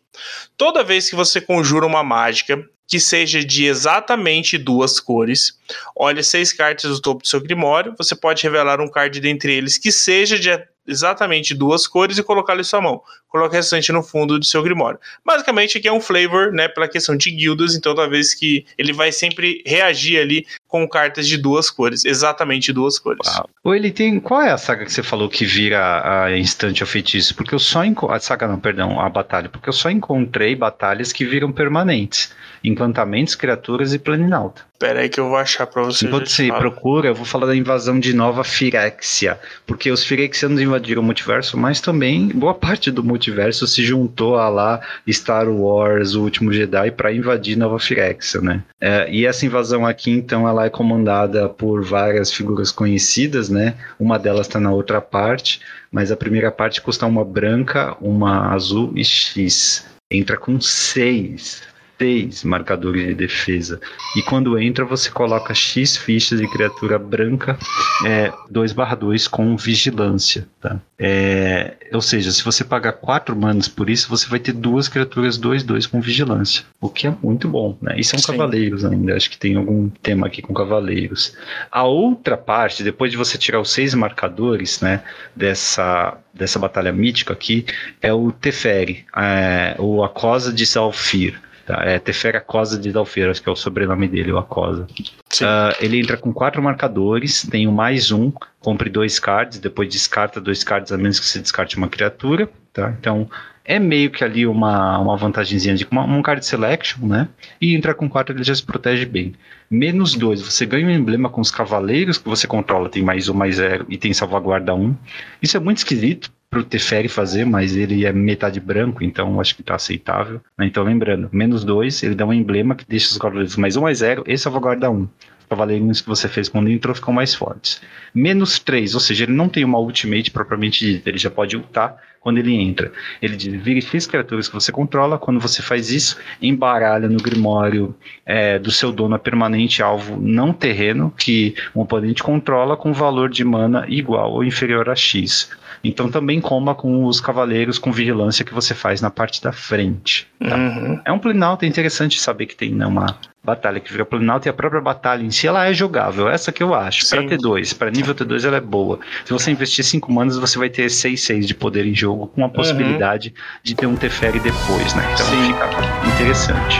Toda 0.57 0.83
vez 0.83 1.07
que 1.07 1.15
você 1.15 1.39
conjura 1.39 1.85
uma 1.85 2.03
mágica 2.03 2.65
que 2.87 2.99
seja 2.99 3.45
de 3.45 3.65
exatamente 3.65 4.57
duas 4.57 4.99
cores, 4.99 5.53
olhe 5.95 6.23
seis 6.23 6.51
cartas 6.51 6.89
do 6.89 6.99
topo 6.99 7.21
do 7.21 7.27
seu 7.27 7.39
grimório, 7.39 7.93
você 7.95 8.15
pode 8.15 8.41
revelar 8.41 8.81
um 8.81 8.89
card 8.89 9.19
dentre 9.19 9.53
eles 9.53 9.77
que 9.77 9.91
seja 9.91 10.39
de 10.39 10.49
exatamente 10.89 11.53
duas 11.53 11.87
cores 11.87 12.17
e 12.17 12.23
colocá-lo 12.23 12.61
em 12.61 12.63
sua 12.63 12.81
mão. 12.81 13.01
Coloque 13.29 13.55
o 13.55 13.57
restante 13.57 13.91
no 13.91 14.01
fundo 14.01 14.39
do 14.39 14.45
seu 14.45 14.63
Grimório. 14.63 14.99
Basicamente, 15.23 15.77
aqui 15.77 15.87
é 15.87 15.93
um 15.93 16.01
flavor, 16.01 16.51
né, 16.51 16.67
pela 16.67 16.87
questão 16.87 17.15
de 17.15 17.29
guildas, 17.29 17.75
então 17.75 17.93
talvez 17.93 18.33
que 18.33 18.65
ele 18.77 18.91
vai 18.91 19.11
sempre 19.11 19.61
reagir 19.65 20.19
ali 20.19 20.45
com 20.67 20.87
cartas 20.87 21.27
de 21.27 21.37
duas 21.37 21.69
cores, 21.69 22.05
exatamente 22.05 22.73
duas 22.73 22.97
cores. 22.97 23.27
Ou 23.63 23.75
ele 23.75 23.91
tem. 23.91 24.19
Qual 24.19 24.41
é 24.41 24.51
a 24.51 24.57
saga 24.57 24.85
que 24.85 24.91
você 24.91 25.03
falou 25.03 25.29
que 25.29 25.45
vira 25.45 26.25
a 26.25 26.37
instante 26.37 26.83
ou 26.83 26.87
feitiço? 26.87 27.35
Porque 27.35 27.53
eu 27.53 27.59
só. 27.59 27.83
Enco... 27.83 28.11
A 28.11 28.19
saga 28.19 28.47
não, 28.47 28.59
perdão, 28.59 28.99
a 28.99 29.07
batalha. 29.09 29.49
Porque 29.49 29.69
eu 29.69 29.73
só 29.73 29.89
encontrei 29.89 30.55
batalhas 30.55 31.13
que 31.13 31.25
viram 31.25 31.51
permanentes 31.51 32.31
encantamentos, 32.63 33.35
criaturas 33.35 33.93
e 33.93 33.99
planinalta. 33.99 34.63
Pera 34.77 35.01
aí 35.01 35.09
que 35.09 35.19
eu 35.19 35.27
vou 35.27 35.37
achar 35.37 35.67
pra 35.67 35.83
você. 35.83 36.05
Enquanto 36.05 36.29
você 36.29 36.47
procura, 36.47 37.09
eu 37.09 37.15
vou 37.15 37.25
falar 37.25 37.47
da 37.47 37.55
invasão 37.55 37.99
de 37.99 38.13
Nova 38.13 38.43
Firexia. 38.43 39.39
Porque 39.65 39.91
os 39.91 40.03
Firexianos 40.05 40.61
invadiram 40.61 40.78
o 40.97 41.03
multiverso, 41.03 41.57
mas 41.57 41.81
também 41.81 42.29
boa 42.29 42.53
parte 42.53 42.91
do 42.91 43.03
multiverso 43.03 43.67
se 43.67 43.83
juntou 43.83 44.37
a 44.37 44.49
lá 44.49 44.81
Star 45.09 45.49
Wars, 45.49 46.15
o 46.15 46.23
último 46.23 46.51
Jedi, 46.51 46.91
para 46.91 47.13
invadir 47.13 47.57
Nova 47.57 47.79
Firexia, 47.79 48.41
né? 48.41 48.63
É, 48.79 49.09
e 49.11 49.25
essa 49.25 49.45
invasão 49.45 49.85
aqui, 49.85 50.11
então, 50.11 50.47
ela 50.47 50.65
é 50.65 50.69
comandada 50.69 51.49
por 51.49 51.83
várias 51.83 52.31
figuras 52.31 52.71
conhecidas, 52.71 53.49
né? 53.49 53.75
Uma 53.99 54.17
delas 54.17 54.47
está 54.47 54.59
na 54.59 54.71
outra 54.71 55.01
parte, 55.01 55.61
mas 55.91 56.11
a 56.11 56.17
primeira 56.17 56.51
parte 56.51 56.81
custa 56.81 57.05
uma 57.05 57.25
branca, 57.25 57.95
uma 57.99 58.53
azul 58.53 58.91
e 58.95 59.03
X. 59.03 59.85
Entra 60.11 60.37
com 60.37 60.59
seis 60.59 61.68
seis 61.99 62.43
marcadores 62.43 63.05
de 63.07 63.13
defesa. 63.13 63.79
E 64.15 64.21
quando 64.23 64.57
entra, 64.57 64.85
você 64.85 65.11
coloca 65.11 65.53
X 65.53 65.97
fichas 65.97 66.39
de 66.39 66.47
criatura 66.47 66.97
branca 66.97 67.59
é, 68.05 68.31
2/2 68.49 69.27
com 69.27 69.57
vigilância. 69.57 70.47
Tá? 70.61 70.79
É, 70.97 71.75
ou 71.91 72.01
seja, 72.01 72.31
se 72.31 72.43
você 72.43 72.63
pagar 72.63 72.93
4 72.93 73.35
manas 73.35 73.67
por 73.67 73.89
isso, 73.89 74.09
você 74.09 74.27
vai 74.27 74.39
ter 74.39 74.53
duas 74.53 74.87
criaturas 74.87 75.37
2/2 75.37 75.85
com 75.85 75.99
vigilância. 75.99 76.63
O 76.79 76.89
que 76.89 77.07
é 77.07 77.13
muito 77.21 77.47
bom. 77.47 77.77
Né? 77.81 77.95
E 77.97 78.03
são 78.03 78.19
Sim. 78.19 78.27
cavaleiros 78.27 78.85
ainda. 78.85 79.15
Acho 79.15 79.29
que 79.29 79.37
tem 79.37 79.55
algum 79.55 79.89
tema 79.89 80.27
aqui 80.27 80.41
com 80.41 80.53
cavaleiros. 80.53 81.35
A 81.69 81.83
outra 81.83 82.37
parte, 82.37 82.83
depois 82.83 83.11
de 83.11 83.17
você 83.17 83.37
tirar 83.37 83.59
os 83.59 83.71
seis 83.71 83.93
marcadores 83.93 84.79
né, 84.79 85.03
dessa, 85.35 86.17
dessa 86.33 86.57
batalha 86.57 86.93
mítica 86.93 87.33
aqui, 87.33 87.65
é 88.01 88.13
o 88.13 88.31
Teferi, 88.31 89.05
é, 89.15 89.75
ou 89.77 90.03
a 90.03 90.09
Cosa 90.09 90.53
de 90.53 90.65
Salfir. 90.65 91.48
Tá? 91.69 91.83
É 91.83 91.99
Tefera 91.99 92.41
Cosa 92.41 92.79
de 92.79 92.91
Dalfeiras, 92.91 93.39
que 93.39 93.47
é 93.47 93.51
o 93.51 93.55
sobrenome 93.55 94.07
dele, 94.07 94.31
o 94.31 94.39
Acosa. 94.39 94.87
Uh, 95.35 95.75
ele 95.79 95.99
entra 95.99 96.17
com 96.17 96.33
quatro 96.33 96.63
marcadores, 96.63 97.43
tem 97.43 97.67
o 97.67 97.71
mais 97.71 98.11
um, 98.11 98.31
compre 98.59 98.89
dois 98.89 99.19
cards, 99.19 99.59
depois 99.59 99.87
descarta 99.87 100.41
dois 100.41 100.63
cards, 100.63 100.91
a 100.91 100.97
menos 100.97 101.19
que 101.19 101.27
você 101.27 101.37
descarte 101.37 101.77
uma 101.77 101.87
criatura. 101.87 102.49
Tá? 102.73 102.91
Então, 102.99 103.29
é 103.63 103.77
meio 103.77 104.09
que 104.09 104.23
ali 104.23 104.47
uma, 104.47 104.97
uma 104.97 105.15
vantagemzinha 105.15 105.75
de 105.75 105.85
uma, 105.91 106.05
um 106.05 106.23
card 106.23 106.43
selection, 106.43 107.05
né? 107.05 107.27
E 107.61 107.75
entrar 107.75 107.93
com 107.93 108.09
quatro 108.09 108.35
ele 108.35 108.43
já 108.43 108.55
se 108.55 108.63
protege 108.63 109.05
bem. 109.05 109.35
Menos 109.69 110.15
dois, 110.15 110.41
você 110.41 110.65
ganha 110.65 110.87
um 110.87 110.89
emblema 110.89 111.29
com 111.29 111.39
os 111.39 111.51
cavaleiros 111.51 112.17
que 112.17 112.27
você 112.27 112.47
controla, 112.47 112.89
tem 112.89 113.03
mais 113.03 113.29
um, 113.29 113.35
mais 113.35 113.57
zero 113.57 113.85
e 113.87 113.95
tem 113.95 114.11
salvaguarda 114.11 114.73
um. 114.73 114.95
Isso 115.39 115.55
é 115.55 115.59
muito 115.59 115.77
esquisito, 115.77 116.31
pro 116.49 116.63
Teferi 116.63 117.07
fazer, 117.07 117.45
mas 117.45 117.75
ele 117.75 118.05
é 118.05 118.11
metade 118.11 118.59
branco, 118.59 119.03
então 119.03 119.39
acho 119.39 119.55
que 119.55 119.63
tá 119.63 119.75
aceitável. 119.75 120.41
Né? 120.57 120.65
Então, 120.65 120.83
lembrando, 120.83 121.29
menos 121.31 121.63
dois, 121.63 122.01
ele 122.01 122.15
dá 122.15 122.25
um 122.25 122.33
emblema 122.33 122.75
que 122.75 122.85
deixa 122.87 123.11
os 123.11 123.17
cavaleiros 123.17 123.55
mais 123.55 123.75
um 123.75 123.81
mais 123.81 123.99
zero 123.99 124.23
e 124.25 124.37
salvaguarda 124.37 124.89
um. 124.89 125.03
Os 125.03 125.45
cavaleiros 125.47 126.01
que 126.01 126.07
você 126.07 126.27
fez 126.27 126.49
quando 126.49 126.69
entrou 126.69 126.95
ficam 126.95 127.13
mais 127.13 127.35
fortes. 127.35 127.81
Menos 128.13 128.57
três, 128.59 128.95
ou 128.95 128.99
seja, 128.99 129.25
ele 129.25 129.33
não 129.33 129.47
tem 129.47 129.63
uma 129.63 129.79
ultimate 129.79 130.31
propriamente 130.31 130.85
dita, 130.85 131.09
ele 131.09 131.17
já 131.19 131.29
pode 131.29 131.55
ultar 131.55 131.97
quando 132.19 132.37
ele 132.37 132.53
entra. 132.55 132.91
Ele 133.21 133.35
diz, 133.35 133.61
vire 133.61 133.81
X 133.81 134.05
criaturas 134.05 134.47
que 134.47 134.53
você 134.53 134.71
controla, 134.71 135.17
quando 135.17 135.39
você 135.39 135.61
faz 135.61 135.91
isso, 135.91 136.17
embaralha 136.41 137.07
no 137.07 137.17
grimório 137.17 137.95
é, 138.25 138.59
do 138.59 138.71
seu 138.71 138.91
dono 138.91 139.15
a 139.15 139.19
permanente 139.19 139.81
alvo 139.81 140.17
não 140.19 140.53
terreno 140.53 141.13
que 141.17 141.55
o 141.73 141.81
oponente 141.81 142.21
controla 142.23 142.75
com 142.75 142.91
valor 142.91 143.29
de 143.29 143.43
mana 143.43 143.85
igual 143.87 144.33
ou 144.33 144.43
inferior 144.43 144.89
a 144.89 144.95
X. 144.95 145.49
Então 145.83 146.09
também 146.09 146.41
coma 146.41 146.75
com 146.75 147.05
os 147.05 147.21
cavaleiros 147.21 147.79
com 147.79 147.91
vigilância 147.91 148.43
que 148.43 148.53
você 148.53 148.73
faz 148.73 149.01
na 149.01 149.09
parte 149.09 149.41
da 149.41 149.51
frente. 149.51 150.27
Tá? 150.39 150.55
Uhum. 150.55 150.99
É 151.05 151.11
um 151.11 151.19
Planalto, 151.19 151.63
é 151.63 151.67
interessante 151.67 152.19
saber 152.19 152.47
que 152.47 152.55
tem 152.55 152.73
né, 152.73 152.85
uma 152.85 153.17
batalha 153.43 153.79
que 153.79 153.91
vira 153.91 154.05
Planalto 154.05 154.47
e 154.47 154.49
a 154.49 154.53
própria 154.53 154.81
batalha 154.81 155.23
em 155.23 155.31
si 155.31 155.47
ela 155.47 155.65
é 155.65 155.73
jogável. 155.73 156.29
Essa 156.29 156.51
que 156.51 156.61
eu 156.61 156.73
acho. 156.73 157.07
Para 157.09 157.23
T2, 157.23 157.77
para 157.77 157.91
nível 157.91 158.13
T2 158.13 158.45
ela 158.45 158.57
é 158.57 158.61
boa. 158.61 158.99
Se 159.25 159.33
você 159.33 159.51
investir 159.51 159.83
5 159.83 160.11
manas, 160.11 160.37
você 160.37 160.57
vai 160.57 160.69
ter 160.69 160.89
6, 160.89 161.21
6 161.21 161.47
de 161.47 161.55
poder 161.55 161.85
em 161.85 161.95
jogo, 161.95 162.27
com 162.27 162.41
a 162.41 162.45
uhum. 162.45 162.51
possibilidade 162.51 163.29
uhum. 163.29 163.59
de 163.63 163.75
ter 163.75 163.85
um 163.87 163.95
Teferi 163.95 164.39
depois, 164.39 164.93
né? 164.93 165.09
Então 165.13 165.25
Sim. 165.25 165.53
fica 165.53 166.15
interessante. 166.15 166.79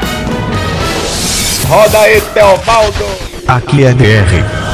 Roda 1.68 2.00
aí, 2.00 2.22
Teobaldo! 2.34 3.06
Aqui 3.48 3.84
é 3.84 3.94
DR 3.94 4.70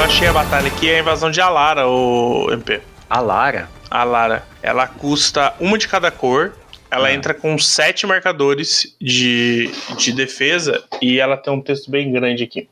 eu 0.00 0.04
achei 0.04 0.28
a 0.28 0.32
batalha 0.32 0.68
aqui, 0.68 0.90
é 0.90 0.96
a 0.96 1.00
invasão 1.00 1.30
de 1.30 1.40
Alara, 1.42 1.86
o 1.86 2.48
MP. 2.50 2.80
Alara? 3.08 3.68
Alara. 3.90 4.44
Ela 4.62 4.86
custa 4.86 5.52
uma 5.60 5.76
de 5.76 5.86
cada 5.86 6.10
cor. 6.10 6.52
Ela 6.90 7.08
ah. 7.08 7.12
entra 7.12 7.32
com 7.32 7.56
sete 7.58 8.06
marcadores 8.06 8.96
de, 9.00 9.70
de 9.96 10.12
defesa 10.12 10.82
e 11.00 11.18
ela 11.20 11.36
tem 11.36 11.52
um 11.52 11.60
texto 11.60 11.90
bem 11.90 12.10
grande 12.12 12.44
aqui. 12.44 12.68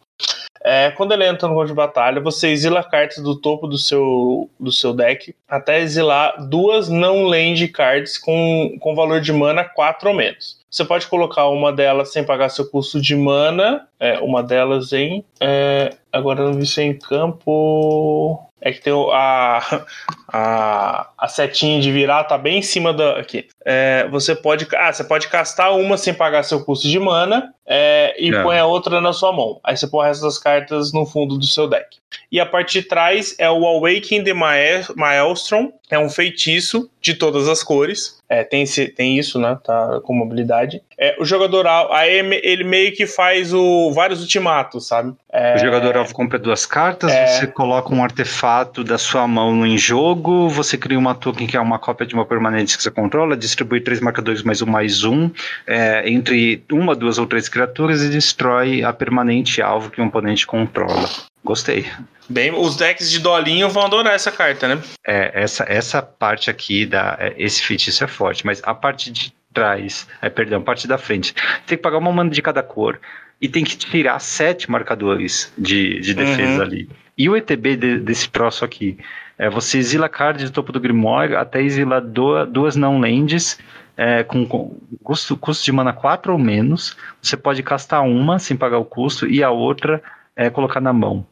É, 0.64 0.90
quando 0.90 1.12
ele 1.12 1.26
entra 1.26 1.46
no 1.46 1.54
jogo 1.54 1.66
de 1.66 1.72
batalha, 1.72 2.20
você 2.20 2.48
exila 2.48 2.82
cartas 2.82 3.22
do 3.22 3.40
topo 3.40 3.66
do 3.66 3.78
seu, 3.78 4.50
do 4.58 4.72
seu 4.72 4.92
deck 4.92 5.34
até 5.48 5.80
exilar 5.80 6.36
duas 6.48 6.88
não 6.88 7.24
land 7.24 7.68
cards 7.68 8.18
com, 8.18 8.76
com 8.80 8.94
valor 8.94 9.20
de 9.20 9.32
mana 9.32 9.64
4 9.64 10.08
ou 10.08 10.14
menos. 10.14 10.58
Você 10.70 10.84
pode 10.84 11.06
colocar 11.06 11.48
uma 11.48 11.72
delas 11.72 12.12
sem 12.12 12.24
pagar 12.24 12.50
seu 12.50 12.68
custo 12.68 13.00
de 13.00 13.16
mana, 13.16 13.88
é, 13.98 14.18
uma 14.18 14.42
delas 14.42 14.92
em. 14.92 15.24
É, 15.40 15.94
agora 16.12 16.44
não 16.44 16.54
vi 16.54 16.66
se 16.66 16.82
em 16.82 16.98
campo. 16.98 18.44
É 18.60 18.72
que 18.72 18.80
tem 18.80 18.92
a, 19.12 19.84
a, 20.28 21.10
a 21.16 21.28
setinha 21.28 21.80
de 21.80 21.92
virar, 21.92 22.24
tá 22.24 22.36
bem 22.36 22.58
em 22.58 22.62
cima 22.62 22.92
da. 22.92 23.18
Aqui. 23.18 23.46
É, 23.64 24.08
você 24.10 24.34
pode. 24.34 24.66
Ah, 24.74 24.92
você 24.92 25.04
pode 25.04 25.28
castar 25.28 25.76
uma 25.76 25.96
sem 25.96 26.12
pagar 26.12 26.42
seu 26.42 26.64
custo 26.64 26.88
de 26.88 26.98
mana 26.98 27.54
é, 27.66 28.16
e 28.18 28.34
é. 28.34 28.42
põe 28.42 28.58
a 28.58 28.66
outra 28.66 29.00
na 29.00 29.12
sua 29.12 29.32
mão. 29.32 29.60
Aí 29.62 29.76
você 29.76 29.86
põe 29.86 30.00
o 30.00 30.08
resto 30.08 30.24
das 30.24 30.38
cartas 30.38 30.92
no 30.92 31.06
fundo 31.06 31.38
do 31.38 31.46
seu 31.46 31.68
deck. 31.68 31.98
E 32.32 32.40
a 32.40 32.46
parte 32.46 32.80
de 32.80 32.88
trás 32.88 33.34
é 33.38 33.48
o 33.50 33.66
Awakening 33.66 34.24
the 34.24 34.34
Maelstrom, 34.34 35.72
é 35.90 35.98
um 35.98 36.08
feitiço 36.08 36.90
de 37.00 37.14
todas 37.14 37.48
as 37.48 37.62
cores. 37.62 38.18
É, 38.28 38.42
tem, 38.42 38.62
esse, 38.62 38.88
tem 38.88 39.18
isso, 39.18 39.38
né? 39.38 39.58
Tá 39.62 40.00
com 40.02 40.12
mobilidade. 40.12 40.82
É, 41.00 41.16
o 41.20 41.24
jogador 41.24 41.64
aí 41.92 42.18
ele 42.42 42.64
meio 42.64 42.92
que 42.92 43.06
faz 43.06 43.54
o, 43.54 43.92
vários 43.92 44.20
ultimatos, 44.20 44.88
sabe? 44.88 45.14
É, 45.32 45.54
o 45.54 45.58
jogador 45.58 45.96
alvo 45.96 46.12
compra 46.12 46.40
duas 46.40 46.66
cartas, 46.66 47.12
é, 47.12 47.26
você 47.26 47.46
coloca 47.46 47.94
um 47.94 48.02
artefato 48.02 48.82
da 48.82 48.98
sua 48.98 49.26
mão 49.28 49.64
em 49.64 49.78
jogo, 49.78 50.48
você 50.48 50.76
cria 50.76 50.98
uma 50.98 51.14
token 51.14 51.46
que 51.46 51.56
é 51.56 51.60
uma 51.60 51.78
cópia 51.78 52.04
de 52.04 52.14
uma 52.14 52.26
permanente 52.26 52.76
que 52.76 52.82
você 52.82 52.90
controla, 52.90 53.36
distribui 53.36 53.80
três 53.80 54.00
marcadores 54.00 54.42
mais 54.42 54.60
um 54.60 54.66
mais 54.66 55.04
um 55.04 55.30
é, 55.64 56.10
entre 56.10 56.64
uma, 56.72 56.96
duas 56.96 57.16
ou 57.16 57.26
três 57.26 57.48
criaturas 57.48 58.02
e 58.02 58.08
destrói 58.08 58.82
a 58.82 58.92
permanente 58.92 59.62
alvo 59.62 59.90
que 59.90 60.00
o 60.00 60.04
oponente 60.06 60.46
controla. 60.46 61.08
Gostei. 61.44 61.86
Bem, 62.28 62.52
os 62.52 62.76
decks 62.76 63.10
de 63.10 63.20
dolinho 63.20 63.70
vão 63.70 63.86
adorar 63.86 64.14
essa 64.14 64.30
carta, 64.30 64.68
né? 64.68 64.82
É, 65.06 65.30
essa, 65.32 65.64
essa 65.66 66.02
parte 66.02 66.50
aqui, 66.50 66.84
da, 66.84 67.16
é, 67.18 67.34
esse 67.38 67.62
feitiço 67.62 68.04
é 68.04 68.06
forte, 68.06 68.44
mas 68.44 68.60
a 68.64 68.74
parte 68.74 69.10
de 69.10 69.32
trás, 69.58 70.08
é, 70.22 70.28
perdão, 70.28 70.62
parte 70.62 70.86
da 70.86 70.96
frente, 70.96 71.34
tem 71.66 71.76
que 71.76 71.82
pagar 71.82 71.98
uma 71.98 72.12
mana 72.12 72.30
de 72.30 72.40
cada 72.40 72.62
cor 72.62 73.00
e 73.40 73.48
tem 73.48 73.64
que 73.64 73.76
tirar 73.76 74.18
sete 74.18 74.70
marcadores 74.70 75.52
de, 75.56 76.00
de 76.00 76.14
defesa 76.14 76.56
uhum. 76.56 76.62
ali. 76.62 76.88
E 77.16 77.28
o 77.28 77.36
ETB 77.36 77.76
de, 77.76 77.98
desse 77.98 78.28
troço 78.28 78.64
aqui, 78.64 78.98
é 79.36 79.48
você 79.48 79.78
exila 79.78 80.08
card 80.08 80.44
do 80.44 80.50
topo 80.50 80.72
do 80.72 80.80
Grimório 80.80 81.38
até 81.38 81.62
exilar 81.62 82.00
do, 82.00 82.44
duas 82.46 82.76
não 82.76 83.00
lands 83.00 83.58
é, 83.96 84.22
com, 84.22 84.46
com 84.46 84.76
custo, 85.02 85.36
custo 85.36 85.64
de 85.64 85.72
mana 85.72 85.92
4 85.92 86.32
ou 86.32 86.38
menos. 86.38 86.96
Você 87.20 87.36
pode 87.36 87.62
castar 87.62 88.02
uma 88.02 88.38
sem 88.38 88.56
pagar 88.56 88.78
o 88.78 88.84
custo 88.84 89.26
e 89.26 89.42
a 89.42 89.50
outra 89.50 90.02
é, 90.36 90.48
colocar 90.50 90.80
na 90.80 90.92
mão. 90.92 91.26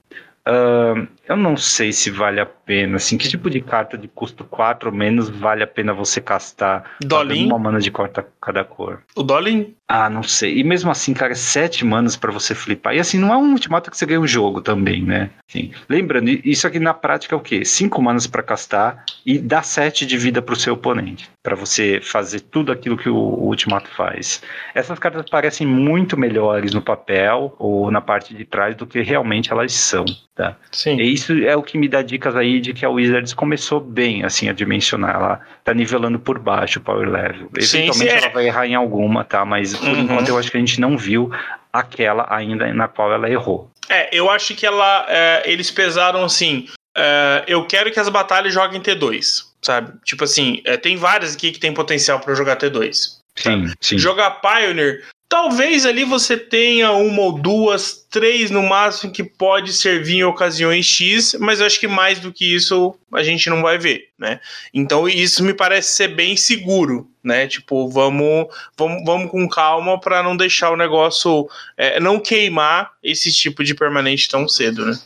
Uh, 0.47 1.07
eu 1.29 1.37
não 1.37 1.57
sei 1.57 1.93
se 1.93 2.11
vale 2.11 2.41
a 2.41 2.47
pena. 2.47 2.97
Assim, 2.97 3.17
que 3.19 3.29
tipo 3.29 3.49
de 3.51 3.61
carta 3.61 3.97
de 3.97 4.09
custo 4.09 4.45
4 4.45 4.91
ou 4.91 4.95
menos 4.95 5.29
vale 5.29 5.63
a 5.63 5.67
pena 5.67 5.93
você 5.93 6.21
castar 6.21 6.97
Dolin? 7.01 7.47
uma 7.47 7.59
mana 7.59 7.81
de 7.81 7.91
corta 7.91 8.27
cada 8.41 8.65
cor? 8.65 9.03
O 9.15 9.23
Dolin? 9.23 9.75
Ah, 9.89 10.11
não 10.11 10.23
sei. 10.23 10.59
E 10.59 10.65
mesmo 10.65 10.91
assim, 10.91 11.15
cara, 11.15 11.35
7 11.35 11.85
manas 11.85 12.17
para 12.17 12.33
você 12.33 12.55
flipar. 12.55 12.95
E 12.97 12.99
assim, 12.99 13.19
não 13.19 13.33
é 13.33 13.37
um 13.37 13.53
ultimato 13.53 13.89
que 13.91 13.97
você 13.97 14.05
ganha 14.05 14.21
o 14.21 14.27
jogo 14.27 14.61
também, 14.61 15.03
né? 15.03 15.31
Assim, 15.49 15.71
lembrando, 15.89 16.29
isso 16.29 16.67
aqui 16.67 16.81
na 16.81 16.93
prática 16.93 17.35
é 17.35 17.39
o 17.39 17.41
quê? 17.41 17.65
5 17.65 18.03
manas 18.03 18.27
para 18.27 18.43
castar 18.43 19.05
e 19.25 19.39
dá 19.39 19.63
7 19.63 20.05
de 20.05 20.17
vida 20.19 20.43
pro 20.43 20.57
seu 20.57 20.75
oponente. 20.75 21.31
para 21.47 21.55
você 21.55 22.01
fazer 22.03 22.41
tudo 22.41 22.73
aquilo 22.73 22.97
que 22.97 23.09
o, 23.09 23.15
o 23.17 23.47
ultimato 23.47 23.89
faz. 23.91 24.43
Essas 24.75 24.99
cartas 24.99 25.25
parecem 25.31 25.65
muito 25.65 26.17
melhores 26.17 26.75
no 26.75 26.83
papel 26.83 27.55
ou 27.57 27.89
na 27.89 28.01
parte 28.01 28.35
de 28.35 28.45
trás 28.45 28.75
do 28.75 28.85
que 28.85 29.01
realmente 29.01 29.53
elas 29.53 29.73
são, 29.73 30.05
tá? 30.35 30.57
Sim. 30.73 31.01
E 31.01 31.16
isso 31.17 31.33
é 31.45 31.57
o 31.57 31.63
que 31.63 31.77
me 31.77 31.89
dá 31.89 32.03
dicas 32.03 32.37
aí 32.37 32.61
de 32.61 32.73
que 32.73 32.85
a 32.85 32.91
Wizards 32.91 33.35
começou 33.35 33.81
bem, 33.81 34.25
assim, 34.25 34.49
a 34.49 34.53
dimensionar. 34.53 35.17
Ela 35.17 35.41
tá 35.65 35.75
nivelando 35.75 36.19
por 36.19 36.39
baixo 36.39 36.79
o 36.79 36.83
power 36.83 37.09
level. 37.09 37.49
Eventualmente 37.57 37.67
sim, 37.67 37.93
sim, 37.93 38.09
ela 38.09 38.27
é. 38.27 38.31
vai 38.31 38.47
errar 38.47 38.67
em 38.67 38.75
alguma, 38.75 39.25
tá? 39.25 39.45
Mas 39.45 39.77
por 39.77 39.89
uhum. 39.89 40.01
enquanto 40.01 40.29
eu 40.29 40.39
acho 40.39 40.51
que 40.51 40.57
a 40.57 40.61
gente 40.61 40.81
não 40.81 40.97
viu 40.97 41.31
aquela 41.73 42.27
ainda 42.31 42.73
na 42.73 42.87
qual 42.87 43.13
ela 43.13 43.29
errou. 43.29 43.71
É, 43.89 44.09
eu 44.17 44.31
acho 44.31 44.55
que 44.55 44.67
ela, 44.67 45.07
é, 45.09 45.43
eles 45.51 45.71
pesaram 45.71 46.25
assim. 46.25 46.69
É, 46.97 47.45
eu 47.47 47.67
quero 47.67 47.91
que 47.91 48.01
as 48.01 48.09
batalhas 48.09 48.53
joguem 48.53 48.81
T2, 48.81 49.45
sabe? 49.63 49.93
Tipo 50.05 50.25
assim, 50.25 50.63
é, 50.65 50.77
tem 50.77 50.97
várias 50.97 51.35
aqui 51.35 51.53
que 51.53 51.61
tem 51.61 51.73
potencial 51.73 52.21
para 52.21 52.35
jogar 52.35 52.57
T2. 52.57 53.17
Sim, 53.37 53.71
sim. 53.81 53.99
Jogar 53.99 54.41
Pioneer, 54.41 55.05
talvez 55.29 55.85
ali 55.85 56.05
você 56.05 56.37
tenha 56.37 56.93
uma 56.93 57.23
ou 57.23 57.33
duas, 57.33 58.07
três 58.11 58.51
no 58.51 58.63
máximo 58.63 59.13
que 59.13 59.25
pode 59.25 59.73
servir 59.73 60.19
em 60.19 60.25
ocasiões 60.25 60.87
X, 60.87 61.37
mas 61.41 61.61
eu 61.61 61.67
acho 61.67 61.81
que 61.81 61.89
mais 61.89 62.19
do 62.19 62.33
que 62.33 62.55
isso 62.55 62.95
a 63.13 63.23
gente 63.23 63.49
não 63.51 63.63
vai 63.63 63.79
ver, 63.79 64.09
né? 64.19 64.41
Então 64.73 65.09
isso 65.09 65.43
me 65.43 65.55
parece 65.55 65.93
ser 65.95 66.09
bem 66.09 66.37
seguro, 66.37 67.09
né? 67.23 67.47
Tipo, 67.47 67.89
vamos, 67.89 68.47
vamos, 68.77 69.05
vamos 69.05 69.31
com 69.31 69.49
calma 69.49 69.99
para 70.01 70.23
não 70.23 70.37
deixar 70.37 70.71
o 70.71 70.77
negócio, 70.77 71.49
é, 71.77 71.99
não 72.01 72.21
queimar 72.21 72.93
esse 73.03 73.33
tipo 73.33 73.65
de 73.65 73.75
permanente 73.75 74.29
tão 74.29 74.49
cedo, 74.49 74.87
né? 74.87 74.99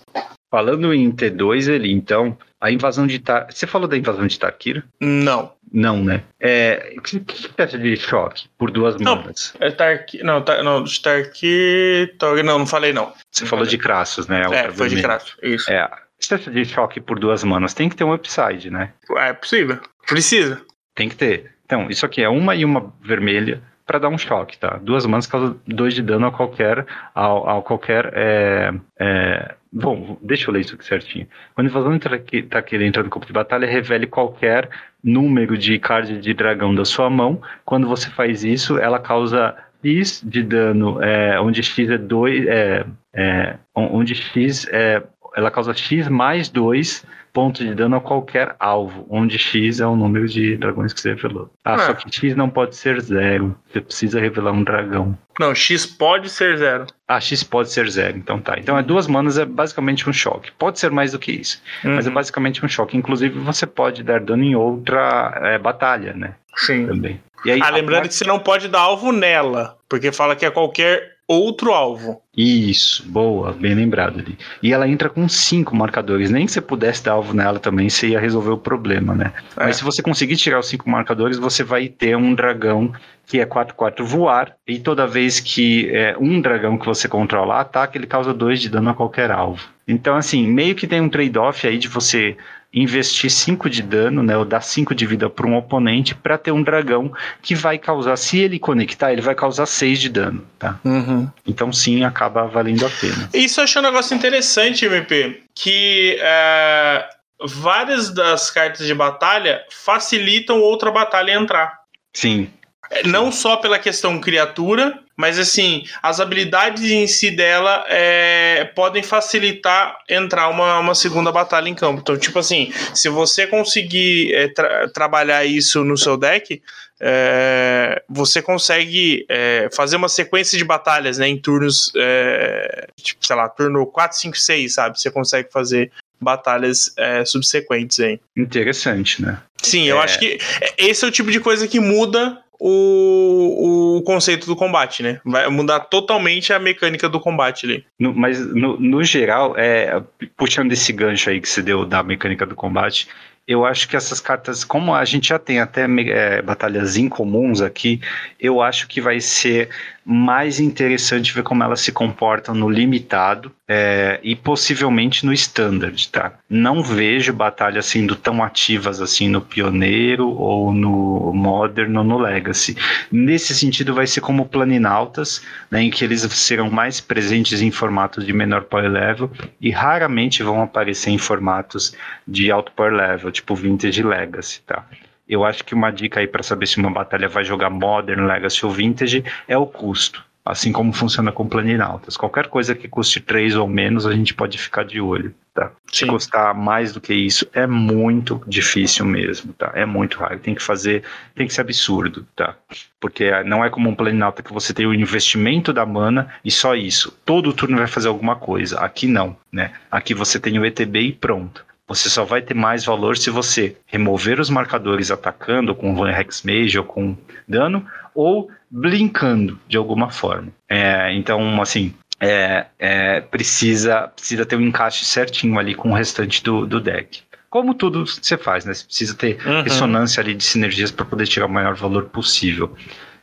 Falando 0.51 0.93
em 0.93 1.13
T2, 1.13 1.69
ele 1.69 1.93
então, 1.93 2.37
a 2.61 2.73
invasão 2.73 3.07
de 3.07 3.21
Tar... 3.21 3.47
Você 3.49 3.69
falou 3.69 3.87
da 3.87 3.97
invasão 3.97 4.27
de 4.27 4.39
Tarkir? 4.39 4.85
Não. 5.01 5.53
Não, 5.73 6.03
né? 6.03 6.23
É, 6.41 6.95
o 6.97 7.01
que, 7.01 7.21
que 7.21 7.63
acha 7.63 7.79
de 7.79 7.97
choque 7.97 8.49
por 8.59 8.71
duas 8.71 8.97
manas? 8.97 9.55
É 9.61 9.71
Tarkir. 9.71 10.25
Não, 10.25 10.43
tar, 10.43 10.63
não, 10.65 10.85
Tarkir. 11.03 12.15
Não, 12.45 12.59
não 12.59 12.67
falei 12.67 12.93
não. 12.93 13.13
Você 13.31 13.45
não 13.45 13.49
falou 13.49 13.67
de 13.67 13.79
Crassus, 13.79 14.27
né? 14.27 14.43
É, 14.53 14.71
foi 14.71 14.89
de 14.89 15.01
Crassus, 15.01 15.37
isso. 15.43 15.71
É. 15.71 15.89
Acha 16.33 16.51
de 16.51 16.65
choque 16.65 17.01
por 17.01 17.19
duas 17.19 17.43
manas? 17.43 17.73
Tem 17.73 17.89
que 17.89 17.97
ter 17.97 18.05
um 18.05 18.13
upside, 18.13 18.71
né? 18.71 18.93
É 19.17 19.33
possível. 19.33 19.79
Precisa. 20.07 20.61
Tem 20.95 21.09
que 21.09 21.17
ter. 21.17 21.55
Então, 21.65 21.89
isso 21.89 22.05
aqui 22.05 22.23
é 22.23 22.29
uma 22.29 22.55
e 22.55 22.65
uma 22.65 22.93
vermelha 23.01 23.63
para 23.87 23.99
dar 23.99 24.09
um 24.09 24.19
choque, 24.19 24.59
tá? 24.59 24.79
Duas 24.83 25.07
manas 25.07 25.27
causam 25.27 25.59
dois 25.67 25.95
de 25.95 26.03
dano 26.03 26.27
a 26.27 26.33
qualquer, 26.33 26.87
ao, 27.15 27.49
ao 27.49 27.63
qualquer 27.63 28.13
é, 28.15 28.73
é, 28.99 29.55
Bom, 29.73 30.19
deixa 30.21 30.49
eu 30.51 30.55
ler 30.55 30.61
isso 30.61 30.75
aqui 30.75 30.85
certinho. 30.85 31.29
Quando 31.55 31.69
a 31.69 31.71
invasão 31.71 31.95
está 31.95 32.59
aqui 32.59 32.77
entra 32.77 33.05
no 33.05 33.11
campo 33.11 33.27
de 33.27 33.33
batalha, 33.33 33.67
revele 33.67 34.07
qualquer 34.07 34.69
número 35.03 35.57
de 35.57 35.79
card 35.79 36.21
de 36.21 36.35
dragão 36.35 36.75
da 36.75 36.85
sua 36.85 37.09
mão. 37.09 37.41
Quando 37.65 37.89
você 37.89 38.11
faz 38.11 38.45
isso, 38.45 38.79
ela 38.79 38.99
causa 38.99 39.55
X 39.83 40.23
de 40.25 40.43
dano, 40.43 41.03
é, 41.03 41.41
onde 41.41 41.63
X 41.63 41.89
é 41.89 41.99
2, 41.99 42.47
é, 42.47 42.87
é, 43.15 43.57
onde 43.75 44.15
X 44.15 44.67
é, 44.71 45.03
ela 45.35 45.51
causa 45.51 45.73
X 45.73 46.09
mais 46.09 46.49
2 46.49 47.05
pontos 47.33 47.65
de 47.65 47.75
dano 47.75 47.97
a 47.97 48.01
qualquer 48.01 48.55
alvo, 48.59 49.07
onde 49.09 49.39
X 49.39 49.81
é 49.81 49.87
o 49.87 49.97
número 49.97 50.29
de 50.29 50.57
dragões 50.57 50.93
que 50.93 51.01
você 51.01 51.11
revelou. 51.11 51.51
Ah, 51.65 51.75
ah, 51.75 51.79
só 51.79 51.95
que 51.95 52.11
X 52.13 52.37
não 52.37 52.49
pode 52.49 52.77
ser 52.77 53.01
zero. 53.01 53.57
Você 53.69 53.81
precisa 53.81 54.21
revelar 54.21 54.53
um 54.53 54.63
dragão. 54.63 55.17
Não, 55.39 55.55
X 55.55 55.87
pode 55.87 56.29
ser 56.29 56.59
zero. 56.59 56.87
Ah, 57.09 57.21
X 57.21 57.43
pode 57.43 57.71
ser 57.71 57.89
zero, 57.91 58.19
então 58.19 58.41
tá. 58.41 58.59
Então 58.59 58.79
é 58.79 58.83
duas 58.83 59.07
manas, 59.07 59.39
é 59.39 59.45
basicamente 59.45 60.09
um 60.09 60.13
choque. 60.13 60.53
Pode 60.53 60.79
ser 60.79 60.91
mais 60.91 61.13
do 61.13 61.19
que 61.19 61.33
isso, 61.33 61.63
uhum. 61.85 61.95
mas 61.95 62.07
é 62.07 62.11
basicamente 62.11 62.65
um 62.65 62.69
choque. 62.69 62.97
Inclusive, 62.97 63.39
você 63.39 63.67
pode 63.67 64.03
dar 64.03 64.21
dano 64.21 64.45
em 64.45 64.55
outra 64.55 65.41
é, 65.43 65.59
batalha, 65.59 66.13
né? 66.13 66.35
Sim. 66.57 66.87
Também. 66.87 67.21
Aí, 67.47 67.61
ah, 67.63 67.71
lembrando 67.71 68.09
que 68.09 68.15
você 68.15 68.25
não 68.25 68.39
pode 68.39 68.69
dar 68.69 68.81
alvo 68.81 69.13
nela, 69.13 69.79
porque 69.89 70.13
fala 70.13 70.37
que 70.37 70.45
é 70.45 70.51
qualquer 70.51 71.17
outro 71.31 71.73
alvo. 71.73 72.21
Isso, 72.37 73.09
boa, 73.09 73.53
bem 73.53 73.75
lembrado 73.75 74.19
ali. 74.19 74.37
E 74.61 74.73
ela 74.73 74.89
entra 74.89 75.09
com 75.09 75.29
cinco 75.29 75.77
marcadores. 75.77 76.29
Nem 76.29 76.45
que 76.45 76.51
você 76.51 76.61
pudesse 76.61 77.05
dar 77.05 77.13
alvo 77.13 77.33
nela 77.33 77.61
também, 77.61 77.89
você 77.89 78.09
ia 78.09 78.19
resolver 78.19 78.51
o 78.51 78.59
problema, 78.59 79.15
né? 79.15 79.33
É. 79.57 79.67
Mas 79.67 79.77
se 79.77 79.85
você 79.85 80.03
conseguir 80.03 80.37
tirar 80.37 80.59
os 80.59 80.69
cinco 80.69 80.91
marcadores, 80.91 81.39
você 81.39 81.63
vai 81.63 81.89
ter 81.89 82.17
um 82.17 82.35
dragão 82.35 82.93
que 83.27 83.39
é 83.39 83.47
4-4 83.47 84.03
voar, 84.03 84.57
e 84.67 84.81
toda 84.81 85.07
vez 85.07 85.39
que 85.39 85.89
é, 85.95 86.17
um 86.19 86.41
dragão 86.41 86.77
que 86.77 86.85
você 86.85 87.07
controla 87.07 87.61
ataca, 87.61 87.97
ele 87.97 88.09
causa 88.09 88.35
2 88.35 88.61
de 88.61 88.69
dano 88.69 88.91
a 88.91 88.95
qualquer 88.95 89.31
alvo. 89.31 89.69
Então, 89.87 90.17
assim, 90.17 90.49
meio 90.49 90.75
que 90.75 90.85
tem 90.85 91.01
um 91.01 91.09
trade-off 91.09 91.65
aí 91.65 91.79
de 91.79 91.87
você 91.87 92.37
investir 92.73 93.31
5 93.31 93.69
de 93.69 93.83
dano, 93.83 94.23
né, 94.23 94.37
ou 94.37 94.45
dar 94.45 94.61
5 94.61 94.95
de 94.95 95.05
vida 95.07 95.29
para 95.29 95.47
um 95.47 95.57
oponente 95.57 96.15
para 96.15 96.39
ter 96.39 96.53
um 96.53 96.63
dragão 96.63 97.13
que 97.43 97.55
vai 97.55 97.79
causar, 97.79 98.17
se 98.17 98.39
ele 98.39 98.59
conectar, 98.59 99.13
ele 99.13 99.21
vai 99.21 99.35
causar 99.35 99.67
6 99.67 99.99
de 99.99 100.09
dano, 100.09 100.47
tá? 100.59 100.79
Uhum. 100.85 101.29
Então 101.47 101.73
sim, 101.73 102.05
acaba 102.05 102.47
valendo 102.47 102.87
a 102.87 102.91
pena. 102.91 103.29
Isso 103.35 103.61
eu 103.61 103.65
achei 103.65 103.81
um 103.81 103.85
negócio 103.85 104.17
interessante, 104.17 104.85
MP, 104.85 105.43
que 105.55 106.17
é, 106.21 107.09
várias 107.45 108.11
das 108.11 108.51
cartas 108.51 108.87
de 108.87 108.95
batalha 108.95 109.63
facilitam 109.71 110.61
outra 110.61 110.91
batalha 110.91 111.33
entrar. 111.33 111.81
Sim. 112.13 112.49
É, 112.91 113.07
não 113.07 113.31
só 113.31 113.57
pela 113.57 113.79
questão 113.79 114.21
criatura, 114.21 114.99
mas 115.17 115.39
assim, 115.39 115.85
as 116.03 116.19
habilidades 116.19 116.83
em 116.91 117.07
si 117.07 117.31
dela 117.31 117.85
é, 117.89 118.65
podem 118.75 119.03
facilitar 119.03 119.99
entrar 120.09 120.49
uma, 120.49 120.81
uma 120.81 120.95
segunda 120.95 121.31
batalha 121.31 121.69
em 121.69 121.75
campo. 121.75 122.01
Então, 122.01 122.19
tipo 122.19 122.39
assim, 122.39 122.73
se 122.93 123.09
você 123.09 123.47
conseguir 123.47 124.35
é, 124.35 124.49
tra 124.49 124.89
trabalhar 124.89 125.45
isso 125.45 125.85
no 125.85 125.97
seu 125.97 126.17
deck, 126.17 126.61
é, 127.01 128.03
você 128.09 128.43
consegue 128.43 129.25
é, 129.29 129.69
fazer 129.73 129.97
uma 129.97 130.09
sequência 130.09 130.59
de 130.59 130.65
batalhas 130.65 131.17
né, 131.17 131.29
em 131.29 131.39
turnos, 131.39 131.93
é, 131.97 132.89
tipo, 133.01 133.25
sei 133.27 133.37
lá, 133.37 133.49
turno 133.49 133.87
4, 133.87 134.19
5, 134.19 134.37
6, 134.37 134.75
sabe? 134.75 135.01
Você 135.01 135.11
consegue 135.11 135.51
fazer 135.51 135.91
batalhas 136.21 136.93
é, 136.99 137.25
subsequentes 137.25 138.01
aí. 138.01 138.21
Interessante, 138.37 139.23
né? 139.23 139.41
Sim, 139.63 139.85
eu 139.85 139.99
acho 140.01 140.19
que 140.19 140.39
esse 140.77 141.05
é 141.05 141.09
o 141.09 141.11
tipo 141.11 141.31
de 141.31 141.41
coisa 141.41 141.67
que 141.67 141.81
muda 141.81 142.39
o, 142.61 143.97
o 143.97 144.03
conceito 144.03 144.47
do 144.47 144.55
combate, 144.55 145.03
né? 145.03 145.21
Vai 145.25 145.49
mudar 145.49 145.81
totalmente 145.81 146.53
a 146.53 146.59
mecânica 146.59 147.09
do 147.09 147.19
combate 147.19 147.65
ali. 147.65 147.85
No, 147.99 148.15
mas, 148.15 148.39
no, 148.55 148.79
no 148.79 149.03
geral, 149.03 149.55
é, 149.57 150.03
puxando 150.37 150.71
esse 150.71 150.93
gancho 150.93 151.31
aí 151.31 151.41
que 151.41 151.49
você 151.49 151.63
deu 151.63 151.87
da 151.87 152.03
mecânica 152.03 152.45
do 152.45 152.55
combate, 152.55 153.09
eu 153.49 153.65
acho 153.65 153.89
que 153.89 153.97
essas 153.97 154.21
cartas, 154.21 154.63
como 154.63 154.95
a 154.95 155.05
gente 155.05 155.31
já 155.31 155.39
tem 155.39 155.59
até 155.59 155.85
é, 155.85 156.43
batalhas 156.43 156.97
incomuns 156.97 157.61
aqui, 157.61 158.01
eu 158.39 158.61
acho 158.61 158.87
que 158.87 159.01
vai 159.01 159.21
ser 159.21 159.71
mais 160.13 160.59
interessante 160.59 161.33
ver 161.33 161.45
como 161.45 161.63
elas 161.63 161.81
se 161.81 161.93
comportam 161.93 162.53
no 162.53 162.69
limitado 162.69 163.53
é, 163.69 164.19
e 164.25 164.35
possivelmente 164.35 165.25
no 165.25 165.33
standard, 165.33 166.09
tá? 166.09 166.33
Não 166.49 166.83
vejo 166.83 167.33
batalhas 167.33 167.87
sendo 167.87 168.17
tão 168.17 168.43
ativas 168.43 169.01
assim 169.01 169.29
no 169.29 169.41
pioneiro 169.41 170.29
ou 170.29 170.73
no 170.73 171.33
modern 171.33 171.97
ou 171.97 172.03
no 172.03 172.19
legacy. 172.19 172.77
Nesse 173.13 173.55
sentido 173.55 173.95
vai 173.95 174.09
ser 174.09 174.21
como 174.21 174.47
planinautas, 174.47 175.43
né, 175.71 175.85
em 175.85 175.91
que 175.91 176.05
eles 176.05 176.23
serão 176.23 176.69
mais 176.69 177.01
presentes 177.01 177.63
em 177.63 177.71
formatos 177.71 178.27
de 178.27 178.33
menor 178.33 178.63
power 178.65 178.91
level 178.91 179.31
e 179.61 179.71
raramente 179.71 180.43
vão 180.43 180.61
aparecer 180.61 181.11
em 181.11 181.19
formatos 181.19 181.95
de 182.27 182.51
alto 182.51 182.73
power 182.73 182.93
level, 182.93 183.31
tipo 183.31 183.55
vintage 183.55 184.03
legacy, 184.03 184.61
tá? 184.67 184.85
Eu 185.31 185.45
acho 185.45 185.65
que 185.65 185.77
uma 185.77 185.93
dica 185.93 186.19
aí 186.19 186.27
para 186.27 186.43
saber 186.43 186.67
se 186.67 186.79
uma 186.79 186.91
batalha 186.91 187.29
vai 187.29 187.45
jogar 187.45 187.71
Modern, 187.71 188.27
Legacy 188.27 188.67
ou 188.67 188.73
Vintage 188.73 189.25
é 189.47 189.57
o 189.57 189.65
custo. 189.65 190.25
Assim 190.45 190.73
como 190.73 190.93
funciona 190.93 191.31
com 191.31 191.47
planinautas. 191.47 192.17
Qualquer 192.17 192.49
coisa 192.49 192.75
que 192.75 192.89
custe 192.89 193.21
3 193.21 193.55
ou 193.55 193.69
menos, 193.69 194.07
a 194.07 194.13
gente 194.13 194.35
pode 194.35 194.59
ficar 194.59 194.85
de 194.85 195.01
olho. 195.01 195.33
Tá? 195.55 195.71
Se 195.93 196.05
custar 196.07 196.53
mais 196.53 196.93
do 196.93 197.01
que 197.01 197.15
isso, 197.15 197.47
é 197.53 197.65
muito 197.65 198.43
difícil 198.45 199.05
mesmo. 199.05 199.53
Tá? 199.53 199.71
É 199.75 199.87
muito 199.87 200.19
raro. 200.19 200.41
Tem 200.41 200.55
que 200.55 200.63
fazer, 200.63 201.05
tem 201.37 201.47
que 201.47 201.55
ser 201.55 201.61
absurdo. 201.61 202.27
Tá? 202.35 202.57
Porque 202.99 203.31
não 203.45 203.65
é 203.65 203.71
como 203.71 203.89
um 203.89 203.95
planinauta 203.95 204.43
que 204.43 204.53
você 204.53 204.75
tem 204.75 204.87
o 204.87 204.95
investimento 204.95 205.73
da 205.73 205.87
mana 205.87 206.35
e 206.45 206.51
só 206.51 206.75
isso. 206.75 207.17
Todo 207.25 207.53
turno 207.53 207.77
vai 207.77 207.87
fazer 207.87 208.09
alguma 208.09 208.35
coisa. 208.35 208.81
Aqui 208.81 209.07
não. 209.07 209.37
Né? 209.53 209.71
Aqui 209.91 210.15
você 210.15 210.41
tem 210.41 210.59
o 210.59 210.65
ETB 210.67 211.01
e 211.01 211.13
pronto. 211.13 211.65
Você 211.91 212.09
só 212.09 212.25
vai 212.25 212.41
ter 212.41 212.55
mais 212.55 212.85
valor 212.85 213.17
se 213.17 213.31
você 213.31 213.77
remover 213.85 214.39
os 214.39 214.49
marcadores 214.49 215.11
atacando 215.11 215.75
com 215.75 215.93
Van 215.97 216.09
Hex 216.09 216.45
Mage 216.45 216.79
ou 216.79 216.85
com 216.85 217.17
dano, 217.49 217.85
ou 218.15 218.49
blinkando 218.71 219.59
de 219.67 219.77
alguma 219.77 220.09
forma. 220.09 220.53
É, 220.69 221.13
então, 221.13 221.61
assim, 221.61 221.93
é, 222.21 222.67
é, 222.79 223.21
precisa, 223.21 224.07
precisa 224.07 224.47
ter 224.47 224.55
um 224.55 224.61
encaixe 224.61 225.05
certinho 225.05 225.59
ali 225.59 225.75
com 225.75 225.91
o 225.91 225.95
restante 225.95 226.45
do, 226.45 226.65
do 226.65 226.81
deck. 226.81 227.23
Como 227.51 227.75
tudo 227.75 228.07
você 228.07 228.39
faz, 228.39 228.65
né? 228.65 228.73
Você 228.73 228.85
precisa 228.85 229.17
ter 229.17 229.45
uhum. 229.45 229.63
ressonância 229.63 230.21
ali 230.21 230.33
de 230.33 230.45
sinergias 230.45 230.93
para 230.93 231.05
poder 231.05 231.27
tirar 231.27 231.47
o 231.47 231.51
maior 231.51 231.75
valor 231.75 232.05
possível. 232.05 232.73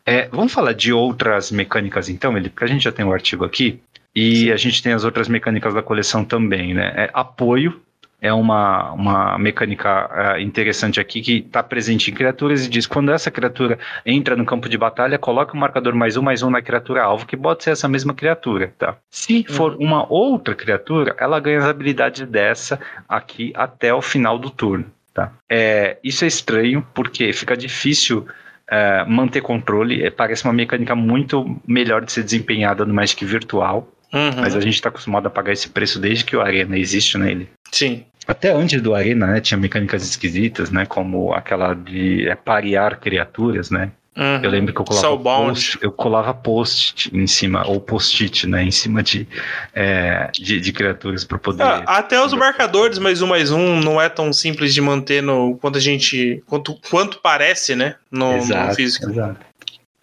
É, 0.05 0.27
vamos 0.27 0.51
falar 0.51 0.73
de 0.73 0.91
outras 0.91 1.51
mecânicas 1.51 2.09
então, 2.09 2.37
ele, 2.37 2.49
porque 2.49 2.65
a 2.65 2.67
gente 2.67 2.83
já 2.83 2.91
tem 2.91 3.05
o 3.05 3.09
um 3.09 3.13
artigo 3.13 3.45
aqui 3.45 3.79
e 4.13 4.35
Sim. 4.35 4.51
a 4.51 4.57
gente 4.57 4.83
tem 4.83 4.91
as 4.91 5.05
outras 5.05 5.29
mecânicas 5.29 5.73
da 5.73 5.81
coleção 5.81 6.25
também, 6.25 6.73
né? 6.73 6.91
É 6.97 7.09
apoio 7.13 7.81
é 8.21 8.33
uma, 8.33 8.91
uma 8.93 9.37
mecânica 9.37 10.35
uh, 10.35 10.39
interessante 10.39 10.99
aqui 10.99 11.21
que 11.21 11.37
está 11.37 11.61
presente 11.61 12.09
em 12.09 12.13
criaturas 12.13 12.65
e 12.65 12.69
diz 12.69 12.87
quando 12.87 13.11
essa 13.11 13.29
criatura 13.29 13.77
entra 14.05 14.35
no 14.35 14.45
campo 14.45 14.67
de 14.67 14.77
batalha, 14.77 15.19
coloca 15.19 15.55
um 15.55 15.59
marcador 15.59 15.93
mais 15.93 16.17
um 16.17 16.21
mais 16.21 16.41
um 16.41 16.49
na 16.49 16.61
criatura 16.61 17.03
alvo, 17.03 17.27
que 17.27 17.37
pode 17.37 17.63
ser 17.63 17.71
essa 17.71 17.87
mesma 17.87 18.13
criatura, 18.13 18.73
tá? 18.77 18.97
Se 19.09 19.45
uhum. 19.47 19.55
for 19.55 19.75
uma 19.75 20.11
outra 20.11 20.55
criatura, 20.55 21.15
ela 21.19 21.39
ganha 21.39 21.59
as 21.59 21.65
habilidades 21.65 22.27
dessa 22.27 22.79
aqui 23.07 23.53
até 23.55 23.93
o 23.93 24.01
final 24.01 24.39
do 24.39 24.49
turno, 24.49 24.85
tá? 25.13 25.31
É, 25.49 25.97
isso 26.03 26.25
é 26.25 26.27
estranho 26.27 26.85
porque 26.95 27.31
fica 27.33 27.55
difícil 27.55 28.25
é, 28.67 29.05
manter 29.05 29.41
controle, 29.41 30.09
parece 30.11 30.43
uma 30.43 30.53
mecânica 30.53 30.95
muito 30.95 31.59
melhor 31.67 32.03
de 32.03 32.11
ser 32.11 32.23
desempenhada 32.23 32.83
no 32.83 32.93
Magic 32.93 33.23
virtual, 33.23 33.87
Uhum. 34.13 34.41
Mas 34.41 34.55
a 34.55 34.59
gente 34.59 34.75
está 34.75 34.89
acostumado 34.89 35.27
a 35.27 35.29
pagar 35.29 35.53
esse 35.53 35.69
preço 35.69 35.99
desde 35.99 36.23
que 36.23 36.35
o 36.35 36.41
Arena 36.41 36.77
existe 36.77 37.17
nele. 37.17 37.49
Sim. 37.71 38.05
Até 38.27 38.51
antes 38.51 38.81
do 38.81 38.93
Arena, 38.93 39.27
né, 39.27 39.41
tinha 39.41 39.57
mecânicas 39.57 40.03
esquisitas, 40.03 40.69
né, 40.69 40.85
como 40.85 41.33
aquela 41.33 41.73
de 41.73 42.27
é, 42.27 42.35
parear 42.35 42.99
criaturas, 42.99 43.69
né? 43.69 43.91
Uhum. 44.17 44.39
Eu 44.41 44.49
lembro 44.49 44.73
que 44.73 44.81
eu 44.81 44.83
colava 44.83 45.17
post, 45.17 45.77
eu 45.79 45.91
colava 45.91 46.33
post 46.33 47.15
em 47.15 47.27
cima, 47.27 47.67
ou 47.67 47.79
post-it, 47.79 48.47
né, 48.47 48.63
em 48.63 48.71
cima 48.71 49.03
de, 49.03 49.27
é, 49.75 50.29
de, 50.33 50.59
de, 50.59 50.73
criaturas 50.73 51.23
para 51.23 51.37
poder. 51.37 51.61
Ah, 51.61 51.83
até 51.85 52.19
os 52.19 52.33
marcadores 52.33 52.97
mais 52.97 53.21
um 53.21 53.27
mais 53.27 53.51
um 53.51 53.79
não 53.79 54.01
é 54.01 54.09
tão 54.09 54.33
simples 54.33 54.73
de 54.73 54.81
manter 54.81 55.21
no 55.21 55.55
quanto 55.57 55.77
a 55.77 55.81
gente. 55.81 56.43
quanto, 56.47 56.75
quanto 56.89 57.19
parece, 57.21 57.75
né? 57.75 57.95
No, 58.11 58.35
exato, 58.37 58.69
no 58.69 58.73
físico. 58.73 59.07
Exato. 59.07 59.39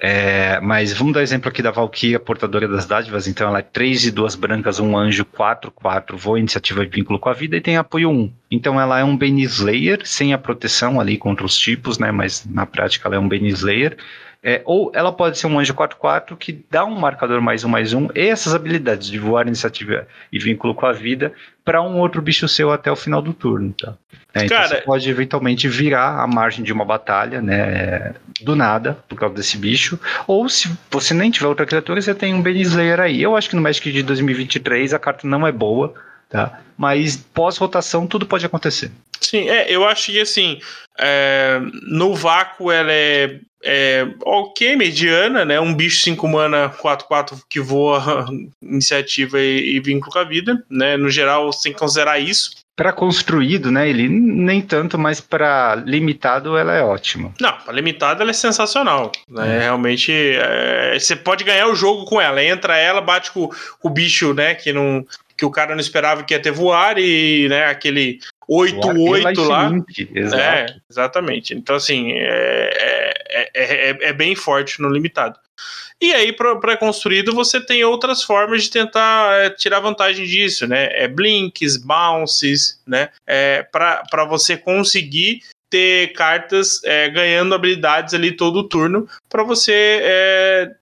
É, 0.07 0.61
mas 0.61 0.93
vamos 0.93 1.15
dar 1.15 1.23
exemplo 1.23 1.49
aqui 1.49 1.63
da 1.63 1.71
Valkyria, 1.71 2.21
portadora 2.21 2.69
das 2.69 2.85
dádivas. 2.85 3.27
Então 3.27 3.49
ela 3.49 3.61
é 3.61 3.63
3 3.63 4.09
e 4.09 4.11
2 4.11 4.35
brancas, 4.35 4.79
um 4.79 4.95
anjo, 4.99 5.25
4, 5.25 5.71
4, 5.71 6.19
voa, 6.19 6.39
iniciativa 6.39 6.85
e 6.85 6.87
vínculo 6.87 7.19
com 7.19 7.31
a 7.31 7.33
vida 7.33 7.57
e 7.57 7.61
tem 7.63 7.79
apoio 7.79 8.11
1. 8.11 8.31
Então 8.51 8.79
ela 8.79 8.99
é 8.99 9.05
um 9.05 9.17
Bane 9.17 9.45
Slayer, 9.45 10.03
sem 10.05 10.35
a 10.35 10.39
proteção 10.39 11.01
ali 11.01 11.17
contra 11.17 11.47
os 11.47 11.57
tipos, 11.57 11.99
né? 11.99 12.13
Mas 12.13 12.45
na 12.45 12.67
prática 12.67 13.09
ela 13.09 13.17
é 13.17 13.19
um 13.19 13.27
Bane 13.27 13.49
Slayer. 13.49 13.97
É, 14.47 14.61
ou 14.67 14.93
ela 14.95 15.11
pode 15.11 15.39
ser 15.39 15.47
um 15.47 15.59
anjo 15.59 15.73
4-4 15.73 16.37
que 16.37 16.65
dá 16.71 16.85
um 16.85 16.95
marcador 16.95 17.41
mais 17.41 17.65
um 17.65 17.69
mais 17.69 17.95
um 17.95 18.11
e 18.15 18.29
essas 18.29 18.55
habilidades 18.55 19.09
de 19.09 19.19
voar, 19.19 19.47
iniciativa 19.47 20.07
e 20.31 20.39
vínculo 20.39 20.75
com 20.75 20.85
a 20.85 20.93
vida 20.93 21.33
para 21.65 21.81
um 21.81 21.99
outro 21.99 22.21
bicho 22.21 22.47
seu 22.47 22.71
até 22.71 22.93
o 22.93 22.97
final 22.97 23.23
do 23.23 23.33
turno. 23.33 23.73
Tá? 23.73 23.95
É, 24.35 24.45
então 24.45 24.63
você 24.63 24.83
pode 24.83 25.09
eventualmente 25.09 25.67
virar 25.67 26.21
a 26.21 26.27
margem 26.27 26.63
de 26.63 26.75
uma 26.75 26.85
batalha, 26.85 27.41
né? 27.41 28.15
Do 28.43 28.55
nada, 28.55 28.99
por 29.09 29.19
causa 29.19 29.35
desse 29.35 29.57
bicho. 29.57 29.99
Ou 30.27 30.47
se 30.47 30.71
você 30.91 31.15
nem 31.15 31.31
tiver 31.31 31.47
outra 31.47 31.65
criatura, 31.65 32.03
você 32.03 32.15
tem 32.15 32.35
um 32.35 32.43
Bane 32.43 32.61
Slayer 32.61 33.01
aí. 33.01 33.23
Eu 33.23 33.35
acho 33.35 33.49
que 33.49 33.57
no 33.57 33.63
Magic 33.63 33.91
de 33.91 34.03
2023 34.03 34.93
a 34.93 34.99
carta 34.99 35.27
não 35.27 35.47
é 35.47 35.53
boa 35.53 35.95
tá? 36.35 36.61
Mas 36.77 37.17
pós-rotação 37.17 38.09
tudo 38.09 38.27
pode 38.27 38.45
acontecer. 38.45 38.91
Sim, 39.21 39.49
é, 39.49 39.71
eu 39.71 39.87
acho 39.87 40.11
que 40.11 40.21
assim, 40.21 40.59
é, 40.99 41.61
no 41.89 42.13
vácuo 42.15 42.73
ela 42.73 42.93
é, 42.93 43.39
é 43.65 44.07
ok, 44.25 44.77
mediana, 44.77 45.45
né? 45.45 45.59
Um 45.59 45.75
bicho 45.75 46.03
5 46.03 46.29
mana 46.29 46.69
4-4 46.69 47.41
que 47.49 47.61
voa 47.61 48.27
iniciativa 48.63 49.41
e, 49.41 49.77
e 49.77 49.81
vínculo 49.81 50.13
com 50.13 50.19
a 50.19 50.25
vida, 50.25 50.63
né? 50.71 50.97
No 50.97 51.09
geral, 51.09 51.53
você 51.53 51.65
tem 51.65 51.73
que 51.73 51.79
considerar 51.79 52.19
isso. 52.19 52.63
Para 52.77 52.93
construído, 52.93 53.71
né? 53.71 53.89
Ele 53.89 54.09
nem 54.09 54.61
tanto, 54.61 54.99
mas 54.99 55.21
para 55.21 55.77
limitado 55.77 56.59
ela 56.59 56.75
é 56.75 56.83
ótima. 56.83 57.33
Não, 57.41 57.53
para 57.53 57.73
limitado 57.73 58.21
ela 58.21 58.33
é 58.33 58.35
sensacional. 58.35 59.13
Né? 59.29 59.59
É. 59.59 59.61
Realmente, 59.61 60.13
é, 60.13 60.99
você 60.99 61.15
pode 61.15 61.45
ganhar 61.45 61.69
o 61.69 61.75
jogo 61.77 62.05
com 62.05 62.21
ela. 62.21 62.43
Entra 62.43 62.77
ela, 62.77 63.01
bate 63.01 63.31
com, 63.31 63.49
com 63.49 63.89
o 63.89 63.91
bicho, 63.91 64.35
né? 64.35 64.57
Que 64.57 64.73
não, 64.73 65.07
que 65.37 65.45
o 65.45 65.51
cara 65.51 65.75
não 65.75 65.81
esperava 65.81 66.25
que 66.25 66.35
ia 66.35 66.43
ter 66.43 66.51
voar 66.51 66.99
e, 66.99 67.49
né, 67.49 67.67
aquele 67.67 68.19
8-8 68.51 69.47
lá. 69.47 69.71
Exato. 70.15 70.43
É, 70.43 70.67
exatamente. 70.91 71.55
Então, 71.55 71.77
assim, 71.77 72.13
é, 72.13 73.14
é, 73.29 73.51
é, 73.55 74.09
é, 74.09 74.13
bem 74.13 74.35
forte 74.35 74.81
no 74.81 74.89
limitado. 74.89 75.39
E 76.01 76.13
aí, 76.13 76.33
para 76.33 76.77
construído, 76.77 77.33
você 77.33 77.61
tem 77.61 77.85
outras 77.85 78.23
formas 78.23 78.65
de 78.65 78.71
tentar 78.71 79.55
tirar 79.57 79.81
vantagem 79.81 80.27
disso, 80.27 80.67
né? 80.67 80.89
É 80.93 81.07
blinks, 81.07 81.77
bounces, 81.77 82.81
né? 82.87 83.11
É, 83.27 83.63
para 83.63 84.25
você 84.29 84.57
conseguir 84.57 85.41
ter 85.71 86.13
cartas 86.13 86.83
é, 86.85 87.09
ganhando 87.09 87.55
habilidades 87.55 88.13
ali 88.13 88.33
todo 88.33 88.69
turno, 88.69 89.09
para 89.29 89.43
você. 89.45 90.01
É, 90.03 90.77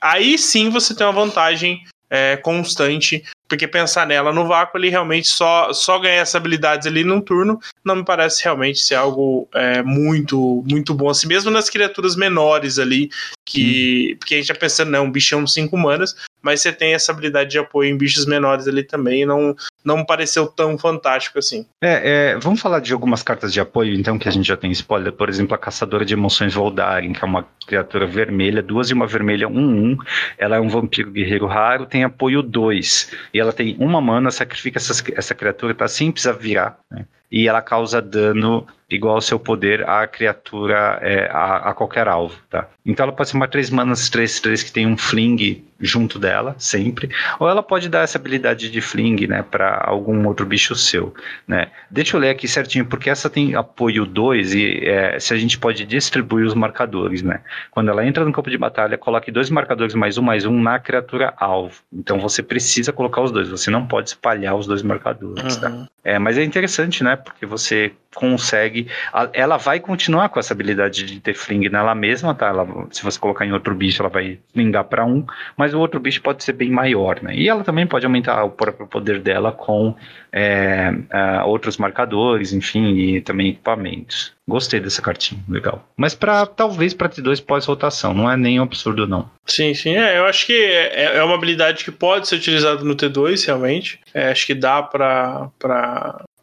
aí 0.00 0.38
sim 0.38 0.70
você 0.70 0.94
tem 0.94 1.06
uma 1.06 1.12
vantagem 1.12 1.82
é, 2.10 2.36
constante 2.36 3.24
porque 3.54 3.68
pensar 3.68 4.06
nela 4.06 4.32
no 4.32 4.46
vácuo, 4.46 4.78
ele 4.78 4.90
realmente 4.90 5.28
só, 5.28 5.72
só 5.72 5.98
ganhar 5.98 6.16
essas 6.16 6.34
habilidades 6.34 6.86
ali 6.86 7.04
num 7.04 7.20
turno. 7.20 7.58
Não 7.84 7.96
me 7.96 8.04
parece 8.04 8.42
realmente 8.42 8.80
ser 8.80 8.96
algo 8.96 9.48
é, 9.54 9.82
muito 9.82 10.64
muito 10.68 10.92
bom 10.92 11.08
assim, 11.08 11.26
mesmo 11.26 11.50
nas 11.50 11.70
criaturas 11.70 12.16
menores 12.16 12.78
ali, 12.78 13.08
que 13.44 14.08
Sim. 14.10 14.16
porque 14.16 14.34
a 14.34 14.38
gente 14.38 14.46
já 14.46 14.54
pensando, 14.54 14.90
não, 14.90 15.04
um 15.04 15.10
bichão 15.10 15.46
5 15.46 15.76
manas, 15.76 16.14
mas 16.44 16.60
você 16.60 16.72
tem 16.72 16.94
essa 16.94 17.10
habilidade 17.12 17.50
de 17.50 17.58
apoio 17.58 17.90
em 17.90 17.96
bichos 17.96 18.26
menores 18.26 18.68
ali 18.68 18.82
também, 18.82 19.24
não, 19.24 19.56
não 19.84 19.98
me 19.98 20.06
pareceu 20.06 20.46
tão 20.46 20.78
fantástico 20.78 21.38
assim. 21.38 21.66
É, 21.82 22.32
é, 22.32 22.38
vamos 22.38 22.60
falar 22.60 22.80
de 22.80 22.92
algumas 22.92 23.22
cartas 23.22 23.52
de 23.52 23.60
apoio, 23.60 23.94
então, 23.94 24.18
que 24.18 24.28
a 24.28 24.32
gente 24.32 24.46
já 24.46 24.56
tem 24.56 24.70
spoiler. 24.70 25.12
Por 25.12 25.28
exemplo, 25.28 25.54
a 25.54 25.58
Caçadora 25.58 26.04
de 26.04 26.14
Emoções 26.14 26.54
Voldaren, 26.54 27.12
que 27.12 27.24
é 27.24 27.26
uma 27.26 27.46
criatura 27.66 28.06
vermelha, 28.06 28.62
duas 28.62 28.90
e 28.90 28.94
uma 28.94 29.06
vermelha, 29.06 29.48
um, 29.48 29.92
um. 29.92 29.98
Ela 30.36 30.56
é 30.56 30.60
um 30.60 30.68
vampiro 30.68 31.10
guerreiro 31.10 31.46
raro, 31.46 31.86
tem 31.86 32.04
apoio 32.04 32.42
2. 32.42 33.10
E 33.32 33.40
ela 33.40 33.52
tem 33.52 33.76
uma 33.78 34.00
mana, 34.00 34.30
sacrifica 34.30 34.78
essa, 34.78 34.92
essa 35.14 35.34
criatura, 35.34 35.74
tá? 35.74 35.88
Sem 35.88 36.12
precisar 36.12 36.32
virar, 36.32 36.78
né? 36.90 37.06
E 37.30 37.48
ela 37.48 37.62
causa 37.62 38.00
dano 38.00 38.66
igual 38.90 39.16
ao 39.16 39.20
seu 39.20 39.38
poder 39.38 39.88
à 39.88 40.06
criatura, 40.06 40.98
é, 41.02 41.28
a, 41.30 41.70
a, 41.70 41.74
qualquer 41.74 42.06
alvo, 42.06 42.36
tá? 42.48 42.68
Então 42.84 43.04
ela 43.04 43.12
pode 43.12 43.30
ser 43.30 43.36
uma 43.36 43.48
3 43.48 43.70
manas 43.70 44.08
3, 44.08 44.40
3 44.40 44.62
que 44.62 44.72
tem 44.72 44.86
um 44.86 44.96
fling 44.96 45.64
junto 45.84 46.18
dela, 46.18 46.54
sempre. 46.58 47.10
Ou 47.38 47.48
ela 47.48 47.62
pode 47.62 47.88
dar 47.88 48.00
essa 48.00 48.18
habilidade 48.18 48.70
de 48.70 48.80
fling, 48.80 49.26
né, 49.26 49.44
para 49.48 49.82
algum 49.86 50.26
outro 50.26 50.46
bicho 50.46 50.74
seu, 50.74 51.14
né? 51.46 51.68
Deixa 51.90 52.16
eu 52.16 52.20
ler 52.20 52.30
aqui 52.30 52.48
certinho, 52.48 52.86
porque 52.86 53.10
essa 53.10 53.28
tem 53.28 53.54
apoio 53.54 54.06
2 54.06 54.54
e 54.54 54.86
é, 54.86 55.18
se 55.20 55.34
a 55.34 55.36
gente 55.36 55.58
pode 55.58 55.84
distribuir 55.84 56.46
os 56.46 56.54
marcadores, 56.54 57.22
né? 57.22 57.40
Quando 57.70 57.90
ela 57.90 58.04
entra 58.06 58.24
no 58.24 58.32
campo 58.32 58.50
de 58.50 58.58
batalha, 58.58 58.96
coloque 58.96 59.30
dois 59.30 59.50
marcadores 59.50 59.94
mais 59.94 60.16
um, 60.18 60.22
mais 60.22 60.46
um 60.46 60.60
na 60.60 60.78
criatura 60.78 61.34
alvo. 61.36 61.82
Então 61.92 62.18
você 62.18 62.42
precisa 62.42 62.92
colocar 62.92 63.20
os 63.20 63.30
dois, 63.30 63.48
você 63.48 63.70
não 63.70 63.86
pode 63.86 64.08
espalhar 64.08 64.56
os 64.56 64.66
dois 64.66 64.82
marcadores, 64.82 65.56
tá? 65.56 65.68
uhum. 65.68 65.84
tá? 65.84 65.90
É, 66.02 66.18
mas 66.18 66.36
é 66.36 66.44
interessante, 66.44 67.02
né, 67.02 67.16
porque 67.16 67.46
você 67.46 67.92
consegue. 68.14 68.86
Ela 69.32 69.56
vai 69.56 69.80
continuar 69.80 70.28
com 70.28 70.38
essa 70.38 70.54
habilidade 70.54 71.04
de 71.04 71.20
ter 71.20 71.34
fling 71.34 71.68
nela 71.68 71.94
mesma, 71.94 72.34
tá? 72.34 72.48
Ela, 72.48 72.66
se 72.90 73.02
você 73.02 73.18
colocar 73.18 73.44
em 73.44 73.52
outro 73.52 73.74
bicho, 73.74 74.00
ela 74.00 74.08
vai 74.08 74.38
flingar 74.52 74.84
para 74.84 75.04
um, 75.04 75.24
mas 75.56 75.73
o 75.74 75.80
outro 75.80 76.00
bicho 76.00 76.22
pode 76.22 76.44
ser 76.44 76.52
bem 76.52 76.70
maior, 76.70 77.22
né? 77.22 77.34
E 77.34 77.48
ela 77.48 77.64
também 77.64 77.86
pode 77.86 78.06
aumentar 78.06 78.44
o 78.44 78.50
próprio 78.50 78.86
poder 78.86 79.20
dela 79.20 79.52
com 79.52 79.94
é, 80.32 80.90
uh, 80.90 81.46
outros 81.46 81.76
marcadores, 81.76 82.52
enfim, 82.52 82.96
e 82.96 83.20
também 83.20 83.50
equipamentos. 83.50 84.32
Gostei 84.46 84.80
dessa 84.80 85.00
cartinha, 85.00 85.42
legal. 85.48 85.86
Mas 85.96 86.14
para 86.14 86.44
talvez 86.46 86.92
para 86.92 87.08
T2 87.08 87.42
pós-rotação, 87.44 88.12
não 88.12 88.30
é 88.30 88.36
nem 88.36 88.60
um 88.60 88.64
absurdo, 88.64 89.06
não. 89.06 89.30
Sim, 89.46 89.72
sim. 89.74 89.94
É, 89.94 90.18
eu 90.18 90.26
acho 90.26 90.46
que 90.46 90.52
é, 90.52 91.16
é 91.16 91.22
uma 91.22 91.34
habilidade 91.34 91.84
que 91.84 91.90
pode 91.90 92.28
ser 92.28 92.36
utilizada 92.36 92.84
no 92.84 92.94
T2, 92.94 93.46
realmente. 93.46 94.00
É, 94.12 94.30
acho 94.30 94.46
que 94.46 94.54
dá 94.54 94.82
para 94.82 95.50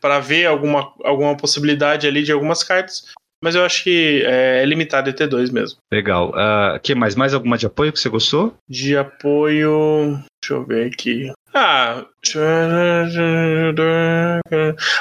para 0.01 0.19
ver 0.19 0.47
alguma, 0.47 0.91
alguma 1.03 1.37
possibilidade 1.37 2.07
ali 2.07 2.23
de 2.23 2.31
algumas 2.31 2.63
cartas. 2.63 3.05
Mas 3.41 3.55
eu 3.55 3.65
acho 3.65 3.83
que 3.83 4.23
é, 4.25 4.61
é 4.61 4.65
limitado 4.65 5.09
em 5.09 5.13
T2 5.13 5.51
mesmo. 5.51 5.79
Legal. 5.91 6.29
Uh, 6.29 6.79
que 6.81 6.93
mais? 6.93 7.15
Mais 7.15 7.33
alguma 7.33 7.57
de 7.57 7.65
apoio 7.65 7.91
que 7.91 7.99
você 7.99 8.09
gostou? 8.09 8.55
De 8.69 8.95
apoio. 8.95 10.19
Deixa 10.41 10.53
eu 10.53 10.65
ver 10.65 10.87
aqui. 10.87 11.31
Ah, 11.53 12.05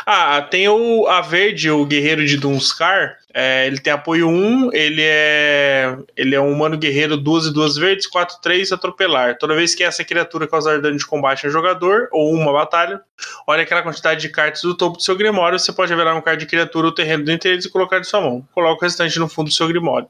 ah, 0.06 0.40
tem 0.50 0.68
o 0.68 1.06
a 1.06 1.20
verde, 1.20 1.70
o 1.70 1.84
guerreiro 1.84 2.24
de 2.24 2.38
Dunskar. 2.38 3.18
É, 3.32 3.66
ele 3.66 3.78
tem 3.78 3.92
apoio 3.92 4.28
1, 4.28 4.72
ele 4.72 5.02
é 5.04 5.96
ele 6.16 6.34
é 6.34 6.40
um 6.40 6.50
humano 6.50 6.76
guerreiro 6.76 7.16
2 7.16 7.46
e 7.46 7.52
2 7.52 7.76
verdes, 7.76 8.06
4 8.06 8.40
3 8.40 8.72
atropelar. 8.72 9.38
Toda 9.38 9.54
vez 9.54 9.74
que 9.74 9.84
essa 9.84 10.02
criatura 10.02 10.48
causar 10.48 10.80
dano 10.80 10.96
de 10.96 11.06
combate 11.06 11.46
a 11.46 11.50
jogador 11.50 12.08
ou 12.10 12.32
uma 12.32 12.52
batalha, 12.52 13.00
olha 13.46 13.62
aquela 13.62 13.82
quantidade 13.82 14.20
de 14.20 14.30
cartas 14.30 14.62
do 14.62 14.74
topo 14.74 14.96
do 14.96 15.02
seu 15.02 15.14
grimório, 15.14 15.58
você 15.58 15.72
pode 15.72 15.92
revelar 15.92 16.16
um 16.16 16.22
card 16.22 16.42
de 16.42 16.50
criatura 16.50 16.86
ou 16.86 16.92
terreno 16.92 17.24
do 17.24 17.30
interesse 17.30 17.68
e 17.68 17.70
colocar 17.70 18.00
de 18.00 18.06
sua 18.06 18.20
mão. 18.20 18.44
Coloca 18.52 18.82
o 18.82 18.84
restante 18.84 19.18
no 19.18 19.28
fundo 19.28 19.48
do 19.48 19.54
seu 19.54 19.68
grimório. 19.68 20.08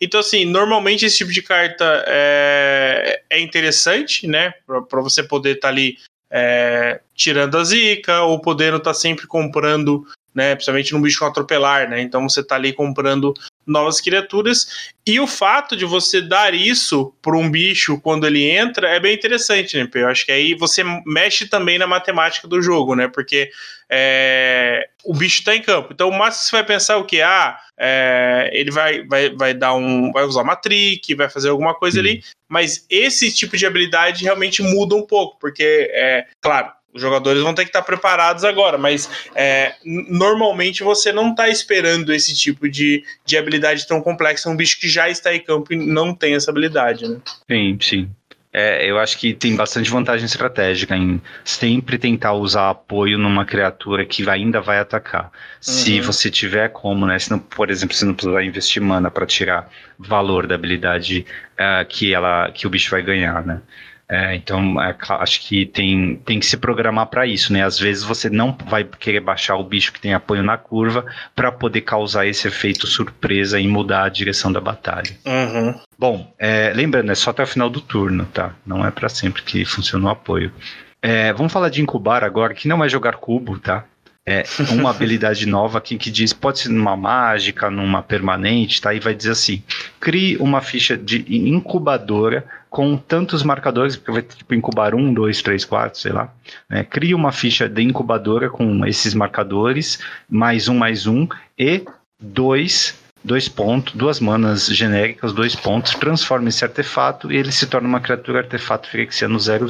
Então 0.00 0.18
assim, 0.18 0.44
normalmente 0.44 1.04
esse 1.04 1.18
tipo 1.18 1.30
de 1.30 1.42
carta 1.42 2.04
é, 2.08 3.20
é 3.30 3.40
interessante, 3.40 4.26
né, 4.26 4.54
para 4.66 5.00
você 5.02 5.22
poder 5.22 5.56
estar 5.56 5.68
tá 5.68 5.72
ali 5.72 5.96
é, 6.30 7.00
tirando 7.14 7.56
a 7.56 7.64
zica 7.64 8.22
ou 8.22 8.40
podendo 8.40 8.78
estar 8.78 8.90
tá 8.90 8.94
sempre 8.94 9.26
comprando 9.26 10.06
né? 10.36 10.54
Principalmente 10.54 10.92
num 10.92 11.00
bicho 11.00 11.18
com 11.18 11.24
atropelar, 11.24 11.88
né? 11.88 12.02
Então 12.02 12.28
você 12.28 12.44
tá 12.44 12.56
ali 12.56 12.70
comprando 12.74 13.32
novas 13.66 14.02
criaturas. 14.02 14.92
E 15.06 15.18
o 15.18 15.26
fato 15.26 15.74
de 15.74 15.86
você 15.86 16.20
dar 16.20 16.52
isso 16.52 17.14
para 17.22 17.36
um 17.36 17.50
bicho 17.50 17.98
quando 18.02 18.26
ele 18.26 18.44
entra 18.44 18.86
é 18.86 19.00
bem 19.00 19.14
interessante, 19.14 19.78
né? 19.78 19.88
Eu 19.94 20.08
acho 20.08 20.26
que 20.26 20.32
aí 20.32 20.54
você 20.54 20.84
mexe 21.06 21.48
também 21.48 21.78
na 21.78 21.86
matemática 21.86 22.46
do 22.46 22.60
jogo, 22.60 22.94
né? 22.94 23.08
Porque 23.08 23.50
é, 23.88 24.86
o 25.06 25.14
bicho 25.14 25.38
está 25.38 25.56
em 25.56 25.62
campo. 25.62 25.88
Então, 25.90 26.10
o 26.10 26.18
máximo 26.18 26.42
que 26.44 26.50
você 26.50 26.56
vai 26.56 26.66
pensar 26.66 26.94
é 26.94 26.96
o 26.96 27.06
que? 27.06 27.22
Ah, 27.22 27.58
é, 27.78 28.50
ele 28.52 28.70
vai, 28.70 29.06
vai, 29.06 29.30
vai 29.30 29.54
dar 29.54 29.74
um. 29.74 30.12
Vai 30.12 30.24
usar 30.24 30.42
uma 30.42 30.56
trick, 30.56 31.14
vai 31.14 31.30
fazer 31.30 31.48
alguma 31.48 31.74
coisa 31.74 31.98
ali. 31.98 32.22
Mas 32.46 32.84
esse 32.90 33.32
tipo 33.32 33.56
de 33.56 33.64
habilidade 33.64 34.22
realmente 34.22 34.62
muda 34.62 34.94
um 34.94 35.06
pouco, 35.06 35.38
porque, 35.40 35.90
é, 35.94 36.26
claro, 36.42 36.70
os 36.96 37.02
jogadores 37.02 37.42
vão 37.42 37.54
ter 37.54 37.62
que 37.62 37.68
estar 37.68 37.82
preparados 37.82 38.44
agora, 38.44 38.76
mas 38.78 39.08
é, 39.34 39.74
normalmente 39.84 40.82
você 40.82 41.12
não 41.12 41.30
está 41.30 41.48
esperando 41.48 42.12
esse 42.12 42.34
tipo 42.34 42.68
de, 42.68 43.04
de 43.24 43.36
habilidade 43.36 43.86
tão 43.86 44.00
complexa. 44.00 44.50
Um 44.50 44.56
bicho 44.56 44.80
que 44.80 44.88
já 44.88 45.08
está 45.08 45.34
em 45.34 45.40
campo 45.40 45.72
e 45.72 45.76
não 45.76 46.14
tem 46.14 46.34
essa 46.34 46.50
habilidade, 46.50 47.08
né? 47.08 47.18
Sim, 47.48 47.78
sim. 47.80 48.10
É, 48.58 48.90
eu 48.90 48.98
acho 48.98 49.18
que 49.18 49.34
tem 49.34 49.54
bastante 49.54 49.90
vantagem 49.90 50.24
estratégica 50.24 50.96
em 50.96 51.20
sempre 51.44 51.98
tentar 51.98 52.32
usar 52.32 52.70
apoio 52.70 53.18
numa 53.18 53.44
criatura 53.44 54.06
que 54.06 54.26
ainda 54.30 54.62
vai 54.62 54.78
atacar. 54.78 55.24
Uhum. 55.24 55.30
Se 55.60 56.00
você 56.00 56.30
tiver 56.30 56.70
como, 56.70 57.04
né? 57.04 57.18
Se 57.18 57.30
não, 57.30 57.38
por 57.38 57.68
exemplo, 57.68 57.94
se 57.94 58.06
não 58.06 58.14
precisar 58.14 58.42
investir 58.42 58.80
mana 58.80 59.10
para 59.10 59.26
tirar 59.26 59.68
valor 59.98 60.46
da 60.46 60.54
habilidade 60.54 61.26
uh, 61.52 61.84
que, 61.86 62.14
ela, 62.14 62.50
que 62.50 62.66
o 62.66 62.70
bicho 62.70 62.90
vai 62.90 63.02
ganhar, 63.02 63.44
né? 63.44 63.60
É, 64.08 64.36
então, 64.36 64.80
é, 64.80 64.96
acho 65.08 65.40
que 65.40 65.66
tem, 65.66 66.16
tem 66.24 66.38
que 66.38 66.46
se 66.46 66.56
programar 66.56 67.06
para 67.06 67.26
isso, 67.26 67.52
né? 67.52 67.64
Às 67.64 67.78
vezes 67.78 68.04
você 68.04 68.30
não 68.30 68.56
vai 68.66 68.84
querer 68.84 69.20
baixar 69.20 69.56
o 69.56 69.64
bicho 69.64 69.92
que 69.92 70.00
tem 70.00 70.14
apoio 70.14 70.42
na 70.44 70.56
curva 70.56 71.04
para 71.34 71.50
poder 71.50 71.80
causar 71.80 72.24
esse 72.24 72.46
efeito 72.46 72.86
surpresa 72.86 73.58
e 73.58 73.66
mudar 73.66 74.04
a 74.04 74.08
direção 74.08 74.52
da 74.52 74.60
batalha. 74.60 75.10
Uhum. 75.26 75.74
Bom, 75.98 76.32
é, 76.38 76.72
lembrando, 76.74 77.10
é 77.10 77.14
só 77.16 77.30
até 77.30 77.42
o 77.42 77.46
final 77.46 77.68
do 77.68 77.80
turno, 77.80 78.26
tá? 78.26 78.54
Não 78.64 78.86
é 78.86 78.90
para 78.92 79.08
sempre 79.08 79.42
que 79.42 79.64
funciona 79.64 80.06
o 80.06 80.10
apoio. 80.10 80.52
É, 81.02 81.32
vamos 81.32 81.52
falar 81.52 81.68
de 81.68 81.82
incubar 81.82 82.22
agora, 82.22 82.54
que 82.54 82.68
não 82.68 82.84
é 82.84 82.88
jogar 82.88 83.16
cubo, 83.16 83.58
tá? 83.58 83.84
É, 84.28 84.42
uma 84.72 84.90
habilidade 84.90 85.46
nova 85.46 85.78
aqui 85.78 85.96
que 85.96 86.10
diz, 86.10 86.32
pode 86.32 86.58
ser 86.58 86.70
numa 86.70 86.96
mágica, 86.96 87.70
numa 87.70 88.02
permanente, 88.02 88.80
tá? 88.80 88.92
E 88.92 88.98
vai 88.98 89.14
dizer 89.14 89.30
assim: 89.30 89.62
crie 90.00 90.36
uma 90.38 90.60
ficha 90.60 90.96
de 90.96 91.24
incubadora 91.48 92.44
com 92.68 92.96
tantos 92.96 93.44
marcadores, 93.44 93.96
porque 93.96 94.10
vai 94.10 94.22
tipo 94.22 94.52
incubar 94.52 94.94
um, 94.94 95.14
dois, 95.14 95.40
três, 95.40 95.64
quatro, 95.64 95.98
sei 96.00 96.12
lá. 96.12 96.32
Né? 96.68 96.82
Crie 96.82 97.14
uma 97.14 97.30
ficha 97.30 97.68
de 97.68 97.82
incubadora 97.82 98.50
com 98.50 98.84
esses 98.84 99.14
marcadores, 99.14 100.00
mais 100.28 100.68
um, 100.68 100.74
mais 100.76 101.06
um, 101.06 101.28
e 101.56 101.84
dois 102.20 102.98
dois 103.22 103.48
pontos, 103.48 103.92
duas 103.94 104.20
manas 104.20 104.66
genéricas, 104.66 105.32
dois 105.32 105.56
pontos, 105.56 105.94
transforma 105.94 106.48
esse 106.48 106.64
artefato 106.64 107.32
e 107.32 107.36
ele 107.36 107.50
se 107.50 107.66
torna 107.66 107.88
uma 107.88 107.98
criatura 107.98 108.38
artefato 108.38 108.88
Firexiano 108.88 109.38
00. 109.38 109.68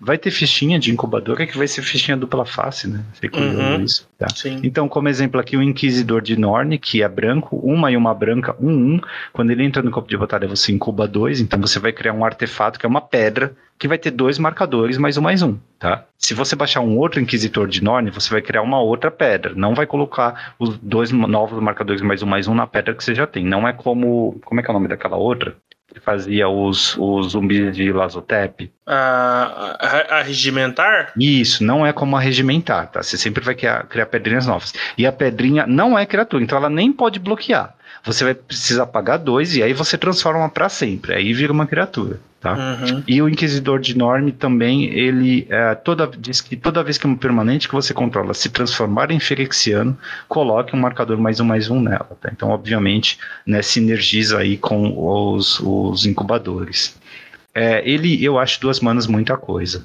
Vai 0.00 0.16
ter 0.16 0.30
fichinha 0.30 0.78
de 0.78 0.90
incubadora 0.90 1.46
que 1.46 1.56
vai 1.56 1.66
ser 1.66 1.82
fichinha 1.82 2.16
dupla 2.16 2.44
face, 2.44 2.88
né? 2.88 3.04
Você 3.12 3.28
uhum. 3.34 3.80
isso. 3.82 4.08
Tá? 4.16 4.26
Então, 4.62 4.88
como 4.88 5.08
exemplo 5.08 5.40
aqui, 5.40 5.56
o 5.56 5.62
Inquisidor 5.62 6.22
de 6.22 6.38
Norne, 6.38 6.78
que 6.78 7.02
é 7.02 7.08
branco, 7.08 7.56
uma 7.56 7.90
e 7.90 7.96
uma 7.96 8.14
branca, 8.14 8.56
um, 8.60 8.94
um. 8.94 9.00
Quando 9.32 9.50
ele 9.50 9.64
entra 9.64 9.82
no 9.82 9.90
campo 9.90 10.08
de 10.08 10.16
batalha, 10.16 10.46
você 10.46 10.72
incuba 10.72 11.06
dois, 11.08 11.40
então 11.40 11.60
você 11.60 11.78
vai 11.78 11.92
criar 11.92 12.12
um 12.12 12.24
artefato 12.24 12.78
que 12.78 12.86
é 12.86 12.88
uma 12.88 13.00
pedra, 13.00 13.54
que 13.78 13.86
vai 13.86 13.96
ter 13.96 14.10
dois 14.10 14.38
marcadores 14.38 14.98
mais 14.98 15.16
um 15.16 15.22
mais 15.22 15.40
um, 15.40 15.56
tá? 15.78 16.04
Se 16.18 16.34
você 16.34 16.56
baixar 16.56 16.80
um 16.80 16.98
outro 16.98 17.20
Inquisitor 17.20 17.68
de 17.68 17.82
Norne, 17.82 18.10
você 18.10 18.28
vai 18.28 18.42
criar 18.42 18.62
uma 18.62 18.80
outra 18.80 19.10
pedra. 19.10 19.54
Não 19.54 19.74
vai 19.74 19.86
colocar 19.86 20.54
os 20.58 20.76
dois 20.78 21.12
novos 21.12 21.62
marcadores 21.62 22.02
mais 22.02 22.22
um 22.22 22.26
mais 22.26 22.48
um 22.48 22.54
na 22.54 22.66
pedra 22.66 22.94
que 22.94 23.04
você 23.04 23.14
já 23.14 23.26
tem. 23.26 23.44
Não 23.44 23.66
é 23.66 23.72
como. 23.72 24.38
Como 24.44 24.60
é 24.60 24.62
que 24.62 24.68
é 24.68 24.70
o 24.70 24.74
nome 24.74 24.88
daquela 24.88 25.16
outra? 25.16 25.56
Que 25.92 26.00
fazia 26.00 26.48
os, 26.48 26.96
os 26.98 27.32
zumbis 27.32 27.74
de 27.74 27.90
Lazotep. 27.90 28.70
A, 28.86 29.76
a, 29.80 30.18
a, 30.18 30.22
regimentar? 30.22 31.12
Isso, 31.18 31.64
não 31.64 31.84
é 31.84 31.92
como 31.92 32.16
a 32.16 32.20
regimentar, 32.20 32.90
tá? 32.90 33.02
Você 33.02 33.16
sempre 33.16 33.42
vai 33.42 33.54
criar, 33.54 33.86
criar 33.86 34.06
pedrinhas 34.06 34.46
novas. 34.46 34.74
E 34.98 35.06
a 35.06 35.12
pedrinha 35.12 35.66
não 35.66 35.98
é 35.98 36.04
criatura, 36.04 36.44
então 36.44 36.58
ela 36.58 36.68
nem 36.68 36.92
pode 36.92 37.18
bloquear. 37.18 37.74
Você 38.04 38.24
vai 38.24 38.34
precisar 38.34 38.86
pagar 38.86 39.16
dois 39.16 39.56
e 39.56 39.62
aí 39.62 39.72
você 39.72 39.98
transforma 39.98 40.48
para 40.48 40.68
sempre. 40.68 41.14
Aí 41.14 41.32
vira 41.32 41.52
uma 41.52 41.66
criatura. 41.66 42.20
Tá? 42.40 42.54
Uhum. 42.54 43.02
E 43.06 43.20
o 43.20 43.28
Inquisidor 43.28 43.80
de 43.80 43.98
Norme 43.98 44.30
também, 44.30 44.84
ele 44.84 45.44
é, 45.50 45.74
toda, 45.74 46.06
diz 46.06 46.40
que 46.40 46.56
toda 46.56 46.84
vez 46.84 46.96
que 46.96 47.06
um 47.06 47.16
permanente 47.16 47.66
que 47.66 47.74
você 47.74 47.92
controla 47.92 48.32
se 48.32 48.48
transformar 48.48 49.10
em 49.10 49.18
Ferexiano, 49.18 49.98
coloque 50.28 50.74
um 50.74 50.78
marcador 50.78 51.18
mais 51.18 51.40
um 51.40 51.44
mais 51.44 51.68
um 51.68 51.80
nela. 51.80 52.16
Tá? 52.20 52.30
Então, 52.32 52.50
obviamente, 52.50 53.18
né, 53.44 53.60
sinergiza 53.60 54.38
aí 54.38 54.56
com 54.56 54.94
os, 54.96 55.58
os 55.58 56.06
incubadores. 56.06 56.96
É, 57.52 57.82
ele, 57.84 58.24
eu 58.24 58.38
acho 58.38 58.60
duas 58.60 58.78
manas 58.78 59.08
muita 59.08 59.36
coisa. 59.36 59.84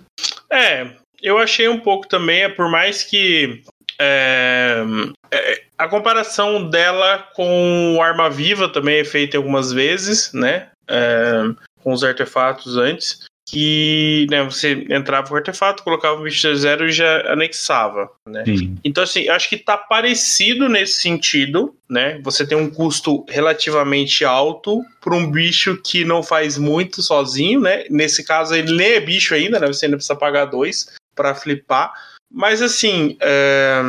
É, 0.51 0.91
eu 1.23 1.39
achei 1.39 1.67
um 1.67 1.79
pouco 1.79 2.07
também, 2.07 2.43
é 2.43 2.49
por 2.49 2.69
mais 2.69 3.01
que 3.01 3.63
é, 3.99 4.83
é, 5.31 5.61
a 5.83 5.87
comparação 5.89 6.69
dela 6.69 7.27
com 7.35 7.99
Arma 8.01 8.29
Viva 8.29 8.69
também 8.69 8.99
é 8.99 9.03
feita 9.03 9.35
algumas 9.35 9.73
vezes, 9.73 10.31
né? 10.31 10.69
É, 10.87 11.43
com 11.81 11.91
os 11.91 12.05
artefatos 12.05 12.77
antes, 12.77 13.25
que 13.49 14.25
né, 14.29 14.41
você 14.45 14.85
entrava 14.89 15.27
com 15.27 15.33
o 15.33 15.37
artefato, 15.37 15.83
colocava 15.83 16.21
o 16.21 16.23
bicho 16.23 16.55
zero 16.55 16.87
e 16.87 16.91
já 16.93 17.33
anexava, 17.33 18.09
né? 18.25 18.45
Sim. 18.45 18.77
Então, 18.81 19.03
assim, 19.03 19.23
eu 19.23 19.33
acho 19.33 19.49
que 19.49 19.57
tá 19.57 19.77
parecido 19.77 20.69
nesse 20.69 21.01
sentido, 21.01 21.75
né? 21.89 22.17
Você 22.23 22.47
tem 22.47 22.57
um 22.57 22.69
custo 22.69 23.25
relativamente 23.27 24.23
alto 24.23 24.81
para 25.01 25.13
um 25.13 25.29
bicho 25.29 25.77
que 25.83 26.05
não 26.05 26.23
faz 26.23 26.57
muito 26.57 27.01
sozinho, 27.01 27.59
né? 27.59 27.83
Nesse 27.89 28.23
caso, 28.23 28.55
ele 28.55 28.73
nem 28.73 28.93
é 28.93 29.01
bicho 29.01 29.35
ainda, 29.35 29.59
né? 29.59 29.67
Você 29.67 29.85
ainda 29.85 29.97
precisa 29.97 30.15
pagar 30.15 30.45
dois 30.45 30.93
para 31.13 31.35
flipar. 31.35 31.91
Mas, 32.31 32.61
assim, 32.61 33.17
é... 33.19 33.81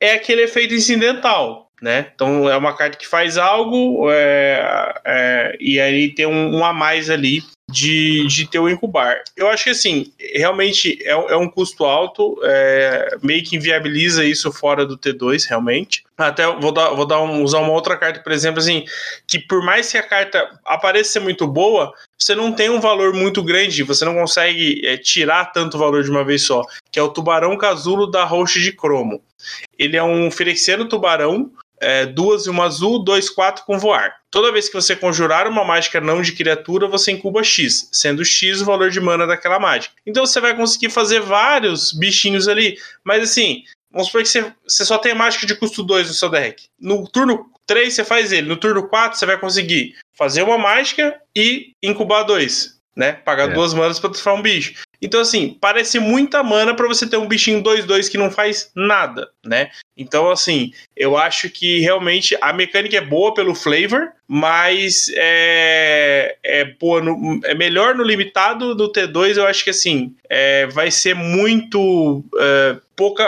é 0.00 0.12
aquele 0.12 0.42
efeito 0.42 0.74
incidental, 0.74 1.70
né? 1.80 2.10
Então 2.14 2.48
é 2.48 2.56
uma 2.56 2.76
carta 2.76 2.96
que 2.96 3.06
faz 3.06 3.36
algo 3.36 4.10
é, 4.10 4.94
é, 5.04 5.56
e 5.60 5.80
aí 5.80 6.14
tem 6.14 6.26
um, 6.26 6.56
um, 6.56 6.64
a 6.64 6.72
mais 6.72 7.10
ali 7.10 7.42
de, 7.70 8.26
de 8.26 8.46
ter 8.46 8.58
o 8.58 8.68
incubar. 8.68 9.22
Eu 9.36 9.48
acho 9.48 9.64
que 9.64 9.70
assim, 9.70 10.12
realmente 10.34 10.98
é, 11.02 11.10
é 11.10 11.36
um 11.36 11.48
custo 11.48 11.84
alto, 11.84 12.38
é, 12.42 13.16
meio 13.22 13.44
que 13.44 13.56
inviabiliza 13.56 14.24
isso 14.24 14.50
fora 14.50 14.86
do 14.86 14.96
T2, 14.96 15.46
realmente. 15.48 16.04
Até 16.16 16.46
vou, 16.46 16.72
dar, 16.72 16.90
vou 16.90 17.06
dar 17.06 17.20
um, 17.20 17.42
usar 17.42 17.58
uma 17.58 17.72
outra 17.72 17.96
carta, 17.96 18.20
por 18.20 18.32
exemplo, 18.32 18.58
assim, 18.58 18.84
que 19.26 19.38
por 19.38 19.62
mais 19.62 19.92
que 19.92 19.98
a 19.98 20.02
carta 20.02 20.58
apareça 20.64 21.12
ser 21.12 21.20
muito 21.20 21.46
boa, 21.46 21.92
você 22.18 22.34
não 22.34 22.52
tem 22.52 22.70
um 22.70 22.80
valor 22.80 23.12
muito 23.12 23.42
grande, 23.42 23.82
você 23.82 24.04
não 24.04 24.14
consegue 24.14 24.84
é, 24.84 24.96
tirar 24.96 25.52
tanto 25.52 25.78
valor 25.78 26.02
de 26.02 26.10
uma 26.10 26.24
vez 26.24 26.42
só, 26.42 26.62
que 26.90 26.98
é 26.98 27.02
o 27.02 27.08
Tubarão 27.08 27.56
Casulo 27.56 28.06
da 28.10 28.24
Roche 28.24 28.60
de 28.60 28.72
Cromo. 28.72 29.22
Ele 29.78 29.96
é 29.96 30.02
um 30.02 30.30
Ferexiano 30.30 30.88
Tubarão, 30.88 31.52
é, 31.80 32.06
duas 32.06 32.46
e 32.46 32.50
uma 32.50 32.64
azul, 32.64 33.02
dois, 33.02 33.28
quatro 33.30 33.64
com 33.64 33.78
voar. 33.78 34.16
Toda 34.30 34.52
vez 34.52 34.68
que 34.68 34.74
você 34.74 34.94
conjurar 34.94 35.46
uma 35.46 35.64
mágica 35.64 36.00
não 36.00 36.20
de 36.20 36.32
criatura, 36.32 36.86
você 36.86 37.12
incuba 37.12 37.42
X, 37.42 37.88
sendo 37.92 38.24
X 38.24 38.60
o 38.60 38.64
valor 38.64 38.90
de 38.90 39.00
mana 39.00 39.26
daquela 39.26 39.58
mágica. 39.58 39.94
Então 40.06 40.26
você 40.26 40.40
vai 40.40 40.54
conseguir 40.56 40.90
fazer 40.90 41.20
vários 41.20 41.92
bichinhos 41.92 42.46
ali, 42.46 42.78
mas 43.02 43.22
assim, 43.22 43.64
vamos 43.90 44.08
supor 44.08 44.22
que 44.22 44.28
você, 44.28 44.52
você 44.66 44.84
só 44.84 44.98
tem 44.98 45.14
mágica 45.14 45.46
de 45.46 45.54
custo 45.54 45.82
2 45.82 46.08
no 46.08 46.14
seu 46.14 46.28
deck. 46.28 46.66
No 46.78 47.08
turno 47.08 47.46
3 47.66 47.94
você 47.94 48.04
faz 48.04 48.32
ele, 48.32 48.48
no 48.48 48.56
turno 48.56 48.86
4 48.88 49.18
você 49.18 49.26
vai 49.26 49.38
conseguir 49.38 49.96
fazer 50.14 50.42
uma 50.42 50.58
mágica 50.58 51.18
e 51.34 51.72
incubar 51.82 52.24
dois. 52.24 52.78
Né? 52.96 53.12
Pagar 53.12 53.50
é. 53.50 53.54
duas 53.54 53.72
manas 53.72 54.00
para 54.00 54.10
transformar 54.10 54.40
um 54.40 54.42
bicho. 54.42 54.82
Então, 55.00 55.20
assim, 55.20 55.56
parece 55.60 55.98
muita 55.98 56.42
mana 56.42 56.74
para 56.74 56.88
você 56.88 57.08
ter 57.08 57.16
um 57.16 57.28
bichinho 57.28 57.62
2-2 57.62 58.10
que 58.10 58.18
não 58.18 58.30
faz 58.30 58.70
nada, 58.74 59.30
né? 59.44 59.70
Então, 59.96 60.30
assim, 60.30 60.72
eu 60.96 61.16
acho 61.16 61.48
que 61.50 61.80
realmente 61.80 62.36
a 62.40 62.52
mecânica 62.52 62.96
é 62.96 63.00
boa 63.00 63.32
pelo 63.32 63.54
flavor, 63.54 64.08
mas 64.26 65.10
é, 65.14 66.36
é, 66.44 66.64
boa 66.64 67.00
no, 67.00 67.40
é 67.44 67.54
melhor 67.54 67.94
no 67.94 68.02
limitado. 68.02 68.74
No 68.74 68.92
T2, 68.92 69.36
eu 69.36 69.46
acho 69.46 69.62
que, 69.62 69.70
assim, 69.70 70.14
é, 70.28 70.66
vai 70.66 70.90
ser 70.90 71.14
muito. 71.14 72.24
É, 72.38 72.76
pouca. 72.96 73.24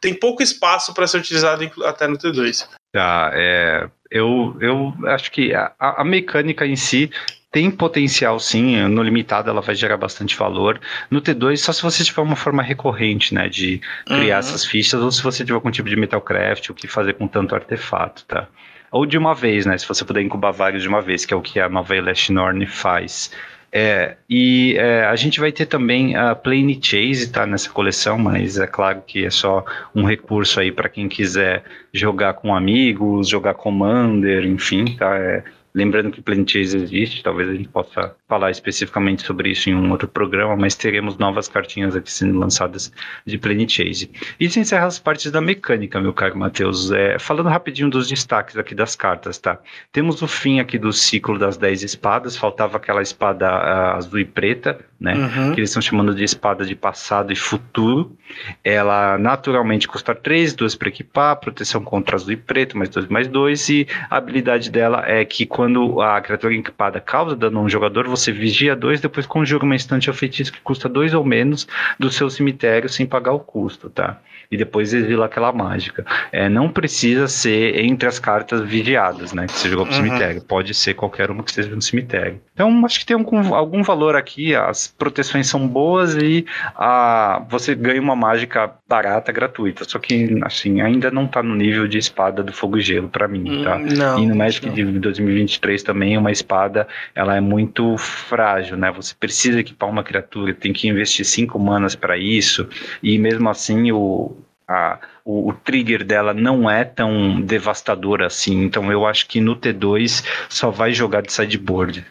Tem 0.00 0.14
pouco 0.14 0.42
espaço 0.42 0.92
para 0.92 1.06
ser 1.06 1.18
utilizado 1.18 1.70
até 1.84 2.08
no 2.08 2.18
T2. 2.18 2.66
Tá, 2.92 3.30
é, 3.34 3.88
eu, 4.10 4.56
eu 4.60 4.92
acho 5.06 5.30
que 5.30 5.54
a, 5.54 5.72
a 5.78 6.04
mecânica 6.04 6.66
em 6.66 6.76
si 6.76 7.10
tem 7.52 7.70
potencial 7.70 8.40
sim, 8.40 8.78
no 8.88 9.02
limitado 9.02 9.50
ela 9.50 9.60
vai 9.60 9.74
gerar 9.74 9.98
bastante 9.98 10.34
valor. 10.34 10.80
No 11.10 11.20
T2, 11.20 11.58
só 11.58 11.70
se 11.70 11.82
você 11.82 12.02
tiver 12.02 12.22
uma 12.22 12.34
forma 12.34 12.62
recorrente, 12.62 13.34
né, 13.34 13.46
de 13.46 13.78
criar 14.06 14.36
uhum. 14.36 14.38
essas 14.38 14.64
fichas, 14.64 15.02
ou 15.02 15.12
se 15.12 15.22
você 15.22 15.44
tiver 15.44 15.56
algum 15.56 15.70
tipo 15.70 15.88
de 15.88 15.94
Metalcraft, 15.94 16.70
o 16.70 16.74
que 16.74 16.88
fazer 16.88 17.12
com 17.12 17.28
tanto 17.28 17.54
artefato, 17.54 18.24
tá? 18.24 18.48
Ou 18.90 19.04
de 19.04 19.18
uma 19.18 19.34
vez, 19.34 19.66
né, 19.66 19.76
se 19.76 19.86
você 19.86 20.02
puder 20.02 20.22
incubar 20.22 20.50
vários 20.50 20.82
de 20.82 20.88
uma 20.88 21.02
vez, 21.02 21.26
que 21.26 21.34
é 21.34 21.36
o 21.36 21.42
que 21.42 21.60
a 21.60 21.68
nova 21.68 21.94
Elash 21.94 22.30
Norn 22.30 22.64
faz. 22.66 23.30
É, 23.70 24.16
e 24.28 24.74
é, 24.78 25.04
a 25.04 25.16
gente 25.16 25.38
vai 25.38 25.52
ter 25.52 25.66
também 25.66 26.16
a 26.16 26.34
Plane 26.34 26.78
Chase, 26.82 27.30
tá, 27.30 27.46
nessa 27.46 27.68
coleção, 27.68 28.18
mas 28.18 28.58
é 28.58 28.66
claro 28.66 29.02
que 29.06 29.26
é 29.26 29.30
só 29.30 29.64
um 29.94 30.04
recurso 30.04 30.58
aí 30.58 30.72
para 30.72 30.88
quem 30.88 31.06
quiser 31.06 31.64
jogar 31.92 32.34
com 32.34 32.54
amigos, 32.54 33.28
jogar 33.28 33.54
Commander, 33.54 34.46
enfim, 34.46 34.96
tá? 34.96 35.18
É, 35.18 35.42
Lembrando 35.74 36.10
que 36.10 36.22
Chase 36.46 36.76
existe, 36.76 37.22
talvez 37.22 37.48
a 37.48 37.54
gente 37.54 37.68
possa 37.68 38.14
falar 38.32 38.50
especificamente 38.50 39.26
sobre 39.26 39.50
isso 39.50 39.68
em 39.68 39.74
um 39.74 39.90
outro 39.90 40.08
programa, 40.08 40.56
mas 40.56 40.74
teremos 40.74 41.18
novas 41.18 41.48
cartinhas 41.48 41.94
aqui 41.94 42.10
sendo 42.10 42.38
lançadas 42.38 42.90
de 43.26 43.36
Planet 43.36 43.70
Chase. 43.70 44.10
Se 44.48 44.58
encerra 44.58 44.86
as 44.86 44.98
partes 44.98 45.30
da 45.30 45.38
mecânica, 45.38 46.00
meu 46.00 46.14
caro 46.14 46.38
Matheus. 46.38 46.90
É, 46.92 47.18
falando 47.18 47.50
rapidinho 47.50 47.90
dos 47.90 48.08
destaques 48.08 48.56
aqui 48.56 48.74
das 48.74 48.96
cartas, 48.96 49.36
tá? 49.36 49.58
Temos 49.92 50.22
o 50.22 50.26
fim 50.26 50.60
aqui 50.60 50.78
do 50.78 50.94
ciclo 50.94 51.38
das 51.38 51.58
10 51.58 51.82
espadas, 51.82 52.34
faltava 52.34 52.78
aquela 52.78 53.02
espada 53.02 53.50
uh, 53.50 53.96
azul 53.96 54.18
e 54.18 54.24
preta, 54.24 54.80
né? 54.98 55.14
Uhum. 55.14 55.52
Que 55.52 55.60
eles 55.60 55.70
estão 55.70 55.82
chamando 55.82 56.14
de 56.14 56.24
espada 56.24 56.64
de 56.64 56.74
passado 56.74 57.32
e 57.32 57.36
futuro. 57.36 58.16
Ela 58.64 59.18
naturalmente 59.18 59.86
custa 59.88 60.14
3, 60.14 60.54
2 60.54 60.74
para 60.76 60.88
equipar, 60.88 61.36
proteção 61.36 61.82
contra 61.82 62.16
azul 62.16 62.32
e 62.32 62.36
preto, 62.36 62.78
mais 62.78 62.88
2 62.88 63.08
mais 63.08 63.28
2, 63.28 63.68
e 63.68 63.86
a 64.08 64.16
habilidade 64.16 64.70
dela 64.70 65.02
é 65.06 65.24
que 65.24 65.44
quando 65.44 66.00
a 66.00 66.20
criatura 66.20 66.54
equipada 66.54 67.00
causa 67.00 67.34
dano 67.34 67.58
a 67.58 67.62
um 67.62 67.68
jogador, 67.68 68.06
você 68.06 68.21
vigia 68.30 68.76
dois, 68.76 69.00
depois 69.00 69.26
conjura 69.26 69.64
uma 69.64 69.74
instante 69.74 70.10
ou 70.10 70.14
feitiço 70.14 70.52
que 70.52 70.60
custa 70.60 70.88
dois 70.88 71.14
ou 71.14 71.24
menos 71.24 71.66
do 71.98 72.10
seu 72.10 72.28
cemitério 72.28 72.88
sem 72.88 73.06
pagar 73.06 73.32
o 73.32 73.40
custo, 73.40 73.88
tá? 73.88 74.20
E 74.52 74.56
depois 74.56 74.92
exila 74.92 75.26
aquela 75.26 75.52
mágica. 75.52 76.04
É, 76.30 76.48
não 76.48 76.68
precisa 76.68 77.26
ser 77.26 77.78
entre 77.84 78.08
as 78.08 78.18
cartas 78.18 78.60
vigiadas, 78.60 79.32
né? 79.32 79.46
Que 79.46 79.52
você 79.52 79.68
jogou 79.68 79.86
pro 79.86 79.96
uhum. 79.96 80.04
cemitério. 80.04 80.42
Pode 80.42 80.74
ser 80.74 80.94
qualquer 80.94 81.30
uma 81.30 81.42
que 81.42 81.50
esteja 81.50 81.74
no 81.74 81.82
cemitério. 81.82 82.40
Então, 82.52 82.84
acho 82.84 83.00
que 83.00 83.06
tem 83.06 83.16
algum, 83.16 83.54
algum 83.54 83.82
valor 83.82 84.14
aqui. 84.14 84.54
As 84.54 84.86
proteções 84.86 85.48
são 85.48 85.66
boas 85.66 86.14
e 86.14 86.44
a, 86.76 87.42
você 87.48 87.74
ganha 87.74 88.00
uma 88.00 88.14
mágica 88.14 88.70
barata, 88.86 89.32
gratuita. 89.32 89.84
Só 89.88 89.98
que, 89.98 90.38
assim, 90.42 90.80
ainda 90.80 91.10
não 91.10 91.26
tá 91.26 91.42
no 91.42 91.54
nível 91.54 91.88
de 91.88 91.98
espada 91.98 92.42
do 92.42 92.52
fogo 92.52 92.78
e 92.78 92.82
gelo 92.82 93.08
para 93.08 93.26
mim, 93.26 93.64
tá? 93.64 93.76
Hum, 93.76 93.86
não, 93.96 94.18
e 94.18 94.26
no 94.26 94.36
Magic 94.36 94.66
não. 94.66 94.74
de 94.74 94.84
2020 94.84 95.62
23 95.62 95.82
também, 95.82 96.18
uma 96.18 96.30
espada, 96.30 96.86
ela 97.14 97.36
é 97.36 97.40
muito 97.40 97.96
frágil, 97.96 98.76
né? 98.76 98.90
Você 98.92 99.14
precisa 99.18 99.60
equipar 99.60 99.88
uma 99.88 100.02
criatura, 100.02 100.54
tem 100.54 100.72
que 100.72 100.88
investir 100.88 101.24
5 101.24 101.58
manas 101.58 101.94
para 101.94 102.16
isso, 102.16 102.68
e 103.02 103.18
mesmo 103.18 103.48
assim 103.48 103.92
o, 103.92 104.36
a, 104.68 104.98
o, 105.24 105.50
o, 105.50 105.52
trigger 105.52 106.04
dela 106.04 106.32
não 106.32 106.70
é 106.70 106.84
tão 106.84 107.40
devastador 107.40 108.22
assim. 108.22 108.64
Então 108.64 108.90
eu 108.90 109.06
acho 109.06 109.26
que 109.26 109.40
no 109.40 109.56
T2 109.56 110.24
só 110.48 110.70
vai 110.70 110.92
jogar 110.92 111.22
de 111.22 111.32
sideboard. 111.32 112.04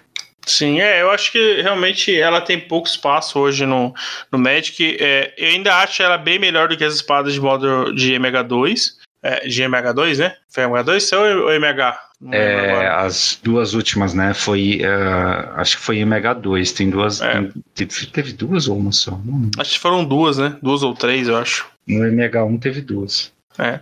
Sim, 0.45 0.81
é, 0.81 1.01
eu 1.01 1.11
acho 1.11 1.31
que 1.31 1.61
realmente 1.61 2.15
ela 2.19 2.41
tem 2.41 2.59
pouco 2.59 2.87
espaço 2.87 3.39
hoje 3.39 3.65
no, 3.65 3.93
no 4.31 4.39
Magic. 4.39 4.97
É, 4.99 5.33
eu 5.37 5.49
ainda 5.49 5.75
acho 5.77 6.01
ela 6.01 6.17
bem 6.17 6.39
melhor 6.39 6.67
do 6.67 6.75
que 6.75 6.83
as 6.83 6.95
espadas 6.95 7.33
de 7.33 7.39
modo 7.39 7.93
de 7.93 8.13
MH2. 8.13 9.01
É, 9.23 9.47
de 9.47 9.61
MH2, 9.61 10.17
né? 10.17 10.35
Foi 10.49 10.63
MH2 10.63 11.15
ou 11.15 11.53
MH? 11.53 11.99
É, 12.31 12.87
as 12.87 13.39
duas 13.43 13.73
últimas, 13.73 14.13
né? 14.13 14.33
Foi. 14.33 14.81
Uh, 14.81 15.51
acho 15.55 15.77
que 15.77 15.83
foi 15.83 15.97
MH2. 15.97 16.75
Tem 16.75 16.89
duas. 16.89 17.21
É. 17.21 17.49
Tem, 17.75 17.87
teve 17.87 18.33
duas 18.33 18.67
ou 18.67 18.77
uma 18.77 18.91
só? 18.91 19.19
Acho 19.57 19.71
que 19.71 19.79
foram 19.79 20.03
duas, 20.05 20.37
né? 20.37 20.55
Duas 20.61 20.83
ou 20.83 20.93
três, 20.93 21.27
eu 21.27 21.37
acho. 21.37 21.67
No 21.91 22.05
MH1 22.05 22.59
teve 22.59 22.81
duas. 22.81 23.33
É. 23.59 23.79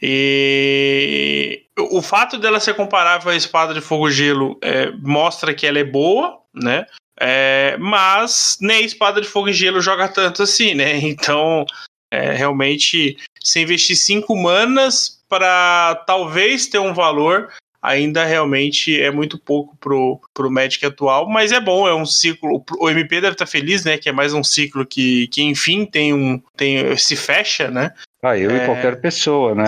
E 0.00 1.62
o 1.78 2.02
fato 2.02 2.38
dela 2.38 2.60
ser 2.60 2.74
comparável 2.74 3.32
à 3.32 3.36
espada 3.36 3.72
de 3.72 3.80
fogo 3.80 4.10
gelo 4.10 4.58
é, 4.62 4.90
mostra 5.02 5.54
que 5.54 5.66
ela 5.66 5.78
é 5.78 5.84
boa, 5.84 6.38
né? 6.54 6.86
É, 7.18 7.76
mas 7.78 8.58
nem 8.60 8.78
a 8.78 8.86
espada 8.86 9.20
de 9.20 9.26
fogo 9.26 9.48
e 9.48 9.52
gelo 9.52 9.80
joga 9.80 10.08
tanto 10.08 10.42
assim, 10.42 10.74
né? 10.74 10.96
Então, 11.02 11.64
é, 12.10 12.32
realmente, 12.32 13.16
se 13.42 13.60
investir 13.60 13.96
cinco 13.96 14.36
manas 14.36 15.22
para 15.28 16.04
talvez 16.06 16.66
ter 16.66 16.78
um 16.78 16.94
valor, 16.94 17.50
ainda 17.86 18.24
realmente 18.24 19.00
é 19.00 19.10
muito 19.10 19.38
pouco 19.38 19.76
pro, 19.76 20.20
pro 20.34 20.50
Magic 20.50 20.84
atual, 20.84 21.28
mas 21.28 21.52
é 21.52 21.60
bom, 21.60 21.86
é 21.86 21.94
um 21.94 22.04
ciclo. 22.04 22.64
O 22.80 22.90
MP 22.90 23.20
deve 23.20 23.34
estar 23.34 23.46
feliz, 23.46 23.84
né? 23.84 23.96
Que 23.96 24.08
é 24.08 24.12
mais 24.12 24.34
um 24.34 24.42
ciclo 24.42 24.84
que, 24.84 25.28
que 25.28 25.42
enfim 25.42 25.86
tem 25.86 26.12
um. 26.12 26.42
Tem, 26.56 26.96
se 26.96 27.14
fecha, 27.14 27.70
né? 27.70 27.92
Ah, 28.22 28.36
eu 28.36 28.50
é... 28.50 28.56
e 28.56 28.66
qualquer 28.66 29.00
pessoa, 29.00 29.54
né? 29.54 29.66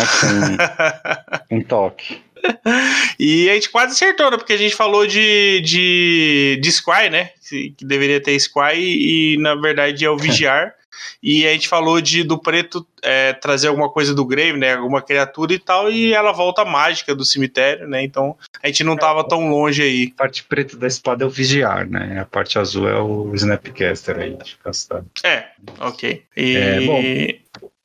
Com 1.48 1.56
um 1.58 1.62
toque. 1.62 2.20
e 3.18 3.48
a 3.48 3.54
gente 3.54 3.70
quase 3.70 3.92
acertou, 3.92 4.30
né? 4.30 4.36
Porque 4.36 4.52
a 4.52 4.58
gente 4.58 4.74
falou 4.74 5.06
de, 5.06 5.60
de, 5.60 6.58
de 6.60 6.72
Squire, 6.72 7.10
né? 7.10 7.30
Que, 7.48 7.70
que 7.70 7.84
deveria 7.84 8.20
ter 8.20 8.38
Squire 8.40 8.76
e, 8.76 9.36
na 9.38 9.54
verdade 9.54 10.04
é 10.04 10.10
o 10.10 10.16
Vigiar. 10.18 10.74
E 11.22 11.46
a 11.46 11.52
gente 11.52 11.68
falou 11.68 12.00
de 12.00 12.22
do 12.22 12.38
preto 12.38 12.86
é, 13.02 13.32
trazer 13.32 13.68
alguma 13.68 13.88
coisa 13.88 14.14
do 14.14 14.24
Grave, 14.24 14.58
né? 14.58 14.74
Alguma 14.74 15.02
criatura 15.02 15.52
e 15.52 15.58
tal, 15.58 15.90
e 15.90 16.12
ela 16.12 16.32
volta 16.32 16.64
mágica 16.64 17.14
do 17.14 17.24
cemitério, 17.24 17.88
né? 17.88 18.02
Então 18.02 18.36
a 18.62 18.66
gente 18.66 18.84
não 18.84 18.94
estava 18.94 19.26
tão 19.26 19.48
longe 19.48 19.82
aí. 19.82 20.12
A 20.14 20.18
parte 20.18 20.44
preta 20.44 20.76
da 20.76 20.86
espada 20.86 21.24
é 21.24 21.26
o 21.26 21.30
Vigiar, 21.30 21.88
né? 21.88 22.20
A 22.20 22.24
parte 22.24 22.58
azul 22.58 22.88
é 22.88 23.00
o 23.00 23.32
Snapcaster 23.34 24.18
aí 24.18 24.36
de 24.36 24.56
castado. 24.56 25.06
É, 25.24 25.46
ok. 25.80 26.22
E... 26.36 26.56
É, 26.56 26.80
bom, 26.80 27.02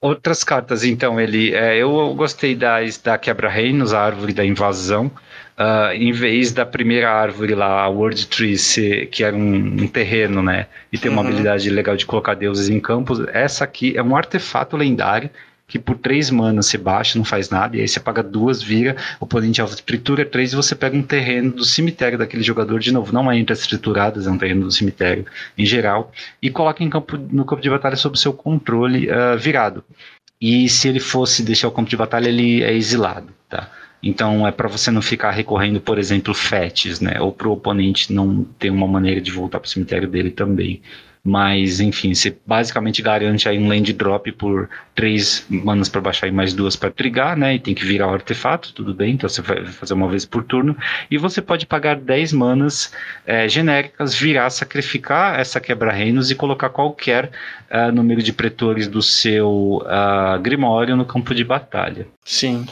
outras 0.03 0.44
cartas, 0.44 0.84
então, 0.84 1.19
ele. 1.19 1.56
É, 1.56 1.77
eu 1.77 2.14
gostei 2.14 2.53
da, 2.53 2.80
da 3.03 3.18
Quebra-Reinos, 3.18 3.94
a 3.94 4.02
árvore 4.02 4.34
da 4.34 4.45
invasão. 4.45 5.10
Uh, 5.58 5.94
em 5.94 6.12
vez 6.12 6.52
da 6.52 6.66
primeira 6.66 7.12
árvore 7.12 7.54
lá, 7.54 7.84
a 7.84 7.88
World 7.88 8.26
Tree, 8.26 8.58
que 9.12 9.24
era 9.24 9.36
um, 9.36 9.84
um, 9.84 9.88
terreno, 9.88 10.42
né? 10.42 10.66
E 10.92 10.98
ter 10.98 11.10
uma 11.10 11.22
uhum. 11.22 11.28
habilidade 11.28 11.70
legal 11.70 11.96
de 11.96 12.08
colocar 12.08 12.34
deuses 12.34 12.70
em 12.70 12.80
campos, 12.80 13.20
essa 13.32 13.64
aqui 13.64 13.96
é 13.96 14.02
um 14.02 14.16
artefato 14.16 14.76
lendário 14.76 15.30
que 15.68 15.80
por 15.80 15.98
três 15.98 16.30
manas 16.30 16.68
você 16.68 16.78
baixa, 16.78 17.18
não 17.18 17.26
faz 17.26 17.50
nada, 17.50 17.76
e 17.76 17.82
aí 17.82 17.88
você 17.88 18.00
paga 18.00 18.22
duas, 18.22 18.62
vira, 18.62 18.96
oponente 19.20 19.62
alvo 19.62 19.74
de 19.74 19.82
escritura, 19.82 20.26
três, 20.26 20.54
e 20.54 20.56
você 20.56 20.76
pega 20.76 20.96
um 20.96 21.02
terreno 21.02 21.52
do 21.52 21.66
cemitério 21.66 22.18
daquele 22.18 22.44
jogador, 22.44 22.80
de 22.80 22.92
novo, 22.92 23.14
não 23.14 23.32
é 23.32 23.38
entre 23.38 23.54
as 23.54 23.62
escrituradas, 23.62 24.28
é 24.28 24.30
um 24.30 24.38
terreno 24.38 24.66
do 24.66 24.72
cemitério 24.72 25.26
em 25.58 25.66
geral, 25.66 26.12
e 26.42 26.50
coloca 26.50 26.84
em 26.84 26.90
campo, 26.90 27.18
no 27.18 27.46
campo 27.46 27.62
de 27.62 27.70
batalha 27.70 27.96
sob 27.96 28.20
seu 28.20 28.34
controle 28.34 29.10
uh, 29.10 29.38
virado. 29.38 29.84
E 30.40 30.68
se 30.70 30.90
ele 30.90 31.00
fosse 31.00 31.42
deixar 31.42 31.70
o 31.70 31.72
campo 31.72 31.90
de 31.90 31.98
batalha, 31.98 32.28
ele 32.28 32.62
é 32.62 32.74
exilado, 32.74 33.30
tá? 33.50 33.70
Então 34.04 34.46
é 34.46 34.52
para 34.52 34.68
você 34.68 34.92
não 34.92 35.02
ficar 35.02 35.32
recorrendo, 35.32 35.80
por 35.80 35.98
exemplo, 35.98 36.34
fetes, 36.34 37.00
né? 37.00 37.20
Ou 37.22 37.32
para 37.32 37.48
o 37.48 37.54
oponente 37.54 38.12
não 38.12 38.44
ter 38.60 38.70
uma 38.70 38.88
maneira 38.88 39.22
de 39.22 39.32
voltar 39.32 39.60
para 39.60 39.68
o 39.68 39.70
cemitério 39.70 40.08
dele 40.08 40.30
também. 40.30 40.82
Mas, 41.26 41.80
enfim, 41.80 42.14
você 42.14 42.36
basicamente 42.46 43.02
garante 43.02 43.48
aí 43.48 43.58
um 43.58 43.70
land 43.70 43.94
drop 43.94 44.30
por 44.34 44.70
três 44.94 45.46
manas 45.50 45.88
para 45.88 46.02
baixar 46.02 46.28
e 46.28 46.32
mais 46.32 46.54
duas 46.54 46.76
para 46.76 46.92
trigar, 46.92 47.38
né? 47.38 47.56
E 47.56 47.60
tem 47.60 47.74
que 47.74 47.86
virar 47.86 48.08
o 48.08 48.14
artefato, 48.14 48.74
tudo 48.74 48.94
bem, 48.94 49.14
então 49.14 49.30
você 49.30 49.42
vai 49.42 49.66
fazer 49.68 49.94
uma 49.94 50.10
vez 50.10 50.26
por 50.26 50.44
turno. 50.44 50.76
E 51.10 51.18
você 51.18 51.42
pode 51.42 51.66
pagar 51.66 51.96
10 51.96 52.34
manas 52.34 52.92
é, 53.26 53.48
genéricas, 53.48 54.14
virar, 54.14 54.50
sacrificar 54.50 55.40
essa 55.40 55.62
quebra-reinos 55.62 56.30
e 56.30 56.36
colocar 56.36 56.68
qualquer 56.68 57.32
uh, 57.72 57.90
número 57.90 58.22
de 58.22 58.34
pretores 58.34 58.90
do 58.90 59.02
seu 59.02 59.82
uh, 59.86 60.38
Grimório 60.42 60.98
no 60.98 61.06
campo 61.06 61.34
de 61.34 61.46
batalha. 61.46 62.06
Sim. 62.26 62.66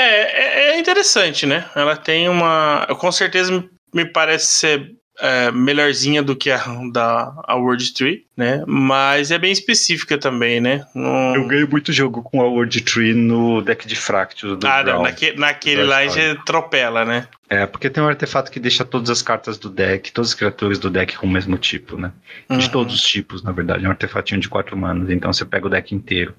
É, 0.00 0.70
é, 0.70 0.70
é 0.70 0.78
interessante, 0.78 1.46
né? 1.46 1.66
Ela 1.74 1.96
tem 1.96 2.28
uma. 2.28 2.86
Com 2.98 3.12
certeza 3.12 3.64
me 3.92 4.04
parece 4.04 4.46
ser 4.46 4.92
é, 5.20 5.50
melhorzinha 5.50 6.22
do 6.22 6.34
que 6.34 6.50
a 6.50 6.58
da 6.90 7.34
a 7.46 7.54
World 7.56 7.92
Tree, 7.92 8.24
né? 8.36 8.64
Mas 8.66 9.30
é 9.30 9.38
bem 9.38 9.52
específica 9.52 10.16
também, 10.16 10.60
né? 10.60 10.86
No... 10.94 11.36
Eu 11.36 11.46
ganhei 11.46 11.66
muito 11.66 11.92
jogo 11.92 12.22
com 12.22 12.40
a 12.40 12.44
World 12.44 12.80
Tree 12.80 13.12
no 13.12 13.60
deck 13.60 13.86
de 13.86 13.94
Fractus 13.94 14.58
do 14.58 14.66
Ah, 14.66 14.82
não, 14.82 15.02
naque, 15.02 15.32
naquele 15.32 15.82
lá 15.82 16.06
já 16.06 16.32
atropela, 16.32 17.04
né? 17.04 17.28
É, 17.48 17.66
porque 17.66 17.90
tem 17.90 18.02
um 18.02 18.08
artefato 18.08 18.50
que 18.50 18.60
deixa 18.60 18.84
todas 18.84 19.10
as 19.10 19.20
cartas 19.20 19.58
do 19.58 19.68
deck, 19.68 20.12
todas 20.12 20.30
as 20.30 20.34
criaturas 20.34 20.78
do 20.78 20.88
deck 20.88 21.16
com 21.18 21.26
o 21.26 21.30
mesmo 21.30 21.58
tipo, 21.58 21.98
né? 21.98 22.12
De 22.48 22.56
uhum. 22.56 22.68
todos 22.70 22.94
os 22.94 23.02
tipos, 23.02 23.42
na 23.42 23.52
verdade. 23.52 23.84
É 23.84 23.88
um 23.88 23.90
artefatinho 23.90 24.40
de 24.40 24.48
quatro 24.48 24.76
manas, 24.76 25.10
então 25.10 25.32
você 25.32 25.44
pega 25.44 25.66
o 25.66 25.70
deck 25.70 25.94
inteiro. 25.94 26.34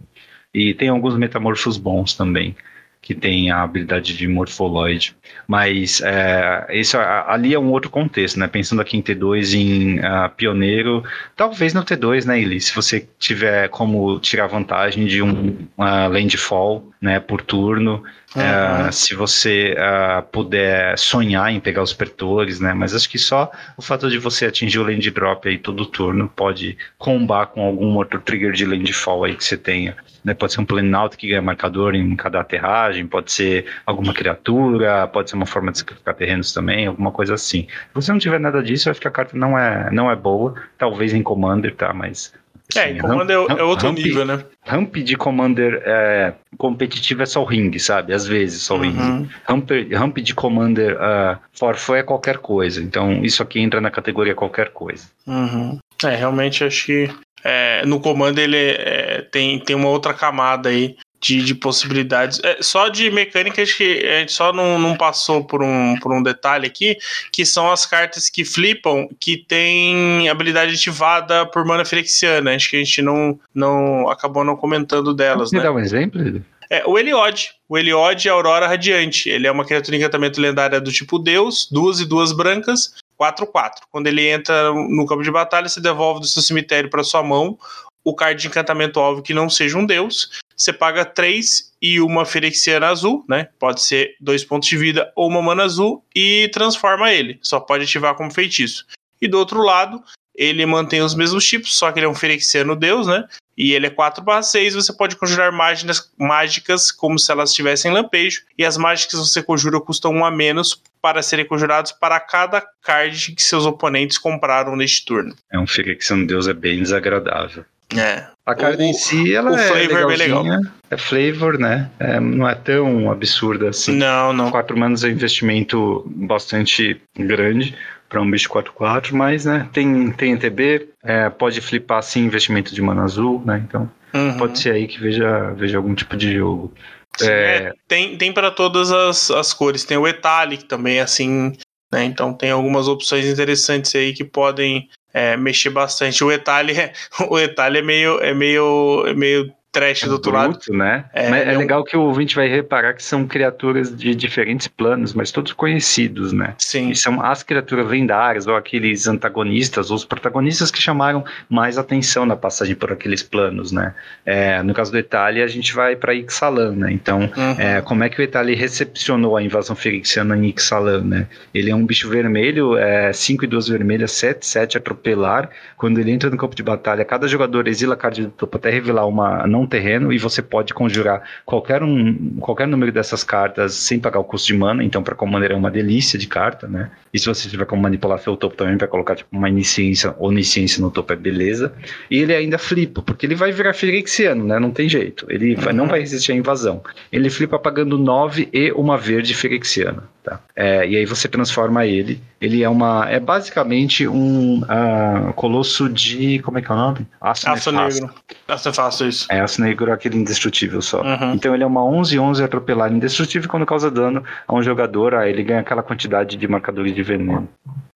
E 0.54 0.74
tem 0.74 0.90
alguns 0.90 1.16
metamorfos 1.16 1.78
bons 1.78 2.14
também 2.14 2.56
que 3.02 3.16
tem 3.16 3.50
a 3.50 3.64
habilidade 3.64 4.16
de 4.16 4.28
morfoloide. 4.28 5.16
Mas 5.48 6.02
é, 6.02 6.68
isso 6.72 6.98
ali 7.00 7.54
é 7.54 7.60
um 7.60 7.72
outro 7.72 7.90
contexto, 7.90 8.40
né? 8.40 8.48
Pensando 8.48 8.82
aqui 8.82 8.96
em 8.96 9.02
T2 9.02 9.54
em 9.56 10.00
uh, 10.00 10.30
pioneiro, 10.38 11.04
talvez 11.36 11.74
no 11.74 11.84
T2, 11.84 12.26
né, 12.26 12.40
Eli? 12.40 12.62
Se 12.62 12.76
você 12.76 13.08
tiver 13.18 13.70
como 13.70 14.20
tirar 14.20 14.48
vantagem 14.48 15.06
de 15.06 15.22
um 15.22 15.68
uh, 15.78 16.08
landfall 16.10 16.92
né, 17.02 17.20
por 17.20 17.42
turno. 17.42 18.04
Uhum. 18.36 18.88
Uh, 18.88 18.94
se 18.94 19.14
você 19.14 19.76
uh, 19.78 20.24
puder 20.24 20.98
sonhar 20.98 21.52
em 21.52 21.60
pegar 21.60 21.84
os 21.84 21.92
pretores, 21.92 22.62
né? 22.62 22.74
Mas 22.74 22.96
acho 22.96 23.10
que 23.10 23.20
só 23.20 23.52
o 23.76 23.82
fato 23.82 24.10
de 24.10 24.18
você 24.18 24.46
atingir 24.46 24.80
o 24.80 24.84
land 24.84 25.12
drop 25.12 25.50
aí 25.50 25.58
todo 25.58 25.86
turno 25.86 26.32
pode 26.34 26.78
combar 26.98 27.48
com 27.48 27.62
algum 27.62 27.96
outro 27.96 28.22
trigger 28.22 28.54
de 28.54 28.66
landfall 28.66 29.26
aí 29.26 29.36
que 29.36 29.44
você 29.44 29.58
tenha. 29.58 29.98
Né? 30.24 30.34
Pode 30.34 30.54
ser 30.54 30.62
um 30.62 30.66
planalto 30.66 31.18
que 31.18 31.28
ganha 31.28 31.42
marcador 31.42 31.94
em 31.94 32.16
cada 32.16 32.40
aterragem, 32.40 33.06
pode 33.06 33.32
ser 33.32 33.66
alguma 33.86 34.14
criatura, 34.14 35.08
pode 35.08 35.30
ser 35.30 35.36
uma 35.36 35.46
forma 35.46 35.72
de 35.72 35.80
sacrificar 35.80 36.14
terrenos 36.14 36.54
também, 36.54 36.88
alguma 36.88 37.12
coisa 37.12 37.34
assim. 37.34 37.64
Se 37.64 37.94
você 37.94 38.12
não 38.12 38.20
tiver 38.20 38.40
nada 38.40 38.64
disso, 38.64 38.88
eu 38.88 38.92
acho 38.92 39.02
que 39.02 39.08
a 39.08 39.12
carta 39.12 39.36
não 39.36 39.58
é, 39.58 39.90
não 39.92 40.10
é 40.10 40.16
boa. 40.16 40.56
Talvez 40.78 41.14
em 41.14 41.22
Commander, 41.22 41.76
tá? 41.76 41.94
Mas 41.94 42.32
é, 42.76 42.94
Commander 43.00 43.38
é, 43.38 43.60
é 43.60 43.64
outro 43.64 43.88
ramp, 43.88 43.98
nível, 43.98 44.26
né? 44.26 44.44
Ramp 44.66 44.96
de 44.96 45.16
Commander 45.16 45.82
é, 45.86 46.34
competitivo 46.58 47.24
é 47.24 47.26
só 47.26 47.42
o 47.42 47.46
ring, 47.46 47.78
sabe? 47.80 48.14
Às 48.14 48.28
vezes 48.28 48.62
só 48.62 48.76
o 48.76 48.82
ring. 48.82 48.98
Uhum. 48.98 49.28
Ramp, 49.48 49.70
ramp 49.94 50.18
de 50.18 50.36
Commander 50.36 50.96
uh, 50.96 51.38
forfã 51.54 51.98
é 51.98 52.04
qualquer 52.04 52.38
coisa. 52.38 52.82
Então 52.82 53.24
isso 53.24 53.42
aqui 53.42 53.60
entra 53.60 53.82
na 53.82 53.92
categoria 53.92 54.36
qualquer 54.36 54.70
coisa. 54.70 55.08
Uhum. 55.28 55.80
É, 56.04 56.16
realmente 56.16 56.64
acho 56.64 56.86
que 56.86 57.10
é, 57.44 57.86
no 57.86 58.00
Commander 58.00 58.44
ele 58.44 58.58
é, 58.58 59.28
tem, 59.32 59.60
tem 59.60 59.76
uma 59.76 59.90
outra 59.90 60.14
camada 60.14 60.70
aí 60.70 60.96
de, 61.22 61.44
de 61.44 61.54
possibilidades. 61.54 62.42
É, 62.44 62.58
só 62.62 62.90
de 62.90 63.12
mecânica, 63.12 63.62
acho 63.62 63.78
que 63.78 64.06
a 64.06 64.20
gente 64.20 64.32
só 64.32 64.52
não, 64.52 64.80
não 64.80 64.98
passou 64.98 65.44
por 65.44 65.62
um, 65.62 65.96
por 66.00 66.12
um 66.12 66.24
detalhe 66.24 66.66
aqui, 66.66 66.98
que 67.32 67.46
são 67.46 67.72
as 67.72 67.86
cartas 67.86 68.30
que 68.30 68.44
flipam, 68.44 69.08
que 69.20 69.38
tem 69.38 70.28
habilidade 70.28 70.74
ativada 70.74 71.46
por 71.46 71.64
mana 71.64 71.86
Firexiana. 71.86 72.56
Acho 72.56 72.72
que 72.72 72.78
a 72.78 72.80
gente 72.84 73.02
não, 73.02 73.40
não 73.54 74.10
acabou 74.10 74.44
não 74.44 74.56
comentando 74.56 75.14
delas, 75.14 75.52
Você 75.52 75.58
né? 75.58 75.64
dá 75.64 75.72
um 75.72 75.80
exemplo? 75.80 76.44
É, 76.70 76.84
o 76.88 76.98
Eliod. 76.98 77.52
O 77.70 77.78
Eliod 77.78 78.28
é 78.28 78.32
Aurora 78.32 78.68
Radiante. 78.68 79.30
Ele 79.30 79.46
é 79.46 79.52
uma 79.52 79.66
criatura 79.66 79.98
de 79.98 80.04
encantamento 80.04 80.42
lendária 80.42 80.82
do 80.82 80.92
tipo 80.92 81.20
Deus, 81.20 81.68
duas 81.70 82.00
e 82.00 82.06
duas 82.06 82.32
brancas, 82.32 82.96
4-4. 83.20 83.74
Quando 83.92 84.08
ele 84.08 84.28
entra 84.28 84.72
no 84.74 85.06
campo 85.06 85.22
de 85.22 85.30
batalha, 85.30 85.68
você 85.68 85.82
devolve 85.82 86.22
do 86.22 86.28
seu 86.28 86.42
cemitério 86.42 86.90
para 86.90 87.04
sua 87.04 87.22
mão 87.22 87.60
o 88.04 88.16
card 88.16 88.42
de 88.42 88.48
encantamento 88.48 89.00
alvo 89.00 89.22
que 89.22 89.34
não 89.34 89.50
seja 89.50 89.78
um 89.78 89.86
deus 89.86 90.30
você 90.62 90.72
paga 90.72 91.04
3 91.04 91.74
e 91.82 92.00
uma 92.00 92.24
Ferexiana 92.24 92.90
azul, 92.90 93.26
né? 93.28 93.50
Pode 93.58 93.82
ser 93.82 94.16
dois 94.20 94.44
pontos 94.44 94.70
de 94.70 94.78
vida 94.78 95.12
ou 95.16 95.28
uma 95.28 95.42
mana 95.42 95.64
azul 95.64 96.06
e 96.16 96.50
transforma 96.54 97.12
ele. 97.12 97.40
Só 97.42 97.60
pode 97.60 97.86
ativar 97.86 98.14
como 98.14 98.32
feitiço. 98.32 98.86
E 99.20 99.28
do 99.28 99.40
outro 99.40 99.64
lado, 99.64 100.04
ele 100.36 100.64
mantém 100.68 101.02
os 101.02 101.16
mesmos 101.16 101.48
tipos, 101.48 101.76
só 101.76 101.92
que 101.92 101.98
ele 101.98 102.06
é 102.06 102.10
um 102.10 102.14
Ferexiano 102.14 102.76
Deus, 102.76 103.08
né? 103.08 103.28
E 103.58 103.74
ele 103.74 103.88
é 103.88 103.90
4/6, 103.90 104.76
você 104.76 104.94
pode 104.94 105.16
conjurar 105.16 105.52
mágicas, 105.52 106.12
mágicas 106.18 106.92
como 106.92 107.18
se 107.18 107.32
elas 107.32 107.54
tivessem 107.54 107.92
lampejo, 107.92 108.44
e 108.56 108.64
as 108.64 108.78
mágicas 108.78 109.20
que 109.20 109.28
você 109.28 109.42
conjura 109.42 109.82
custam 109.82 110.14
um 110.14 110.24
a 110.24 110.30
menos 110.30 110.80
para 111.02 111.24
serem 111.24 111.46
conjurados 111.46 111.92
para 111.92 112.20
cada 112.20 112.62
card 112.84 113.34
que 113.34 113.42
seus 113.42 113.66
oponentes 113.66 114.20
compraram 114.20 114.76
neste 114.76 115.06
turno. 115.06 115.36
É 115.52 115.60
um 115.60 115.66
Ferexiano 115.66 116.26
Deus 116.28 116.48
é 116.48 116.54
bem 116.54 116.82
desagradável. 116.82 117.66
É. 117.98 118.26
A 118.46 118.56
carta 118.56 118.82
O- 118.82 118.86
em 118.86 118.94
si, 118.94 119.34
ela 119.36 119.52
o 119.52 119.56
é 119.56 119.68
flavor 119.68 120.12
é 120.14 120.16
legalzinha, 120.18 120.60
É 120.90 120.98
flavor, 120.98 121.58
né? 121.60 121.90
É, 122.00 122.20
não 122.20 122.48
é 122.50 122.56
tão 122.56 123.12
absurda 123.12 123.70
assim. 123.70 123.96
Não, 123.96 124.34
não. 124.34 124.50
4 124.52 124.78
manas 124.78 125.04
é 125.04 125.08
um 125.08 125.12
investimento 125.12 126.04
bastante 126.08 127.00
grande 127.18 127.76
para 128.10 128.22
um 128.22 128.30
bicho 128.30 128.50
4-4, 128.50 129.14
mas 129.14 129.46
né, 129.46 129.70
tem, 129.72 130.12
tem 130.12 130.34
ETB, 130.34 130.90
é, 131.04 131.30
pode 131.30 131.62
flipar 131.62 132.04
sim 132.04 132.26
investimento 132.26 132.74
de 132.76 132.82
mana 132.82 133.04
azul, 133.04 133.42
né? 133.46 133.64
Então 133.68 133.90
Uhum. 134.14 134.38
pode 134.38 134.60
ser 134.60 134.74
aí 134.74 134.88
que 134.88 135.00
veja, 135.00 135.54
veja 135.56 135.78
algum 135.78 135.96
tipo 135.96 136.18
de 136.18 136.34
jogo. 136.34 136.74
É. 137.22 137.26
é, 137.26 137.74
tem 137.88 138.18
tem 138.18 138.34
para 138.34 138.52
todas 138.52 138.92
as, 138.92 139.32
as 139.32 139.54
cores. 139.54 139.84
Tem 139.86 139.98
o 139.98 140.08
Etalic 140.08 140.66
também, 140.66 141.00
assim, 141.00 141.54
né? 141.92 142.06
Então 142.06 142.34
tem 142.34 142.52
algumas 142.52 142.88
opções 142.88 143.26
interessantes 143.26 143.94
aí 143.96 144.14
que 144.14 144.24
podem 144.24 144.90
é, 145.14 145.36
mexer 145.36 145.70
bastante. 145.70 146.24
O 146.24 146.32
Etali 146.32 146.74
é, 146.74 146.94
o 147.30 147.38
é 147.38 147.82
meio 147.82 148.20
é 148.22 148.34
meio 148.34 149.06
é 149.08 149.14
meio 149.14 149.54
trash 149.72 150.04
do 150.04 150.12
outro 150.14 150.32
lado. 150.32 150.52
Bruto, 150.52 150.74
né? 150.74 151.06
É, 151.14 151.30
mas 151.30 151.48
é 151.48 151.54
é 151.54 151.56
um- 151.56 151.60
legal 151.60 151.84
que 151.84 151.96
o 151.96 152.02
ouvinte 152.02 152.36
vai 152.36 152.48
reparar 152.48 152.94
que 152.94 153.04
são 153.04 153.26
criaturas 153.26 153.96
de 153.96 154.14
diferentes 154.14 154.68
planos, 154.68 155.14
mas 155.14 155.32
todos 155.32 155.54
conhecidos, 155.54 156.34
né? 156.34 156.54
Sim. 156.58 156.90
E 156.90 156.96
são 156.96 157.22
as 157.24 157.42
criaturas 157.44 157.88
lendárias, 157.88 158.48
ou 158.48 158.56
aqueles 158.56 159.08
antagonistas, 159.08 159.90
ou 159.90 159.96
os 159.96 160.04
protagonistas 160.06 160.70
que 160.72 160.82
chamaram 160.82 161.24
mais 161.50 161.78
atenção 161.78 162.26
na 162.26 162.36
passagem 162.36 162.76
por 162.76 162.92
aqueles 162.92 163.24
planos, 163.24 163.72
né? 163.72 163.94
É, 164.26 164.62
no 164.62 164.74
caso 164.74 164.92
do 164.92 164.98
Etali, 164.98 165.42
a 165.42 165.48
gente 165.48 165.74
vai 165.74 165.96
para 165.96 166.14
Ixalan, 166.14 166.72
né? 166.76 166.92
Então, 166.92 167.22
Uhum. 167.22 167.56
é, 167.58 167.82
como 167.82 168.04
é 168.04 168.10
que 168.10 168.20
o 168.20 168.24
Etali 168.24 168.56
recepcionou 168.56 169.38
a 169.38 169.42
invasão 169.44 169.76
ferixiana 169.76 170.36
em 170.36 170.48
Ixalan, 170.50 171.02
né? 171.04 171.28
Ele 171.54 171.72
é 171.72 171.76
um 171.76 171.86
bicho 171.86 172.10
vermelho, 172.10 172.74
5 173.14 173.46
e 173.46 173.48
2 173.48 173.68
vermelhas, 173.70 174.12
7, 174.12 174.46
7 174.46 174.78
atropelar. 174.78 175.50
Quando 175.78 176.00
ele 176.00 176.12
entra 176.12 176.30
no 176.30 176.38
campo 176.38 176.56
de 176.56 176.64
batalha, 176.64 177.06
cada 177.06 177.28
jogador 177.28 177.68
exila 177.68 177.94
a 177.94 177.98
card 177.98 178.24
do 178.24 178.32
topo 178.32 178.58
até 178.58 178.70
revelar 178.70 179.06
uma 179.08 179.48
não 179.48 179.61
terreno 179.66 180.12
e 180.14 180.18
você 180.18 180.42
pode 180.42 180.74
conjurar 180.74 181.22
qualquer, 181.46 181.84
um, 181.84 182.36
qualquer 182.40 182.68
número 182.68 182.92
dessas 182.92 183.24
cartas 183.24 183.74
sem 183.74 184.00
pagar 184.00 184.20
o 184.20 184.24
custo 184.24 184.48
de 184.48 184.54
mana. 184.58 184.84
Então, 184.84 185.02
para 185.04 185.16
Commander 185.16 185.52
é 185.52 185.56
uma 185.56 185.72
delícia 185.72 186.18
de 186.18 186.28
carta, 186.28 186.68
né? 186.68 186.92
E 187.14 187.20
se 187.20 187.26
você 187.26 187.50
tiver 187.50 187.66
como 187.66 187.82
manipular 187.82 188.20
seu 188.20 188.36
topo 188.38 188.56
também, 188.56 188.78
para 188.78 188.88
colocar 188.88 189.16
tipo, 189.16 189.30
uma 189.36 189.48
onisciência, 189.48 190.16
onisciência 190.20 190.82
no 190.82 190.90
topo 190.92 191.12
é 191.14 191.16
beleza. 191.16 191.74
E 192.10 192.20
ele 192.20 192.34
ainda 192.34 192.58
flipa, 192.58 193.02
porque 193.02 193.26
ele 193.26 193.36
vai 193.36 193.52
virar 193.52 193.74
Firexiano, 193.74 194.46
né? 194.46 194.60
Não 194.60 194.72
tem 194.72 194.88
jeito. 194.88 195.26
Ele 195.30 195.56
vai- 195.56 195.74
não 195.74 195.88
vai 195.88 196.00
resistir 196.00 196.32
à 196.32 196.36
invasão. 196.36 196.82
Ele 197.12 197.30
flipa 197.30 197.60
pagando 197.60 197.98
9 197.98 198.50
e 198.54 198.72
uma 198.72 198.98
verde 198.98 199.34
Firexiana. 199.34 200.04
Tá? 200.24 200.40
É, 200.56 200.88
e 200.88 200.96
aí 200.98 201.06
você 201.06 201.28
transforma 201.28 201.86
ele. 201.86 202.22
Ele 202.40 202.62
é 202.62 202.70
uma. 202.70 203.10
É 203.10 203.20
basicamente 203.20 204.08
um 204.08 204.64
ah, 204.68 205.34
colosso 205.36 205.90
de. 205.90 206.40
Como 206.40 206.60
é 206.60 206.62
que 206.62 206.72
é 206.72 206.76
o 206.76 206.78
nome? 206.78 207.08
Aço, 207.20 207.50
Aço 207.50 207.72
negro. 207.72 208.14
Aço 208.48 208.70
é 208.70 208.74
fácil 208.74 209.10
isso. 209.10 209.28
É, 209.32 209.40
aço 209.40 209.62
negro, 209.62 209.92
aquele 209.92 210.18
indestrutível 210.18 210.82
só. 210.82 211.02
Uhum. 211.02 211.34
Então 211.34 211.56
ele 211.56 211.64
é 211.64 211.68
uma 211.68 211.82
11-11 211.82 212.44
atropelar 212.44 212.92
indestrutível 212.92 213.50
quando 213.50 213.66
causa 213.66 213.90
dano 213.90 214.24
a 214.48 214.54
um 214.54 214.62
jogador, 214.62 215.16
aí 215.16 215.32
ele 215.32 215.44
ganha 215.44 215.62
aquela 215.62 215.82
quantidade 215.82 216.38
de 216.38 216.48
marcadores 216.48 216.94
de 216.94 217.02
veneno. 217.02 217.50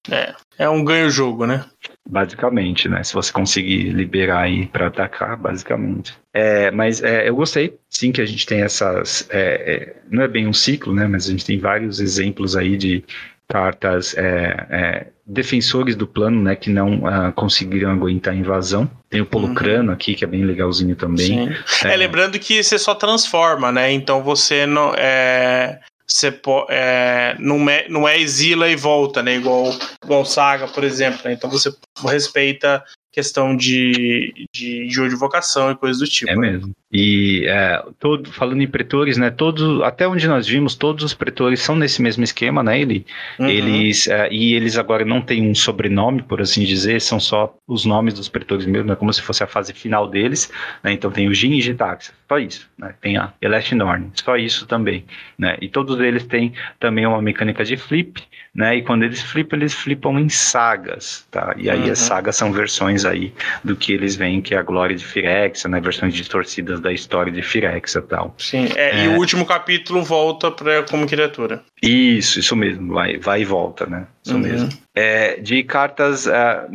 É. 0.09 0.33
É 0.57 0.69
um 0.69 0.83
ganho-jogo, 0.83 1.45
né? 1.45 1.65
Basicamente, 2.07 2.87
né? 2.87 3.03
Se 3.03 3.13
você 3.13 3.31
conseguir 3.31 3.89
liberar 3.89 4.41
aí 4.41 4.67
pra 4.67 4.87
atacar, 4.87 5.35
basicamente. 5.35 6.15
É, 6.33 6.71
mas 6.71 7.03
é, 7.03 7.27
eu 7.27 7.35
gostei, 7.35 7.77
sim, 7.89 8.11
que 8.11 8.21
a 8.21 8.25
gente 8.25 8.45
tem 8.45 8.61
essas. 8.61 9.27
é, 9.29 9.39
é, 9.39 9.95
não 10.09 10.23
é 10.23 10.27
bem 10.27 10.47
um 10.47 10.53
ciclo, 10.53 10.93
né? 10.93 11.07
Mas 11.07 11.27
a 11.27 11.31
gente 11.31 11.45
tem 11.45 11.59
vários 11.59 11.99
exemplos 11.99 12.55
aí 12.55 12.77
de 12.77 13.03
cartas 13.47 14.15
é, 14.17 14.67
é, 14.69 15.07
defensores 15.25 15.95
do 15.95 16.07
plano, 16.07 16.41
né? 16.41 16.55
Que 16.55 16.69
não 16.69 17.05
ah, 17.05 17.31
conseguiram 17.31 17.91
aguentar 17.91 18.33
a 18.33 18.37
invasão. 18.37 18.89
Tem 19.09 19.21
o 19.21 19.25
Polucrano 19.25 19.91
aqui, 19.91 20.15
que 20.15 20.23
é 20.23 20.27
bem 20.27 20.43
legalzinho 20.43 20.95
também. 20.95 21.53
Sim. 21.65 21.87
É, 21.87 21.95
lembrando 21.95 22.39
que 22.39 22.63
você 22.63 22.77
só 22.77 22.95
transforma, 22.95 23.71
né? 23.71 23.91
Então 23.91 24.23
você 24.23 24.65
não 24.65 24.93
é. 24.95 25.79
Você 26.07 26.27
é, 26.69 27.35
não, 27.39 27.69
é, 27.69 27.87
não 27.89 28.07
é 28.07 28.19
exila 28.19 28.69
e 28.69 28.75
volta, 28.75 29.23
né? 29.23 29.35
Igual, 29.35 29.71
igual 30.03 30.25
Saga, 30.25 30.67
por 30.67 30.83
exemplo. 30.83 31.21
né? 31.25 31.33
Então 31.33 31.49
você 31.49 31.73
respeita 32.03 32.83
questão 33.15 33.55
de, 33.55 34.47
de 34.53 34.87
de 34.87 35.15
vocação 35.15 35.71
e 35.71 35.75
coisas 35.75 35.99
do 35.99 36.05
tipo. 36.05 36.29
É 36.31 36.35
né? 36.35 36.51
mesmo. 36.51 36.75
E 36.91 37.45
é, 37.47 37.81
todo, 37.97 38.31
falando 38.31 38.61
em 38.61 38.67
pretores, 38.67 39.17
né? 39.17 39.29
Todos, 39.31 39.81
até 39.83 40.07
onde 40.07 40.27
nós 40.27 40.45
vimos, 40.45 40.75
todos 40.75 41.03
os 41.03 41.13
pretores 41.13 41.61
são 41.61 41.75
nesse 41.75 42.01
mesmo 42.01 42.23
esquema, 42.23 42.61
né? 42.61 42.79
Ele, 42.79 43.05
Uhum. 43.39 43.47
Eles 43.47 44.07
é, 44.07 44.31
e 44.31 44.53
eles 44.53 44.77
agora 44.77 45.05
não 45.05 45.21
têm 45.21 45.49
um 45.49 45.55
sobrenome, 45.55 46.21
por 46.21 46.41
assim 46.41 46.63
dizer, 46.63 47.01
são 47.01 47.19
só 47.19 47.55
os 47.67 47.85
nomes 47.85 48.13
dos 48.13 48.29
pretores 48.29 48.65
mesmo, 48.65 48.91
é 48.91 48.95
como 48.95 49.11
se 49.13 49.21
fosse 49.21 49.43
a 49.43 49.47
fase 49.47 49.73
final 49.73 50.07
deles. 50.07 50.51
Né? 50.83 50.93
Então 50.93 51.11
tem 51.11 51.27
o 51.27 51.33
Jin 51.33 51.53
e 51.53 51.61
Gitax, 51.61 52.13
só 52.27 52.37
isso. 52.37 52.69
Né? 52.77 52.93
Tem 53.01 53.17
a 53.17 53.33
Eleshinorn, 53.41 54.11
só 54.13 54.35
isso 54.37 54.65
também. 54.65 55.05
Né? 55.37 55.57
E 55.61 55.67
todos 55.69 55.99
eles 55.99 56.25
têm 56.25 56.53
também 56.79 57.05
uma 57.05 57.21
mecânica 57.21 57.63
de 57.63 57.77
flip, 57.77 58.21
né? 58.55 58.77
E 58.77 58.81
quando 58.81 59.03
eles 59.03 59.21
flipam, 59.21 59.57
eles 59.57 59.73
flipam 59.73 60.17
em 60.17 60.29
sagas, 60.29 61.27
tá? 61.29 61.53
E 61.57 61.69
aí 61.69 61.81
Uhum. 61.83 61.91
as 61.91 61.99
sagas 61.99 62.37
são 62.37 62.53
versões 62.53 63.03
aí 63.03 63.33
do 63.63 63.75
que 63.75 63.91
eles 63.91 64.15
veem 64.15 64.41
que 64.41 64.55
é 64.55 64.57
a 64.57 64.61
glória 64.63 64.95
de 64.95 65.03
Firexa, 65.05 65.67
né? 65.67 65.81
Versões 65.81 66.13
distorcidas 66.13 66.79
da 66.79 66.93
história 66.93 67.31
de 67.31 67.41
Firexa 67.41 67.99
e 67.99 68.01
tal. 68.03 68.33
Sim. 68.37 68.69
É, 68.75 68.95
E 69.03 69.05
É. 69.05 69.09
o 69.09 69.17
último 69.17 69.45
capítulo 69.45 70.01
volta 70.03 70.49
pra, 70.49 70.83
como 70.83 71.05
criatura. 71.05 71.61
Isso, 71.83 72.39
isso 72.39 72.55
mesmo, 72.55 72.93
vai, 72.93 73.17
vai 73.17 73.41
e 73.41 73.45
volta, 73.45 73.85
né? 73.85 74.07
Isso 74.23 74.35
Uhum. 74.35 74.41
mesmo. 74.41 74.69
É, 74.95 75.35
de 75.41 75.61
cartas 75.63 76.25
ah, 76.25 76.65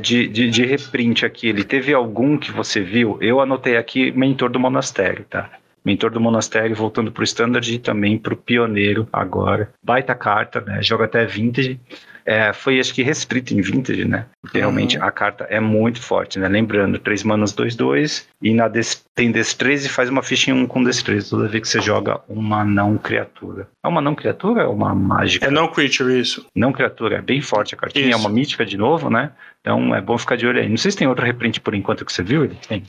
de, 0.00 0.28
de, 0.28 0.50
de 0.50 0.66
reprint 0.66 1.24
aqui, 1.24 1.48
ele 1.48 1.64
teve 1.64 1.94
algum 1.94 2.36
que 2.36 2.52
você 2.52 2.82
viu? 2.82 3.16
Eu 3.22 3.40
anotei 3.40 3.78
aqui 3.78 4.10
Mentor 4.12 4.50
do 4.50 4.60
Monastério, 4.60 5.24
tá? 5.30 5.48
Mentor 5.86 6.10
do 6.10 6.20
Monastério 6.20 6.74
voltando 6.74 7.12
pro 7.12 7.22
Standard 7.22 7.72
e 7.72 7.78
também 7.78 8.18
pro 8.18 8.36
Pioneiro 8.36 9.08
agora. 9.12 9.70
Baita 9.80 10.16
carta, 10.16 10.60
né? 10.60 10.82
Joga 10.82 11.04
até 11.04 11.24
Vintage. 11.24 11.78
é, 12.26 12.52
foi 12.52 12.80
acho 12.80 12.92
que 12.92 13.04
restrito 13.04 13.54
em 13.54 13.60
Vintage, 13.60 14.04
né? 14.04 14.26
Porque 14.42 14.58
realmente 14.58 14.98
a 14.98 15.12
carta 15.12 15.44
é 15.44 15.60
muito 15.60 16.02
forte, 16.02 16.40
né? 16.40 16.48
Lembrando, 16.48 16.98
3 16.98 17.22
manas 17.22 17.54
2-2 17.54 18.26
e 18.42 18.52
na 18.52 18.66
des 18.66 19.06
tem 19.14 19.30
destreza 19.30 19.86
e 19.86 19.88
faz 19.88 20.10
uma 20.10 20.24
fichinha 20.24 20.56
1 20.56 20.66
com 20.66 20.82
destreza 20.82 21.30
toda 21.30 21.46
vez 21.46 21.62
que 21.62 21.68
você 21.68 21.80
joga 21.80 22.20
uma 22.28 22.64
não 22.64 22.98
criatura. 22.98 23.68
É 23.84 23.86
uma 23.86 24.00
não 24.00 24.16
criatura 24.16 24.64
ou 24.64 24.72
é 24.72 24.74
uma 24.74 24.92
mágica? 24.92 25.46
É 25.46 25.50
não 25.50 25.68
creature, 25.68 26.18
isso. 26.18 26.44
Não 26.52 26.72
criatura, 26.72 27.18
é 27.18 27.22
bem 27.22 27.40
forte 27.40 27.76
a 27.76 27.78
cartinha, 27.78 28.06
é 28.06 28.10
Isso. 28.10 28.18
uma 28.18 28.28
mítica 28.28 28.66
de 28.66 28.76
novo, 28.76 29.08
né? 29.08 29.30
Então 29.60 29.94
é 29.94 30.00
bom 30.00 30.18
ficar 30.18 30.36
de 30.36 30.46
olho 30.48 30.60
aí. 30.60 30.68
Não 30.68 30.76
sei 30.76 30.90
se 30.90 30.96
tem 30.96 31.06
outro 31.06 31.24
reprint 31.24 31.60
por 31.60 31.74
enquanto 31.74 32.04
que 32.04 32.12
você 32.12 32.24
viu, 32.24 32.44
ele 32.44 32.56
tem. 32.68 32.82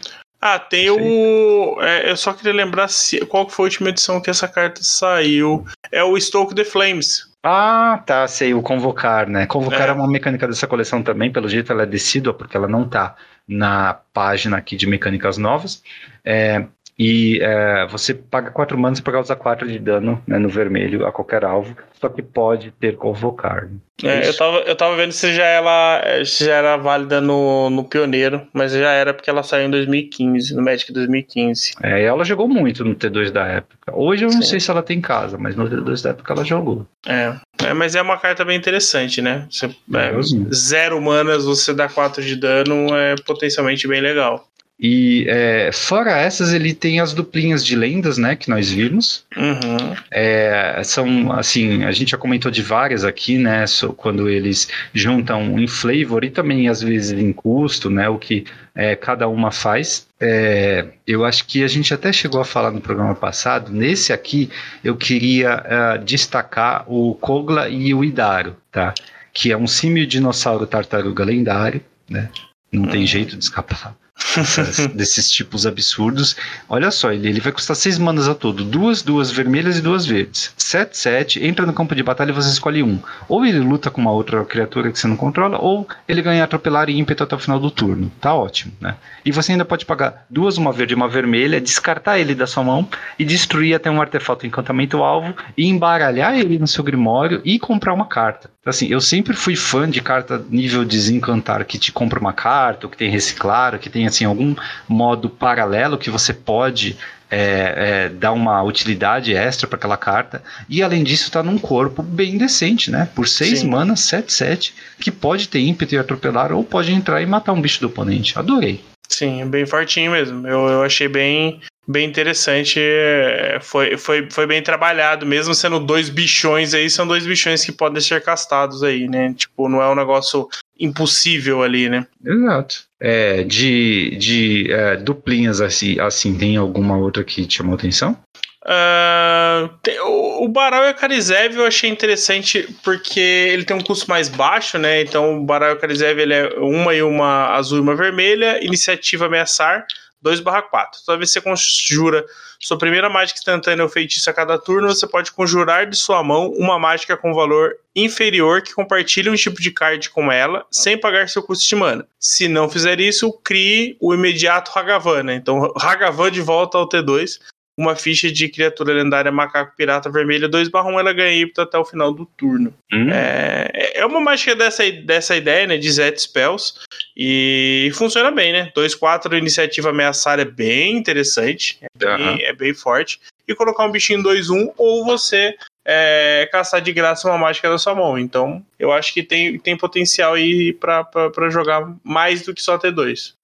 Ah, 0.53 0.59
tem 0.59 0.87
Não 0.87 0.97
o. 0.97 1.81
é, 1.81 2.09
eu 2.09 2.15
só 2.15 2.33
queria 2.33 2.53
lembrar 2.53 2.87
se, 2.87 3.25
qual 3.25 3.49
foi 3.49 3.65
a 3.65 3.67
última 3.67 3.89
edição 3.89 4.21
que 4.21 4.29
essa 4.29 4.47
carta 4.47 4.81
saiu. 4.83 5.65
É 5.91 6.03
o 6.03 6.19
Stoke 6.19 6.55
the 6.55 6.63
Flames. 6.63 7.27
Ah, 7.43 8.01
tá, 8.05 8.27
sei, 8.27 8.53
o 8.53 8.61
convocar, 8.61 9.27
né? 9.27 9.45
Convocar 9.45 9.87
É. 9.87 9.91
é. 9.91 9.93
uma 9.93 10.07
mecânica 10.07 10.47
dessa 10.47 10.67
coleção 10.67 11.03
também, 11.03 11.31
pelo 11.31 11.47
jeito 11.47 11.71
ela 11.71 11.83
é 11.83 11.85
decídua, 11.85 12.33
porque 12.33 12.57
ela 12.57 12.67
não 12.67 12.87
tá 12.87 13.15
na 13.47 13.93
página 14.13 14.57
aqui 14.57 14.75
de 14.75 14.87
mecânicas 14.87 15.37
novas. 15.37 15.81
É, 16.25 16.65
e 16.97 17.39
é, 17.41 17.85
você 17.87 18.13
paga 18.13 18.49
4 18.49 18.77
manas 18.77 18.99
para 18.99 19.13
causar 19.13 19.35
4 19.35 19.67
de 19.67 19.77
dano 19.77 20.21
né, 20.25 20.39
no 20.39 20.49
vermelho 20.49 21.05
a 21.05 21.11
qualquer 21.11 21.45
alvo, 21.45 21.75
só 21.99 22.09
que 22.09 22.21
pode 22.21 22.71
ter 22.71 22.95
convocar. 22.97 23.69
É, 24.03 24.27
eu, 24.27 24.35
tava, 24.35 24.57
eu 24.59 24.75
tava 24.75 24.95
vendo 24.95 25.11
se 25.11 25.33
já, 25.33 25.45
ela, 25.45 26.01
se 26.25 26.45
já 26.45 26.55
era 26.55 26.77
válida 26.77 27.21
no, 27.21 27.69
no 27.69 27.83
Pioneiro, 27.83 28.47
mas 28.53 28.71
já 28.71 28.91
era 28.91 29.13
porque 29.13 29.29
ela 29.29 29.43
saiu 29.43 29.67
em 29.67 29.71
2015, 29.71 30.55
no 30.55 30.63
Magic 30.63 30.91
2015. 30.91 31.73
É, 31.83 32.01
e 32.01 32.03
ela 32.03 32.23
jogou 32.23 32.47
muito 32.47 32.83
no 32.83 32.95
T2 32.95 33.31
da 33.31 33.45
época. 33.45 33.95
Hoje 33.95 34.25
eu 34.25 34.29
não 34.29 34.41
Sim. 34.41 34.49
sei 34.49 34.59
se 34.59 34.69
ela 34.69 34.83
tem 34.83 34.97
em 34.97 35.01
casa, 35.01 35.37
mas 35.37 35.55
no 35.55 35.69
T2 35.69 36.03
da 36.03 36.09
época 36.11 36.33
ela 36.33 36.43
jogou. 36.43 36.85
É, 37.07 37.35
é, 37.63 37.73
mas 37.73 37.95
é 37.95 38.01
uma 38.01 38.17
carta 38.17 38.45
bem 38.45 38.57
interessante, 38.57 39.21
né? 39.21 39.47
Você, 39.49 39.65
é, 39.67 40.11
zero 40.53 41.01
manas, 41.01 41.45
você 41.45 41.73
dá 41.73 41.87
4 41.87 42.23
de 42.23 42.35
dano, 42.35 42.95
é 42.95 43.15
potencialmente 43.25 43.87
bem 43.87 44.01
legal. 44.01 44.47
E 44.79 45.25
é, 45.27 45.71
fora 45.73 46.11
essas, 46.11 46.53
ele 46.53 46.71
tem 46.71 46.99
as 46.99 47.11
duplinhas 47.11 47.65
de 47.65 47.75
lendas, 47.75 48.17
né, 48.19 48.35
que 48.35 48.47
nós 48.47 48.71
vimos. 48.71 49.25
Uhum. 49.35 49.95
É, 50.11 50.79
são, 50.83 51.31
assim, 51.31 51.83
a 51.83 51.91
gente 51.91 52.11
já 52.11 52.17
comentou 52.17 52.51
de 52.51 52.61
várias 52.61 53.03
aqui, 53.03 53.39
né, 53.39 53.65
so- 53.65 53.91
quando 53.93 54.29
eles 54.29 54.67
juntam 54.93 55.57
em 55.59 55.67
flavor 55.67 56.23
e 56.23 56.29
também 56.29 56.69
às 56.69 56.81
vezes 56.81 57.11
em 57.17 57.33
custo, 57.33 57.89
né, 57.89 58.07
o 58.07 58.19
que 58.19 58.45
é, 58.75 58.95
cada 58.95 59.27
uma 59.27 59.51
faz. 59.51 60.05
É, 60.19 60.85
eu 61.07 61.25
acho 61.25 61.45
que 61.45 61.63
a 61.63 61.67
gente 61.67 61.91
até 61.91 62.13
chegou 62.13 62.39
a 62.39 62.45
falar 62.45 62.69
no 62.69 62.79
programa 62.79 63.15
passado, 63.15 63.71
nesse 63.71 64.13
aqui 64.13 64.49
eu 64.83 64.95
queria 64.95 65.63
ah, 65.65 65.97
destacar 65.97 66.85
o 66.87 67.15
Kogla 67.15 67.67
e 67.67 67.93
o 67.93 68.03
Idaro, 68.03 68.55
tá? 68.71 68.93
Que 69.33 69.51
é 69.51 69.57
um 69.57 69.67
símio 69.67 70.05
dinossauro 70.05 70.67
tartaruga 70.67 71.23
lendário, 71.23 71.81
né? 72.09 72.29
Não 72.71 72.87
tem 72.87 73.05
jeito 73.05 73.35
de 73.35 73.43
escapar 73.43 73.95
desses 74.93 75.31
tipos 75.31 75.65
absurdos. 75.65 76.35
Olha 76.67 76.91
só, 76.91 77.11
ele, 77.11 77.29
ele 77.29 77.39
vai 77.39 77.51
custar 77.51 77.75
6 77.75 77.97
manas 77.97 78.27
a 78.27 78.35
todo. 78.35 78.63
Duas, 78.63 79.01
duas 79.01 79.31
vermelhas 79.31 79.77
e 79.77 79.81
duas 79.81 80.05
verdes. 80.05 80.53
7, 80.57 80.97
7. 80.97 81.45
Entra 81.45 81.65
no 81.65 81.73
campo 81.73 81.95
de 81.95 82.03
batalha 82.03 82.31
e 82.31 82.33
você 82.33 82.49
escolhe 82.49 82.83
um. 82.83 82.99
Ou 83.29 83.45
ele 83.45 83.59
luta 83.59 83.89
com 83.91 84.01
uma 84.01 84.11
outra 84.11 84.43
criatura 84.45 84.91
que 84.91 84.99
você 84.99 85.07
não 85.07 85.15
controla, 85.15 85.59
ou 85.59 85.87
ele 86.07 86.21
ganha 86.21 86.43
atropelar 86.43 86.89
e 86.89 86.97
ímpeto 86.97 87.23
até 87.23 87.35
o 87.35 87.39
final 87.39 87.59
do 87.59 87.71
turno. 87.71 88.11
Tá 88.19 88.33
ótimo, 88.33 88.73
né? 88.79 88.95
E 89.23 89.31
você 89.31 89.51
ainda 89.51 89.65
pode 89.65 89.85
pagar 89.85 90.25
duas, 90.29 90.57
uma 90.57 90.71
verde 90.71 90.93
e 90.93 90.95
uma 90.95 91.07
vermelha, 91.07 91.61
descartar 91.61 92.19
ele 92.19 92.33
da 92.33 92.47
sua 92.47 92.63
mão 92.63 92.87
e 93.17 93.25
destruir 93.25 93.75
até 93.75 93.89
um 93.89 94.01
artefato 94.01 94.45
encantamento 94.45 95.03
alvo 95.03 95.35
e 95.55 95.67
embaralhar 95.67 96.37
ele 96.37 96.57
no 96.57 96.67
seu 96.67 96.83
grimório 96.83 97.41
e 97.43 97.59
comprar 97.59 97.93
uma 97.93 98.05
carta. 98.05 98.49
Assim, 98.65 98.87
eu 98.87 98.99
sempre 98.99 99.33
fui 99.33 99.55
fã 99.55 99.89
de 99.89 100.01
carta 100.01 100.43
nível 100.49 100.83
desencantar 100.83 101.63
que 101.63 101.79
te 101.79 101.89
compra 101.89 102.19
uma 102.19 102.33
carta, 102.33 102.85
ou 102.85 102.91
que 102.91 102.97
tem 102.97 103.09
reciclar, 103.09 103.73
ou 103.73 103.79
que 103.79 103.89
tem 103.89 104.05
assim 104.07 104.25
algum 104.25 104.55
modo 104.87 105.29
paralelo 105.29 105.97
que 105.97 106.09
você 106.09 106.33
pode 106.33 106.97
é, 107.29 108.05
é, 108.05 108.09
dar 108.09 108.31
uma 108.31 108.61
utilidade 108.63 109.35
extra 109.35 109.67
para 109.67 109.77
aquela 109.77 109.97
carta. 109.97 110.41
E 110.69 110.81
além 110.81 111.03
disso, 111.03 111.31
tá 111.31 111.43
num 111.43 111.57
corpo 111.57 112.01
bem 112.01 112.37
decente, 112.37 112.89
né? 112.89 113.09
Por 113.13 113.27
6 113.27 113.59
Sim. 113.59 113.69
manas, 113.69 114.01
7, 114.01 114.31
7, 114.31 114.73
que 114.99 115.11
pode 115.11 115.47
ter 115.49 115.59
ímpeto 115.59 115.95
e 115.95 115.97
atropelar, 115.97 116.51
ou 116.51 116.63
pode 116.63 116.91
entrar 116.91 117.21
e 117.21 117.25
matar 117.25 117.53
um 117.53 117.61
bicho 117.61 117.81
do 117.81 117.87
oponente. 117.87 118.37
Adorei. 118.37 118.81
Sim, 119.09 119.45
bem 119.47 119.65
fortinho 119.65 120.11
mesmo. 120.11 120.47
Eu, 120.47 120.67
eu 120.67 120.83
achei 120.83 121.07
bem, 121.07 121.61
bem 121.87 122.07
interessante. 122.07 122.79
é, 122.79 123.59
Foi, 123.61 123.97
foi, 123.97 124.29
foi 124.29 124.45
bem 124.45 124.61
trabalhado, 124.61 125.25
mesmo 125.25 125.53
sendo 125.53 125.79
dois 125.79 126.09
bichões 126.09 126.73
aí, 126.73 126.89
são 126.89 127.07
dois 127.07 127.25
bichões 127.25 127.63
que 127.63 127.71
podem 127.71 128.01
ser 128.01 128.21
castados 128.21 128.83
aí, 128.83 129.07
né? 129.07 129.33
Tipo, 129.33 129.69
não 129.69 129.81
é 129.81 129.89
um 129.89 129.95
negócio 129.95 130.47
impossível 130.79 131.63
ali, 131.63 131.89
né? 131.89 132.05
Exato. 132.23 132.86
É, 132.99 133.43
de 133.43 134.15
de 134.17 134.71
é, 134.71 134.95
duplinhas 134.97 135.61
assim, 135.61 135.99
assim, 135.99 136.35
tem 136.35 136.57
alguma 136.57 136.97
outra 136.97 137.23
que 137.23 137.45
te 137.45 137.57
chamou 137.57 137.75
atenção? 137.75 138.17
Ah, 138.65 139.69
tem- 139.81 139.99
o, 140.01 140.43
o 140.43 140.47
Baral 140.49 140.83
e 140.83 140.89
a 140.89 140.93
Karizev 140.93 141.55
eu 141.55 141.65
achei 141.65 141.89
interessante 141.89 142.67
porque 142.83 143.19
ele 143.19 143.63
tem 143.63 143.77
um 143.77 143.81
custo 143.81 144.09
mais 144.09 144.27
baixo, 144.27 144.77
né? 144.77 145.01
Então 145.01 145.37
o 145.39 145.45
Baral 145.45 145.69
e 145.69 145.73
a 145.73 145.75
Karizev 145.77 146.19
ele 146.19 146.33
é 146.33 146.49
uma 146.59 146.93
e 146.93 147.01
uma 147.01 147.53
azul 147.55 147.77
e 147.77 147.81
uma 147.81 147.95
vermelha. 147.95 148.59
Iniciativa 148.63 149.27
ameaçar 149.27 149.85
2/4. 150.21 151.05
Toda 151.05 151.17
vez 151.17 151.31
que 151.31 151.39
você 151.39 151.41
conjura 151.41 152.25
sua 152.59 152.77
primeira 152.77 153.09
mágica 153.09 153.39
instantânea 153.39 153.83
ou 153.83 153.89
feitiço 153.89 154.29
a 154.29 154.33
cada 154.33 154.57
turno, 154.57 154.87
você 154.87 155.07
pode 155.07 155.31
conjurar 155.31 155.87
de 155.87 155.95
sua 155.95 156.23
mão 156.23 156.49
uma 156.51 156.79
mágica 156.79 157.15
com 157.15 157.33
valor 157.33 157.75
inferior 157.95 158.61
que 158.61 158.73
compartilhe 158.73 159.29
um 159.29 159.35
tipo 159.35 159.61
de 159.61 159.71
card 159.71 160.09
com 160.09 160.31
ela, 160.31 160.65
sem 160.71 160.97
pagar 160.97 161.29
seu 161.29 161.41
custo 161.41 161.67
de 161.67 161.75
mana. 161.75 162.07
Se 162.19 162.47
não 162.47 162.69
fizer 162.69 162.99
isso, 162.99 163.31
crie 163.43 163.97
o 163.99 164.13
imediato 164.13 164.71
Hagavan, 164.73 165.23
né? 165.23 165.35
Então, 165.35 165.73
Hagavan 165.75 166.31
de 166.31 166.41
volta 166.41 166.77
ao 166.77 166.87
T2 166.87 167.39
uma 167.77 167.95
ficha 167.95 168.31
de 168.31 168.49
criatura 168.49 168.91
lendária 168.93 169.31
macaco 169.31 169.75
pirata 169.77 170.09
vermelha 170.09 170.49
2/1, 170.49 170.99
ela 170.99 171.13
ganha 171.13 171.41
ímpeto 171.43 171.61
até 171.61 171.77
o 171.77 171.85
final 171.85 172.11
do 172.11 172.25
turno. 172.25 172.73
Hum, 172.91 173.09
É, 173.11 173.99
é 173.99 174.05
uma 174.05 174.19
mágica 174.19 174.55
dessa, 174.55 174.89
dessa 174.91 175.35
ideia, 175.35 175.67
né, 175.67 175.77
de 175.77 175.91
Zet 175.91 176.19
Spells, 176.19 176.73
e 177.15 177.91
funciona 177.93 178.31
bem, 178.31 178.51
né? 178.51 178.71
2/4 178.73 179.35
iniciativa 179.37 179.89
ameaçar 179.91 180.39
é 180.39 180.45
bem 180.45 180.97
interessante, 180.97 181.77
é 181.81 181.87
bem, 181.97 182.09
Aham. 182.25 182.37
é 182.41 182.53
bem 182.53 182.73
forte. 182.73 183.19
E 183.47 183.53
colocar 183.55 183.85
um 183.85 183.91
bichinho 183.91 184.23
2/1 184.23 184.73
ou 184.77 185.05
você 185.05 185.55
é, 185.89 186.49
caçar 186.51 186.81
de 186.81 186.91
graça 186.91 187.29
uma 187.29 187.37
mágica 187.37 187.69
da 187.69 187.77
sua 187.77 187.95
mão. 187.95 188.19
Então, 188.19 188.61
eu 188.77 188.91
acho 188.91 189.13
que 189.13 189.23
tem, 189.23 189.57
tem 189.57 189.77
potencial 189.77 190.33
aí 190.33 190.73
pra 190.73 191.05
jogar 191.49 191.89
mais 192.03 192.41
do 192.41 192.53
que 192.53 192.61
só 192.61 192.77
T2. 192.77 193.35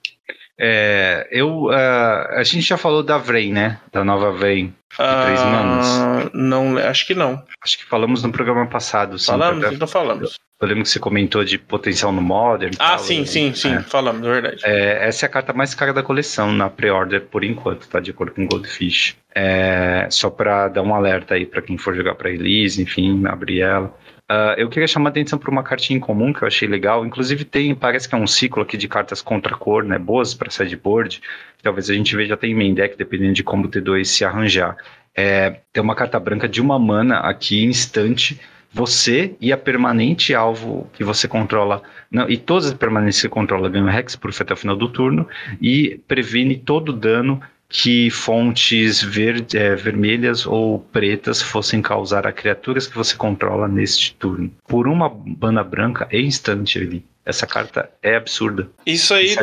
É, 0.60 1.28
eu, 1.32 1.70
ah, 1.72 2.36
a 2.38 2.44
gente 2.44 2.62
já 2.62 2.78
falou 2.78 3.02
da 3.04 3.18
Vrain, 3.18 3.52
né? 3.52 3.80
Da 3.92 4.04
nova 4.04 4.32
Vrain. 4.32 4.74
três 4.96 5.42
manas? 5.44 5.88
Ah, 5.88 6.30
Não, 6.34 6.78
acho 6.78 7.08
que 7.08 7.16
não. 7.16 7.42
Acho 7.64 7.78
que 7.78 7.86
falamos 7.86 8.24
no 8.24 8.32
programa 8.32 8.66
passado. 8.68 9.18
sim, 9.18 9.26
Falamos? 9.32 9.64
até- 9.64 9.76
Então 9.76 9.88
falamos. 9.88 10.38
Eu 10.62 10.68
lembro 10.68 10.84
que 10.84 10.90
você 10.90 11.00
comentou 11.00 11.44
de 11.44 11.58
potencial 11.58 12.12
no 12.14 12.22
Modern. 12.22 12.74
Ah, 12.80 12.92
tal, 12.92 13.00
sim, 13.00 13.26
sim, 13.26 13.54
sim, 13.54 13.74
é. 13.76 13.82
falamos, 13.82 14.26
é 14.26 14.32
verdade. 14.32 14.62
É, 14.64 15.08
essa 15.08 15.26
é 15.26 15.28
a 15.28 15.30
carta 15.30 15.52
mais 15.52 15.76
cara 15.76 15.92
da 15.92 16.02
coleção 16.04 16.54
na 16.54 16.70
pre-order 16.70 17.22
por 17.24 17.44
enquanto, 17.44 17.86
tá? 17.90 18.00
De 18.00 18.12
acordo 18.12 18.32
com 18.34 18.48
Goldfish. 18.48 19.18
É, 19.36 20.08
só 20.10 20.30
pra 20.30 20.70
dar 20.70 20.82
um 20.84 20.96
alerta 20.96 21.34
aí 21.34 21.46
pra 21.46 21.62
quem 21.62 21.78
for 21.78 21.94
jogar 21.96 22.16
pra 22.16 22.30
release, 22.30 22.82
enfim, 22.82 23.26
abrir 23.26 23.60
ela. 23.62 23.94
Ah, 24.28 24.56
eu 24.58 24.70
queria 24.70 24.88
chamar 24.88 25.10
a 25.10 25.12
atenção 25.12 25.38
para 25.38 25.52
uma 25.52 25.64
cartinha 25.64 25.98
em 25.98 26.00
comum 26.00 26.32
que 26.32 26.44
eu 26.44 26.48
achei 26.48 26.68
legal. 26.68 27.06
Inclusive 27.06 27.44
tem, 27.46 27.76
parece 27.76 28.08
que 28.08 28.16
é 28.16 28.18
um 28.18 28.28
ciclo 28.28 28.64
aqui 28.64 28.78
de 28.78 28.88
cartas 28.88 29.22
contra 29.22 29.56
cor, 29.56 29.84
né? 29.84 30.00
Boas 30.00 30.34
para 30.34 30.50
sideboard. 30.50 31.22
Talvez 31.62 31.90
a 31.90 31.94
gente 31.94 32.16
veja 32.16 32.34
até 32.34 32.48
em 32.48 32.56
main 32.56 32.74
deck, 32.74 32.98
dependendo 32.98 33.34
de 33.34 33.44
como 33.44 33.66
o 33.66 33.70
T2 33.70 34.06
se 34.06 34.26
arranjar. 34.26 34.78
É, 35.16 35.60
tem 35.72 35.84
uma 35.84 35.96
carta 35.96 36.20
branca 36.20 36.48
de 36.48 36.62
uma 36.62 36.80
mana 36.80 37.20
aqui, 37.20 37.64
instante. 37.66 38.40
Você 38.72 39.36
e 39.40 39.54
a 39.54 39.58
permanente 39.58 40.34
alvo 40.34 40.90
que 40.94 41.04
você 41.04 41.28
controla, 41.28 41.84
não, 42.10 42.28
e 42.28 42.38
todas 42.38 42.66
as 42.66 42.74
permanentes 42.74 43.18
que 43.18 43.22
você 43.22 43.30
controla 43.30 43.70
ganham 43.70 43.88
Hexproof 43.88 44.42
até 44.42 44.52
o 44.52 44.58
final 44.58 44.76
do 44.76 44.90
turno 44.90 45.28
e 45.62 46.02
previne 46.08 46.58
todo 46.58 46.90
o 46.90 46.94
dano 46.94 47.40
que 47.74 48.12
fontes 48.12 49.02
verde, 49.02 49.58
é, 49.58 49.76
vermelhas 49.76 50.46
ou 50.46 50.78
pretas 50.78 51.42
fossem 51.42 51.82
causar 51.82 52.28
a 52.28 52.32
criaturas 52.32 52.86
que 52.86 52.96
você 52.96 53.16
controla 53.16 53.68
neste 53.68 54.14
turno. 54.14 54.54
Por 54.68 54.88
uma 54.88 55.10
banda 55.10 55.64
branca 55.64 56.08
é 56.12 56.22
instante 56.22 56.78
ali. 56.78 57.04
Essa 57.26 57.48
carta 57.48 57.90
é 58.04 58.16
absurda. 58.16 58.70
Isso 58.86 59.12
aí, 59.16 59.36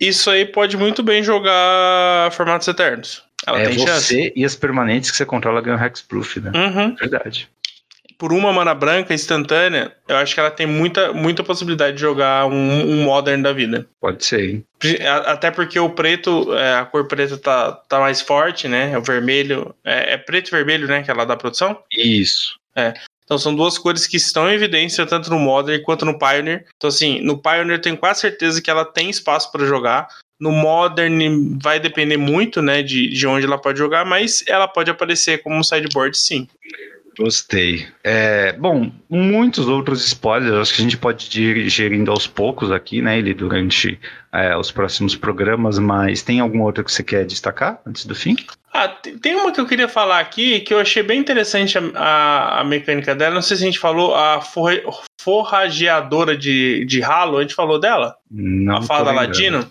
isso 0.00 0.28
aí 0.28 0.44
pode 0.44 0.76
muito 0.76 1.04
bem 1.04 1.22
jogar 1.22 2.32
formatos 2.32 2.66
eternos. 2.66 3.22
Ela 3.46 3.60
é 3.60 3.68
tem 3.68 3.78
você 3.78 3.86
chance. 3.86 4.32
e 4.34 4.44
as 4.44 4.56
permanentes 4.56 5.10
que 5.12 5.16
você 5.16 5.24
controla 5.24 5.60
ganham 5.60 5.82
Hexproof, 5.84 6.40
né? 6.40 6.50
Uhum. 6.54 6.96
Verdade. 6.96 7.48
Por 8.22 8.32
uma 8.32 8.52
mana 8.52 8.72
branca 8.72 9.12
instantânea, 9.12 9.92
eu 10.06 10.16
acho 10.16 10.32
que 10.32 10.38
ela 10.38 10.48
tem 10.48 10.64
muita, 10.64 11.12
muita 11.12 11.42
possibilidade 11.42 11.96
de 11.96 12.02
jogar 12.02 12.46
um, 12.46 12.52
um 12.52 13.02
Modern 13.02 13.42
da 13.42 13.52
vida. 13.52 13.84
Pode 14.00 14.24
ser, 14.24 14.48
hein? 14.48 14.64
Até 15.26 15.50
porque 15.50 15.76
o 15.80 15.90
preto, 15.90 16.54
é, 16.54 16.76
a 16.76 16.84
cor 16.84 17.08
preta 17.08 17.36
tá, 17.36 17.72
tá 17.72 17.98
mais 17.98 18.20
forte, 18.20 18.68
né? 18.68 18.96
O 18.96 19.02
vermelho. 19.02 19.74
É, 19.84 20.12
é 20.12 20.16
preto 20.16 20.46
e 20.46 20.50
vermelho, 20.52 20.86
né? 20.86 21.02
Que 21.02 21.10
ela 21.10 21.24
dá 21.24 21.36
produção. 21.36 21.76
Isso. 21.92 22.54
Então 23.24 23.36
são 23.38 23.56
duas 23.56 23.76
cores 23.76 24.06
que 24.06 24.18
estão 24.18 24.48
em 24.48 24.54
evidência 24.54 25.04
tanto 25.04 25.28
no 25.28 25.40
Modern 25.40 25.82
quanto 25.82 26.04
no 26.04 26.16
Pioneer. 26.16 26.64
Então 26.76 26.86
assim, 26.86 27.20
no 27.22 27.36
Pioneer 27.36 27.78
eu 27.78 27.82
tenho 27.82 27.96
quase 27.96 28.20
certeza 28.20 28.62
que 28.62 28.70
ela 28.70 28.84
tem 28.84 29.10
espaço 29.10 29.50
para 29.50 29.66
jogar. 29.66 30.06
No 30.38 30.52
Modern 30.52 31.58
vai 31.60 31.80
depender 31.80 32.18
muito, 32.18 32.62
né, 32.62 32.84
de, 32.84 33.08
de 33.08 33.26
onde 33.26 33.46
ela 33.46 33.58
pode 33.58 33.80
jogar, 33.80 34.04
mas 34.04 34.44
ela 34.46 34.68
pode 34.68 34.92
aparecer 34.92 35.42
como 35.42 35.56
um 35.56 35.62
sideboard 35.64 36.16
sim. 36.16 36.46
Gostei. 37.18 37.86
É, 38.02 38.52
bom, 38.52 38.90
muitos 39.08 39.68
outros 39.68 40.04
spoilers, 40.06 40.54
acho 40.54 40.74
que 40.74 40.80
a 40.80 40.84
gente 40.84 40.96
pode 40.96 41.42
ir 41.42 41.68
gerindo 41.68 42.10
aos 42.10 42.26
poucos 42.26 42.70
aqui, 42.70 43.02
né, 43.02 43.18
ele 43.18 43.34
durante 43.34 44.00
é, 44.32 44.56
os 44.56 44.70
próximos 44.70 45.14
programas, 45.14 45.78
mas 45.78 46.22
tem 46.22 46.40
algum 46.40 46.62
outro 46.62 46.84
que 46.84 46.92
você 46.92 47.02
quer 47.02 47.24
destacar 47.26 47.80
antes 47.86 48.06
do 48.06 48.14
fim? 48.14 48.36
Ah, 48.72 48.88
tem 48.88 49.34
uma 49.34 49.52
que 49.52 49.60
eu 49.60 49.66
queria 49.66 49.88
falar 49.88 50.18
aqui 50.18 50.60
que 50.60 50.72
eu 50.72 50.80
achei 50.80 51.02
bem 51.02 51.20
interessante 51.20 51.76
a, 51.76 51.82
a, 51.94 52.60
a 52.60 52.64
mecânica 52.64 53.14
dela. 53.14 53.34
Não 53.34 53.42
sei 53.42 53.58
se 53.58 53.62
a 53.62 53.66
gente 53.66 53.78
falou, 53.78 54.14
a 54.14 54.40
forra, 54.40 54.80
forrageadora 55.20 56.34
de, 56.34 56.84
de 56.86 57.00
ralo, 57.00 57.36
a 57.36 57.42
gente 57.42 57.54
falou 57.54 57.78
dela? 57.78 58.16
Não. 58.30 58.78
A 58.78 58.82
fala 58.82 59.12
Ladino. 59.12 59.70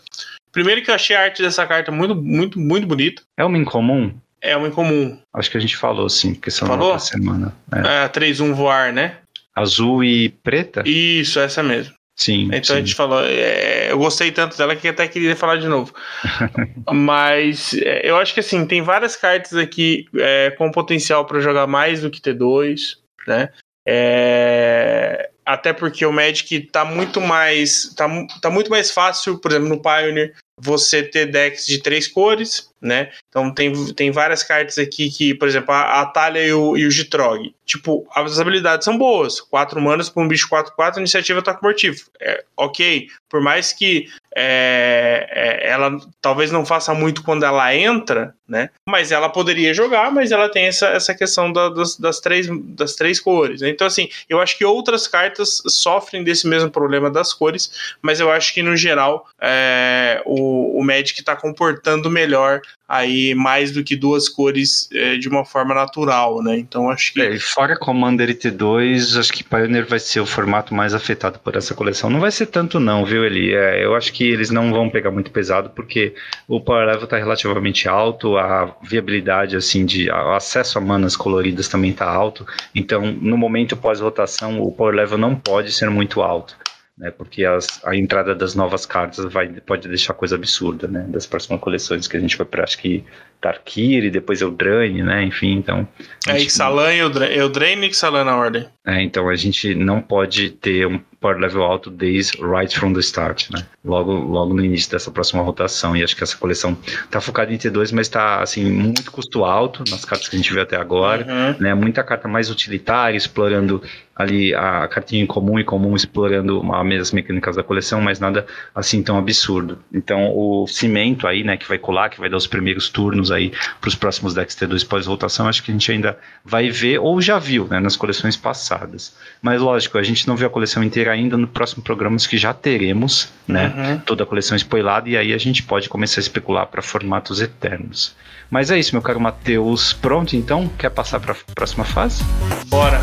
Primeiro 0.52 0.84
que 0.84 0.92
eu 0.92 0.96
achei 0.96 1.16
a 1.16 1.24
arte 1.24 1.42
dessa 1.42 1.66
carta 1.66 1.92
muito, 1.92 2.14
muito, 2.16 2.60
muito 2.60 2.86
bonita. 2.86 3.24
É 3.36 3.44
uma 3.44 3.58
incomum? 3.58 4.14
É 4.42 4.58
uma 4.58 4.68
incomum. 4.68 5.20
Acho 5.34 5.52
que 5.52 5.58
a 5.58 5.62
gente 5.62 5.78
falou, 5.78 6.10
sim, 6.10 6.34
porque 6.34 6.50
são 6.50 6.68
falou? 6.68 6.98
semana. 6.98 7.56
É, 7.72 8.06
é 8.06 8.10
3-1 8.10 8.54
voar, 8.54 8.92
né? 8.92 9.18
Azul 9.56 10.04
e 10.04 10.30
preta? 10.30 10.84
Isso, 10.86 11.40
essa 11.40 11.62
mesmo. 11.62 11.94
Sim. 12.16 12.46
Então 12.48 12.64
sim. 12.64 12.74
a 12.74 12.80
gente 12.80 12.96
falou. 12.96 13.24
É, 13.24 13.92
eu 13.92 13.98
gostei 13.98 14.32
tanto 14.32 14.58
dela 14.58 14.76
que 14.76 14.88
até 14.88 15.08
queria 15.08 15.36
falar 15.36 15.58
de 15.58 15.68
novo. 15.68 15.94
Mas 16.92 17.74
é, 17.74 18.08
eu 18.08 18.18
acho 18.18 18.34
que 18.34 18.40
assim, 18.40 18.66
tem 18.66 18.82
várias 18.82 19.16
cartas 19.16 19.56
aqui 19.56 20.06
é, 20.16 20.52
com 20.52 20.72
potencial 20.72 21.26
para 21.26 21.40
jogar 21.40 21.68
mais 21.68 22.02
do 22.02 22.10
que 22.10 22.22
T2, 22.22 22.98
né? 23.28 23.50
É, 23.88 25.32
até 25.46 25.74
porque 25.74 26.06
o 26.06 26.14
Magic 26.14 26.62
tá 26.72 26.86
muito 26.86 27.20
mais. 27.20 27.94
Tá, 27.96 28.08
tá 28.42 28.50
muito 28.50 28.70
mais 28.70 28.92
fácil, 28.92 29.40
por 29.40 29.52
exemplo, 29.52 29.70
no 29.70 29.82
Pioneer, 29.82 30.34
você 30.64 31.02
ter 31.02 31.26
decks 31.26 31.66
de 31.66 31.82
três 31.82 32.08
cores, 32.08 32.70
né? 32.80 33.10
Então 33.30 33.54
tem, 33.54 33.74
tem 33.94 34.12
várias 34.12 34.44
cartas 34.44 34.78
aqui 34.78 35.10
que, 35.10 35.34
por 35.34 35.48
exemplo, 35.48 35.74
a, 35.74 36.02
a 36.02 36.06
Talia 36.06 36.46
e 36.46 36.54
o, 36.54 36.78
e 36.78 36.86
o 36.86 36.92
Gitrog. 36.92 37.54
Tipo, 37.66 38.08
as 38.14 38.40
habilidades 38.40 38.86
são 38.86 38.98
boas. 38.98 39.42
4 39.42 39.82
manas 39.82 40.10
para 40.10 40.22
um 40.22 40.28
bicho 40.28 40.48
4-4, 40.50 40.98
iniciativa 40.98 41.40
ataque 41.40 41.64
mortivo. 41.64 42.04
É, 42.20 42.44
ok. 42.56 43.08
Por 43.28 43.42
mais 43.42 43.74
que 43.74 44.08
é, 44.36 45.28
é, 45.32 45.70
ela 45.70 45.98
talvez 46.22 46.52
não 46.52 46.66
faça 46.66 46.94
muito 46.94 47.24
quando 47.24 47.44
ela 47.44 47.76
entra, 47.76 48.36
né? 48.52 48.70
Mas 48.86 49.14
ela 49.14 49.30
poderia 49.30 49.74
jogar, 49.74 50.12
mas 50.12 50.30
ela 50.30 50.50
tem 50.50 50.66
essa, 50.66 50.88
essa 50.88 51.16
questão 51.16 51.52
da, 51.52 51.70
das, 51.70 51.98
das, 51.98 52.20
três, 52.20 52.48
das 52.76 52.96
três 52.96 53.18
cores. 53.18 53.62
Né? 53.62 53.70
Então, 53.70 53.88
assim, 53.88 54.10
eu 54.28 54.42
acho 54.42 54.58
que 54.58 54.66
outras 54.66 55.08
cartas 55.08 55.64
sofrem 55.68 56.22
desse 56.22 56.46
mesmo 56.46 56.70
problema 56.70 57.10
das 57.10 57.34
cores, 57.34 57.96
mas 58.02 58.20
eu 58.20 58.30
acho 58.30 58.54
que 58.54 58.62
no 58.62 58.76
geral 58.76 59.26
é, 59.42 60.22
o, 60.26 60.78
o 60.78 60.84
Magic 60.84 61.18
está 61.18 61.34
comportando 61.34 62.10
melhor 62.10 62.62
aí 62.92 63.34
mais 63.34 63.72
do 63.72 63.86
que 63.86 63.96
duas 63.96 64.28
cores 64.28 64.90
é, 64.94 65.16
de 65.16 65.30
uma 65.30 65.46
forma 65.46 65.74
natural, 65.74 66.44
né? 66.44 66.58
Então 66.58 66.90
acho 66.90 67.14
que. 67.14 67.22
É, 67.22 67.40
fora 67.40 67.78
Commander 67.78 68.30
e 68.30 68.36
T2, 68.36 69.18
acho 69.18 69.32
que 69.32 69.46
Pioneer 69.46 69.88
vai 69.88 69.98
ser 69.98 70.20
o 70.20 70.26
formato 70.26 70.76
mais 70.76 70.94
afetado 70.94 71.40
por 71.40 71.56
essa 71.56 71.74
coleção. 71.74 72.10
Não 72.10 72.20
vai 72.20 72.32
ser 72.32 72.48
tanto, 72.48 72.82
não, 72.82 73.06
viu, 73.06 73.24
Eli? 73.24 73.56
É, 73.56 73.86
eu 73.86 73.96
acho 73.96 74.12
que 74.12 74.30
eles 74.30 74.50
não 74.50 74.74
vão 74.74 74.90
pegar 74.90 75.10
muito 75.10 75.32
pesado, 75.32 75.70
porque 75.70 76.14
o 76.50 76.60
Power 76.60 76.86
Level 76.86 77.06
está 77.06 77.18
relativamente 77.18 77.88
alto, 77.88 78.38
a 78.42 78.76
viabilidade, 78.82 79.56
assim, 79.56 79.86
de 79.86 80.10
o 80.10 80.34
acesso 80.34 80.78
a 80.78 80.82
manas 80.82 81.16
coloridas 81.16 81.68
também 81.68 81.92
está 81.92 82.10
alto. 82.10 82.46
Então, 82.74 83.12
no 83.12 83.38
momento 83.38 83.78
pós-rotação, 83.78 84.62
o 84.62 84.72
Power 84.72 84.96
Level 84.96 85.18
não 85.18 85.36
pode 85.36 85.72
ser 85.72 85.90
muito 85.90 86.22
alto 86.22 86.56
né? 87.02 87.10
Porque 87.10 87.44
as, 87.44 87.84
a 87.84 87.96
entrada 87.96 88.36
das 88.36 88.54
novas 88.54 88.86
cartas 88.86 89.26
vai, 89.26 89.48
pode 89.48 89.88
deixar 89.88 90.14
coisa 90.14 90.36
absurda, 90.36 90.88
né? 90.88 91.06
Das 91.10 91.26
próximas 91.26 91.60
coleções 91.60 92.08
que 92.08 92.16
a 92.16 92.20
gente 92.20 92.38
vai 92.38 92.46
para 92.46 92.64
acho 92.64 92.78
que 92.78 93.04
Tarkir 93.42 94.04
e 94.06 94.12
depois 94.12 94.42
Eldraine, 94.42 95.02
né? 95.04 95.24
Enfim, 95.24 95.54
então. 95.54 95.88
É 96.28 96.40
Ixalan 96.40 96.94
e 96.94 97.00
Eldraine 97.00 97.88
e 97.88 97.90
Ixalan 97.90 98.24
na 98.24 98.38
ordem. 98.38 98.66
É, 98.86 99.02
então 99.02 99.28
a 99.30 99.36
gente 99.36 99.76
não 99.76 100.02
pode 100.02 100.52
ter 100.52 100.88
um 100.88 101.00
power 101.20 101.38
level 101.38 101.62
alto 101.62 101.92
desde 101.92 102.36
right 102.44 102.76
from 102.80 102.94
the 102.94 103.00
start, 103.00 103.50
né? 103.52 103.64
Logo, 103.86 104.12
logo 104.12 104.56
no 104.56 104.64
início 104.66 104.90
dessa 104.90 105.12
próxima 105.12 105.44
rotação. 105.44 105.96
E 105.96 106.04
acho 106.04 106.16
que 106.16 106.24
essa 106.24 106.36
coleção 106.38 106.76
tá 107.12 107.22
focada 107.22 107.54
em 107.54 107.58
T2, 107.58 107.92
mas 107.94 108.10
tá 108.10 108.42
assim, 108.42 108.66
muito 108.72 109.12
custo 109.12 109.44
alto 109.46 109.84
nas 109.90 110.04
cartas 110.04 110.28
que 110.28 110.36
a 110.36 110.40
gente 110.40 110.52
viu 110.52 110.62
até 110.62 110.78
agora, 110.78 111.26
Uhum. 111.28 111.56
né? 111.60 111.74
Muita 111.76 112.04
carta 112.04 112.28
mais 112.28 112.50
utilitária, 112.50 113.16
explorando 113.18 113.82
ali 114.16 114.54
a 114.54 114.88
cartinha 114.88 115.24
em 115.24 115.28
comum 115.28 115.60
e 115.60 115.64
comum, 115.64 115.96
explorando 115.96 116.60
uma, 116.60 116.82
as 117.00 117.12
mecânicas 117.12 117.56
da 117.56 117.64
coleção, 117.64 118.02
mas 118.02 118.20
nada 118.20 118.46
assim 118.74 119.02
tão 119.02 119.18
absurdo. 119.18 119.80
Então 119.94 120.32
o 120.36 120.68
cimento 120.68 121.28
aí, 121.28 121.44
né, 121.44 121.56
que 121.58 121.68
vai 121.68 121.78
colar, 121.78 122.10
que 122.10 122.20
vai 122.20 122.30
dar 122.30 122.38
os 122.38 122.48
primeiros 122.48 122.90
turnos 122.90 123.31
aí 123.32 123.52
para 123.80 123.88
os 123.88 123.96
próximos 123.96 124.34
decks 124.34 124.56
T2 124.56 124.86
pós-rotação, 124.88 125.48
acho 125.48 125.64
que 125.64 125.72
a 125.72 125.74
gente 125.74 125.92
ainda 125.92 126.18
vai 126.44 126.70
ver, 126.70 127.00
ou 127.00 127.22
já 127.22 127.40
viu, 127.40 127.68
né, 127.70 127.80
nas 127.80 127.96
coleções 127.96 128.36
passadas. 128.36 129.14
Mas 129.42 129.62
lógico, 129.62 129.98
a 129.98 130.04
gente 130.04 130.28
não 130.28 130.36
viu 130.36 130.48
a 130.48 130.50
coleção 130.50 130.84
inteira 130.84 131.12
ainda 131.12 131.38
no 131.38 131.48
próximo 131.48 131.82
programa 131.82 132.18
que 132.18 132.38
já 132.38 132.54
teremos, 132.54 133.30
né, 133.48 133.74
Uhum. 133.76 133.98
toda 134.00 134.24
a 134.24 134.26
coleção 134.28 134.56
spoilada, 134.58 135.10
e 135.10 135.16
aí 135.18 135.34
a 135.34 135.38
gente 135.38 135.64
pode 135.64 135.88
começar 135.90 136.20
a 136.20 136.24
especular 136.24 136.66
para 136.68 136.82
formatos 136.82 137.42
eternos. 137.42 138.16
Mas 138.50 138.70
é 138.70 138.78
isso, 138.78 138.94
meu 138.94 139.02
caro 139.02 139.20
Matheus. 139.20 139.94
Pronto, 139.94 140.36
então? 140.36 140.68
Quer 140.78 140.90
passar 140.90 141.20
para 141.22 141.32
a 141.32 141.54
próxima 141.56 141.86
fase? 141.86 142.22
Bora. 142.68 143.00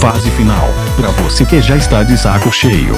Fase 0.00 0.30
final. 0.32 0.68
Pra 0.96 1.08
você 1.22 1.44
que 1.44 1.60
já 1.60 1.76
está 1.76 2.02
de 2.04 2.16
saco 2.16 2.52
cheio. 2.52 2.94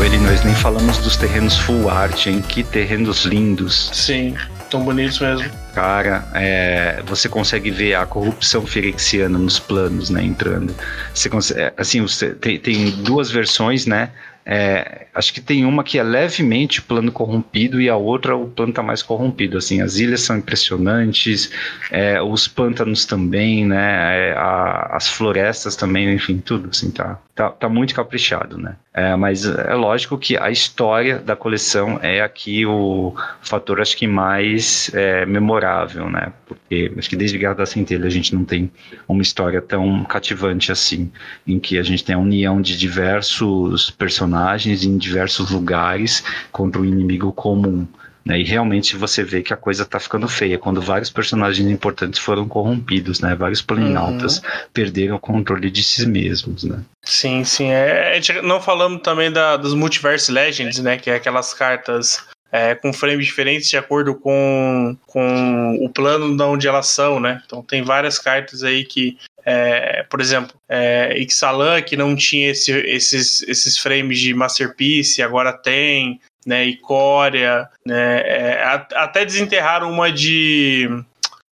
Ele, 0.00 0.18
nós 0.18 0.42
nem 0.44 0.54
falamos 0.54 0.98
dos 0.98 1.16
terrenos 1.16 1.56
full 1.56 1.88
art, 1.88 2.26
hein? 2.26 2.42
Que 2.42 2.62
terrenos 2.64 3.24
lindos. 3.24 3.88
Sim, 3.92 4.34
tão 4.68 4.82
bonitos 4.84 5.20
mesmo. 5.20 5.48
Cara, 5.74 6.24
é, 6.34 7.02
você 7.06 7.28
consegue 7.28 7.70
ver 7.70 7.94
a 7.94 8.04
corrupção 8.04 8.66
firexiana 8.66 9.38
nos 9.38 9.58
planos, 9.58 10.10
né? 10.10 10.22
Entrando. 10.24 10.74
Você 11.14 11.28
consegue, 11.30 11.72
assim, 11.76 12.00
você 12.00 12.30
tem, 12.34 12.58
tem 12.58 12.90
duas 12.90 13.30
versões, 13.30 13.86
né? 13.86 14.10
É, 14.44 15.06
acho 15.14 15.32
que 15.32 15.40
tem 15.40 15.64
uma 15.64 15.84
que 15.84 16.00
é 16.00 16.02
levemente 16.02 16.82
plano 16.82 17.12
corrompido 17.12 17.80
e 17.80 17.88
a 17.88 17.94
outra 17.94 18.36
o 18.36 18.48
plano 18.48 18.72
tá 18.72 18.82
mais 18.82 19.00
corrompido. 19.00 19.56
Assim, 19.56 19.80
as 19.80 19.96
ilhas 19.96 20.22
são 20.22 20.36
impressionantes, 20.36 21.48
é, 21.92 22.20
os 22.20 22.48
pântanos 22.48 23.04
também, 23.06 23.64
né? 23.64 24.30
É, 24.30 24.32
a- 24.36 24.90
as 24.96 25.06
florestas 25.08 25.76
também, 25.76 26.12
enfim, 26.12 26.38
tudo 26.44 26.68
assim 26.72 26.90
tá, 26.90 27.18
tá, 27.34 27.50
tá 27.50 27.68
muito 27.68 27.94
caprichado, 27.94 28.58
né? 28.58 28.76
É, 28.92 29.16
mas 29.16 29.46
é 29.46 29.74
lógico 29.74 30.18
que 30.18 30.36
a 30.36 30.50
história 30.50 31.18
da 31.18 31.34
coleção 31.34 31.98
é 32.02 32.20
aqui 32.20 32.66
o 32.66 33.14
fator 33.40 33.80
acho 33.80 33.96
que 33.96 34.06
mais 34.06 34.90
é, 34.92 35.24
memorável, 35.24 36.10
né? 36.10 36.32
Porque 36.46 36.92
acho 36.96 37.08
que 37.08 37.16
desde 37.16 37.38
Guerra 37.38 37.54
da 37.54 37.66
Centelha 37.66 38.06
a 38.06 38.10
gente 38.10 38.34
não 38.34 38.44
tem 38.44 38.70
uma 39.08 39.22
história 39.22 39.62
tão 39.62 40.04
cativante 40.04 40.70
assim, 40.70 41.10
em 41.46 41.58
que 41.58 41.78
a 41.78 41.82
gente 41.82 42.04
tem 42.04 42.14
a 42.14 42.18
união 42.18 42.60
de 42.60 42.76
diversos 42.76 43.90
personagens 43.90 44.84
em 44.84 44.98
diversos 44.98 45.50
lugares 45.50 46.22
contra 46.50 46.82
um 46.82 46.84
inimigo 46.84 47.32
comum. 47.32 47.86
Né, 48.24 48.38
e 48.40 48.44
realmente 48.44 48.96
você 48.96 49.24
vê 49.24 49.42
que 49.42 49.52
a 49.52 49.56
coisa 49.56 49.84
tá 49.84 49.98
ficando 49.98 50.28
feia 50.28 50.56
quando 50.56 50.80
vários 50.80 51.10
personagens 51.10 51.68
importantes 51.68 52.20
foram 52.20 52.46
corrompidos, 52.46 53.18
né? 53.20 53.34
Vários 53.34 53.60
planinautas 53.60 54.40
perderam 54.72 55.16
o 55.16 55.20
controle 55.20 55.70
de 55.70 55.82
si 55.82 56.06
mesmos, 56.06 56.62
né? 56.62 56.80
Sim, 57.02 57.42
sim. 57.42 57.66
É, 57.70 58.14
gente 58.20 58.40
não 58.42 58.60
falamos 58.60 59.02
também 59.02 59.30
da, 59.32 59.56
dos 59.56 59.74
Multiverse 59.74 60.30
Legends, 60.30 60.78
né? 60.78 60.96
Que 60.98 61.10
é 61.10 61.16
aquelas 61.16 61.52
cartas 61.52 62.24
é, 62.52 62.74
com 62.76 62.92
frames 62.92 63.26
diferentes 63.26 63.68
de 63.68 63.76
acordo 63.76 64.14
com, 64.14 64.96
com 65.06 65.76
o 65.84 65.88
plano 65.88 66.36
de 66.36 66.42
onde 66.44 66.68
elas 66.68 66.86
são, 66.88 67.18
né? 67.18 67.42
Então 67.44 67.62
tem 67.62 67.82
várias 67.82 68.18
cartas 68.20 68.62
aí 68.62 68.84
que, 68.84 69.16
é, 69.44 70.04
por 70.08 70.20
exemplo, 70.20 70.54
é, 70.68 71.18
Ixalan, 71.18 71.82
que 71.82 71.96
não 71.96 72.14
tinha 72.14 72.50
esse- 72.50 72.70
esses, 72.86 73.42
esses 73.48 73.78
frames 73.78 74.20
de 74.20 74.32
Masterpiece, 74.34 75.22
agora 75.22 75.52
tem, 75.52 76.20
né? 76.46 76.64
Icória, 76.66 77.68
né? 77.86 78.20
É, 78.20 78.86
até 78.94 79.24
desenterraram 79.24 79.90
uma 79.90 80.10
de 80.10 80.88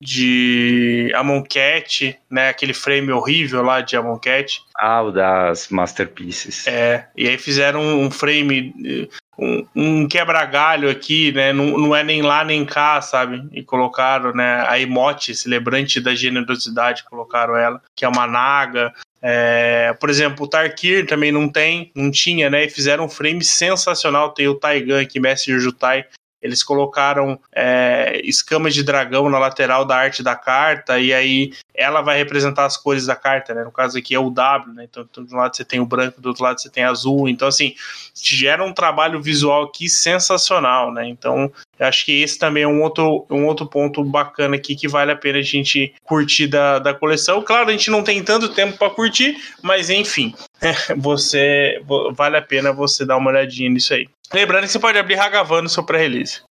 de 0.02 1.12
Amon 1.14 1.42
Cat, 1.42 2.18
né? 2.30 2.48
Aquele 2.48 2.72
frame 2.72 3.12
horrível 3.12 3.62
lá 3.62 3.82
de 3.82 3.96
Amon 3.96 4.18
Cat. 4.18 4.62
Ah, 4.78 5.02
o 5.02 5.10
das 5.10 5.68
Masterpieces. 5.68 6.66
É, 6.66 7.06
e 7.14 7.28
aí 7.28 7.36
fizeram 7.36 7.82
um 7.82 8.10
frame, 8.10 9.10
um, 9.38 9.66
um 9.76 10.08
quebra-galho 10.08 10.88
aqui, 10.88 11.32
né? 11.32 11.52
Não, 11.52 11.76
não 11.76 11.94
é 11.94 12.02
nem 12.02 12.22
lá 12.22 12.42
nem 12.44 12.64
cá, 12.64 13.02
sabe? 13.02 13.46
E 13.52 13.62
colocaram, 13.62 14.32
né? 14.32 14.64
A 14.66 14.78
emote, 14.78 15.34
celebrante 15.34 16.00
da 16.00 16.14
generosidade, 16.14 17.04
colocaram 17.04 17.54
ela, 17.54 17.82
que 17.94 18.04
é 18.04 18.08
uma 18.08 18.26
naga. 18.26 18.94
É, 19.22 19.92
por 20.00 20.08
exemplo, 20.08 20.46
o 20.46 20.48
Tarkir 20.48 21.06
também 21.06 21.30
não 21.30 21.48
tem, 21.48 21.92
não 21.94 22.10
tinha, 22.10 22.48
né? 22.48 22.64
E 22.64 22.70
fizeram 22.70 23.04
um 23.04 23.08
frame 23.08 23.44
sensacional. 23.44 24.32
Tem 24.32 24.48
o 24.48 24.54
Taigan 24.54 25.00
aqui, 25.00 25.20
Mestre 25.20 25.58
Jutai, 25.58 26.06
eles 26.42 26.62
colocaram 26.62 27.38
é, 27.52 28.20
escamas 28.24 28.74
de 28.74 28.82
dragão 28.82 29.28
na 29.28 29.38
lateral 29.38 29.84
da 29.84 29.96
arte 29.96 30.22
da 30.22 30.34
carta, 30.34 30.98
e 30.98 31.12
aí 31.12 31.52
ela 31.74 32.00
vai 32.00 32.16
representar 32.16 32.66
as 32.66 32.76
cores 32.76 33.06
da 33.06 33.16
carta, 33.16 33.54
né? 33.54 33.64
No 33.64 33.72
caso 33.72 33.98
aqui 33.98 34.14
é 34.14 34.18
o 34.18 34.30
W, 34.30 34.74
né? 34.74 34.86
Então, 34.90 35.08
de 35.24 35.34
um 35.34 35.38
lado 35.38 35.56
você 35.56 35.64
tem 35.64 35.80
o 35.80 35.86
branco, 35.86 36.20
do 36.20 36.28
outro 36.28 36.44
lado 36.44 36.60
você 36.60 36.68
tem 36.68 36.84
azul. 36.84 37.28
Então, 37.28 37.48
assim, 37.48 37.74
gera 38.14 38.64
um 38.64 38.72
trabalho 38.72 39.20
visual 39.20 39.64
aqui 39.64 39.88
sensacional, 39.88 40.92
né? 40.92 41.08
Então, 41.08 41.50
eu 41.78 41.86
acho 41.86 42.04
que 42.04 42.22
esse 42.22 42.38
também 42.38 42.64
é 42.64 42.68
um 42.68 42.82
outro, 42.82 43.26
um 43.30 43.46
outro 43.46 43.66
ponto 43.66 44.04
bacana 44.04 44.56
aqui 44.56 44.76
que 44.76 44.88
vale 44.88 45.12
a 45.12 45.16
pena 45.16 45.38
a 45.38 45.42
gente 45.42 45.94
curtir 46.04 46.46
da, 46.46 46.78
da 46.78 46.92
coleção. 46.92 47.42
Claro, 47.42 47.68
a 47.68 47.72
gente 47.72 47.90
não 47.90 48.02
tem 48.02 48.22
tanto 48.22 48.50
tempo 48.50 48.76
para 48.76 48.90
curtir, 48.90 49.36
mas 49.62 49.88
enfim, 49.88 50.34
você 50.96 51.80
vale 52.12 52.36
a 52.36 52.42
pena 52.42 52.72
você 52.72 53.06
dar 53.06 53.16
uma 53.16 53.30
olhadinha 53.30 53.70
nisso 53.70 53.94
aí. 53.94 54.06
Lembrando 54.32 54.62
que 54.62 54.68
você 54.72 54.78
pode 54.78 54.98
abrir 54.98 55.18
Hagavan 55.18 55.62
no 55.62 55.68
seu 55.68 55.82
pré-release. 55.82 56.42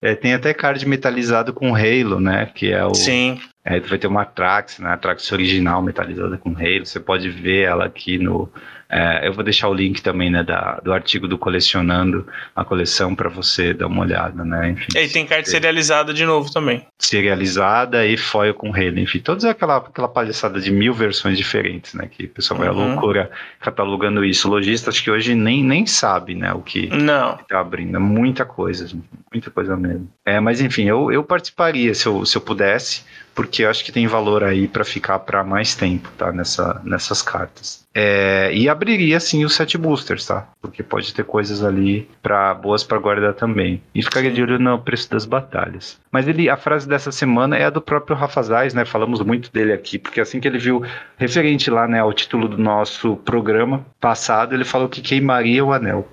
É, 0.00 0.14
tem 0.14 0.34
até 0.34 0.52
card 0.52 0.86
metalizado 0.86 1.52
com 1.52 1.74
Halo, 1.74 2.20
né? 2.20 2.50
Que 2.54 2.72
é 2.72 2.84
o. 2.84 2.94
Sim. 2.94 3.40
É, 3.64 3.80
vai 3.80 3.98
ter 3.98 4.06
uma 4.06 4.22
Atrax, 4.22 4.78
né? 4.78 4.90
A 4.90 4.92
Atrax 4.92 5.32
original 5.32 5.82
metalizada 5.82 6.36
com 6.36 6.50
Halo. 6.50 6.84
Você 6.84 7.00
pode 7.00 7.30
ver 7.30 7.62
ela 7.62 7.86
aqui 7.86 8.18
no, 8.18 8.50
é, 8.88 9.26
eu 9.26 9.32
vou 9.32 9.42
deixar 9.42 9.68
o 9.68 9.74
link 9.74 10.02
também 10.02 10.30
né, 10.30 10.42
da, 10.42 10.80
do 10.82 10.92
artigo 10.92 11.26
do 11.26 11.38
Colecionando 11.38 12.26
a 12.54 12.64
coleção 12.64 13.14
para 13.14 13.28
você 13.28 13.72
dar 13.72 13.86
uma 13.86 14.02
olhada, 14.02 14.44
né? 14.44 14.70
Enfim, 14.70 14.86
e 14.96 15.08
tem 15.08 15.26
carta 15.26 15.48
serializada 15.48 16.12
de 16.12 16.24
novo 16.24 16.52
também. 16.52 16.86
Serializada 16.98 18.06
e 18.06 18.16
foil 18.16 18.54
com 18.54 18.70
rede, 18.70 19.00
enfim, 19.00 19.18
toda 19.20 19.50
aquela, 19.50 19.78
aquela 19.78 20.08
palhaçada 20.08 20.60
de 20.60 20.70
mil 20.70 20.94
versões 20.94 21.36
diferentes, 21.36 21.94
né? 21.94 22.08
Que 22.10 22.24
o 22.24 22.28
pessoal 22.28 22.60
vai 22.60 22.68
uhum. 22.68 22.82
à 22.82 22.86
loucura 22.86 23.30
catalogando 23.60 24.24
isso. 24.24 24.48
lojista 24.48 24.90
acho 24.90 25.02
que 25.02 25.10
hoje 25.10 25.34
nem, 25.34 25.62
nem 25.64 25.86
sabe, 25.86 26.34
né? 26.34 26.52
O 26.52 26.60
que, 26.60 26.88
Não. 26.88 27.36
que 27.36 27.48
tá 27.48 27.60
abrindo. 27.60 27.96
É 27.96 28.00
muita 28.00 28.44
coisa, 28.44 28.88
muita 29.32 29.50
coisa 29.50 29.76
mesmo. 29.76 30.08
É, 30.24 30.38
mas 30.40 30.60
enfim, 30.60 30.84
eu, 30.84 31.10
eu 31.10 31.24
participaria 31.24 31.94
se 31.94 32.06
eu, 32.06 32.24
se 32.24 32.36
eu 32.36 32.40
pudesse 32.40 33.02
porque 33.34 33.64
eu 33.64 33.70
acho 33.70 33.84
que 33.84 33.90
tem 33.90 34.06
valor 34.06 34.44
aí 34.44 34.68
para 34.68 34.84
ficar 34.84 35.18
para 35.18 35.42
mais 35.42 35.74
tempo, 35.74 36.08
tá? 36.16 36.30
Nessa, 36.30 36.80
nessas 36.84 37.20
cartas. 37.20 37.83
É, 37.94 38.50
e 38.52 38.68
abriria 38.68 39.20
sim 39.20 39.44
os 39.44 39.54
set 39.54 39.78
boosters, 39.78 40.26
tá? 40.26 40.48
Porque 40.60 40.82
pode 40.82 41.14
ter 41.14 41.24
coisas 41.24 41.62
ali 41.62 42.08
para 42.20 42.52
boas 42.52 42.82
para 42.82 42.98
guardar 42.98 43.34
também. 43.34 43.80
E 43.94 44.02
ficaria 44.02 44.32
de 44.32 44.42
olho 44.42 44.58
no 44.58 44.78
preço 44.78 45.08
das 45.10 45.24
batalhas. 45.24 46.00
Mas 46.10 46.26
ele, 46.26 46.50
a 46.50 46.56
frase 46.56 46.88
dessa 46.88 47.12
semana 47.12 47.56
é 47.56 47.64
a 47.64 47.70
do 47.70 47.80
próprio 47.80 48.16
Rafa 48.16 48.42
Zais, 48.42 48.74
né? 48.74 48.84
Falamos 48.84 49.20
muito 49.20 49.52
dele 49.52 49.72
aqui, 49.72 49.98
porque 49.98 50.20
assim 50.20 50.40
que 50.40 50.48
ele 50.48 50.58
viu 50.58 50.82
referente 51.16 51.70
lá, 51.70 51.86
né, 51.86 52.00
ao 52.00 52.12
título 52.12 52.48
do 52.48 52.58
nosso 52.58 53.16
programa 53.18 53.84
passado, 54.00 54.54
ele 54.54 54.64
falou 54.64 54.88
que 54.88 55.00
queimaria 55.00 55.64
o 55.64 55.72
anel. 55.72 56.08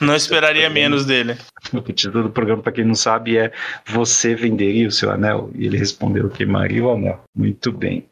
Não 0.00 0.14
esperaria 0.14 0.68
menos 0.68 1.04
dele. 1.04 1.36
O 1.72 1.80
título 1.80 2.24
do 2.24 2.30
programa, 2.30 2.62
para 2.62 2.72
quem 2.72 2.84
não 2.84 2.94
sabe, 2.94 3.36
é 3.36 3.52
Você 3.86 4.34
venderia 4.34 4.88
o 4.88 4.92
seu 4.92 5.10
anel? 5.10 5.50
E 5.54 5.66
ele 5.66 5.78
respondeu: 5.78 6.28
Queimaria 6.28 6.84
o 6.84 6.92
anel. 6.92 7.22
Muito 7.34 7.72
bem. 7.72 8.06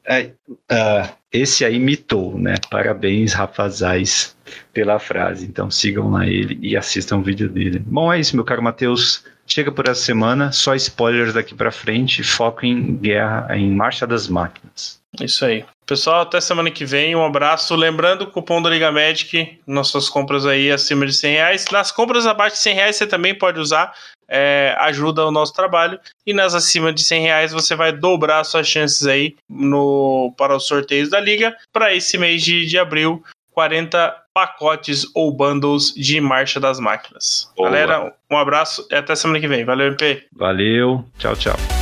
Uh, 0.49 1.09
esse 1.33 1.65
aí 1.65 1.79
mitou, 1.79 2.39
né? 2.39 2.55
Parabéns, 2.71 3.33
Rafazais, 3.33 4.37
pela 4.73 4.99
frase. 4.99 5.47
Então 5.47 5.71
sigam 5.71 6.11
lá 6.11 6.27
ele 6.27 6.59
e 6.61 6.77
assistam 6.77 7.19
o 7.19 7.23
vídeo 7.23 7.49
dele. 7.49 7.79
Bom, 7.79 8.12
é 8.12 8.19
isso, 8.19 8.35
meu 8.35 8.45
caro 8.45 8.62
Matheus. 8.62 9.25
Chega 9.47 9.73
por 9.73 9.89
essa 9.89 10.01
semana, 10.01 10.53
só 10.53 10.77
spoilers 10.77 11.35
daqui 11.35 11.57
para 11.57 11.73
frente, 11.73 12.23
foco 12.23 12.65
em 12.65 12.95
guerra, 12.97 13.49
em 13.57 13.69
marcha 13.69 14.07
das 14.07 14.29
máquinas. 14.29 14.99
Isso 15.20 15.45
aí. 15.45 15.65
Pessoal, 15.87 16.20
até 16.20 16.41
semana 16.41 16.70
que 16.70 16.85
vem. 16.85 17.16
Um 17.16 17.24
abraço. 17.24 17.74
Lembrando 17.74 18.27
cupom 18.27 18.62
da 18.62 18.70
Liga 18.70 18.93
Magic, 18.93 19.59
nossas 19.66 20.09
compras 20.09 20.47
aí 20.47 20.70
acima 20.70 21.05
de 21.05 21.12
100 21.12 21.32
reais. 21.32 21.65
Nas 21.73 21.91
compras 21.91 22.27
abaixo 22.27 22.57
de 22.57 22.62
100 22.62 22.74
reais 22.74 22.97
você 22.97 23.07
também 23.07 23.35
pode 23.35 23.59
usar. 23.59 23.93
É, 24.28 24.77
ajuda 24.78 25.27
o 25.27 25.32
nosso 25.32 25.53
trabalho. 25.53 25.99
E 26.24 26.32
nas 26.32 26.55
acima 26.55 26.93
de 26.93 27.03
100 27.03 27.23
reais 27.23 27.53
você 27.53 27.74
vai 27.74 27.91
dobrar 27.93 28.45
suas 28.45 28.69
chances 28.69 29.07
aí 29.07 29.35
no, 29.49 30.32
para 30.39 30.55
os 30.55 30.66
sorteios 30.66 31.11
da 31.11 31.19
Liga. 31.19 31.57
Para 31.73 31.93
esse 31.93 32.16
mês 32.16 32.45
de, 32.45 32.66
de 32.66 32.78
abril, 32.78 33.24
40 33.53 34.16
pacotes 34.32 35.05
ou 35.12 35.32
bundles 35.32 35.93
de 35.95 36.20
Marcha 36.20 36.61
das 36.61 36.78
Máquinas. 36.78 37.53
Boa. 37.57 37.69
Galera, 37.69 38.15
um 38.31 38.37
abraço 38.37 38.87
e 38.91 38.95
até 38.95 39.16
semana 39.16 39.41
que 39.41 39.49
vem. 39.49 39.65
Valeu, 39.65 39.89
MP. 39.89 40.24
Valeu. 40.32 41.05
Tchau, 41.19 41.35
tchau. 41.35 41.80